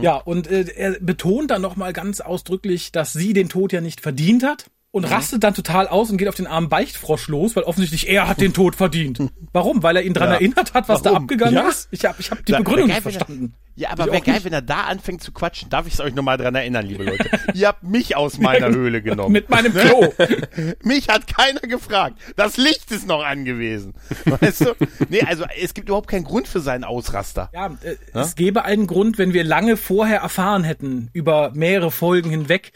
Ja, 0.00 0.16
und 0.16 0.50
äh, 0.50 0.62
er 0.74 0.92
betont 0.98 1.50
dann 1.50 1.60
nochmal 1.60 1.92
ganz 1.92 2.20
ausdrücklich, 2.20 2.90
dass 2.90 3.12
sie 3.12 3.34
den 3.34 3.50
Tod 3.50 3.70
ja 3.72 3.82
nicht 3.82 4.00
verdient 4.00 4.42
hat 4.42 4.64
und 4.90 5.04
rastet 5.04 5.44
dann 5.44 5.52
total 5.54 5.86
aus 5.86 6.10
und 6.10 6.16
geht 6.16 6.28
auf 6.28 6.34
den 6.34 6.46
armen 6.46 6.68
Beichtfrosch 6.70 7.28
los, 7.28 7.54
weil 7.56 7.64
offensichtlich 7.64 8.08
er 8.08 8.26
hat 8.26 8.40
den 8.40 8.54
Tod 8.54 8.74
verdient. 8.74 9.18
Warum? 9.52 9.82
Weil 9.82 9.96
er 9.96 10.02
ihn 10.02 10.14
dran 10.14 10.28
Ja. 10.30 10.34
erinnert 10.36 10.72
hat, 10.72 10.88
was 10.88 11.02
da 11.02 11.10
Warum? 11.10 11.24
abgegangen 11.24 11.54
Ja. 11.56 11.68
ist? 11.68 11.88
Ich 11.90 12.04
habe 12.06 12.16
ich 12.18 12.30
hab 12.30 12.44
die 12.46 12.52
Da- 12.52 12.58
Begründung 12.58 12.86
nicht 12.86 12.96
er- 12.96 13.02
verstanden. 13.02 13.54
Ja, 13.76 13.90
aber 13.90 14.06
wäre 14.06 14.20
geil, 14.22 14.34
nicht. 14.34 14.44
wenn 14.44 14.52
er 14.52 14.62
da 14.62 14.80
anfängt 14.84 15.22
zu 15.22 15.30
quatschen. 15.30 15.68
Darf 15.70 15.86
ich 15.86 15.92
es 15.94 16.00
euch 16.00 16.12
nochmal 16.12 16.36
dran 16.36 16.52
erinnern, 16.56 16.84
liebe 16.84 17.04
Leute? 17.04 17.28
Ihr 17.54 17.68
habt 17.68 17.84
mich 17.84 18.16
aus 18.16 18.38
meiner 18.40 18.68
Höhle 18.70 19.02
genommen. 19.02 19.30
Mit 19.32 19.50
meinem 19.50 19.72
Klo. 19.72 20.12
Mich 20.82 21.08
hat 21.08 21.28
keiner 21.28 21.60
gefragt. 21.60 22.18
Das 22.34 22.56
Licht 22.56 22.90
ist 22.90 23.06
noch 23.06 23.22
angewiesen. 23.24 23.94
Weißt 24.24 24.62
du? 24.62 24.74
Nee, 25.10 25.22
also 25.22 25.44
es 25.62 25.74
gibt 25.74 25.88
überhaupt 25.90 26.08
keinen 26.08 26.24
Grund 26.24 26.48
für 26.48 26.58
seinen 26.60 26.82
Ausraster. 26.82 27.50
Ja, 27.54 27.76
äh, 27.82 27.94
es 28.14 28.34
gäbe 28.34 28.64
einen 28.64 28.88
Grund, 28.88 29.16
wenn 29.16 29.32
wir 29.32 29.44
lange 29.44 29.76
vorher 29.76 30.20
erfahren 30.22 30.64
hätten, 30.64 31.10
über 31.12 31.52
mehrere 31.54 31.92
Folgen 31.92 32.30
hinweg, 32.30 32.72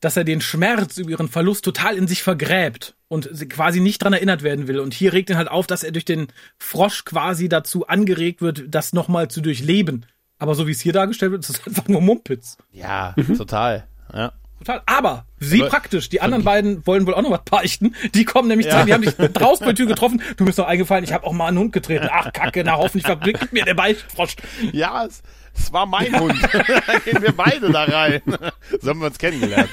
dass 0.00 0.16
er 0.16 0.24
den 0.24 0.40
Schmerz 0.40 0.96
über 0.98 1.10
ihren 1.10 1.28
Verlust 1.28 1.64
total 1.64 1.96
in 1.96 2.06
sich 2.06 2.22
vergräbt 2.22 2.94
und 3.08 3.28
sie 3.32 3.48
quasi 3.48 3.80
nicht 3.80 4.02
dran 4.02 4.12
erinnert 4.12 4.42
werden 4.42 4.68
will. 4.68 4.78
Und 4.80 4.94
hier 4.94 5.12
regt 5.12 5.30
ihn 5.30 5.36
halt 5.36 5.48
auf, 5.48 5.66
dass 5.66 5.82
er 5.82 5.92
durch 5.92 6.04
den 6.04 6.28
Frosch 6.58 7.04
quasi 7.04 7.48
dazu 7.48 7.86
angeregt 7.86 8.40
wird, 8.40 8.64
das 8.68 8.92
nochmal 8.92 9.28
zu 9.28 9.40
durchleben. 9.40 10.06
Aber 10.38 10.54
so 10.54 10.66
wie 10.68 10.72
es 10.72 10.80
hier 10.80 10.92
dargestellt 10.92 11.32
wird, 11.32 11.42
ist 11.42 11.50
es 11.50 11.66
einfach 11.66 11.88
nur 11.88 12.00
Mumpitz. 12.00 12.56
Ja, 12.70 13.14
total. 13.36 13.86
Ja. 14.14 14.32
Total. 14.60 14.82
Aber 14.86 15.24
wie 15.38 15.60
Aber- 15.62 15.70
praktisch. 15.70 16.08
Die 16.08 16.20
anderen 16.20 16.42
beiden 16.44 16.84
wollen 16.86 17.06
wohl 17.06 17.14
auch 17.14 17.22
noch 17.22 17.30
was 17.30 17.44
beichten. 17.44 17.94
Die 18.14 18.24
kommen 18.24 18.48
nämlich 18.48 18.66
Ja. 18.66 18.80
zu, 18.80 18.86
die 18.86 18.92
haben 18.94 19.02
dich 19.02 19.14
draußen 19.14 19.64
bei 19.64 19.72
der 19.72 19.76
Tür 19.76 19.86
getroffen. 19.86 20.20
Du 20.36 20.44
bist 20.44 20.58
noch 20.58 20.66
eingefallen, 20.66 21.04
ich 21.04 21.12
habe 21.12 21.24
auch 21.26 21.32
mal 21.32 21.46
einen 21.46 21.58
Hund 21.58 21.72
getreten. 21.72 22.08
Ach, 22.10 22.32
Kacke, 22.32 22.62
na 22.64 22.76
hoffentlich 22.76 23.06
verwickelt 23.06 23.52
mir 23.52 23.64
der 23.64 23.74
Beichtfrosch. 23.74 24.34
Ja, 24.72 25.04
es, 25.06 25.22
es 25.58 25.72
war 25.72 25.86
mein 25.86 26.18
Hund. 26.18 26.40
Gehen 27.04 27.22
wir 27.22 27.32
beide 27.32 27.70
da 27.70 27.84
rein. 27.84 28.22
So 28.80 28.90
haben 28.90 29.00
wir 29.00 29.06
uns 29.06 29.18
kennengelernt. 29.18 29.70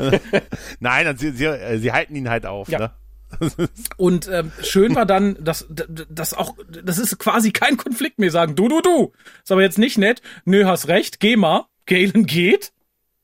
Nein, 0.80 1.16
sie, 1.16 1.30
sie, 1.30 1.44
äh, 1.44 1.78
sie 1.78 1.92
halten 1.92 2.14
ihn 2.16 2.28
halt 2.28 2.44
auf. 2.44 2.68
Ja. 2.68 2.78
Ne? 2.78 2.90
Und 3.96 4.28
ähm, 4.28 4.52
schön 4.62 4.94
war 4.94 5.06
dann, 5.06 5.36
dass 5.42 5.66
das 5.68 6.34
auch, 6.34 6.56
das 6.84 6.98
ist 6.98 7.18
quasi 7.18 7.52
kein 7.52 7.76
Konflikt 7.76 8.18
mehr 8.18 8.30
sagen, 8.30 8.54
du, 8.54 8.68
du, 8.68 8.80
du. 8.80 9.12
Ist 9.42 9.52
aber 9.52 9.62
jetzt 9.62 9.78
nicht 9.78 9.98
nett. 9.98 10.22
Nö, 10.44 10.64
hast 10.66 10.88
recht, 10.88 11.20
geh 11.20 11.36
mal. 11.36 11.66
Galen 11.86 12.26
geht. 12.26 12.72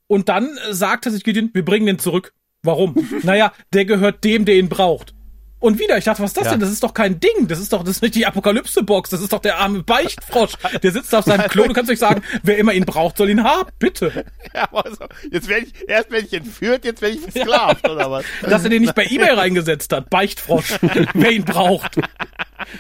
Und 0.07 0.29
dann 0.29 0.57
äh, 0.69 0.73
sagt 0.73 1.07
er 1.07 1.13
sich 1.13 1.25
Gideon, 1.25 1.51
wir 1.53 1.65
bringen 1.65 1.87
den 1.87 1.99
zurück. 1.99 2.33
Warum? 2.63 2.95
naja, 3.23 3.53
der 3.73 3.85
gehört 3.85 4.25
dem, 4.25 4.45
der 4.45 4.57
ihn 4.57 4.69
braucht. 4.69 5.15
Und 5.63 5.79
wieder, 5.79 5.97
ich 5.97 6.05
dachte, 6.05 6.21
was 6.23 6.31
ist 6.33 6.37
das 6.37 6.45
Ja. 6.47 6.51
denn? 6.51 6.61
Das 6.61 6.71
ist 6.71 6.83
doch 6.83 6.93
kein 6.93 7.21
Ding. 7.21 7.47
Das 7.47 7.61
ist 7.61 7.73
doch, 7.73 7.85
das 7.85 7.97
ist 7.97 8.03
nicht 8.03 8.17
die 8.17 8.27
Apokalypse-Box. 8.27 9.11
Das 9.11 9.21
ist 9.21 9.33
doch 9.33 9.39
der 9.39 9.59
arme 9.59 9.83
Beichtfrosch. 9.85 10.55
Der 10.83 10.91
sitzt 10.91 11.15
auf 11.15 11.25
seinem 11.25 11.49
Klo. 11.49 11.69
Du 11.69 11.73
kannst 11.73 11.89
nicht 11.89 12.01
sagen, 12.01 12.23
wer 12.43 12.59
immer 12.59 12.73
ihn 12.73 12.85
braucht, 12.85 13.17
soll 13.17 13.31
ihn 13.31 13.45
haben. 13.45 13.71
Bitte. 13.79 14.25
Ja, 14.55 14.69
aber 14.71 14.91
so, 14.91 15.07
jetzt 15.31 15.49
werde 15.49 15.67
ich, 15.67 15.89
erst 15.89 16.11
werde 16.11 16.27
ich 16.27 16.33
entführt, 16.35 16.85
jetzt 16.85 17.01
werde 17.01 17.15
ich 17.17 17.23
versklavt, 17.23 17.89
oder 17.89 18.11
was? 18.11 18.25
Dass 18.43 18.65
er 18.65 18.69
den 18.71 18.83
nicht 18.83 18.95
bei 18.95 19.05
Ebay 19.07 19.31
reingesetzt 19.31 19.91
hat. 19.93 20.11
Beichtfrosch. 20.11 20.75
wer 21.15 21.31
ihn 21.31 21.45
braucht. 21.45 21.97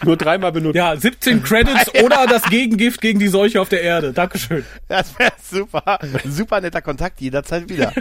Nur 0.04 0.16
dreimal 0.18 0.52
benutzt. 0.52 0.74
Ja, 0.76 0.94
17 0.96 1.42
Credits 1.42 1.94
oder 2.02 2.26
das 2.26 2.42
Gegengift 2.44 3.00
gegen 3.00 3.20
die 3.20 3.28
Seuche 3.28 3.60
auf 3.60 3.68
der 3.70 3.82
Erde. 3.82 4.12
Dankeschön. 4.12 4.66
Das 4.88 5.18
wäre 5.18 5.32
super. 5.50 5.98
Super 6.28 6.60
netter 6.60 6.82
Kontakt 6.82 7.20
jederzeit 7.20 7.68
wieder. 7.70 7.92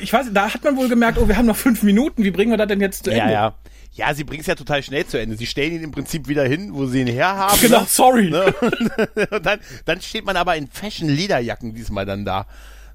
Ich 0.00 0.12
weiß, 0.12 0.26
da 0.32 0.54
hat 0.54 0.64
man 0.64 0.76
wohl 0.76 0.88
gemerkt, 0.88 1.18
oh, 1.18 1.28
wir 1.28 1.36
haben 1.36 1.46
noch 1.46 1.56
fünf 1.56 1.82
Minuten. 1.82 2.24
Wie 2.24 2.30
bringen 2.30 2.50
wir 2.52 2.56
das 2.58 2.68
denn 2.68 2.80
jetzt 2.80 3.04
zu 3.04 3.10
Ende? 3.10 3.24
Ja, 3.26 3.30
ja. 3.30 3.54
Ja, 3.92 4.14
sie 4.14 4.24
bringen 4.24 4.40
es 4.40 4.46
ja 4.46 4.54
total 4.54 4.82
schnell 4.82 5.04
zu 5.06 5.18
Ende. 5.20 5.36
Sie 5.36 5.46
stellen 5.46 5.72
ihn 5.74 5.82
im 5.82 5.90
Prinzip 5.90 6.28
wieder 6.28 6.44
hin, 6.44 6.70
wo 6.72 6.86
sie 6.86 7.00
ihn 7.00 7.06
herhaben. 7.08 7.58
Genau, 7.60 7.80
ne? 7.80 7.86
sorry. 7.88 8.30
Ne? 8.30 8.54
Und 9.30 9.44
dann, 9.44 9.58
dann 9.84 10.00
steht 10.00 10.24
man 10.24 10.36
aber 10.36 10.56
in 10.56 10.68
Fashion-Lederjacken 10.68 11.74
diesmal 11.74 12.06
dann 12.06 12.24
da. 12.24 12.46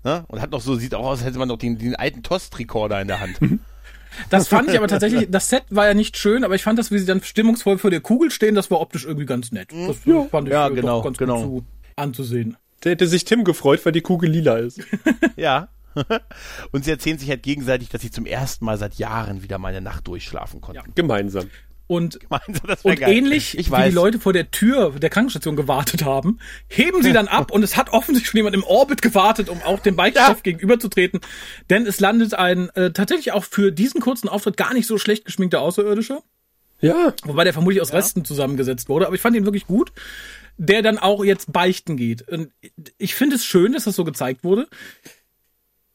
Ne? 0.04 0.24
Und 0.28 0.42
hat 0.42 0.52
noch 0.52 0.62
so, 0.62 0.76
sieht 0.76 0.96
auch 0.96 1.06
aus, 1.06 1.20
als 1.20 1.28
hätte 1.28 1.40
man 1.40 1.50
noch 1.50 1.58
den, 1.58 1.78
den 1.78 1.96
alten 1.96 2.24
Tost-Rekorder 2.24 3.02
in 3.02 3.08
der 3.08 3.20
Hand. 3.20 3.40
Das 4.30 4.48
fand 4.48 4.70
ich 4.70 4.78
aber 4.78 4.88
tatsächlich, 4.88 5.28
das 5.30 5.50
Set 5.50 5.64
war 5.72 5.88
ja 5.88 5.94
nicht 5.94 6.16
schön, 6.16 6.46
aber 6.46 6.56
ich 6.56 6.64
fand 6.64 6.80
das, 6.80 6.90
wie 6.90 7.00
sie 7.00 7.06
dann 7.06 7.22
stimmungsvoll 7.22 7.78
vor 7.78 7.90
der 7.90 8.00
Kugel 8.00 8.32
stehen, 8.32 8.56
das 8.56 8.72
war 8.72 8.80
optisch 8.80 9.04
irgendwie 9.04 9.26
ganz 9.26 9.52
nett. 9.52 9.74
Das 9.74 9.98
fand 10.30 10.48
ich 10.48 10.54
Ja, 10.54 10.68
äh, 10.68 10.70
doch 10.70 10.76
genau, 10.76 11.02
ganz 11.02 11.18
genau. 11.18 11.46
gut 11.46 11.64
zu, 11.66 12.02
anzusehen. 12.02 12.56
Der 12.86 12.94
hätte 12.94 13.08
sich 13.08 13.26
Tim 13.26 13.44
gefreut, 13.44 13.86
weil 13.86 13.92
die 13.92 14.00
Kugel 14.00 14.30
lila 14.30 14.56
ist. 14.56 14.80
ja. 15.36 15.68
Und 16.72 16.86
sie 16.86 16.92
erzählen 16.92 17.18
sich 17.18 17.30
halt 17.30 17.44
gegenseitig, 17.44 17.90
dass 17.90 18.02
sie 18.02 18.12
zum 18.12 18.26
ersten 18.26 18.66
Mal 18.66 18.78
seit 18.78 18.96
Jahren 18.96 19.44
wieder 19.44 19.58
mal 19.58 19.70
eine 19.70 19.82
Nacht 19.82 20.08
durchschlafen 20.08 20.62
konnten. 20.62 20.94
Gemeinsam. 20.96 21.50
Und 21.88 22.18
wär 22.30 22.78
Und 22.82 23.00
geil? 23.00 23.14
ähnlich 23.14 23.58
ich 23.60 23.68
wie 23.68 23.72
weiß. 23.72 23.90
die 23.90 23.96
Leute 23.96 24.20
vor 24.20 24.34
der 24.34 24.50
Tür 24.50 24.90
der 24.92 25.12
Krankenstation 25.12 25.56
gewartet 25.56 26.04
haben, 26.04 26.40
heben 26.68 27.04
sie 27.04 27.14
dann 27.14 27.28
ab 27.28 27.52
und 27.52 27.62
es 27.62 27.78
hat 27.78 27.92
offensichtlich 27.94 28.32
schon 28.32 28.40
jemand 28.40 28.56
im 28.56 28.64
Orbit 28.64 29.04
gewartet, 29.04 29.50
um 29.50 29.62
auch 29.62 29.80
dem 29.82 29.96
Beichtstoff 29.96 30.38
Ja. 30.38 30.42
gegenüberzutreten. 30.42 31.20
Denn 31.70 31.86
es 31.86 32.00
landet 32.00 32.34
ein 32.34 32.70
äh, 32.72 32.92
tatsächlich 32.92 33.34
auch 33.34 33.44
für 33.44 33.72
diesen 33.72 34.02
kurzen 34.02 34.30
Auftritt 34.30 34.58
gar 34.58 34.74
nicht 34.74 34.88
so 34.88 34.98
schlecht 34.98 35.26
geschminkter 35.26 35.62
Außerirdischer. 35.62 36.24
Ja, 36.82 37.14
Wobei 37.24 37.44
der 37.44 37.54
vermutlich 37.54 37.82
aus 37.82 37.94
Resten 37.94 38.26
zusammengesetzt 38.26 38.90
wurde, 38.90 39.06
aber 39.06 39.14
ich 39.16 39.22
fand 39.22 39.36
ihn 39.36 39.46
wirklich 39.46 39.68
gut. 39.68 39.92
Der 40.58 40.82
dann 40.82 40.98
auch 40.98 41.24
jetzt 41.26 41.52
beichten 41.52 41.98
geht. 41.98 42.28
Und 42.30 42.50
ich 42.98 43.14
finde 43.14 43.36
es 43.36 43.44
schön, 43.46 43.74
dass 43.74 43.84
das 43.84 43.96
so 43.98 44.06
gezeigt 44.06 44.46
wurde. 44.46 44.68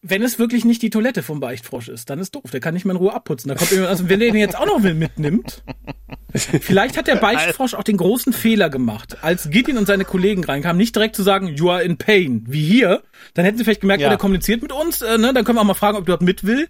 Wenn 0.02 0.22
es 0.22 0.38
wirklich 0.38 0.64
nicht 0.64 0.80
die 0.80 0.88
Toilette 0.88 1.22
vom 1.22 1.40
Beichtfrosch 1.40 1.88
ist, 1.88 2.08
dann 2.08 2.18
ist 2.18 2.34
doof. 2.34 2.50
Der 2.50 2.60
kann 2.60 2.72
nicht 2.72 2.86
mehr 2.86 2.94
in 2.94 3.00
Ruhe 3.00 3.12
abputzen. 3.12 3.50
Da 3.50 3.54
kommt 3.54 3.70
jemand, 3.70 3.90
also 3.90 4.08
wenn 4.08 4.18
der 4.18 4.30
den 4.30 4.40
jetzt 4.40 4.56
auch 4.56 4.64
noch 4.66 4.78
mitnimmt. 4.78 5.62
Vielleicht 6.34 6.96
hat 6.96 7.06
der 7.06 7.16
Beichtfrosch 7.16 7.74
auch 7.74 7.82
den 7.82 7.96
großen 7.96 8.32
Fehler 8.32 8.70
gemacht, 8.70 9.18
als 9.22 9.50
Gideon 9.50 9.76
und 9.76 9.86
seine 9.86 10.04
Kollegen 10.04 10.44
reinkamen, 10.44 10.78
nicht 10.78 10.94
direkt 10.94 11.16
zu 11.16 11.22
sagen, 11.22 11.48
you 11.48 11.70
are 11.70 11.82
in 11.82 11.98
pain, 11.98 12.44
wie 12.48 12.64
hier. 12.64 13.02
Dann 13.34 13.44
hätten 13.44 13.58
sie 13.58 13.64
vielleicht 13.64 13.80
gemerkt, 13.80 14.00
Ja. 14.00 14.06
oh, 14.06 14.10
der 14.10 14.18
kommuniziert 14.18 14.62
mit 14.62 14.72
uns, 14.72 15.02
äh, 15.02 15.18
ne? 15.18 15.32
dann 15.34 15.44
können 15.44 15.58
wir 15.58 15.62
auch 15.62 15.66
mal 15.66 15.74
fragen, 15.74 15.98
ob 15.98 16.06
der 16.06 16.14
dort 16.14 16.22
mit 16.22 16.44
will. 16.44 16.68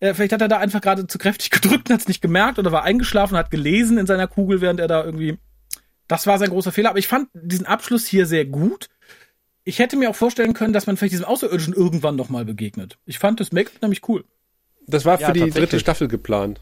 Äh, 0.00 0.14
vielleicht 0.14 0.32
hat 0.32 0.42
er 0.42 0.48
da 0.48 0.58
einfach 0.58 0.80
gerade 0.80 1.06
zu 1.06 1.16
kräftig 1.18 1.50
gedrückt 1.50 1.88
und 1.88 1.94
hat 1.94 2.00
es 2.00 2.08
nicht 2.08 2.20
gemerkt 2.20 2.58
oder 2.58 2.70
war 2.70 2.82
eingeschlafen 2.82 3.34
und 3.34 3.38
hat 3.38 3.50
gelesen 3.50 3.98
in 3.98 4.06
seiner 4.06 4.26
Kugel, 4.26 4.60
während 4.60 4.78
er 4.78 4.88
da 4.88 5.04
irgendwie. 5.04 5.38
Das 6.08 6.26
war 6.26 6.38
sein 6.38 6.50
großer 6.50 6.72
Fehler. 6.72 6.90
Aber 6.90 6.98
ich 6.98 7.08
fand 7.08 7.28
diesen 7.32 7.66
Abschluss 7.66 8.06
hier 8.06 8.26
sehr 8.26 8.44
gut. 8.44 8.88
Ich 9.64 9.78
hätte 9.78 9.96
mir 9.96 10.10
auch 10.10 10.16
vorstellen 10.16 10.54
können, 10.54 10.72
dass 10.72 10.86
man 10.86 10.96
vielleicht 10.96 11.12
diesem 11.12 11.26
Außerirdischen 11.26 11.74
irgendwann 11.74 12.16
noch 12.16 12.28
mal 12.28 12.44
begegnet. 12.44 12.98
Ich 13.06 13.18
fand 13.18 13.38
das 13.40 13.52
Make-up 13.52 13.80
nämlich 13.82 14.08
cool. 14.08 14.24
das 14.86 15.04
war 15.04 15.18
für 15.18 15.24
Ja, 15.24 15.32
die 15.32 15.50
dritte 15.50 15.78
Staffel 15.78 16.08
geplant. 16.08 16.60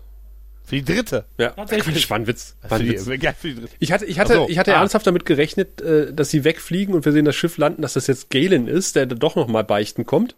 Für 0.65 0.77
die 0.77 0.85
dritte. 0.85 1.25
Ja, 1.39 1.51
Tatsächlich. 1.51 1.95
Quatsch, 1.97 2.11
war 2.11 2.19
ein 2.19 2.27
Witz. 2.27 2.57
War 2.61 2.69
Für 2.69 2.75
ein 2.77 2.83
die, 2.83 2.93
Witz. 3.07 3.23
ja, 3.23 3.33
für 3.33 3.49
die 3.49 3.55
dritte. 3.57 3.75
Ich 3.81 3.91
hatte, 3.91 4.05
ich 4.05 4.19
hatte, 4.21 4.35
so, 4.35 4.49
ich 4.49 4.59
hatte 4.59 4.75
ah. 4.75 4.81
ernsthaft 4.81 5.07
damit 5.07 5.25
gerechnet, 5.25 5.81
äh, 5.81 6.13
dass 6.13 6.31
sie 6.31 6.45
wegfliegen 6.45 6.95
und 6.95 7.05
wir 7.05 7.13
sehen 7.13 7.25
das 7.25 7.35
Schiff 7.35 7.57
landen, 7.59 7.83
dass 7.83 7.95
das 7.95 8.07
jetzt 8.07 8.31
Galen 8.31 8.69
ist, 8.69 8.95
der 8.95 9.07
doch 9.07 9.35
noch 9.35 9.49
mal 9.49 9.65
beichten 9.65 10.07
kommt. 10.07 10.37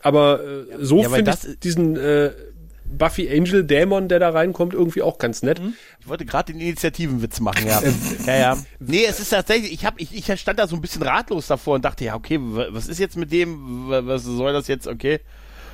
Aber 0.00 0.40
äh, 0.42 0.64
so 0.80 1.02
Ja, 1.02 1.10
finde 1.10 1.32
ich 1.32 1.58
diesen 1.60 1.96
äh, 1.96 2.30
Buffy 2.84 3.28
Angel 3.30 3.64
Dämon, 3.64 4.08
der 4.08 4.18
da 4.18 4.30
reinkommt, 4.30 4.74
irgendwie 4.74 5.02
auch 5.02 5.18
ganz 5.18 5.42
nett. 5.42 5.60
Ich 6.00 6.08
wollte 6.08 6.24
gerade 6.24 6.52
den 6.52 6.60
Initiativenwitz 6.60 7.40
machen, 7.40 7.66
ja. 7.66 7.82
ja, 8.26 8.36
ja. 8.36 8.58
Nee, 8.78 9.04
es 9.08 9.18
ist 9.20 9.30
tatsächlich, 9.30 9.72
ich 9.72 9.84
hab, 9.84 10.00
ich, 10.00 10.14
ich 10.16 10.40
stand 10.40 10.58
da 10.58 10.66
so 10.66 10.76
ein 10.76 10.80
bisschen 10.82 11.02
ratlos 11.02 11.46
davor 11.46 11.76
und 11.76 11.84
dachte, 11.84 12.04
ja, 12.04 12.14
okay, 12.14 12.38
wa- 12.40 12.68
was 12.70 12.86
ist 12.88 12.98
jetzt 13.00 13.16
mit 13.16 13.32
dem, 13.32 13.88
Wa- 13.88 14.02
was 14.06 14.22
soll 14.24 14.52
das 14.52 14.68
jetzt, 14.68 14.86
okay? 14.86 15.20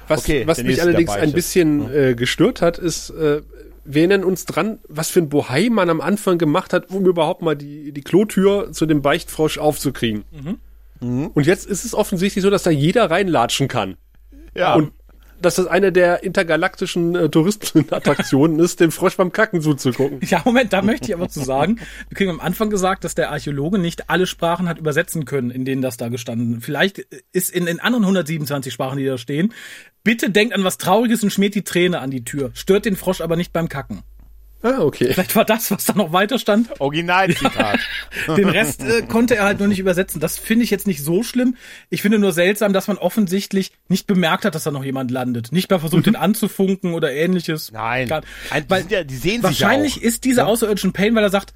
Was, 0.08 0.20
Okay, 0.20 0.46
was 0.46 0.62
mich 0.62 0.80
allerdings 0.80 1.10
ein 1.10 1.28
ist. 1.28 1.34
bisschen 1.34 1.92
äh, 1.92 2.14
gestört 2.14 2.62
hat, 2.62 2.78
ist, 2.78 3.10
äh, 3.10 3.42
wir 3.84 4.02
erinnern 4.02 4.24
uns 4.24 4.44
dran, 4.44 4.78
was 4.88 5.10
für 5.10 5.20
ein 5.20 5.28
Bohai 5.28 5.68
man 5.70 5.90
am 5.90 6.00
Anfang 6.00 6.38
gemacht 6.38 6.72
hat, 6.72 6.90
um 6.90 7.04
überhaupt 7.06 7.42
mal 7.42 7.54
die, 7.56 7.92
die 7.92 8.02
Klotür 8.02 8.72
zu 8.72 8.86
dem 8.86 9.02
Beichtfrosch 9.02 9.58
aufzukriegen. 9.58 10.24
Mhm. 11.00 11.26
Und 11.28 11.46
jetzt 11.46 11.66
ist 11.66 11.84
es 11.84 11.94
offensichtlich 11.94 12.42
so, 12.42 12.50
dass 12.50 12.62
da 12.62 12.70
jeder 12.70 13.10
reinlatschen 13.10 13.68
kann. 13.68 13.96
Ja. 14.54 14.74
Und 14.74 14.92
dass 15.40 15.56
das 15.56 15.66
eine 15.66 15.92
der 15.92 16.22
intergalaktischen 16.22 17.14
äh, 17.14 17.28
Touristenattraktionen 17.28 18.58
ist, 18.58 18.80
dem 18.80 18.92
Frosch 18.92 19.16
beim 19.16 19.32
Kacken 19.32 19.60
zuzugucken. 19.60 20.20
Ja, 20.22 20.42
Moment, 20.44 20.72
da 20.72 20.82
möchte 20.82 21.08
ich 21.08 21.14
aber 21.14 21.28
zu 21.28 21.40
sagen, 21.40 21.80
wir 22.08 22.16
kriegen 22.16 22.30
am 22.30 22.40
Anfang 22.40 22.70
gesagt, 22.70 23.04
dass 23.04 23.14
der 23.14 23.30
Archäologe 23.30 23.78
nicht 23.78 24.10
alle 24.10 24.26
Sprachen 24.26 24.68
hat 24.68 24.78
übersetzen 24.78 25.24
können, 25.24 25.50
in 25.50 25.64
denen 25.64 25.82
das 25.82 25.96
da 25.96 26.08
gestanden. 26.08 26.60
Vielleicht 26.60 26.98
ist 27.32 27.50
in 27.50 27.66
den 27.66 27.80
anderen 27.80 28.04
127 28.04 28.72
Sprachen, 28.72 28.98
die 28.98 29.06
da 29.06 29.18
stehen, 29.18 29.52
bitte 30.04 30.30
denkt 30.30 30.54
an 30.54 30.64
was 30.64 30.78
Trauriges 30.78 31.22
und 31.22 31.30
schmiert 31.30 31.54
die 31.54 31.64
Träne 31.64 32.00
an 32.00 32.10
die 32.10 32.24
Tür. 32.24 32.50
Stört 32.54 32.84
den 32.84 32.96
Frosch 32.96 33.20
aber 33.20 33.36
nicht 33.36 33.52
beim 33.52 33.68
Kacken. 33.68 34.02
Ah, 34.62 34.80
okay. 34.80 35.12
Vielleicht 35.14 35.34
war 35.36 35.44
das, 35.46 35.70
was 35.70 35.86
da 35.86 35.94
noch 35.94 36.12
weiter 36.12 36.38
stand. 36.38 36.80
Originalzitat. 36.80 37.78
Den 38.36 38.48
Rest 38.50 38.82
äh, 38.82 39.02
konnte 39.02 39.36
er 39.36 39.44
halt 39.44 39.58
nur 39.58 39.68
nicht 39.68 39.78
übersetzen. 39.78 40.20
Das 40.20 40.38
finde 40.38 40.64
ich 40.64 40.70
jetzt 40.70 40.86
nicht 40.86 41.02
so 41.02 41.22
schlimm. 41.22 41.56
Ich 41.88 42.02
finde 42.02 42.18
nur 42.18 42.32
seltsam, 42.32 42.72
dass 42.74 42.86
man 42.86 42.98
offensichtlich 42.98 43.72
nicht 43.88 44.06
bemerkt 44.06 44.44
hat, 44.44 44.54
dass 44.54 44.64
da 44.64 44.70
noch 44.70 44.84
jemand 44.84 45.10
landet. 45.10 45.50
Nicht 45.52 45.70
mal 45.70 45.78
versucht, 45.78 46.04
den 46.06 46.16
anzufunken 46.16 46.92
oder 46.92 47.10
ähnliches. 47.12 47.72
Nein. 47.72 48.06
Gar, 48.08 48.20
die 48.20 48.68
weil 48.68 48.80
sind 48.82 48.92
ja- 48.92 49.04
die 49.04 49.16
sehen 49.16 49.36
sich 49.36 49.42
wahrscheinlich 49.44 49.96
ja 49.96 50.02
auch. 50.02 50.04
ist 50.04 50.24
dieser 50.24 50.46
außerirdischen 50.46 50.92
Pain, 50.92 51.14
weil 51.14 51.22
er 51.24 51.30
sagt, 51.30 51.54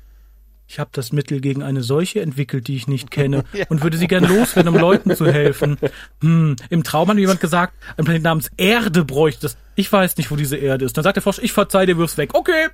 ich 0.66 0.78
habe 0.78 0.88
das 0.94 1.12
Mittel 1.12 1.42
gegen 1.42 1.62
eine 1.62 1.82
Seuche 1.82 2.22
entwickelt, 2.22 2.68
die 2.68 2.76
ich 2.76 2.88
nicht 2.88 3.10
kenne 3.10 3.44
und 3.68 3.82
würde 3.82 3.98
sie 3.98 4.06
gern 4.08 4.24
loswerden, 4.24 4.74
um 4.74 4.80
Leuten 4.80 5.14
zu 5.14 5.26
helfen. 5.30 5.76
Hm, 6.22 6.56
Im 6.70 6.84
Traum 6.84 7.06
hat 7.08 7.16
mir 7.16 7.20
jemand 7.20 7.40
gesagt, 7.42 7.74
ein 7.98 8.06
Planet 8.06 8.22
namens 8.22 8.50
Erde 8.56 9.04
bräuchte 9.04 9.44
es. 9.48 9.58
Ich 9.74 9.92
weiß 9.92 10.16
nicht, 10.16 10.30
wo 10.30 10.36
diese 10.36 10.56
Erde 10.56 10.86
ist. 10.86 10.96
Dann 10.96 11.04
sagt 11.04 11.16
der 11.16 11.22
Frosch, 11.22 11.38
ich 11.42 11.52
verzeih 11.52 11.84
dir, 11.84 11.98
wirf's 11.98 12.16
weg. 12.16 12.30
Okay. 12.32 12.68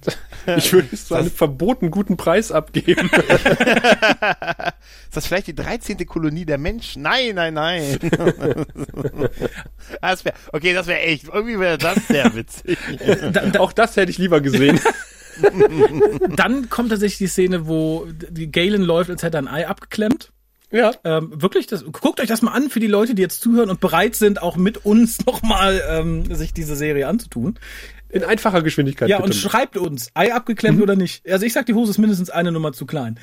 Ich 0.56 0.72
würde 0.72 0.88
es 0.92 1.06
zu 1.06 1.16
einem 1.16 1.30
verboten 1.30 1.90
guten 1.90 2.16
Preis 2.16 2.52
abgeben. 2.52 3.10
Ist 5.08 5.16
das 5.16 5.26
vielleicht 5.26 5.48
die 5.48 5.56
13. 5.56 6.06
Kolonie 6.06 6.44
der 6.44 6.58
Menschen? 6.58 7.02
Nein, 7.02 7.34
nein, 7.34 7.54
nein. 7.54 7.98
das 10.00 10.24
wär, 10.24 10.34
okay, 10.52 10.72
das 10.72 10.86
wäre 10.86 11.00
echt. 11.00 11.26
Irgendwie 11.32 11.58
wäre 11.58 11.78
das 11.78 12.06
sehr 12.06 12.32
witzig. 12.36 12.78
Auch 13.58 13.72
das 13.72 13.96
hätte 13.96 14.10
ich 14.10 14.18
lieber 14.18 14.40
gesehen. 14.40 14.78
Dann 16.36 16.70
kommt 16.70 16.90
tatsächlich 16.90 17.18
die 17.18 17.26
Szene, 17.26 17.66
wo 17.66 18.06
die 18.08 18.50
Galen 18.50 18.82
läuft, 18.82 19.10
als 19.10 19.24
hätte 19.24 19.38
er 19.38 19.42
ein 19.42 19.48
Ei 19.48 19.66
abgeklemmt. 19.66 20.30
ja. 20.70 20.92
Ähm, 21.04 21.30
wirklich, 21.34 21.66
das, 21.66 21.84
guckt 21.90 22.20
euch 22.20 22.28
das 22.28 22.42
mal 22.42 22.52
an 22.52 22.70
für 22.70 22.80
die 22.80 22.86
Leute, 22.86 23.14
die 23.16 23.22
jetzt 23.22 23.40
zuhören 23.40 23.70
und 23.70 23.80
bereit 23.80 24.14
sind, 24.14 24.40
auch 24.40 24.56
mit 24.56 24.84
uns 24.86 25.26
nochmal 25.26 25.82
ähm, 25.88 26.32
sich 26.34 26.54
diese 26.54 26.76
Serie 26.76 27.08
anzutun. 27.08 27.58
In 28.08 28.22
einfacher 28.22 28.62
Geschwindigkeit. 28.62 29.08
Ja, 29.08 29.18
bitte. 29.18 29.30
und 29.30 29.34
schreibt 29.34 29.76
uns, 29.76 30.10
Ei 30.14 30.32
abgeklemmt 30.32 30.80
oder 30.80 30.96
nicht. 30.96 31.28
Also 31.28 31.44
ich 31.44 31.52
sag, 31.52 31.66
die 31.66 31.74
Hose 31.74 31.90
ist 31.90 31.98
mindestens 31.98 32.30
eine 32.30 32.52
Nummer 32.52 32.72
zu 32.72 32.86
klein. 32.86 33.18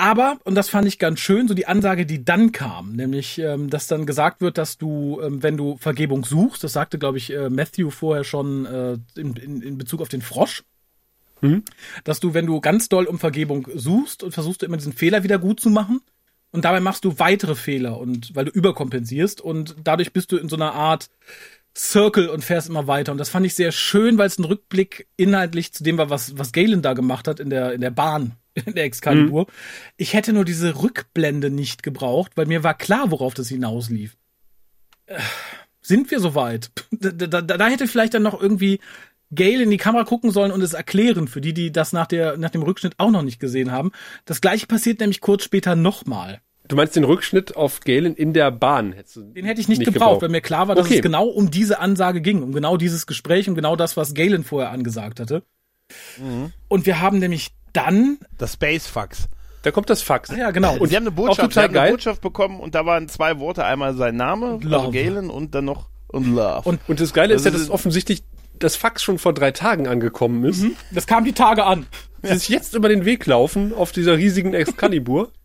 Aber, 0.00 0.38
und 0.44 0.54
das 0.54 0.68
fand 0.68 0.86
ich 0.86 1.00
ganz 1.00 1.18
schön, 1.18 1.48
so 1.48 1.54
die 1.54 1.66
Ansage, 1.66 2.06
die 2.06 2.24
dann 2.24 2.52
kam, 2.52 2.92
nämlich, 2.92 3.40
ähm, 3.40 3.68
dass 3.68 3.88
dann 3.88 4.06
gesagt 4.06 4.40
wird, 4.40 4.56
dass 4.56 4.78
du, 4.78 5.20
ähm, 5.20 5.42
wenn 5.42 5.56
du 5.56 5.76
Vergebung 5.76 6.24
suchst, 6.24 6.62
das 6.62 6.72
sagte, 6.72 7.00
glaube 7.00 7.18
ich, 7.18 7.34
äh, 7.34 7.50
Matthew 7.50 7.90
vorher 7.90 8.22
schon 8.22 8.64
äh, 8.66 8.98
in, 9.16 9.34
in, 9.34 9.60
in 9.60 9.76
Bezug 9.76 10.00
auf 10.00 10.08
den 10.08 10.22
Frosch, 10.22 10.62
dass 12.04 12.20
du, 12.20 12.34
wenn 12.34 12.46
du 12.46 12.60
ganz 12.60 12.88
doll 12.88 13.06
um 13.06 13.18
Vergebung 13.18 13.68
suchst 13.74 14.22
und 14.22 14.32
versuchst 14.32 14.62
du 14.62 14.66
immer 14.66 14.76
diesen 14.76 14.92
Fehler 14.92 15.22
wieder 15.22 15.38
gut 15.38 15.60
zu 15.60 15.70
machen, 15.70 16.00
und 16.50 16.64
dabei 16.64 16.80
machst 16.80 17.04
du 17.04 17.18
weitere 17.18 17.54
Fehler 17.54 17.98
und 17.98 18.34
weil 18.34 18.46
du 18.46 18.50
überkompensierst 18.50 19.40
und 19.40 19.76
dadurch 19.84 20.12
bist 20.12 20.32
du 20.32 20.38
in 20.38 20.48
so 20.48 20.56
einer 20.56 20.72
Art 20.72 21.10
Circle 21.76 22.28
und 22.28 22.44
fährst 22.44 22.68
immer 22.68 22.86
weiter. 22.86 23.12
Und 23.12 23.18
das 23.18 23.28
fand 23.28 23.46
ich 23.46 23.54
sehr 23.54 23.72
schön, 23.72 24.18
weil 24.18 24.26
es 24.26 24.38
ein 24.38 24.44
Rückblick 24.44 25.08
inhaltlich 25.16 25.72
zu 25.72 25.84
dem 25.84 25.98
war, 25.98 26.10
was, 26.10 26.36
was 26.38 26.52
Galen 26.52 26.82
da 26.82 26.92
gemacht 26.92 27.28
hat 27.28 27.40
in 27.40 27.50
der, 27.50 27.72
in 27.72 27.80
der 27.80 27.90
Bahn, 27.90 28.36
in 28.54 28.74
der 28.74 28.84
Excalibur. 28.84 29.46
Ich 29.96 30.14
hätte 30.14 30.32
nur 30.32 30.44
diese 30.44 30.82
Rückblende 30.82 31.50
nicht 31.50 31.82
gebraucht, 31.82 32.32
weil 32.36 32.46
mir 32.46 32.64
war 32.64 32.74
klar, 32.74 33.10
worauf 33.10 33.34
das 33.34 33.48
hinauslief. 33.48 34.16
Äh, 35.06 35.20
Sind 35.80 36.10
wir 36.10 36.20
soweit? 36.20 36.70
Da, 37.00 37.12
da, 37.12 37.42
da 37.42 37.68
hätte 37.68 37.86
vielleicht 37.86 38.14
dann 38.14 38.24
noch 38.24 38.40
irgendwie 38.40 38.80
Gale 39.32 39.62
in 39.62 39.70
die 39.70 39.76
Kamera 39.76 40.04
gucken 40.04 40.30
sollen 40.30 40.52
und 40.52 40.62
es 40.62 40.72
erklären 40.72 41.28
für 41.28 41.40
die, 41.40 41.52
die 41.52 41.70
das 41.70 41.92
nach, 41.92 42.06
der, 42.06 42.36
nach 42.38 42.50
dem 42.50 42.62
Rückschnitt 42.62 42.94
auch 42.98 43.10
noch 43.10 43.22
nicht 43.22 43.38
gesehen 43.38 43.70
haben. 43.70 43.92
Das 44.24 44.40
gleiche 44.40 44.66
passiert 44.66 45.00
nämlich 45.00 45.20
kurz 45.20 45.44
später 45.44 45.76
nochmal. 45.76 46.40
Du 46.68 46.76
meinst 46.76 46.94
den 46.96 47.04
Rückschnitt 47.04 47.56
auf 47.56 47.80
Galen 47.80 48.14
in 48.14 48.32
der 48.34 48.50
Bahn? 48.50 48.92
Hättest 48.92 49.16
du 49.16 49.22
Den 49.22 49.44
hätte 49.46 49.60
ich 49.60 49.68
nicht, 49.68 49.84
gebraucht, 49.84 50.20
weil 50.22 50.28
mir 50.28 50.40
klar 50.42 50.68
war, 50.68 50.74
dass 50.74 50.86
Okay. 50.86 50.96
es 50.96 51.02
genau 51.02 51.26
um 51.26 51.50
diese 51.50 51.78
Ansage 51.80 52.20
ging, 52.20 52.42
um 52.42 52.52
genau 52.52 52.76
dieses 52.76 53.06
Gespräch 53.06 53.48
und 53.48 53.54
genau 53.54 53.74
das, 53.74 53.96
was 53.96 54.14
Galen 54.14 54.44
vorher 54.44 54.70
angesagt 54.70 55.18
hatte. 55.20 55.42
Mhm. 56.18 56.52
Und 56.68 56.84
wir 56.86 57.00
haben 57.00 57.18
nämlich 57.18 57.50
dann, 57.72 58.18
Das 58.36 58.54
Spacefax. 58.54 59.28
Da 59.62 59.70
kommt 59.70 59.90
das 59.90 60.02
Fax. 60.02 60.30
ja 60.36 60.50
genau, 60.52 60.76
Und 60.78 60.88
sie 60.88 60.96
haben 60.96 61.02
eine 61.04 61.10
Botschaft, 61.10 61.40
auch 61.40 61.44
total 61.48 61.52
sie 61.52 61.60
haben 61.68 61.74
geil. 61.74 61.82
eine 61.84 61.92
Botschaft 61.92 62.20
bekommen 62.20 62.60
und 62.60 62.74
da 62.74 62.86
waren 62.86 63.08
zwei 63.08 63.38
Worte, 63.40 63.64
einmal 63.64 63.94
sein 63.96 64.16
Name, 64.16 64.58
also 64.62 64.68
Love. 64.68 64.92
Galen 64.92 65.30
und 65.30 65.54
dann 65.54 65.64
noch 65.64 65.88
und 66.08 66.26
Love. 66.34 66.68
Und- 66.68 66.80
Und 66.86 67.00
das 67.00 67.12
Geile 67.12 67.34
ist 67.34 67.44
ja, 67.44 67.50
Also- 67.50 67.64
dass 67.64 67.70
offensichtlich 67.70 68.22
das 68.58 68.76
Fax 68.76 69.02
schon 69.02 69.18
vor 69.18 69.32
drei 69.34 69.50
Tagen 69.52 69.86
angekommen 69.88 70.44
ist. 70.44 70.64
das 70.92 71.06
kam 71.06 71.24
die 71.24 71.32
Tage 71.32 71.64
an. 71.64 71.86
Die 72.22 72.28
sich 72.36 72.48
jetzt 72.48 72.74
über 72.74 72.88
den 72.88 73.04
Weg 73.04 73.26
laufen 73.26 73.72
auf 73.74 73.92
dieser 73.92 74.16
riesigen 74.16 74.52
Excalibur. 74.54 75.32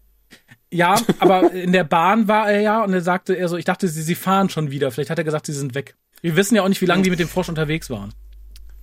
Ja, 0.74 0.95
aber 1.19 1.51
in 1.51 1.71
der 1.71 1.84
Bahn 1.84 2.28
war 2.28 2.49
er 2.51 2.61
ja 2.61 2.84
und 2.84 2.93
er 2.93 3.01
sagte 3.01 3.34
er 3.36 3.47
so, 3.47 3.57
ich 3.57 3.65
dachte, 3.65 3.88
sie, 3.88 4.01
sie 4.01 4.15
fahren 4.15 4.49
schon 4.49 4.71
wieder. 4.71 4.91
Vielleicht 4.91 5.09
hat 5.09 5.17
er 5.17 5.24
gesagt, 5.24 5.45
sie 5.45 5.53
sind 5.53 5.76
weg. 5.76 5.95
Wir 6.21 6.36
wissen 6.36 6.55
ja 6.55 6.63
auch 6.63 6.69
nicht, 6.69 6.82
wie 6.82 6.86
lange 6.86 7.03
die 7.03 7.09
mit 7.09 7.19
dem 7.19 7.28
Frosch 7.28 7.49
unterwegs 7.49 7.89
waren. 7.89 8.13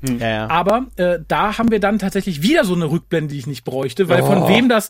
ja, 0.02 0.28
ja. 0.28 0.46
Aber 0.50 0.86
äh, 0.96 1.18
da 1.26 1.58
haben 1.58 1.70
wir 1.70 1.80
dann 1.80 1.98
tatsächlich 1.98 2.42
wieder 2.42 2.64
so 2.64 2.74
eine 2.74 2.90
Rückblende, 2.90 3.32
die 3.32 3.38
ich 3.38 3.46
nicht 3.46 3.64
bräuchte, 3.64 4.08
weil 4.08 4.22
von 4.22 4.46
wem 4.48 4.68
das 4.68 4.88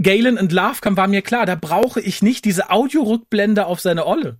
Galen 0.00 0.38
and 0.38 0.52
Love 0.52 0.80
kam, 0.80 0.96
war 0.96 1.08
mir 1.08 1.22
klar. 1.22 1.46
Da 1.46 1.54
brauche 1.56 2.00
ich 2.00 2.22
nicht 2.22 2.44
diese 2.44 2.70
Audio-Rückblende 2.70 3.66
auf 3.66 3.80
seine 3.80 4.06
Olle. 4.06 4.38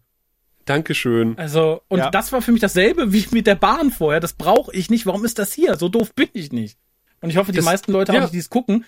Dankeschön. 0.64 1.36
Also, 1.38 1.80
und 1.88 1.98
Ja. 1.98 2.10
das 2.10 2.30
war 2.32 2.42
für 2.42 2.52
mich 2.52 2.60
dasselbe 2.60 3.12
wie 3.12 3.26
mit 3.30 3.46
der 3.46 3.54
Bahn 3.54 3.90
vorher. 3.90 4.20
Das 4.20 4.34
brauche 4.34 4.72
ich 4.74 4.90
nicht. 4.90 5.06
Warum 5.06 5.24
ist 5.24 5.38
das 5.38 5.52
hier? 5.52 5.76
So 5.76 5.88
doof 5.88 6.14
bin 6.14 6.28
ich 6.34 6.52
nicht. 6.52 6.78
Und 7.20 7.30
ich 7.30 7.36
hoffe, 7.38 7.52
die 7.52 7.56
Das- 7.56 7.64
meisten 7.64 7.90
Leute 7.92 8.12
ja. 8.12 8.24
auch 8.24 8.30
die 8.30 8.38
es 8.38 8.50
gucken. 8.50 8.84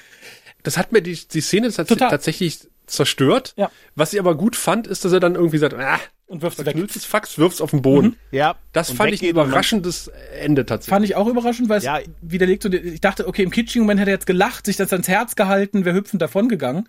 Das 0.63 0.77
hat 0.77 0.93
mir 0.93 1.01
die, 1.01 1.19
die 1.27 1.41
Szene 1.41 1.73
tats 1.73 1.89
Total. 1.89 2.11
tatsächlich 2.11 2.69
zerstört. 2.91 3.55
Ja. 3.57 3.71
Was 3.95 4.13
ich 4.13 4.19
aber 4.21 4.35
gut 4.37 4.57
fand, 4.57 4.87
ist, 4.87 5.05
dass 5.05 5.13
er 5.13 5.21
dann 5.21 5.35
irgendwie 5.35 5.59
sagt, 5.59 5.75
ah, 5.75 5.99
Und 6.27 6.43
wirft 6.43 6.55
es 6.55 6.59
weg. 6.61 6.73
verknülltes 6.73 7.05
Fax, 7.05 7.39
wirf's 7.39 7.61
auf 7.61 7.71
den 7.71 7.83
Boden. 7.83 8.17
ja. 8.31 8.57
Das 8.73 8.91
Und 8.91 8.97
fand 8.97 9.13
ich 9.13 9.23
ein 9.23 9.27
und 9.27 9.31
überraschendes 9.47 10.09
Ende 10.41 10.67
tatsächlich. 10.67 10.91
Fand 10.95 11.05
ich 11.05 11.17
auch 11.17 11.27
überraschend, 11.27 11.69
weil 11.69 11.79
es 11.79 11.85
Ja. 11.85 12.01
widerlegt 12.23 12.63
so, 12.63 12.71
ich 12.71 13.01
dachte, 13.01 13.27
okay, 13.27 13.43
im 13.43 13.51
kitschigen 13.51 13.83
Moment 13.85 14.01
hätte 14.01 14.11
er 14.11 14.17
jetzt 14.17 14.27
gelacht, 14.27 14.67
sich 14.67 14.77
das 14.77 14.93
ans 14.93 15.09
Herz 15.09 15.35
gehalten, 15.37 15.85
wäre 15.85 15.97
hüpfend 15.97 16.21
davongegangen. 16.23 16.89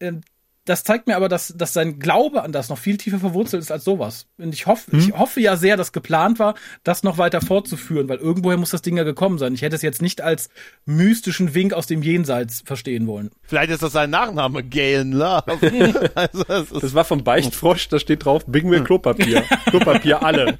Ähm, 0.00 0.20
Das 0.68 0.84
zeigt 0.84 1.06
mir 1.06 1.16
aber, 1.16 1.30
dass, 1.30 1.54
dass 1.56 1.72
sein 1.72 1.98
Glaube 1.98 2.42
an 2.42 2.52
das 2.52 2.68
noch 2.68 2.76
viel 2.76 2.98
tiefer 2.98 3.18
verwurzelt 3.18 3.62
ist 3.62 3.72
als 3.72 3.84
sowas. 3.84 4.26
Und 4.36 4.52
ich 4.52 4.66
hoffe, 4.66 4.94
ich 4.94 5.12
hoffe 5.12 5.40
ja 5.40 5.56
sehr, 5.56 5.78
dass 5.78 5.92
geplant 5.92 6.38
war, 6.38 6.56
das 6.84 7.02
noch 7.02 7.16
weiter 7.16 7.40
fortzuführen, 7.40 8.06
weil 8.10 8.18
irgendwoher 8.18 8.58
muss 8.58 8.70
das 8.70 8.82
Ding 8.82 8.98
ja 8.98 9.04
gekommen 9.04 9.38
sein. 9.38 9.54
Ich 9.54 9.62
hätte 9.62 9.76
es 9.76 9.80
jetzt 9.80 10.02
nicht 10.02 10.20
als 10.20 10.50
mystischen 10.84 11.54
Wink 11.54 11.72
aus 11.72 11.86
dem 11.86 12.02
Jenseits 12.02 12.62
verstehen 12.66 13.06
wollen. 13.06 13.30
Vielleicht 13.44 13.70
ist 13.70 13.82
das 13.82 13.92
sein 13.92 14.10
Nachname, 14.10 14.62
Galen 14.62 15.12
Love. 15.12 15.44
also, 16.14 16.44
das 16.44 16.70
ist, 16.70 16.82
Das 16.82 16.94
war 16.94 17.04
vom 17.04 17.24
Beichtfrosch, 17.24 17.88
da 17.88 17.98
steht 17.98 18.26
drauf, 18.26 18.44
bring 18.44 18.68
mir 18.68 18.84
Klopapier. 18.84 19.44
Klopapier 19.70 20.22
alle. 20.22 20.58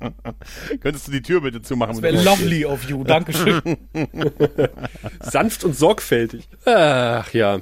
könntest 0.80 1.08
du 1.08 1.12
die 1.12 1.22
Tür 1.22 1.40
bitte 1.40 1.62
zumachen? 1.62 1.94
Das 1.94 2.02
wäre 2.02 2.22
lovely 2.22 2.64
of 2.64 2.88
you. 2.88 3.02
Dankeschön. 3.02 3.60
Sanft 5.20 5.64
und 5.64 5.74
sorgfältig. 5.74 6.48
Ach 6.64 7.32
ja. 7.32 7.60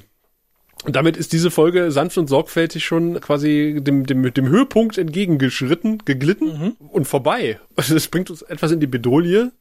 Und 0.84 0.96
damit 0.96 1.16
ist 1.16 1.32
diese 1.34 1.50
Folge 1.50 1.90
sanft 1.90 2.16
und 2.16 2.26
sorgfältig 2.28 2.84
schon 2.84 3.20
quasi 3.20 3.78
dem, 3.82 4.06
dem, 4.06 4.32
dem 4.32 4.48
Höhepunkt 4.48 4.96
entgegengeschritten, 4.96 6.02
geglitten 6.06 6.76
und 6.78 7.06
vorbei. 7.06 7.60
Also 7.76 7.92
das 7.94 8.08
bringt 8.08 8.30
uns 8.30 8.42
etwas 8.42 8.70
in 8.72 8.80
die 8.80 8.86
Bedrohung, 8.86 9.52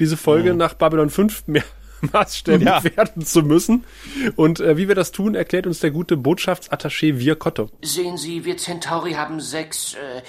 diese 0.00 0.16
Folge 0.16 0.54
nach 0.54 0.72
Babylon 0.74 1.10
5 1.10 1.46
mehr 1.48 1.64
Maßstäben 2.12 2.66
Ja. 2.66 2.82
werden 2.82 3.24
zu 3.24 3.42
müssen. 3.42 3.84
Und 4.34 4.60
äh, 4.60 4.76
wie 4.78 4.88
wir 4.88 4.94
das 4.94 5.12
tun, 5.12 5.34
erklärt 5.34 5.66
uns 5.66 5.80
der 5.80 5.90
gute 5.90 6.16
Botschaftsattaché 6.16 7.18
Virkotto. 7.18 7.68
Sehen 7.82 8.16
Sie, 8.16 8.44
wir 8.44 8.56
Centauri 8.56 9.12
haben 9.12 9.40
sechs. 9.40 9.94
Äh, 9.94 10.22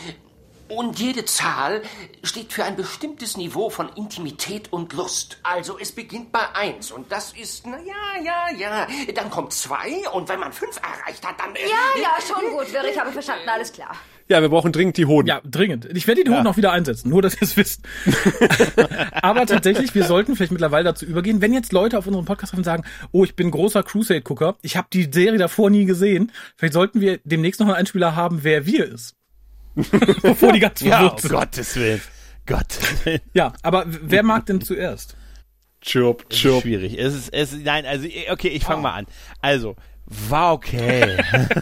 und 0.67 0.99
jede 0.99 1.25
Zahl 1.25 1.81
steht 2.23 2.53
für 2.53 2.63
ein 2.63 2.75
bestimmtes 2.75 3.37
Niveau 3.37 3.69
von 3.69 3.89
Intimität 3.95 4.71
und 4.71 4.93
Lust. 4.93 5.37
Also 5.43 5.77
es 5.79 5.91
beginnt 5.91 6.31
bei 6.31 6.53
eins 6.53 6.91
und 6.91 7.11
das 7.11 7.33
ist, 7.33 7.65
na 7.65 7.77
ja, 7.79 8.23
ja, 8.23 8.57
ja. 8.57 8.87
Dann 9.13 9.29
kommt 9.29 9.53
zwei 9.53 10.07
und 10.13 10.29
wenn 10.29 10.39
man 10.39 10.53
fünf 10.53 10.77
erreicht 10.77 11.25
hat, 11.27 11.39
dann. 11.39 11.55
Äh, 11.55 11.59
Ja, 11.63 12.01
ja, 12.01 12.09
schon 12.25 12.51
gut, 12.51 12.71
Wirr, 12.73 12.85
ich 12.89 12.99
habe 12.99 13.11
verstanden, 13.11 13.47
alles 13.49 13.71
klar. 13.71 13.95
Ja, 14.29 14.41
wir 14.41 14.49
brauchen 14.49 14.71
dringend 14.71 14.95
die 14.97 15.05
Hoden. 15.05 15.27
Ja, 15.27 15.41
dringend. 15.43 15.85
Ich 15.93 16.07
werde 16.07 16.23
die 16.23 16.31
Hoden 16.31 16.47
auch 16.47 16.55
wieder 16.55 16.71
einsetzen, 16.71 17.09
nur 17.09 17.21
dass 17.21 17.35
ihr 17.35 17.41
es 17.41 17.57
wisst. 17.57 17.81
Aber 19.21 19.45
tatsächlich, 19.45 19.93
wir 19.95 20.05
sollten 20.05 20.35
vielleicht 20.35 20.53
mittlerweile 20.53 20.85
dazu 20.85 21.05
übergehen, 21.05 21.41
wenn 21.41 21.53
jetzt 21.53 21.73
Leute 21.73 21.97
auf 21.97 22.07
unserem 22.07 22.25
Podcast 22.25 22.51
treffen 22.51 22.63
sagen, 22.63 22.83
oh, 23.11 23.25
ich 23.25 23.35
bin 23.35 23.51
großer 23.51 23.83
Crusade-Gucker, 23.83 24.55
ich 24.61 24.77
habe 24.77 24.87
die 24.93 25.09
Serie 25.11 25.39
davor 25.39 25.69
nie 25.69 25.85
gesehen, 25.85 26.31
vielleicht 26.55 26.73
sollten 26.73 27.01
wir 27.01 27.19
demnächst 27.25 27.59
noch 27.59 27.67
einen 27.67 27.75
Einspieler 27.75 28.15
haben, 28.15 28.43
wer 28.43 28.65
wir 28.65 28.85
ist. 28.85 29.15
Bevor 30.21 30.53
die 30.53 30.59
ganz 30.59 30.81
ja, 30.81 31.07
um 31.07 31.17
sind. 31.17 31.31
Gottes 31.31 31.75
Willen. 31.75 32.01
Gottes 32.45 32.79
Willen. 33.05 33.21
Ja, 33.33 33.53
aber 33.61 33.85
wer 33.87 34.23
mag 34.23 34.45
denn 34.45 34.61
zuerst? 34.61 35.15
Chirp, 35.81 36.25
ist 36.29 36.39
chirp. 36.39 36.61
schwierig. 36.61 36.97
Es 36.97 37.13
ist, 37.13 37.33
es, 37.33 37.53
nein, 37.53 37.85
also, 37.85 38.07
okay, 38.29 38.47
ich 38.49 38.63
fange 38.63 38.81
mal 38.81 38.93
an. 38.93 39.05
Also, 39.41 39.75
war 40.05 40.53
okay. 40.53 41.17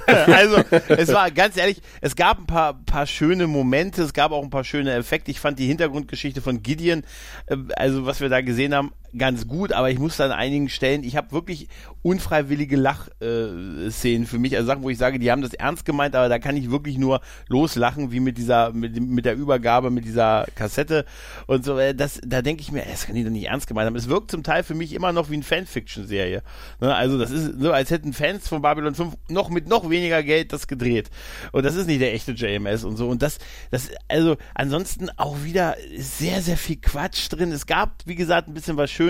also, 0.08 0.64
es 0.90 1.10
war 1.10 1.32
ganz 1.32 1.58
ehrlich, 1.58 1.82
es 2.02 2.16
gab 2.16 2.40
ein 2.40 2.46
paar, 2.46 2.74
paar 2.86 3.08
schöne 3.08 3.48
Momente, 3.48 4.04
es 4.04 4.14
gab 4.14 4.32
auch 4.32 4.44
ein 4.44 4.50
paar 4.50 4.64
schöne 4.64 4.94
Effekte. 4.94 5.32
Ich 5.32 5.40
fand 5.40 5.58
die 5.58 5.68
Hintergrundgeschichte 5.68 6.42
von 6.42 6.62
Gideon, 6.62 7.04
äh, 7.48 7.58
also 7.76 8.06
was 8.06 8.20
wir 8.20 8.30
da 8.30 8.42
gesehen 8.42 8.76
haben, 8.76 8.92
ganz 9.18 9.48
gut, 9.48 9.74
aber 9.74 9.90
ich 9.90 10.00
muss 10.00 10.20
an 10.22 10.32
einigen 10.32 10.70
Stellen, 10.70 11.04
ich 11.04 11.16
habe 11.16 11.32
wirklich 11.32 11.68
unfreiwillige 12.02 12.78
Lachszenen 12.78 14.24
äh, 14.24 14.26
für 14.26 14.40
mich, 14.40 14.56
also 14.56 14.68
Sachen, 14.68 14.84
wo 14.84 14.90
ich 14.90 14.98
sage, 14.98 15.20
die 15.20 15.32
haben 15.32 15.42
das 15.42 15.54
ernst 15.54 15.86
gemeint, 15.86 16.16
aber 16.16 16.30
da 16.30 16.40
kann 16.40 16.58
ich 16.58 16.72
wirklich 16.72 16.98
nur 16.98 17.22
loslachen, 17.48 18.12
wie 18.12 18.20
mit 18.20 18.38
dieser, 18.38 18.72
mit, 18.72 19.00
mit 19.00 19.26
der 19.26 19.36
Übergabe, 19.36 19.92
mit 19.92 20.06
dieser 20.06 20.48
Kassette 20.56 21.06
und 21.48 21.66
so. 21.66 21.78
Äh, 21.78 21.94
Das, 21.94 22.20
da 22.26 22.42
denke 22.42 22.62
ich 22.62 22.72
mir, 22.72 22.84
das 22.90 23.06
kann 23.06 23.16
die 23.16 23.24
doch 23.24 23.32
nicht 23.32 23.48
ernst 23.48 23.68
gemeint 23.68 23.88
haben. 23.88 23.96
Es 23.96 24.08
wirkt 24.08 24.32
zum 24.32 24.44
Teil 24.44 24.64
für 24.64 24.76
mich 24.76 24.94
immer 24.94 25.12
noch 25.12 25.30
wie 25.30 25.36
eine 25.36 25.44
Fanfiction-Serie. 25.44 26.42
Ne? 26.80 26.96
Also 26.96 27.18
das 27.18 27.32
ist 27.32 27.60
so, 27.60 27.72
als 27.72 27.92
hätten 27.92 28.14
Fans 28.14 28.48
von 28.48 28.62
Babylon 28.62 28.96
5 28.96 29.16
noch 29.30 29.50
mit 29.50 29.68
noch 29.68 29.90
weniger 29.90 30.24
Geld 30.24 30.54
das 30.54 30.68
gedreht. 30.68 31.10
Und 31.52 31.66
das 31.66 31.76
ist 31.76 31.88
nicht 31.88 32.02
der 32.02 32.14
echte 32.14 32.32
JMS 32.32 32.84
und 32.84 32.98
so. 32.98 33.10
Und 33.10 33.22
das, 33.22 33.38
das, 33.70 33.90
also 34.08 34.38
ansonsten 34.56 35.10
auch 35.18 35.44
wieder 35.44 35.76
sehr, 35.98 36.42
sehr 36.42 36.58
viel 36.58 36.78
Quatsch 36.78 37.28
drin. 37.30 37.52
Es 37.52 37.66
gab, 37.66 38.02
wie 38.06 38.16
gesagt, 38.16 38.48
ein 38.48 38.54
bisschen 38.54 38.78
was 38.78 38.90
Schönes, 38.92 39.01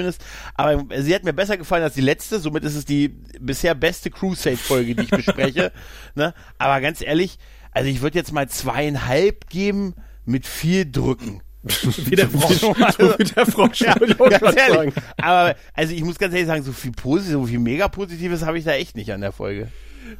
aber 0.56 0.86
sie 1.02 1.14
hat 1.14 1.24
mir 1.24 1.34
besser 1.34 1.58
gefallen 1.58 1.84
als 1.84 1.94
die 1.94 2.02
letzte. 2.02 2.40
Somit 2.40 2.64
ist 2.64 2.76
es 2.76 2.86
die 2.86 3.10
bisher 3.40 3.76
beste 3.76 4.10
Crusade-Folge, 4.10 4.96
die 4.96 5.04
ich 5.04 5.10
bespreche. 5.10 5.72
ne? 6.16 6.34
Aber 6.58 6.82
ganz 6.82 7.02
ehrlich, 7.02 7.38
also 7.72 7.90
ich 7.90 8.02
würde 8.02 8.18
jetzt 8.18 8.32
mal 8.32 8.50
zweieinhalb 8.50 9.50
geben 9.50 9.96
mit 10.26 10.46
viel 10.46 10.90
Drücken. 10.90 11.42
Wie 11.64 12.16
der 12.16 12.30
Frosch. 12.30 12.64
Also, 12.82 13.16
Wie 13.20 13.24
der 13.24 13.46
Frosch, 13.46 13.82
ja, 13.82 13.94
ganz 13.94 14.58
ehrlich. 14.58 14.94
Aber 15.18 15.56
also 15.74 15.94
ich 15.94 16.04
muss 16.04 16.18
ganz 16.18 16.34
ehrlich 16.34 16.48
sagen, 16.48 16.64
so 16.64 16.72
viel 16.72 16.92
Positives, 16.92 17.34
so 17.34 17.46
viel 17.46 17.60
mega 17.60 17.88
Positives 17.88 18.44
habe 18.44 18.58
ich 18.58 18.66
da 18.66 18.72
echt 18.72 18.96
nicht 18.96 19.12
an 19.12 19.22
der 19.22 19.32
Folge. 19.32 19.70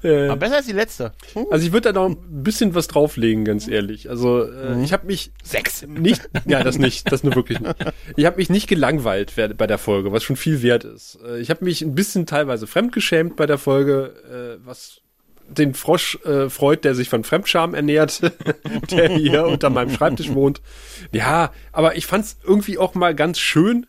Äh, 0.04 0.28
Aber 0.28 0.38
besser 0.38 0.58
als 0.58 0.66
die 0.66 0.72
letzte. 0.74 1.12
Hm. 1.34 1.46
Also 1.52 1.66
ich 1.66 1.74
würde 1.74 1.92
da 1.92 2.00
noch 2.00 2.10
ein 2.10 2.44
bisschen 2.44 2.74
was 2.76 2.88
drauflegen, 2.88 3.46
ganz 3.46 3.68
ehrlich. 3.68 4.10
Also 4.10 4.44
äh, 4.44 4.76
Mhm. 4.76 4.84
ich 4.84 4.94
habe 4.94 5.06
mich 5.08 5.32
Sechs. 5.44 5.86
nicht, 5.88 6.30
ja 6.46 6.64
das 6.64 6.78
nicht, 6.78 7.12
das 7.12 7.24
nur 7.24 7.36
wirklich 7.36 7.60
nicht. 7.60 7.76
Ich 8.16 8.26
habe 8.26 8.38
mich 8.38 8.50
nicht 8.50 8.68
gelangweilt 8.68 9.34
bei 9.58 9.68
der 9.68 9.78
Folge, 9.78 10.12
was 10.12 10.24
schon 10.24 10.36
viel 10.36 10.62
wert 10.62 10.84
ist. 10.84 11.20
Äh, 11.26 11.40
Ich 11.40 11.50
habe 11.50 11.64
mich 11.66 11.82
ein 11.82 11.96
bisschen 11.96 12.26
teilweise 12.26 12.68
fremdgeschämt 12.68 13.36
bei 13.36 13.46
der 13.46 13.58
Folge, 13.58 14.60
äh, 14.62 14.66
was 14.66 15.02
den 15.50 15.74
Frosch 15.74 16.18
äh, 16.24 16.50
freut, 16.50 16.86
der 16.86 16.96
sich 16.96 17.10
von 17.10 17.26
Fremdscham 17.26 17.74
ernährt, 17.74 18.22
der 18.92 19.10
hier 19.10 19.46
unter 19.46 19.70
meinem 19.70 19.90
Schreibtisch 19.90 20.34
wohnt. 20.34 20.62
Ja, 21.12 21.52
aber 21.74 21.98
ich 21.98 22.06
fand's 22.06 22.38
irgendwie 22.44 22.78
auch 22.78 22.96
mal 22.96 23.14
ganz 23.14 23.38
schön, 23.40 23.86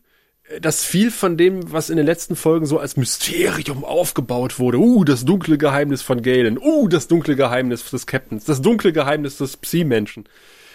dass 0.60 0.84
viel 0.84 1.10
von 1.10 1.36
dem, 1.36 1.72
was 1.72 1.90
in 1.90 1.96
den 1.96 2.06
letzten 2.06 2.36
Folgen 2.36 2.66
so 2.66 2.78
als 2.78 2.96
Mysterium 2.96 3.84
aufgebaut 3.84 4.58
wurde, 4.58 4.78
uh, 4.78 5.04
das 5.04 5.24
dunkle 5.24 5.58
Geheimnis 5.58 6.02
von 6.02 6.22
Galen, 6.22 6.58
uh, 6.58 6.88
das 6.88 7.08
dunkle 7.08 7.36
Geheimnis 7.36 7.88
des 7.90 8.06
Captains, 8.06 8.44
das 8.44 8.60
dunkle 8.60 8.92
Geheimnis 8.92 9.38
des 9.38 9.56
Psi-Menschen, 9.56 10.24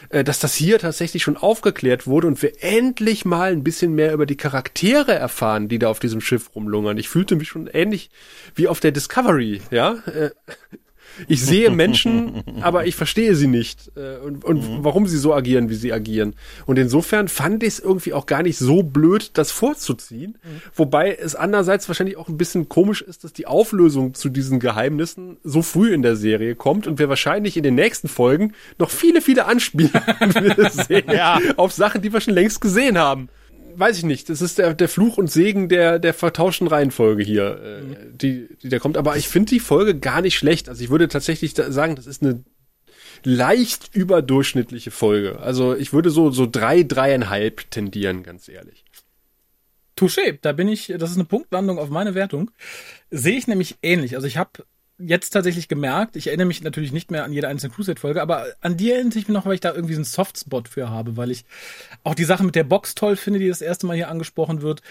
äh, 0.09 0.23
dass 0.23 0.39
das 0.39 0.55
hier 0.55 0.79
tatsächlich 0.79 1.23
schon 1.23 1.37
aufgeklärt 1.37 2.07
wurde 2.07 2.27
und 2.27 2.41
wir 2.41 2.63
endlich 2.63 3.25
mal 3.25 3.51
ein 3.51 3.63
bisschen 3.63 3.93
mehr 3.93 4.13
über 4.13 4.25
die 4.25 4.37
Charaktere 4.37 5.13
erfahren, 5.13 5.67
die 5.67 5.79
da 5.79 5.89
auf 5.89 5.99
diesem 5.99 6.21
Schiff 6.21 6.51
rumlungern. 6.55 6.97
Ich 6.97 7.09
fühlte 7.09 7.35
mich 7.35 7.49
schon 7.49 7.67
ähnlich 7.67 8.09
wie 8.55 8.67
auf 8.67 8.79
der 8.79 8.91
Discovery, 8.91 9.61
ja. 9.71 9.97
Ich 11.27 11.43
sehe 11.43 11.69
Menschen, 11.83 12.43
aber 12.61 12.85
ich 12.85 12.95
verstehe 12.95 13.35
sie 13.35 13.47
nicht 13.47 13.91
äh, 13.95 14.17
und, 14.17 14.43
und 14.45 14.83
warum 14.83 15.07
sie 15.07 15.17
so 15.17 15.33
agieren, 15.33 15.69
wie 15.69 15.75
sie 15.75 15.91
agieren. 15.93 16.35
Und 16.65 16.77
insofern 16.79 17.27
fand 17.27 17.63
ich 17.63 17.69
es 17.69 17.79
irgendwie 17.79 18.13
auch 18.13 18.25
gar 18.25 18.43
nicht 18.43 18.57
so 18.57 18.83
blöd, 18.83 19.31
das 19.33 19.51
vorzuziehen. 19.51 20.37
Wobei 20.75 21.13
es 21.15 21.35
andererseits 21.35 21.87
wahrscheinlich 21.87 22.17
auch 22.17 22.27
ein 22.29 22.37
bisschen 22.37 22.69
komisch 22.69 23.01
ist, 23.01 23.23
dass 23.23 23.33
die 23.33 23.47
Auflösung 23.47 24.13
zu 24.13 24.29
diesen 24.29 24.59
Geheimnissen 24.59 25.37
so 25.43 25.61
früh 25.61 25.93
in 25.93 26.01
der 26.01 26.15
Serie 26.15 26.55
kommt 26.55 26.87
und 26.87 26.99
wir 26.99 27.09
wahrscheinlich 27.09 27.57
in 27.57 27.63
den 27.63 27.75
nächsten 27.75 28.07
Folgen 28.07 28.53
noch 28.79 28.89
viele, 28.89 29.21
viele 29.21 29.45
Anspielungen 29.45 29.91
sehen 30.71 31.05
Ja. 31.11 31.39
auf 31.57 31.73
Sachen, 31.73 32.01
die 32.01 32.13
wir 32.13 32.21
schon 32.21 32.33
längst 32.33 32.61
gesehen 32.61 32.97
haben. 32.97 33.29
Weiß 33.79 33.99
ich 33.99 34.05
nicht. 34.05 34.27
Das 34.29 34.41
ist 34.41 34.57
der, 34.57 34.73
der 34.73 34.89
Fluch 34.89 35.19
und 35.19 35.29
Segen 35.31 35.69
der, 35.69 35.99
der 35.99 36.15
vertauschten 36.15 36.67
Reihenfolge 36.67 37.23
hier, 37.23 37.61
äh, 37.61 37.95
die, 38.11 38.47
die 38.63 38.69
da 38.69 38.79
kommt. 38.79 38.97
Aber 38.97 39.17
ich 39.17 39.27
finde 39.27 39.51
die 39.51 39.59
Folge 39.59 39.99
gar 39.99 40.21
nicht 40.21 40.35
schlecht. 40.35 40.67
Also 40.67 40.83
ich 40.83 40.89
würde 40.89 41.07
tatsächlich 41.07 41.53
da 41.53 41.71
sagen, 41.71 41.95
das 41.95 42.07
ist 42.07 42.23
eine 42.23 42.43
leicht 43.23 43.93
überdurchschnittliche 43.93 44.89
Folge. 44.89 45.39
Also 45.39 45.75
ich 45.75 45.93
würde 45.93 46.09
so, 46.09 46.31
so 46.31 46.47
drei, 46.47 46.81
dreieinhalb 46.81 47.69
tendieren, 47.69 48.23
ganz 48.23 48.49
ehrlich. 48.49 48.83
Touché, 49.95 50.39
da 50.41 50.53
bin 50.53 50.67
ich, 50.69 50.93
das 50.97 51.11
ist 51.11 51.17
eine 51.17 51.25
Punktlandung 51.25 51.77
auf 51.77 51.89
meine 51.89 52.15
Wertung. 52.15 52.49
Sehe 53.11 53.37
ich 53.37 53.45
nämlich 53.45 53.77
ähnlich. 53.83 54.15
Also 54.15 54.25
ich 54.25 54.37
habe 54.37 54.65
jetzt 54.99 55.29
tatsächlich 55.29 55.67
gemerkt, 55.67 56.15
ich 56.15 56.27
erinnere 56.27 56.47
mich 56.47 56.63
natürlich 56.63 56.91
nicht 56.91 57.11
mehr 57.11 57.23
an 57.23 57.31
jede 57.31 57.47
einzelne 57.47 57.73
Crusade-Folge, 57.73 58.21
aber 58.21 58.47
an 58.61 58.77
die 58.77 58.91
erinnere 58.91 59.19
ich 59.19 59.27
mich 59.27 59.35
noch, 59.35 59.45
weil 59.45 59.53
ich 59.53 59.59
da 59.59 59.73
irgendwie 59.73 59.93
so 59.93 59.99
einen 59.99 60.05
Softspot 60.05 60.67
für 60.67 60.89
habe, 60.89 61.17
weil 61.17 61.29
ich 61.29 61.45
auch 62.03 62.15
die 62.15 62.23
Sache 62.23 62.43
mit 62.43 62.55
der 62.55 62.63
Box 62.63 62.95
toll 62.95 63.15
finde, 63.15 63.39
die 63.39 63.47
das 63.47 63.61
erste 63.61 63.85
Mal 63.85 63.95
hier 63.95 64.09
angesprochen 64.09 64.61
wird. 64.61 64.81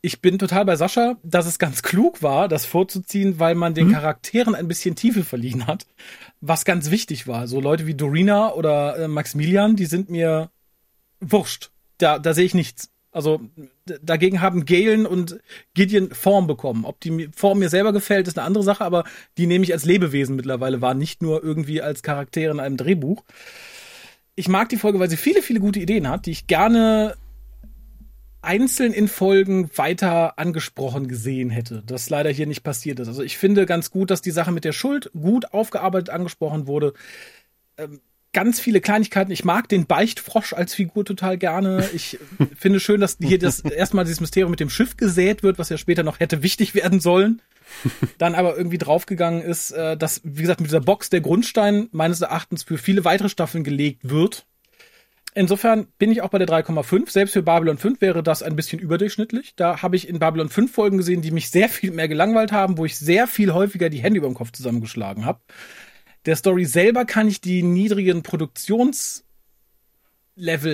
Ich 0.00 0.20
bin 0.20 0.38
total 0.38 0.64
bei 0.64 0.76
Sascha, 0.76 1.16
dass 1.22 1.46
es 1.46 1.58
ganz 1.58 1.82
klug 1.82 2.22
war, 2.22 2.48
das 2.48 2.66
vorzuziehen, 2.66 3.40
weil 3.40 3.54
man 3.54 3.74
den 3.74 3.92
Charakteren 3.92 4.54
ein 4.54 4.68
bisschen 4.68 4.94
Tiefe 4.94 5.24
verliehen 5.24 5.66
hat, 5.66 5.86
was 6.40 6.64
ganz 6.64 6.90
wichtig 6.90 7.26
war. 7.26 7.48
So 7.48 7.60
Leute 7.60 7.86
wie 7.86 7.94
Dorina 7.94 8.52
oder 8.52 8.96
äh, 8.96 9.08
Maximilian, 9.08 9.74
die 9.74 9.86
sind 9.86 10.08
mir 10.08 10.50
wurscht. 11.20 11.70
Da, 11.98 12.18
da 12.18 12.32
sehe 12.32 12.44
ich 12.44 12.54
nichts. 12.54 12.90
Also 13.10 13.40
dagegen 14.02 14.40
haben 14.42 14.66
Galen 14.66 15.06
und 15.06 15.40
Gideon 15.74 16.10
Form 16.10 16.46
bekommen. 16.46 16.84
Ob 16.84 17.00
die 17.00 17.30
Form 17.34 17.58
mir 17.58 17.70
selber 17.70 17.92
gefällt, 17.92 18.28
ist 18.28 18.38
eine 18.38 18.46
andere 18.46 18.64
Sache, 18.64 18.84
aber 18.84 19.04
die 19.38 19.46
nehme 19.46 19.64
ich 19.64 19.72
als 19.72 19.84
Lebewesen 19.84 20.36
mittlerweile 20.36 20.82
wahr, 20.82 20.94
nicht 20.94 21.22
nur 21.22 21.42
irgendwie 21.42 21.80
als 21.80 22.02
Charaktere 22.02 22.52
in 22.52 22.60
einem 22.60 22.76
Drehbuch. 22.76 23.24
Ich 24.34 24.48
mag 24.48 24.68
die 24.68 24.76
Folge, 24.76 25.00
weil 25.00 25.10
sie 25.10 25.16
viele, 25.16 25.42
viele 25.42 25.58
gute 25.58 25.80
Ideen 25.80 26.08
hat, 26.08 26.26
die 26.26 26.32
ich 26.32 26.46
gerne 26.46 27.16
einzeln 28.40 28.92
in 28.92 29.08
Folgen 29.08 29.70
weiter 29.76 30.38
angesprochen 30.38 31.08
gesehen 31.08 31.50
hätte, 31.50 31.82
das 31.84 32.08
leider 32.08 32.30
hier 32.30 32.46
nicht 32.46 32.62
passiert 32.62 33.00
ist. 33.00 33.08
Also 33.08 33.22
ich 33.22 33.36
finde 33.36 33.66
ganz 33.66 33.90
gut, 33.90 34.10
dass 34.10 34.22
die 34.22 34.30
Sache 34.30 34.52
mit 34.52 34.64
der 34.64 34.72
Schuld 34.72 35.10
gut 35.12 35.52
aufgearbeitet 35.52 36.10
angesprochen 36.10 36.66
wurde. 36.66 36.92
Ähm, 37.76 38.00
ganz 38.32 38.60
viele 38.60 38.80
Kleinigkeiten. 38.80 39.32
Ich 39.32 39.44
mag 39.44 39.68
den 39.68 39.86
Beichtfrosch 39.86 40.52
als 40.52 40.74
Figur 40.74 41.04
total 41.04 41.38
gerne. 41.38 41.88
Ich 41.94 42.18
finde 42.56 42.80
schön, 42.80 43.00
dass 43.00 43.18
hier 43.20 43.38
das 43.38 43.60
erstmal 43.60 44.04
dieses 44.04 44.20
Mysterium 44.20 44.50
mit 44.50 44.60
dem 44.60 44.70
Schiff 44.70 44.96
gesät 44.96 45.42
wird, 45.42 45.58
was 45.58 45.68
ja 45.68 45.78
später 45.78 46.02
noch 46.02 46.20
hätte 46.20 46.42
wichtig 46.42 46.74
werden 46.74 47.00
sollen. 47.00 47.42
Dann 48.18 48.34
aber 48.34 48.56
irgendwie 48.56 48.78
draufgegangen 48.78 49.42
ist, 49.42 49.72
äh, 49.72 49.96
dass, 49.96 50.20
wie 50.24 50.42
gesagt, 50.42 50.60
mit 50.60 50.70
dieser 50.70 50.80
Box 50.80 51.10
der 51.10 51.20
Grundstein 51.20 51.88
meines 51.92 52.20
Erachtens 52.20 52.62
für 52.62 52.78
viele 52.78 53.04
weitere 53.04 53.28
Staffeln 53.28 53.64
gelegt 53.64 54.08
wird. 54.08 54.46
Insofern 55.34 55.86
bin 55.98 56.10
ich 56.10 56.22
auch 56.22 56.30
bei 56.30 56.38
der 56.38 56.48
3,5. 56.48 57.10
Selbst 57.10 57.32
für 57.32 57.42
Babylon 57.42 57.78
5 57.78 58.00
wäre 58.00 58.22
das 58.22 58.42
ein 58.42 58.56
bisschen 58.56 58.80
überdurchschnittlich. 58.80 59.54
Da 59.54 59.82
habe 59.82 59.94
ich 59.94 60.08
in 60.08 60.18
Babylon 60.18 60.48
5 60.48 60.72
Folgen 60.72 60.96
gesehen, 60.96 61.22
die 61.22 61.30
mich 61.30 61.50
sehr 61.50 61.68
viel 61.68 61.92
mehr 61.92 62.08
gelangweilt 62.08 62.50
haben, 62.50 62.78
wo 62.78 62.84
ich 62.84 62.98
sehr 62.98 63.26
viel 63.26 63.52
häufiger 63.52 63.90
die 63.90 64.00
Hände 64.00 64.18
über 64.18 64.26
dem 64.26 64.34
Kopf 64.34 64.52
zusammengeschlagen 64.52 65.24
habe. 65.24 65.40
Der 66.26 66.36
Story 66.36 66.64
selber 66.64 67.04
kann 67.04 67.28
ich 67.28 67.40
die 67.40 67.62
niedrigen 67.62 68.22
Produktionslevel 68.22 69.22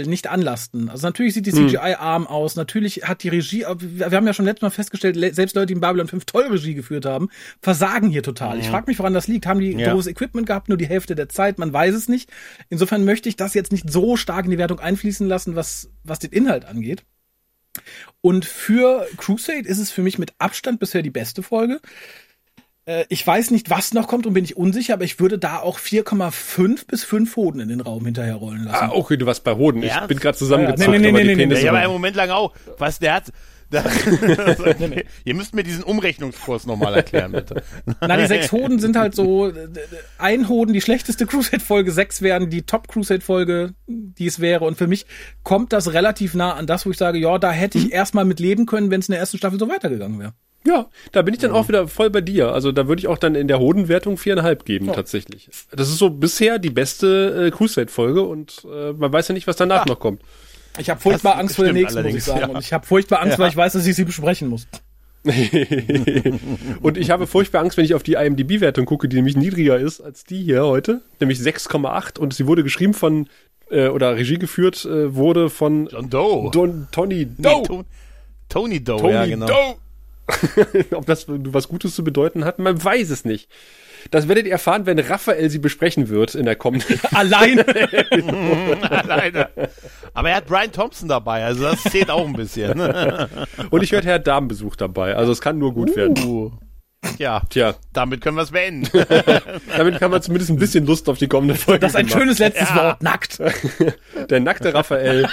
nicht 0.06 0.26
anlasten. 0.26 0.88
Also 0.88 1.06
natürlich 1.06 1.34
sieht 1.34 1.46
die 1.46 1.52
CGI 1.52 1.94
arm 1.98 2.26
aus, 2.26 2.56
natürlich 2.56 3.04
hat 3.04 3.22
die 3.22 3.28
Regie, 3.28 3.64
wir 3.78 4.10
haben 4.10 4.26
ja 4.26 4.32
schon 4.34 4.44
letztes 4.46 4.62
Mal 4.62 4.70
festgestellt, 4.70 5.16
selbst 5.34 5.54
Leute, 5.54 5.66
die 5.66 5.72
in 5.74 5.80
Babylon 5.80 6.08
5 6.08 6.24
toll 6.24 6.44
Regie 6.48 6.74
geführt 6.74 7.06
haben, 7.06 7.28
versagen 7.62 8.10
hier 8.10 8.22
total. 8.22 8.58
Ich 8.58 8.68
frage 8.68 8.86
mich, 8.88 8.98
woran 8.98 9.14
das 9.14 9.28
liegt. 9.28 9.46
Haben 9.46 9.60
die 9.60 9.72
Ja. 9.72 9.90
doofes 9.90 10.06
Equipment 10.06 10.46
gehabt, 10.46 10.68
nur 10.68 10.78
die 10.78 10.86
Hälfte 10.88 11.14
der 11.14 11.28
Zeit? 11.28 11.58
Man 11.58 11.72
weiß 11.72 11.94
es 11.94 12.08
nicht. 12.08 12.30
Insofern 12.68 13.04
möchte 13.04 13.28
ich 13.28 13.36
das 13.36 13.54
jetzt 13.54 13.72
nicht 13.72 13.88
so 13.90 14.16
stark 14.16 14.44
in 14.46 14.50
die 14.50 14.58
Wertung 14.58 14.80
einfließen 14.80 15.26
lassen, 15.28 15.54
was, 15.56 15.88
was 16.02 16.18
den 16.18 16.32
Inhalt 16.32 16.64
angeht. 16.64 17.04
Und 18.20 18.44
für 18.44 19.06
Crusade 19.16 19.66
ist 19.68 19.78
es 19.78 19.90
für 19.90 20.02
mich 20.02 20.18
mit 20.18 20.32
Abstand 20.38 20.78
bisher 20.78 21.02
die 21.02 21.10
beste 21.10 21.42
Folge. 21.42 21.80
Äh, 22.86 23.04
Ich 23.08 23.26
weiß 23.26 23.50
nicht, 23.50 23.70
was 23.70 23.94
noch 23.94 24.06
kommt 24.08 24.26
und 24.26 24.34
bin 24.34 24.44
ich 24.44 24.56
unsicher, 24.56 24.94
aber 24.94 25.04
ich 25.04 25.18
würde 25.20 25.38
da 25.38 25.58
auch 25.60 25.78
4,5 25.78 26.86
bis 26.86 27.04
5 27.04 27.36
Hoden 27.36 27.60
in 27.60 27.68
den 27.68 27.80
Raum 27.80 28.04
hinterher 28.04 28.34
rollen 28.36 28.64
lassen. 28.64 28.84
Ah, 28.84 28.90
okay, 28.92 29.16
du 29.16 29.26
warst 29.26 29.44
bei 29.44 29.54
Hoden. 29.54 29.82
Ich 29.82 29.90
Ernst? 29.90 30.08
bin 30.08 30.18
gerade 30.18 30.36
zusammengezuckt, 30.36 30.80
Ja, 30.80 30.92
ja. 30.94 30.98
Nee, 31.00 31.12
nee, 31.12 31.12
nee, 31.12 31.24
nee, 31.24 31.34
nee, 31.34 31.42
Penisse 31.42 31.60
Ja, 31.60 31.64
ich 31.64 31.68
habe 31.68 31.78
einen 31.78 31.92
Moment 31.92 32.16
lang 32.16 32.30
auch. 32.30 32.52
Was 32.78 32.98
der 32.98 33.14
hat. 33.14 33.24
Da, 33.70 33.82
Ihr 35.24 35.34
müsst 35.34 35.54
mir 35.54 35.64
diesen 35.64 35.82
Umrechnungskurs 35.82 36.66
nochmal 36.66 36.94
erklären, 36.94 37.32
bitte. 37.32 37.62
Na, 38.00 38.16
die 38.18 38.26
sechs 38.26 38.52
Hoden 38.52 38.78
sind 38.78 38.94
halt 38.94 39.16
so, 39.16 39.50
ein 40.18 40.48
Hoden, 40.48 40.74
die 40.74 40.82
schlechteste 40.82 41.26
Crusade-Folge, 41.26 41.90
sechs 41.90 42.22
wären 42.22 42.50
die 42.50 42.62
Top-Crusade-Folge, 42.62 43.74
die 43.88 44.26
es 44.26 44.38
wäre. 44.38 44.64
Und 44.64 44.76
für 44.76 44.86
mich 44.86 45.06
kommt 45.42 45.72
das 45.72 45.92
relativ 45.92 46.34
nah 46.34 46.52
an 46.52 46.66
das, 46.66 46.84
wo 46.86 46.90
ich 46.90 46.98
sage, 46.98 47.18
ja, 47.18 47.38
da 47.38 47.50
hätte 47.50 47.78
ich 47.78 47.90
erstmal 47.90 48.26
mit 48.26 48.38
leben 48.38 48.66
können, 48.66 48.90
wenn 48.90 49.00
es 49.00 49.08
in 49.08 49.12
der 49.12 49.20
ersten 49.20 49.38
Staffel 49.38 49.58
so 49.58 49.68
weitergegangen 49.68 50.20
wäre. 50.20 50.34
Ja, 50.66 50.86
da 51.12 51.20
bin 51.22 51.34
ich 51.34 51.40
dann 51.40 51.50
auch 51.50 51.68
wieder 51.68 51.88
voll 51.88 52.08
bei 52.10 52.20
dir. 52.22 52.52
Also 52.52 52.72
da 52.72 52.88
würde 52.88 53.00
ich 53.00 53.06
auch 53.08 53.18
dann 53.18 53.34
in 53.34 53.48
der 53.48 53.58
Hodenwertung 53.58 54.16
viereinhalb 54.16 54.64
geben, 54.64 54.86
tatsächlich. 54.92 55.48
Das 55.70 55.88
ist 55.88 55.98
so 55.98 56.08
bisher 56.10 56.58
die 56.58 56.70
beste 56.70 57.46
äh, 57.46 57.50
Crusade-Folge 57.50 58.22
und 58.22 58.64
äh, 58.72 58.92
man 58.94 59.12
weiß 59.12 59.28
ja 59.28 59.34
nicht, 59.34 59.46
was 59.46 59.56
danach 59.56 59.84
noch 59.86 59.98
kommt. 60.00 60.22
Ich 60.78 60.88
habe 60.90 61.00
furchtbar 61.00 61.32
Das 61.32 61.40
Angst 61.40 61.56
vor 61.56 61.64
der 61.66 61.72
stimmt 61.72 61.82
nächsten, 61.82 62.02
muss 62.02 62.14
ich 62.14 62.24
sagen. 62.24 62.40
ja. 62.40 62.46
Und 62.48 62.60
ich 62.60 62.72
habe 62.72 62.86
furchtbar 62.86 63.20
Angst, 63.20 63.32
Ja. 63.38 63.38
weil 63.44 63.50
ich 63.50 63.56
weiß, 63.56 63.74
dass 63.74 63.86
ich 63.86 63.94
sie 63.94 64.04
besprechen 64.04 64.48
muss. 64.48 64.66
und 66.82 66.98
ich 66.98 67.10
habe 67.10 67.26
furchtbar 67.26 67.60
Angst, 67.60 67.76
wenn 67.76 67.84
ich 67.84 67.94
auf 67.94 68.02
die 68.02 68.14
IMDb-Wertung 68.14 68.84
gucke, 68.86 69.08
die 69.08 69.16
nämlich 69.16 69.36
niedriger 69.36 69.78
ist 69.78 70.00
als 70.00 70.24
die 70.24 70.42
hier 70.42 70.64
heute, 70.66 71.00
nämlich 71.20 71.38
6,8 71.38 72.18
und 72.18 72.34
sie 72.34 72.46
wurde 72.46 72.62
geschrieben 72.62 72.94
von 72.94 73.28
äh, 73.70 73.88
oder 73.88 74.16
Regie 74.16 74.38
geführt 74.38 74.84
äh, 74.84 75.14
wurde 75.14 75.50
von 75.50 75.88
John 75.90 76.10
Doe. 76.10 76.50
Don 76.50 76.88
Tony 76.92 77.26
Nee, 77.36 77.42
Doe. 77.42 77.62
Ton- 77.62 77.84
Tony 78.48 78.84
Doe, 78.84 78.98
Tony 78.98 79.12
ja, 79.12 79.26
genau. 79.26 79.46
Doe. 79.46 79.74
Ob 80.92 81.06
das 81.06 81.26
was 81.28 81.68
Gutes 81.68 81.94
zu 81.94 82.04
bedeuten 82.04 82.44
hat, 82.44 82.58
man 82.58 82.82
weiß 82.82 83.10
es 83.10 83.24
nicht. 83.24 83.48
Das 84.10 84.28
werdet 84.28 84.46
ihr 84.46 84.52
erfahren, 84.52 84.84
wenn 84.86 84.98
Raphael 84.98 85.48
sie 85.48 85.58
besprechen 85.58 86.08
wird 86.08 86.34
in 86.34 86.44
der 86.44 86.56
kommenden. 86.56 87.00
Alleine. 87.14 87.64
Alleine. 88.90 89.48
Aber 90.12 90.30
er 90.30 90.36
hat 90.36 90.46
Brian 90.46 90.72
Thompson 90.72 91.08
dabei, 91.08 91.44
also 91.44 91.62
das 91.64 91.82
zählt 91.84 92.10
auch 92.10 92.26
ein 92.26 92.34
bisschen. 92.34 92.78
Und 93.70 93.82
ich 93.82 93.92
werde 93.92 94.06
Herr 94.08 94.18
Damenbesuch 94.18 94.76
dabei. 94.76 95.16
Also 95.16 95.32
es 95.32 95.40
kann 95.40 95.58
nur 95.58 95.72
gut 95.72 95.96
werden. 95.96 96.22
Uh. 96.24 96.50
Ja, 97.18 97.42
Tja, 97.50 97.74
damit 97.92 98.22
können 98.22 98.36
wir 98.36 98.42
es 98.42 98.50
beenden. 98.50 98.88
damit 99.76 99.98
kann 99.98 100.10
man 100.10 100.22
zumindest 100.22 100.50
ein 100.50 100.56
bisschen 100.56 100.86
Lust 100.86 101.06
auf 101.08 101.18
die 101.18 101.28
kommende 101.28 101.54
Folge. 101.54 101.80
Das 101.80 101.92
ist 101.92 101.96
ein 101.96 102.08
schönes 102.08 102.38
letztes 102.38 102.70
Ja. 102.70 102.76
Wort. 102.76 103.02
Nackt. 103.02 103.38
Der 104.30 104.40
nackte 104.40 104.72
Raphael 104.72 105.28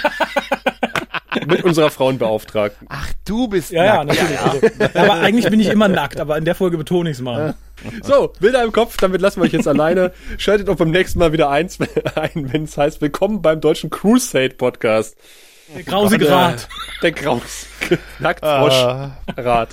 mit 1.46 1.64
unserer 1.64 1.90
Frauenbeauftragten. 1.90 2.86
Ach, 2.90 3.08
du 3.24 3.48
bist 3.48 3.70
Ja, 3.72 3.84
ja, 3.84 4.04
nackt. 4.04 4.20
natürlich. 4.20 4.40
Also, 4.40 4.98
aber 4.98 5.12
eigentlich 5.14 5.48
bin 5.50 5.60
ich 5.60 5.68
immer 5.68 5.88
nackt, 5.88 6.20
aber 6.20 6.36
in 6.38 6.44
der 6.44 6.54
Folge 6.54 6.76
betone 6.78 7.10
ich 7.10 7.16
es 7.16 7.22
mal. 7.22 7.54
So, 8.02 8.32
Bilder 8.40 8.62
im 8.62 8.72
Kopf, 8.72 8.96
damit 8.98 9.20
lassen 9.20 9.40
wir 9.40 9.46
euch 9.46 9.52
jetzt 9.52 9.66
alleine. 9.68 10.12
Schaltet 10.38 10.68
auch 10.68 10.76
beim 10.76 10.90
nächsten 10.90 11.18
Mal 11.18 11.32
wieder 11.32 11.50
eins 11.50 11.78
ein, 12.14 12.52
wenn 12.52 12.64
es 12.64 12.76
heißt, 12.76 13.00
willkommen 13.00 13.42
beim 13.42 13.60
deutschen 13.60 13.90
Crusade 13.90 14.50
Podcast. 14.54 15.16
Der 15.74 15.82
grausige 15.84 16.28
Rat. 16.28 16.68
Der 17.02 17.12
Graus. 17.12 17.66
Nacktfrosch-Rat. 18.18 19.70